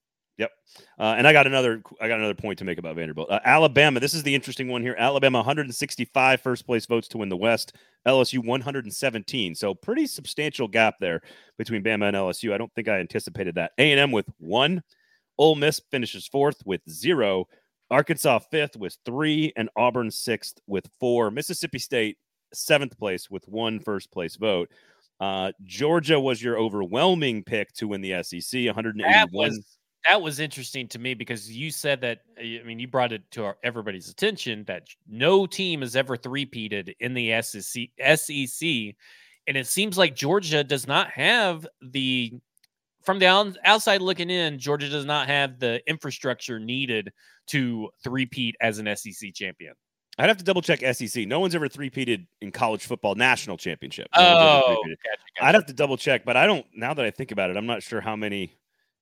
Uh, 0.97 1.15
and 1.17 1.27
I 1.27 1.33
got 1.33 1.47
another 1.47 1.81
I 2.01 2.07
got 2.07 2.19
another 2.19 2.33
point 2.33 2.59
to 2.59 2.65
make 2.65 2.77
about 2.77 2.95
Vanderbilt. 2.95 3.29
Uh, 3.29 3.39
Alabama, 3.45 3.99
this 3.99 4.13
is 4.13 4.23
the 4.23 4.33
interesting 4.33 4.67
one 4.67 4.81
here. 4.81 4.95
Alabama 4.97 5.39
165 5.39 6.41
first 6.41 6.65
place 6.65 6.85
votes 6.85 7.07
to 7.09 7.17
win 7.19 7.29
the 7.29 7.37
West. 7.37 7.75
LSU 8.07 8.43
117. 8.43 9.55
So 9.55 9.73
pretty 9.73 10.07
substantial 10.07 10.67
gap 10.67 10.95
there 10.99 11.21
between 11.57 11.83
Bama 11.83 12.07
and 12.07 12.17
LSU. 12.17 12.53
I 12.53 12.57
don't 12.57 12.73
think 12.73 12.87
I 12.87 12.99
anticipated 12.99 13.55
that. 13.55 13.71
A&M 13.77 14.11
with 14.11 14.25
1. 14.39 14.81
Ole 15.37 15.55
Miss 15.55 15.81
finishes 15.91 16.27
fourth 16.27 16.61
with 16.65 16.81
0. 16.89 17.47
Arkansas 17.89 18.39
fifth 18.51 18.75
with 18.75 18.97
3 19.05 19.53
and 19.55 19.69
Auburn 19.75 20.11
sixth 20.11 20.59
with 20.67 20.89
4. 20.99 21.31
Mississippi 21.31 21.79
State 21.79 22.17
seventh 22.53 22.97
place 22.97 23.29
with 23.29 23.47
one 23.47 23.79
first 23.79 24.11
place 24.11 24.35
vote. 24.35 24.69
Uh, 25.19 25.51
Georgia 25.63 26.19
was 26.19 26.41
your 26.41 26.57
overwhelming 26.57 27.43
pick 27.43 27.71
to 27.73 27.87
win 27.87 28.01
the 28.01 28.21
SEC, 28.23 28.65
181. 28.65 29.63
That 30.07 30.21
was, 30.21 30.39
interesting 30.39 30.87
to 30.89 30.99
me 30.99 31.13
because 31.13 31.51
you 31.51 31.71
said 31.71 32.01
that. 32.01 32.21
Eh, 32.37 32.59
I 32.59 32.63
mean, 32.63 32.79
you 32.79 32.87
brought 32.87 33.13
it 33.13 33.23
to 33.31 33.45
our, 33.45 33.57
everybody's 33.63 34.09
attention 34.09 34.63
that 34.65 34.87
no 35.07 35.45
team 35.45 35.81
has 35.81 35.95
ever 35.95 36.17
three-peated 36.17 36.93
in 36.99 37.13
the 37.13 37.41
SEC, 37.41 37.83
SEC, 38.15 38.95
and 39.47 39.57
it 39.57 39.67
seems 39.67 39.97
like 39.97 40.15
Georgia 40.15 40.63
does 40.63 40.87
not 40.87 41.09
have 41.11 41.67
the. 41.81 42.33
From 43.03 43.19
the 43.19 43.25
outside 43.65 44.01
looking 44.01 44.29
in, 44.29 44.57
Georgia 44.57 44.87
does 44.87 45.05
not 45.05 45.27
have 45.27 45.59
the 45.59 45.81
infrastructure 45.89 46.57
needed 46.57 47.11
to 47.47 47.89
three-peat 48.01 48.55
as 48.61 48.79
an 48.79 48.95
SEC 48.95 49.33
champion. 49.33 49.73
I'd 50.17 50.29
have 50.29 50.37
to 50.37 50.43
double 50.43 50.61
check 50.61 50.79
SEC. 50.95 51.27
No 51.27 51.39
one's 51.39 51.53
ever 51.53 51.67
three-peated 51.67 52.27
in 52.39 52.51
college 52.51 52.85
football 52.85 53.15
national 53.15 53.57
championship. 53.57 54.07
No 54.15 54.21
oh, 54.21 54.61
gotcha, 54.67 54.95
gotcha. 55.03 55.45
I'd 55.45 55.55
have 55.55 55.65
to 55.65 55.73
double 55.73 55.97
check, 55.97 56.23
but 56.23 56.37
I 56.37 56.45
don't. 56.45 56.65
Now 56.73 56.93
that 56.93 57.03
I 57.03 57.11
think 57.11 57.31
about 57.31 57.49
it, 57.49 57.57
I'm 57.57 57.65
not 57.65 57.83
sure 57.83 57.99
how 57.99 58.15
many 58.15 58.55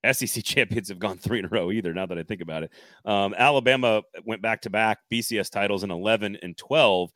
SEC 0.09 0.43
champions 0.43 0.89
have 0.89 0.99
gone 0.99 1.17
three 1.17 1.39
in 1.39 1.45
a 1.45 1.49
row 1.49 1.71
either. 1.71 1.93
Now 1.93 2.05
that 2.05 2.17
I 2.17 2.23
think 2.23 2.41
about 2.41 2.63
it, 2.63 2.71
um, 3.05 3.33
Alabama 3.37 4.01
went 4.25 4.41
back 4.41 4.61
to 4.61 4.69
back 4.69 4.99
BCS 5.11 5.49
titles 5.49 5.83
in 5.83 5.91
11 5.91 6.37
and 6.41 6.57
12, 6.57 7.11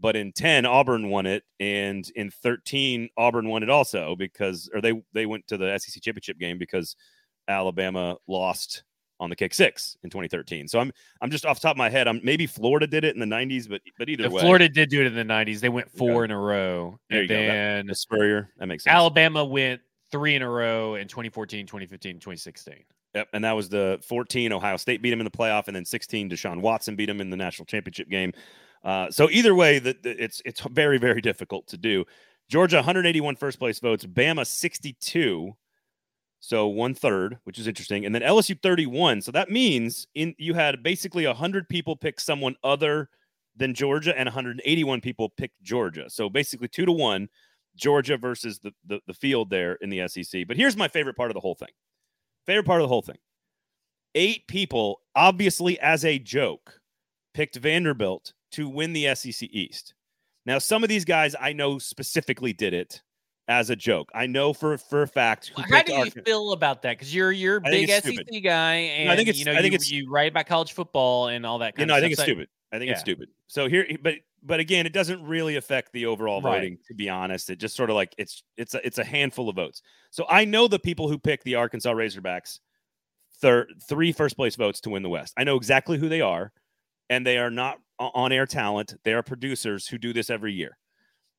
but 0.00 0.16
in 0.16 0.32
10 0.32 0.66
Auburn 0.66 1.10
won 1.10 1.26
it, 1.26 1.44
and 1.60 2.08
in 2.16 2.30
13 2.30 3.08
Auburn 3.16 3.48
won 3.48 3.62
it 3.62 3.70
also 3.70 4.16
because, 4.16 4.68
or 4.74 4.80
they 4.80 5.02
they 5.12 5.26
went 5.26 5.46
to 5.48 5.56
the 5.56 5.78
SEC 5.78 6.02
championship 6.02 6.38
game 6.38 6.58
because 6.58 6.96
Alabama 7.48 8.16
lost 8.26 8.84
on 9.20 9.30
the 9.30 9.36
kick 9.36 9.54
six 9.54 9.96
in 10.02 10.10
2013. 10.10 10.68
So 10.68 10.80
I'm 10.80 10.92
I'm 11.20 11.30
just 11.30 11.46
off 11.46 11.60
top 11.60 11.72
of 11.72 11.76
my 11.76 11.88
head. 11.88 12.08
I'm 12.08 12.20
maybe 12.22 12.46
Florida 12.46 12.86
did 12.86 13.04
it 13.04 13.14
in 13.14 13.20
the 13.20 13.36
90s, 13.36 13.68
but 13.68 13.80
but 13.98 14.08
either 14.08 14.28
way, 14.28 14.40
Florida 14.40 14.68
did 14.68 14.90
do 14.90 15.00
it 15.00 15.06
in 15.06 15.14
the 15.14 15.22
90s. 15.22 15.60
They 15.60 15.68
went 15.68 15.90
four 15.90 16.24
okay. 16.24 16.24
in 16.24 16.30
a 16.30 16.38
row, 16.38 16.98
there 17.08 17.20
and 17.20 17.30
then 17.30 17.86
that, 17.86 17.92
the 17.92 17.94
Spurrier. 17.94 18.50
That 18.58 18.66
makes 18.66 18.84
sense. 18.84 18.94
Alabama 18.94 19.44
went 19.44 19.80
three 20.14 20.36
in 20.36 20.42
a 20.42 20.48
row 20.48 20.94
in 20.94 21.08
2014, 21.08 21.66
2015, 21.66 22.14
2016. 22.14 22.84
Yep, 23.16 23.28
and 23.32 23.42
that 23.42 23.52
was 23.52 23.68
the 23.68 23.98
14. 24.06 24.52
Ohio 24.52 24.76
State 24.76 25.02
beat 25.02 25.12
him 25.12 25.18
in 25.18 25.24
the 25.24 25.30
playoff, 25.30 25.66
and 25.66 25.74
then 25.74 25.84
16. 25.84 26.30
Deshaun 26.30 26.60
Watson 26.60 26.94
beat 26.94 27.08
him 27.08 27.20
in 27.20 27.30
the 27.30 27.36
national 27.36 27.66
championship 27.66 28.08
game. 28.08 28.32
Uh, 28.84 29.10
so 29.10 29.28
either 29.30 29.56
way, 29.56 29.80
that 29.80 29.98
it's 30.04 30.40
it's 30.44 30.60
very 30.60 30.98
very 30.98 31.20
difficult 31.20 31.66
to 31.66 31.76
do. 31.76 32.04
Georgia 32.48 32.76
181 32.76 33.34
first 33.34 33.58
place 33.58 33.80
votes, 33.80 34.06
Bama 34.06 34.46
62 34.46 35.56
so 36.38 36.68
one 36.68 36.94
third, 36.94 37.38
which 37.44 37.58
is 37.58 37.66
interesting, 37.66 38.04
and 38.04 38.14
then 38.14 38.20
LSU 38.20 38.60
31. 38.62 39.22
So 39.22 39.32
that 39.32 39.50
means 39.50 40.06
in 40.14 40.34
you 40.36 40.52
had 40.52 40.82
basically 40.82 41.26
100 41.26 41.70
people 41.70 41.96
pick 41.96 42.20
someone 42.20 42.54
other 42.62 43.08
than 43.56 43.72
Georgia, 43.72 44.16
and 44.16 44.26
181 44.26 45.00
people 45.00 45.30
picked 45.30 45.62
Georgia. 45.62 46.10
So 46.10 46.28
basically 46.28 46.68
two 46.68 46.84
to 46.84 46.92
one, 46.92 47.30
Georgia 47.76 48.16
versus 48.16 48.58
the, 48.58 48.72
the, 48.86 49.00
the 49.06 49.14
field 49.14 49.50
there 49.50 49.74
in 49.74 49.90
the 49.90 50.06
SEC. 50.08 50.46
But 50.46 50.56
here's 50.56 50.76
my 50.76 50.88
favorite 50.88 51.16
part 51.16 51.30
of 51.30 51.34
the 51.34 51.40
whole 51.40 51.54
thing. 51.54 51.68
Favorite 52.46 52.66
part 52.66 52.80
of 52.80 52.84
the 52.84 52.88
whole 52.88 53.02
thing. 53.02 53.18
Eight 54.14 54.46
people, 54.46 55.00
obviously 55.16 55.78
as 55.80 56.04
a 56.04 56.18
joke, 56.18 56.80
picked 57.32 57.56
Vanderbilt 57.56 58.32
to 58.52 58.68
win 58.68 58.92
the 58.92 59.14
SEC 59.14 59.48
East. 59.50 59.94
Now, 60.46 60.58
some 60.58 60.82
of 60.82 60.88
these 60.88 61.04
guys 61.04 61.34
I 61.40 61.52
know 61.52 61.78
specifically 61.78 62.52
did 62.52 62.74
it 62.74 63.02
as 63.48 63.70
a 63.70 63.76
joke. 63.76 64.10
I 64.14 64.26
know 64.26 64.52
for 64.52 64.78
for 64.78 65.02
a 65.02 65.08
fact. 65.08 65.52
How 65.56 65.82
do 65.82 65.92
you 65.92 66.10
feel 66.10 66.52
about 66.52 66.82
that? 66.82 66.98
Because 66.98 67.14
you're 67.14 67.32
you're 67.32 67.56
a 67.56 67.60
big 67.62 67.88
SEC 67.88 68.04
stupid. 68.04 68.40
guy, 68.42 68.74
and 68.74 69.06
no, 69.06 69.12
I 69.12 69.16
think 69.16 69.28
it's, 69.28 69.38
you 69.38 69.44
know 69.44 69.52
I 69.52 69.60
think 69.60 69.72
you, 69.72 69.76
it's, 69.76 69.90
you 69.90 70.10
write 70.10 70.30
about 70.30 70.46
college 70.46 70.72
football 70.72 71.28
and 71.28 71.44
all 71.44 71.58
that. 71.58 71.74
Kind 71.74 71.80
you 71.80 71.86
know, 71.86 71.94
I 71.94 72.00
think 72.00 72.12
it's 72.12 72.22
stupid. 72.22 72.48
I 72.72 72.78
think 72.78 72.88
yeah. 72.88 72.92
it's 72.92 73.00
stupid. 73.00 73.28
So 73.46 73.68
here, 73.68 73.86
but 74.02 74.14
but 74.44 74.60
again, 74.60 74.86
it 74.86 74.92
doesn't 74.92 75.22
really 75.24 75.56
affect 75.56 75.92
the 75.92 76.06
overall 76.06 76.40
voting. 76.40 76.78
To 76.88 76.94
be 76.94 77.08
honest, 77.08 77.50
it 77.50 77.56
just 77.56 77.76
sort 77.76 77.90
of 77.90 77.96
like 77.96 78.14
it's 78.18 78.42
it's 78.56 78.74
a, 78.74 78.86
it's 78.86 78.98
a 78.98 79.04
handful 79.04 79.48
of 79.48 79.56
votes. 79.56 79.82
So 80.10 80.26
I 80.28 80.44
know 80.44 80.68
the 80.68 80.78
people 80.78 81.08
who 81.08 81.18
pick 81.18 81.42
the 81.42 81.54
Arkansas 81.54 81.92
Razorbacks, 81.92 82.58
third 83.40 83.72
three 83.88 84.12
first 84.12 84.36
place 84.36 84.56
votes 84.56 84.80
to 84.82 84.90
win 84.90 85.02
the 85.02 85.08
West. 85.08 85.34
I 85.36 85.44
know 85.44 85.56
exactly 85.56 85.98
who 85.98 86.08
they 86.08 86.20
are, 86.20 86.52
and 87.08 87.26
they 87.26 87.38
are 87.38 87.50
not 87.50 87.78
on 87.98 88.32
air 88.32 88.46
talent. 88.46 88.94
They 89.04 89.14
are 89.14 89.22
producers 89.22 89.88
who 89.88 89.98
do 89.98 90.12
this 90.12 90.30
every 90.30 90.52
year 90.52 90.76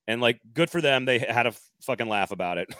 and 0.07 0.21
like 0.21 0.39
good 0.53 0.69
for 0.69 0.81
them 0.81 1.05
they 1.05 1.19
had 1.19 1.47
a 1.47 1.53
fucking 1.81 2.07
laugh 2.07 2.31
about 2.31 2.57
it 2.57 2.73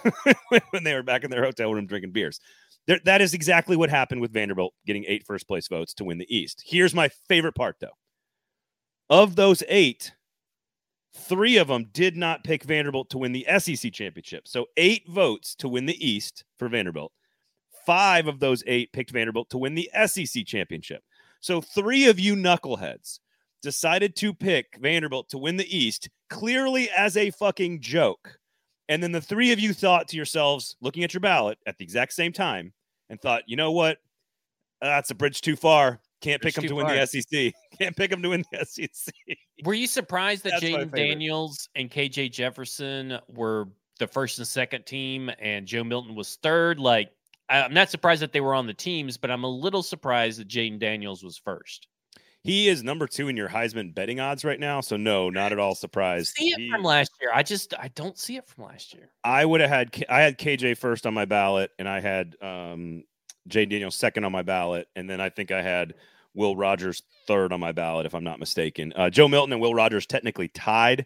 when 0.70 0.84
they 0.84 0.94
were 0.94 1.04
back 1.04 1.24
in 1.24 1.32
their 1.32 1.44
hotel 1.44 1.74
room 1.74 1.88
drinking 1.88 2.12
beers 2.12 2.40
there, 2.88 3.00
that 3.06 3.22
is 3.22 3.34
exactly 3.34 3.76
what 3.76 3.90
happened 3.90 4.22
with 4.22 4.32
vanderbilt 4.32 4.74
getting 4.86 5.06
eight 5.08 5.26
first 5.26 5.48
place 5.48 5.68
votes 5.68 5.94
to 5.94 6.04
win 6.04 6.18
the 6.18 6.36
east 6.36 6.64
here's 6.66 6.94
my 6.94 7.10
favorite 7.28 7.56
part 7.56 7.76
though 7.80 7.88
of 9.10 9.36
those 9.36 9.64
eight 9.68 10.14
three 11.14 11.58
of 11.58 11.70
them 11.70 11.86
did 11.94 12.18
not 12.18 12.44
pick 12.44 12.64
vanderbilt 12.64 13.10
to 13.10 13.18
win 13.18 13.32
the 13.32 13.46
sec 13.60 13.92
championship 13.94 14.48
so 14.48 14.66
eight 14.78 15.08
votes 15.08 15.56
to 15.56 15.70
win 15.70 15.86
the 15.86 16.06
east 16.06 16.44
for 16.58 16.68
vanderbilt 16.68 17.12
five 17.86 18.28
of 18.28 18.40
those 18.40 18.64
eight 18.68 18.92
picked 18.92 19.12
vanderbilt 19.12 19.50
to 19.50 19.58
win 19.58 19.76
the 19.76 19.90
sec 20.06 20.46
championship 20.46 21.04
so 21.40 21.62
three 21.62 22.08
of 22.08 22.20
you 22.20 22.36
knuckleheads 22.36 23.20
decided 23.66 24.16
to 24.16 24.32
pick 24.32 24.78
Vanderbilt 24.80 25.28
to 25.30 25.40
win 25.40 25.58
the 25.58 25.76
East 25.78 26.08
clearly 26.30 26.88
as 26.96 27.18
a 27.18 27.32
fucking 27.32 27.82
joke. 27.82 28.38
And 28.88 29.02
then 29.02 29.12
the 29.12 29.20
three 29.20 29.52
of 29.52 29.60
you 29.60 29.74
thought 29.74 30.08
to 30.10 30.16
yourselves, 30.16 30.78
looking 30.82 31.04
at 31.04 31.16
your 31.16 31.22
ballot 31.22 31.58
at 31.66 31.76
the 31.80 31.84
exact 31.84 32.14
same 32.14 32.32
time, 32.32 32.74
and 33.10 33.20
thought, 33.20 33.42
you 33.48 33.56
know 33.56 33.72
what? 33.72 33.98
That's 34.82 35.10
a 35.10 35.16
bridge 35.16 35.42
too 35.42 35.56
far. 35.56 36.00
Can't 36.22 36.42
pick 36.42 36.56
them 36.56 36.66
to 36.68 36.76
win 36.76 36.88
the 36.88 37.06
SEC. 37.06 37.54
Can't 37.80 37.96
pick 37.96 38.10
them 38.10 38.22
to 38.24 38.30
win 38.30 38.44
the 38.52 38.66
SEC. 38.66 39.14
Were 39.64 39.74
you 39.74 39.88
surprised 39.88 40.44
that 40.44 40.62
Jayden 40.62 40.94
Daniels 40.96 41.70
and 41.76 41.90
KJ 41.90 42.32
Jefferson 42.32 43.20
were 43.28 43.68
the 44.00 44.08
first 44.08 44.40
and 44.40 44.48
second 44.48 44.86
team 44.86 45.30
and 45.40 45.66
Joe 45.66 45.84
Milton 45.84 46.16
was 46.16 46.38
third? 46.42 46.80
Like, 46.80 47.12
I'm 47.50 47.74
not 47.74 47.90
surprised 47.90 48.22
that 48.22 48.32
they 48.32 48.42
were 48.42 48.56
on 48.56 48.66
the 48.66 48.74
teams, 48.74 49.18
but 49.18 49.30
I'm 49.30 49.44
a 49.44 49.50
little 49.50 49.84
surprised 49.84 50.40
that 50.40 50.48
Jayden 50.48 50.80
Daniels 50.80 51.24
was 51.24 51.38
first. 51.38 51.88
He 52.46 52.68
is 52.68 52.84
number 52.84 53.08
two 53.08 53.28
in 53.28 53.36
your 53.36 53.50
Heisman 53.50 53.96
betting 53.96 54.20
odds 54.20 54.46
right 54.46 54.60
now. 54.60 54.80
So 54.80 54.98
no, 54.98 55.32
not 55.32 55.52
at 55.52 55.58
all 55.58 55.74
surprised. 55.74 56.36
See 56.38 56.50
it 56.50 56.60
he, 56.60 56.70
from 56.70 56.84
last 56.84 57.12
year. 57.20 57.32
I 57.34 57.42
just 57.42 57.74
I 57.74 57.88
don't 57.90 58.20
see 58.20 58.38
it 58.38 58.48
from 58.48 58.66
last 58.66 58.94
year. 58.94 59.10
I 59.24 59.44
would 59.44 59.62
have 59.62 59.70
had 59.72 60.06
I 60.10 60.22
had 60.22 60.38
KJ 60.38 60.78
first 60.78 61.08
on 61.08 61.16
my 61.16 61.26
ballot, 61.26 61.72
and 61.80 61.90
I 61.90 62.02
had 62.02 62.36
um 62.44 63.04
Jay 63.48 63.66
Daniels 63.66 63.96
second 63.96 64.24
on 64.24 64.32
my 64.32 64.42
ballot, 64.42 64.88
and 64.96 65.10
then 65.10 65.22
I 65.22 65.30
think 65.30 65.52
I 65.52 65.62
had 65.62 65.94
Will 66.34 66.56
Rogers 66.56 67.04
third 67.28 67.54
on 67.54 67.60
my 67.60 67.72
ballot, 67.72 68.06
if 68.06 68.14
I'm 68.14 68.24
not 68.24 68.40
mistaken. 68.40 68.94
Uh, 68.96 69.10
Joe 69.10 69.28
Milton 69.28 69.54
and 69.54 69.62
Will 69.62 69.74
Rogers 69.74 70.06
technically 70.06 70.50
tied 70.50 71.06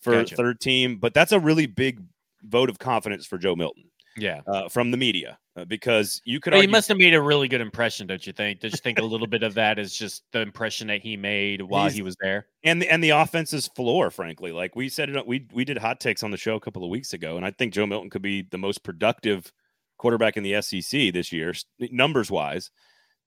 for 0.00 0.12
gotcha. 0.12 0.36
third 0.36 0.60
team, 0.60 0.96
but 0.96 1.14
that's 1.14 1.32
a 1.32 1.40
really 1.40 1.66
big 1.66 2.00
vote 2.42 2.70
of 2.70 2.78
confidence 2.78 3.26
for 3.26 3.38
Joe 3.38 3.56
Milton. 3.56 3.84
Yeah, 4.16 4.40
uh, 4.48 4.68
from 4.68 4.90
the 4.90 4.96
media 4.96 5.38
uh, 5.56 5.64
because 5.64 6.20
you 6.24 6.40
could. 6.40 6.52
Well, 6.52 6.58
argue- 6.58 6.68
he 6.68 6.72
must 6.72 6.88
have 6.88 6.98
made 6.98 7.14
a 7.14 7.22
really 7.22 7.48
good 7.48 7.60
impression, 7.60 8.06
don't 8.06 8.26
you 8.26 8.32
think? 8.32 8.60
Don't 8.60 8.72
you 8.72 8.78
think 8.78 8.98
a 8.98 9.04
little 9.04 9.26
bit 9.26 9.42
of 9.42 9.54
that 9.54 9.78
is 9.78 9.94
just 9.94 10.24
the 10.32 10.40
impression 10.40 10.88
that 10.88 11.00
he 11.00 11.16
made 11.16 11.62
while 11.62 11.84
He's, 11.84 11.94
he 11.94 12.02
was 12.02 12.16
there, 12.20 12.46
and 12.64 12.82
the 12.82 12.90
and 12.92 13.02
the 13.02 13.10
offense's 13.10 13.68
floor, 13.68 14.10
frankly. 14.10 14.52
Like 14.52 14.76
we 14.76 14.88
said, 14.88 15.08
it, 15.08 15.26
we 15.26 15.46
we 15.52 15.64
did 15.64 15.78
hot 15.78 16.00
takes 16.00 16.22
on 16.22 16.30
the 16.30 16.36
show 16.36 16.56
a 16.56 16.60
couple 16.60 16.84
of 16.84 16.90
weeks 16.90 17.12
ago, 17.12 17.36
and 17.36 17.44
I 17.44 17.50
think 17.50 17.72
Joe 17.72 17.86
Milton 17.86 18.10
could 18.10 18.22
be 18.22 18.42
the 18.42 18.58
most 18.58 18.82
productive 18.82 19.52
quarterback 19.98 20.36
in 20.36 20.42
the 20.42 20.60
SEC 20.62 21.12
this 21.12 21.32
year, 21.32 21.52
numbers 21.78 22.30
wise. 22.30 22.70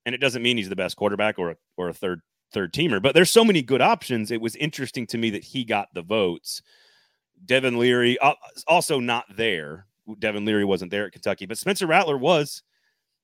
And 0.04 0.14
it 0.14 0.20
doesn't 0.20 0.42
mean 0.42 0.56
he's 0.56 0.68
the 0.68 0.76
best 0.76 0.96
quarterback 0.96 1.38
or 1.38 1.50
a, 1.50 1.56
or 1.76 1.88
a 1.88 1.94
third 1.94 2.20
third 2.52 2.74
teamer, 2.74 3.00
but 3.00 3.14
there's 3.14 3.30
so 3.30 3.44
many 3.44 3.62
good 3.62 3.80
options. 3.80 4.30
It 4.30 4.40
was 4.40 4.56
interesting 4.56 5.06
to 5.06 5.16
me 5.16 5.30
that 5.30 5.42
he 5.42 5.64
got 5.64 5.88
the 5.94 6.02
votes. 6.02 6.60
Devin 7.46 7.78
Leary 7.78 8.18
uh, 8.18 8.34
also 8.66 9.00
not 9.00 9.24
there 9.34 9.86
Devin 10.18 10.44
Leary 10.44 10.64
wasn't 10.64 10.90
there 10.90 11.06
at 11.06 11.12
Kentucky, 11.12 11.46
but 11.46 11.58
Spencer 11.58 11.86
Rattler 11.86 12.18
was, 12.18 12.62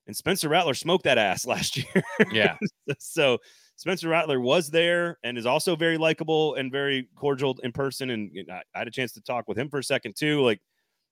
and 0.07 0.17
Spencer 0.17 0.49
Rattler 0.49 0.75
smoked 0.75 1.05
that 1.05 1.19
ass 1.19 1.47
last 1.47 1.77
year. 1.77 2.03
Yeah. 2.33 2.57
so 2.99 3.39
Spencer 3.77 4.09
Rattler 4.09 4.41
was 4.41 4.71
there 4.71 5.19
and 5.23 5.37
is 5.37 5.47
also 5.47 5.77
very 5.77 5.99
likable 5.99 6.55
and 6.55 6.73
very 6.73 7.09
cordial 7.17 7.59
in 7.63 7.73
person. 7.73 8.11
And 8.11 8.31
I, 8.51 8.63
I 8.75 8.79
had 8.79 8.89
a 8.89 8.93
chance 8.93 9.13
to 9.13 9.21
talk 9.21 9.49
with 9.49 9.59
him 9.59 9.69
for 9.69 9.79
a 9.79 9.85
second 9.85 10.17
too. 10.17 10.43
Like 10.43 10.61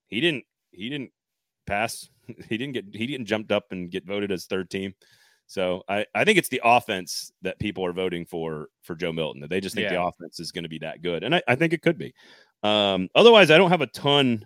he 0.07 0.21
didn't, 0.21 0.45
he 0.71 0.89
didn't 0.89 1.11
pass. 1.65 2.09
He 2.49 2.57
didn't 2.57 2.73
get, 2.73 2.85
he 2.93 3.07
didn't 3.07 3.25
jumped 3.25 3.51
up 3.51 3.65
and 3.71 3.91
get 3.91 4.05
voted 4.05 4.31
as 4.31 4.45
third 4.45 4.69
team. 4.69 4.93
So 5.47 5.81
I, 5.87 6.05
I 6.13 6.25
think 6.25 6.37
it's 6.37 6.49
the 6.49 6.61
offense 6.63 7.31
that 7.41 7.59
people 7.59 7.85
are 7.85 7.93
voting 7.93 8.25
for 8.25 8.67
for 8.83 8.95
Joe 8.95 9.13
Milton. 9.13 9.41
That 9.41 9.49
they 9.49 9.61
just 9.61 9.75
think 9.75 9.89
yeah. 9.89 9.95
the 9.95 10.03
offense 10.03 10.39
is 10.39 10.51
going 10.51 10.63
to 10.63 10.69
be 10.69 10.79
that 10.79 11.01
good, 11.01 11.23
and 11.23 11.33
I, 11.33 11.41
I 11.47 11.55
think 11.55 11.73
it 11.73 11.81
could 11.81 11.97
be. 11.97 12.13
Um, 12.63 13.07
otherwise, 13.15 13.49
I 13.49 13.57
don't 13.57 13.71
have 13.71 13.81
a 13.81 13.87
ton 13.87 14.45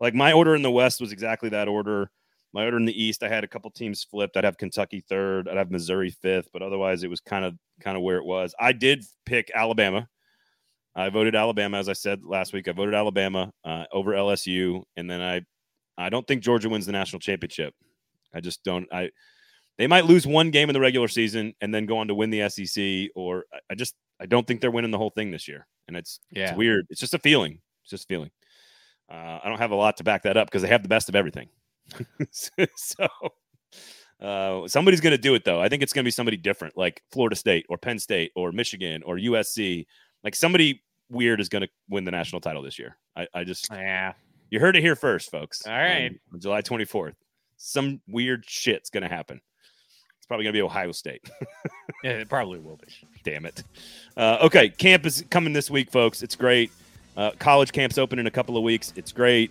like 0.00 0.14
my 0.14 0.32
order 0.32 0.54
in 0.54 0.62
the 0.62 0.70
West 0.70 1.00
was 1.00 1.12
exactly 1.12 1.48
that 1.50 1.68
order. 1.68 2.10
My 2.52 2.64
order 2.64 2.76
in 2.76 2.84
the 2.84 3.02
East, 3.02 3.22
I 3.22 3.28
had 3.28 3.44
a 3.44 3.48
couple 3.48 3.70
teams 3.70 4.04
flipped. 4.04 4.36
I'd 4.36 4.44
have 4.44 4.58
Kentucky 4.58 5.04
third. 5.08 5.48
I'd 5.48 5.56
have 5.56 5.70
Missouri 5.70 6.10
fifth, 6.10 6.48
but 6.52 6.62
otherwise 6.62 7.02
it 7.02 7.10
was 7.10 7.20
kind 7.20 7.44
of 7.44 7.54
kind 7.80 7.96
of 7.96 8.02
where 8.02 8.18
it 8.18 8.24
was. 8.24 8.54
I 8.58 8.72
did 8.72 9.04
pick 9.24 9.50
Alabama. 9.54 10.08
I 10.96 11.08
voted 11.08 11.34
Alabama, 11.34 11.78
as 11.78 11.88
I 11.88 11.92
said 11.92 12.24
last 12.24 12.52
week. 12.52 12.68
I 12.68 12.72
voted 12.72 12.94
Alabama 12.94 13.50
uh, 13.64 13.84
over 13.92 14.12
LSU, 14.12 14.82
and 14.96 15.10
then 15.10 15.20
I 15.20 15.42
I 15.96 16.08
don't 16.08 16.26
think 16.26 16.42
Georgia 16.42 16.68
wins 16.68 16.86
the 16.86 16.92
national 16.92 17.20
championship. 17.20 17.74
I 18.34 18.40
just 18.40 18.64
don't. 18.64 18.86
I 18.92 19.10
they 19.78 19.86
might 19.86 20.04
lose 20.04 20.26
one 20.26 20.50
game 20.50 20.68
in 20.68 20.74
the 20.74 20.80
regular 20.80 21.08
season 21.08 21.54
and 21.60 21.74
then 21.74 21.86
go 21.86 21.98
on 21.98 22.08
to 22.08 22.14
win 22.14 22.30
the 22.30 22.48
SEC, 22.48 23.10
or 23.14 23.44
I 23.70 23.74
just 23.74 23.94
I 24.20 24.26
don't 24.26 24.46
think 24.46 24.60
they're 24.60 24.70
winning 24.70 24.90
the 24.90 24.98
whole 24.98 25.10
thing 25.10 25.30
this 25.30 25.48
year, 25.48 25.66
and 25.88 25.96
it's 25.96 26.20
Yeah. 26.30 26.50
it's 26.50 26.56
weird. 26.56 26.86
It's 26.90 27.00
just 27.00 27.14
a 27.14 27.18
feeling. 27.18 27.60
It's 27.82 27.90
just 27.90 28.04
a 28.04 28.06
feeling. 28.06 28.30
Uh, 29.10 29.38
I 29.42 29.48
don't 29.48 29.58
have 29.58 29.70
a 29.72 29.76
lot 29.76 29.96
to 29.98 30.04
back 30.04 30.22
that 30.22 30.36
up 30.36 30.48
because 30.48 30.62
they 30.62 30.68
have 30.68 30.82
the 30.82 30.88
best 30.88 31.08
of 31.08 31.14
everything. 31.14 31.48
so 32.30 33.06
uh, 34.20 34.66
somebody's 34.68 35.00
going 35.00 35.12
to 35.14 35.18
do 35.18 35.34
it 35.34 35.44
though. 35.44 35.60
I 35.60 35.68
think 35.68 35.82
it's 35.82 35.92
going 35.92 36.04
to 36.04 36.06
be 36.06 36.12
somebody 36.12 36.36
different, 36.36 36.76
like 36.76 37.02
Florida 37.12 37.36
State 37.36 37.66
or 37.68 37.76
Penn 37.76 37.98
State 37.98 38.32
or 38.34 38.52
Michigan 38.52 39.02
or 39.04 39.16
USC. 39.16 39.86
Like 40.22 40.34
somebody 40.34 40.82
weird 41.10 41.40
is 41.40 41.48
going 41.48 41.62
to 41.62 41.68
win 41.90 42.04
the 42.04 42.10
national 42.10 42.40
title 42.40 42.62
this 42.62 42.78
year. 42.78 42.96
I, 43.16 43.26
I 43.34 43.44
just 43.44 43.68
Yeah. 43.70 44.14
You 44.54 44.60
heard 44.60 44.76
it 44.76 44.82
here 44.82 44.94
first, 44.94 45.32
folks. 45.32 45.66
All 45.66 45.72
right. 45.72 46.12
On, 46.12 46.18
on 46.34 46.40
July 46.40 46.62
24th, 46.62 47.14
some 47.56 48.00
weird 48.06 48.44
shit's 48.46 48.88
going 48.88 49.02
to 49.02 49.08
happen. 49.08 49.40
It's 50.16 50.26
probably 50.28 50.44
going 50.44 50.52
to 50.52 50.58
be 50.58 50.62
Ohio 50.62 50.92
State. 50.92 51.28
Yeah, 52.04 52.12
it 52.12 52.28
probably 52.28 52.58
will 52.58 52.76
be. 52.76 52.88
Damn 53.24 53.46
it. 53.46 53.64
Uh, 54.14 54.36
okay, 54.42 54.68
camp 54.68 55.06
is 55.06 55.24
coming 55.30 55.54
this 55.54 55.70
week, 55.70 55.90
folks. 55.90 56.22
It's 56.22 56.36
great. 56.36 56.70
Uh, 57.16 57.30
college 57.38 57.72
camp's 57.72 57.96
open 57.96 58.18
in 58.18 58.26
a 58.26 58.30
couple 58.30 58.58
of 58.58 58.62
weeks. 58.62 58.92
It's 58.94 59.10
great. 59.10 59.50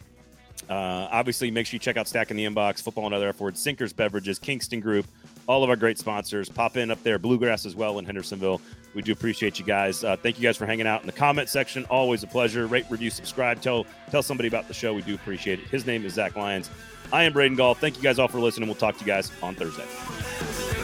Uh, 0.70 1.08
obviously, 1.12 1.49
make 1.49 1.66
sure 1.66 1.76
you 1.76 1.80
check 1.80 1.97
out 1.97 2.08
Stacking 2.08 2.38
the 2.38 2.45
Inbox, 2.45 2.82
Football 2.84 3.08
and 3.08 3.16
Other 3.16 3.28
F 3.30 3.39
Words, 3.39 3.60
Sinkers 3.60 3.91
Beverages, 3.91 4.38
Kingston 4.38 4.80
Group, 4.80 5.08
all 5.47 5.64
of 5.64 5.70
our 5.72 5.76
great 5.76 5.97
sponsors. 5.97 6.47
Pop 6.47 6.78
in 6.78 6.91
up 6.91 7.01
there, 7.01 7.18
Bluegrass 7.18 7.66
as 7.66 7.76
well 7.76 7.97
in 7.97 8.06
Hendersonville. 8.06 8.62
We 8.94 9.02
do 9.02 9.12
appreciate 9.12 9.60
you 9.60 9.66
guys. 9.66 10.04
Uh, 10.04 10.16
thank 10.16 10.38
you 10.38 10.44
guys 10.44 10.58
for 10.58 10.66
hanging 10.66 10.88
out 10.88 11.02
in 11.02 11.08
the 11.08 11.14
comment 11.14 11.50
section. 11.50 11.86
Always 11.86 12.24
a 12.24 12.28
pleasure. 12.28 12.68
Rate, 12.68 12.86
review, 12.89 13.10
subscribe. 13.10 13.62
Tell 13.62 13.86
tell 14.12 14.24
somebody 14.24 14.48
about 14.48 14.68
the 14.68 14.74
show. 14.74 14.94
We 14.94 15.02
do 15.02 15.16
appreciate 15.16 15.60
it. 15.60 15.68
His 15.68 15.86
name 15.86 16.06
is 16.06 16.14
Zach 16.14 16.36
Lyons. 16.36 16.70
I 17.12 17.24
am 17.24 17.34
Braden 17.34 17.58
Gall. 17.58 17.76
Thank 17.76 17.98
you 17.98 18.04
guys 18.04 18.20
all 18.20 18.28
for 18.28 18.39
listening. 18.39 18.68
We'll 18.68 18.76
talk 18.76 18.96
to 18.98 19.02
you 19.02 19.08
guys 19.08 19.32
on 19.41 19.56
Thursday. 19.56 20.82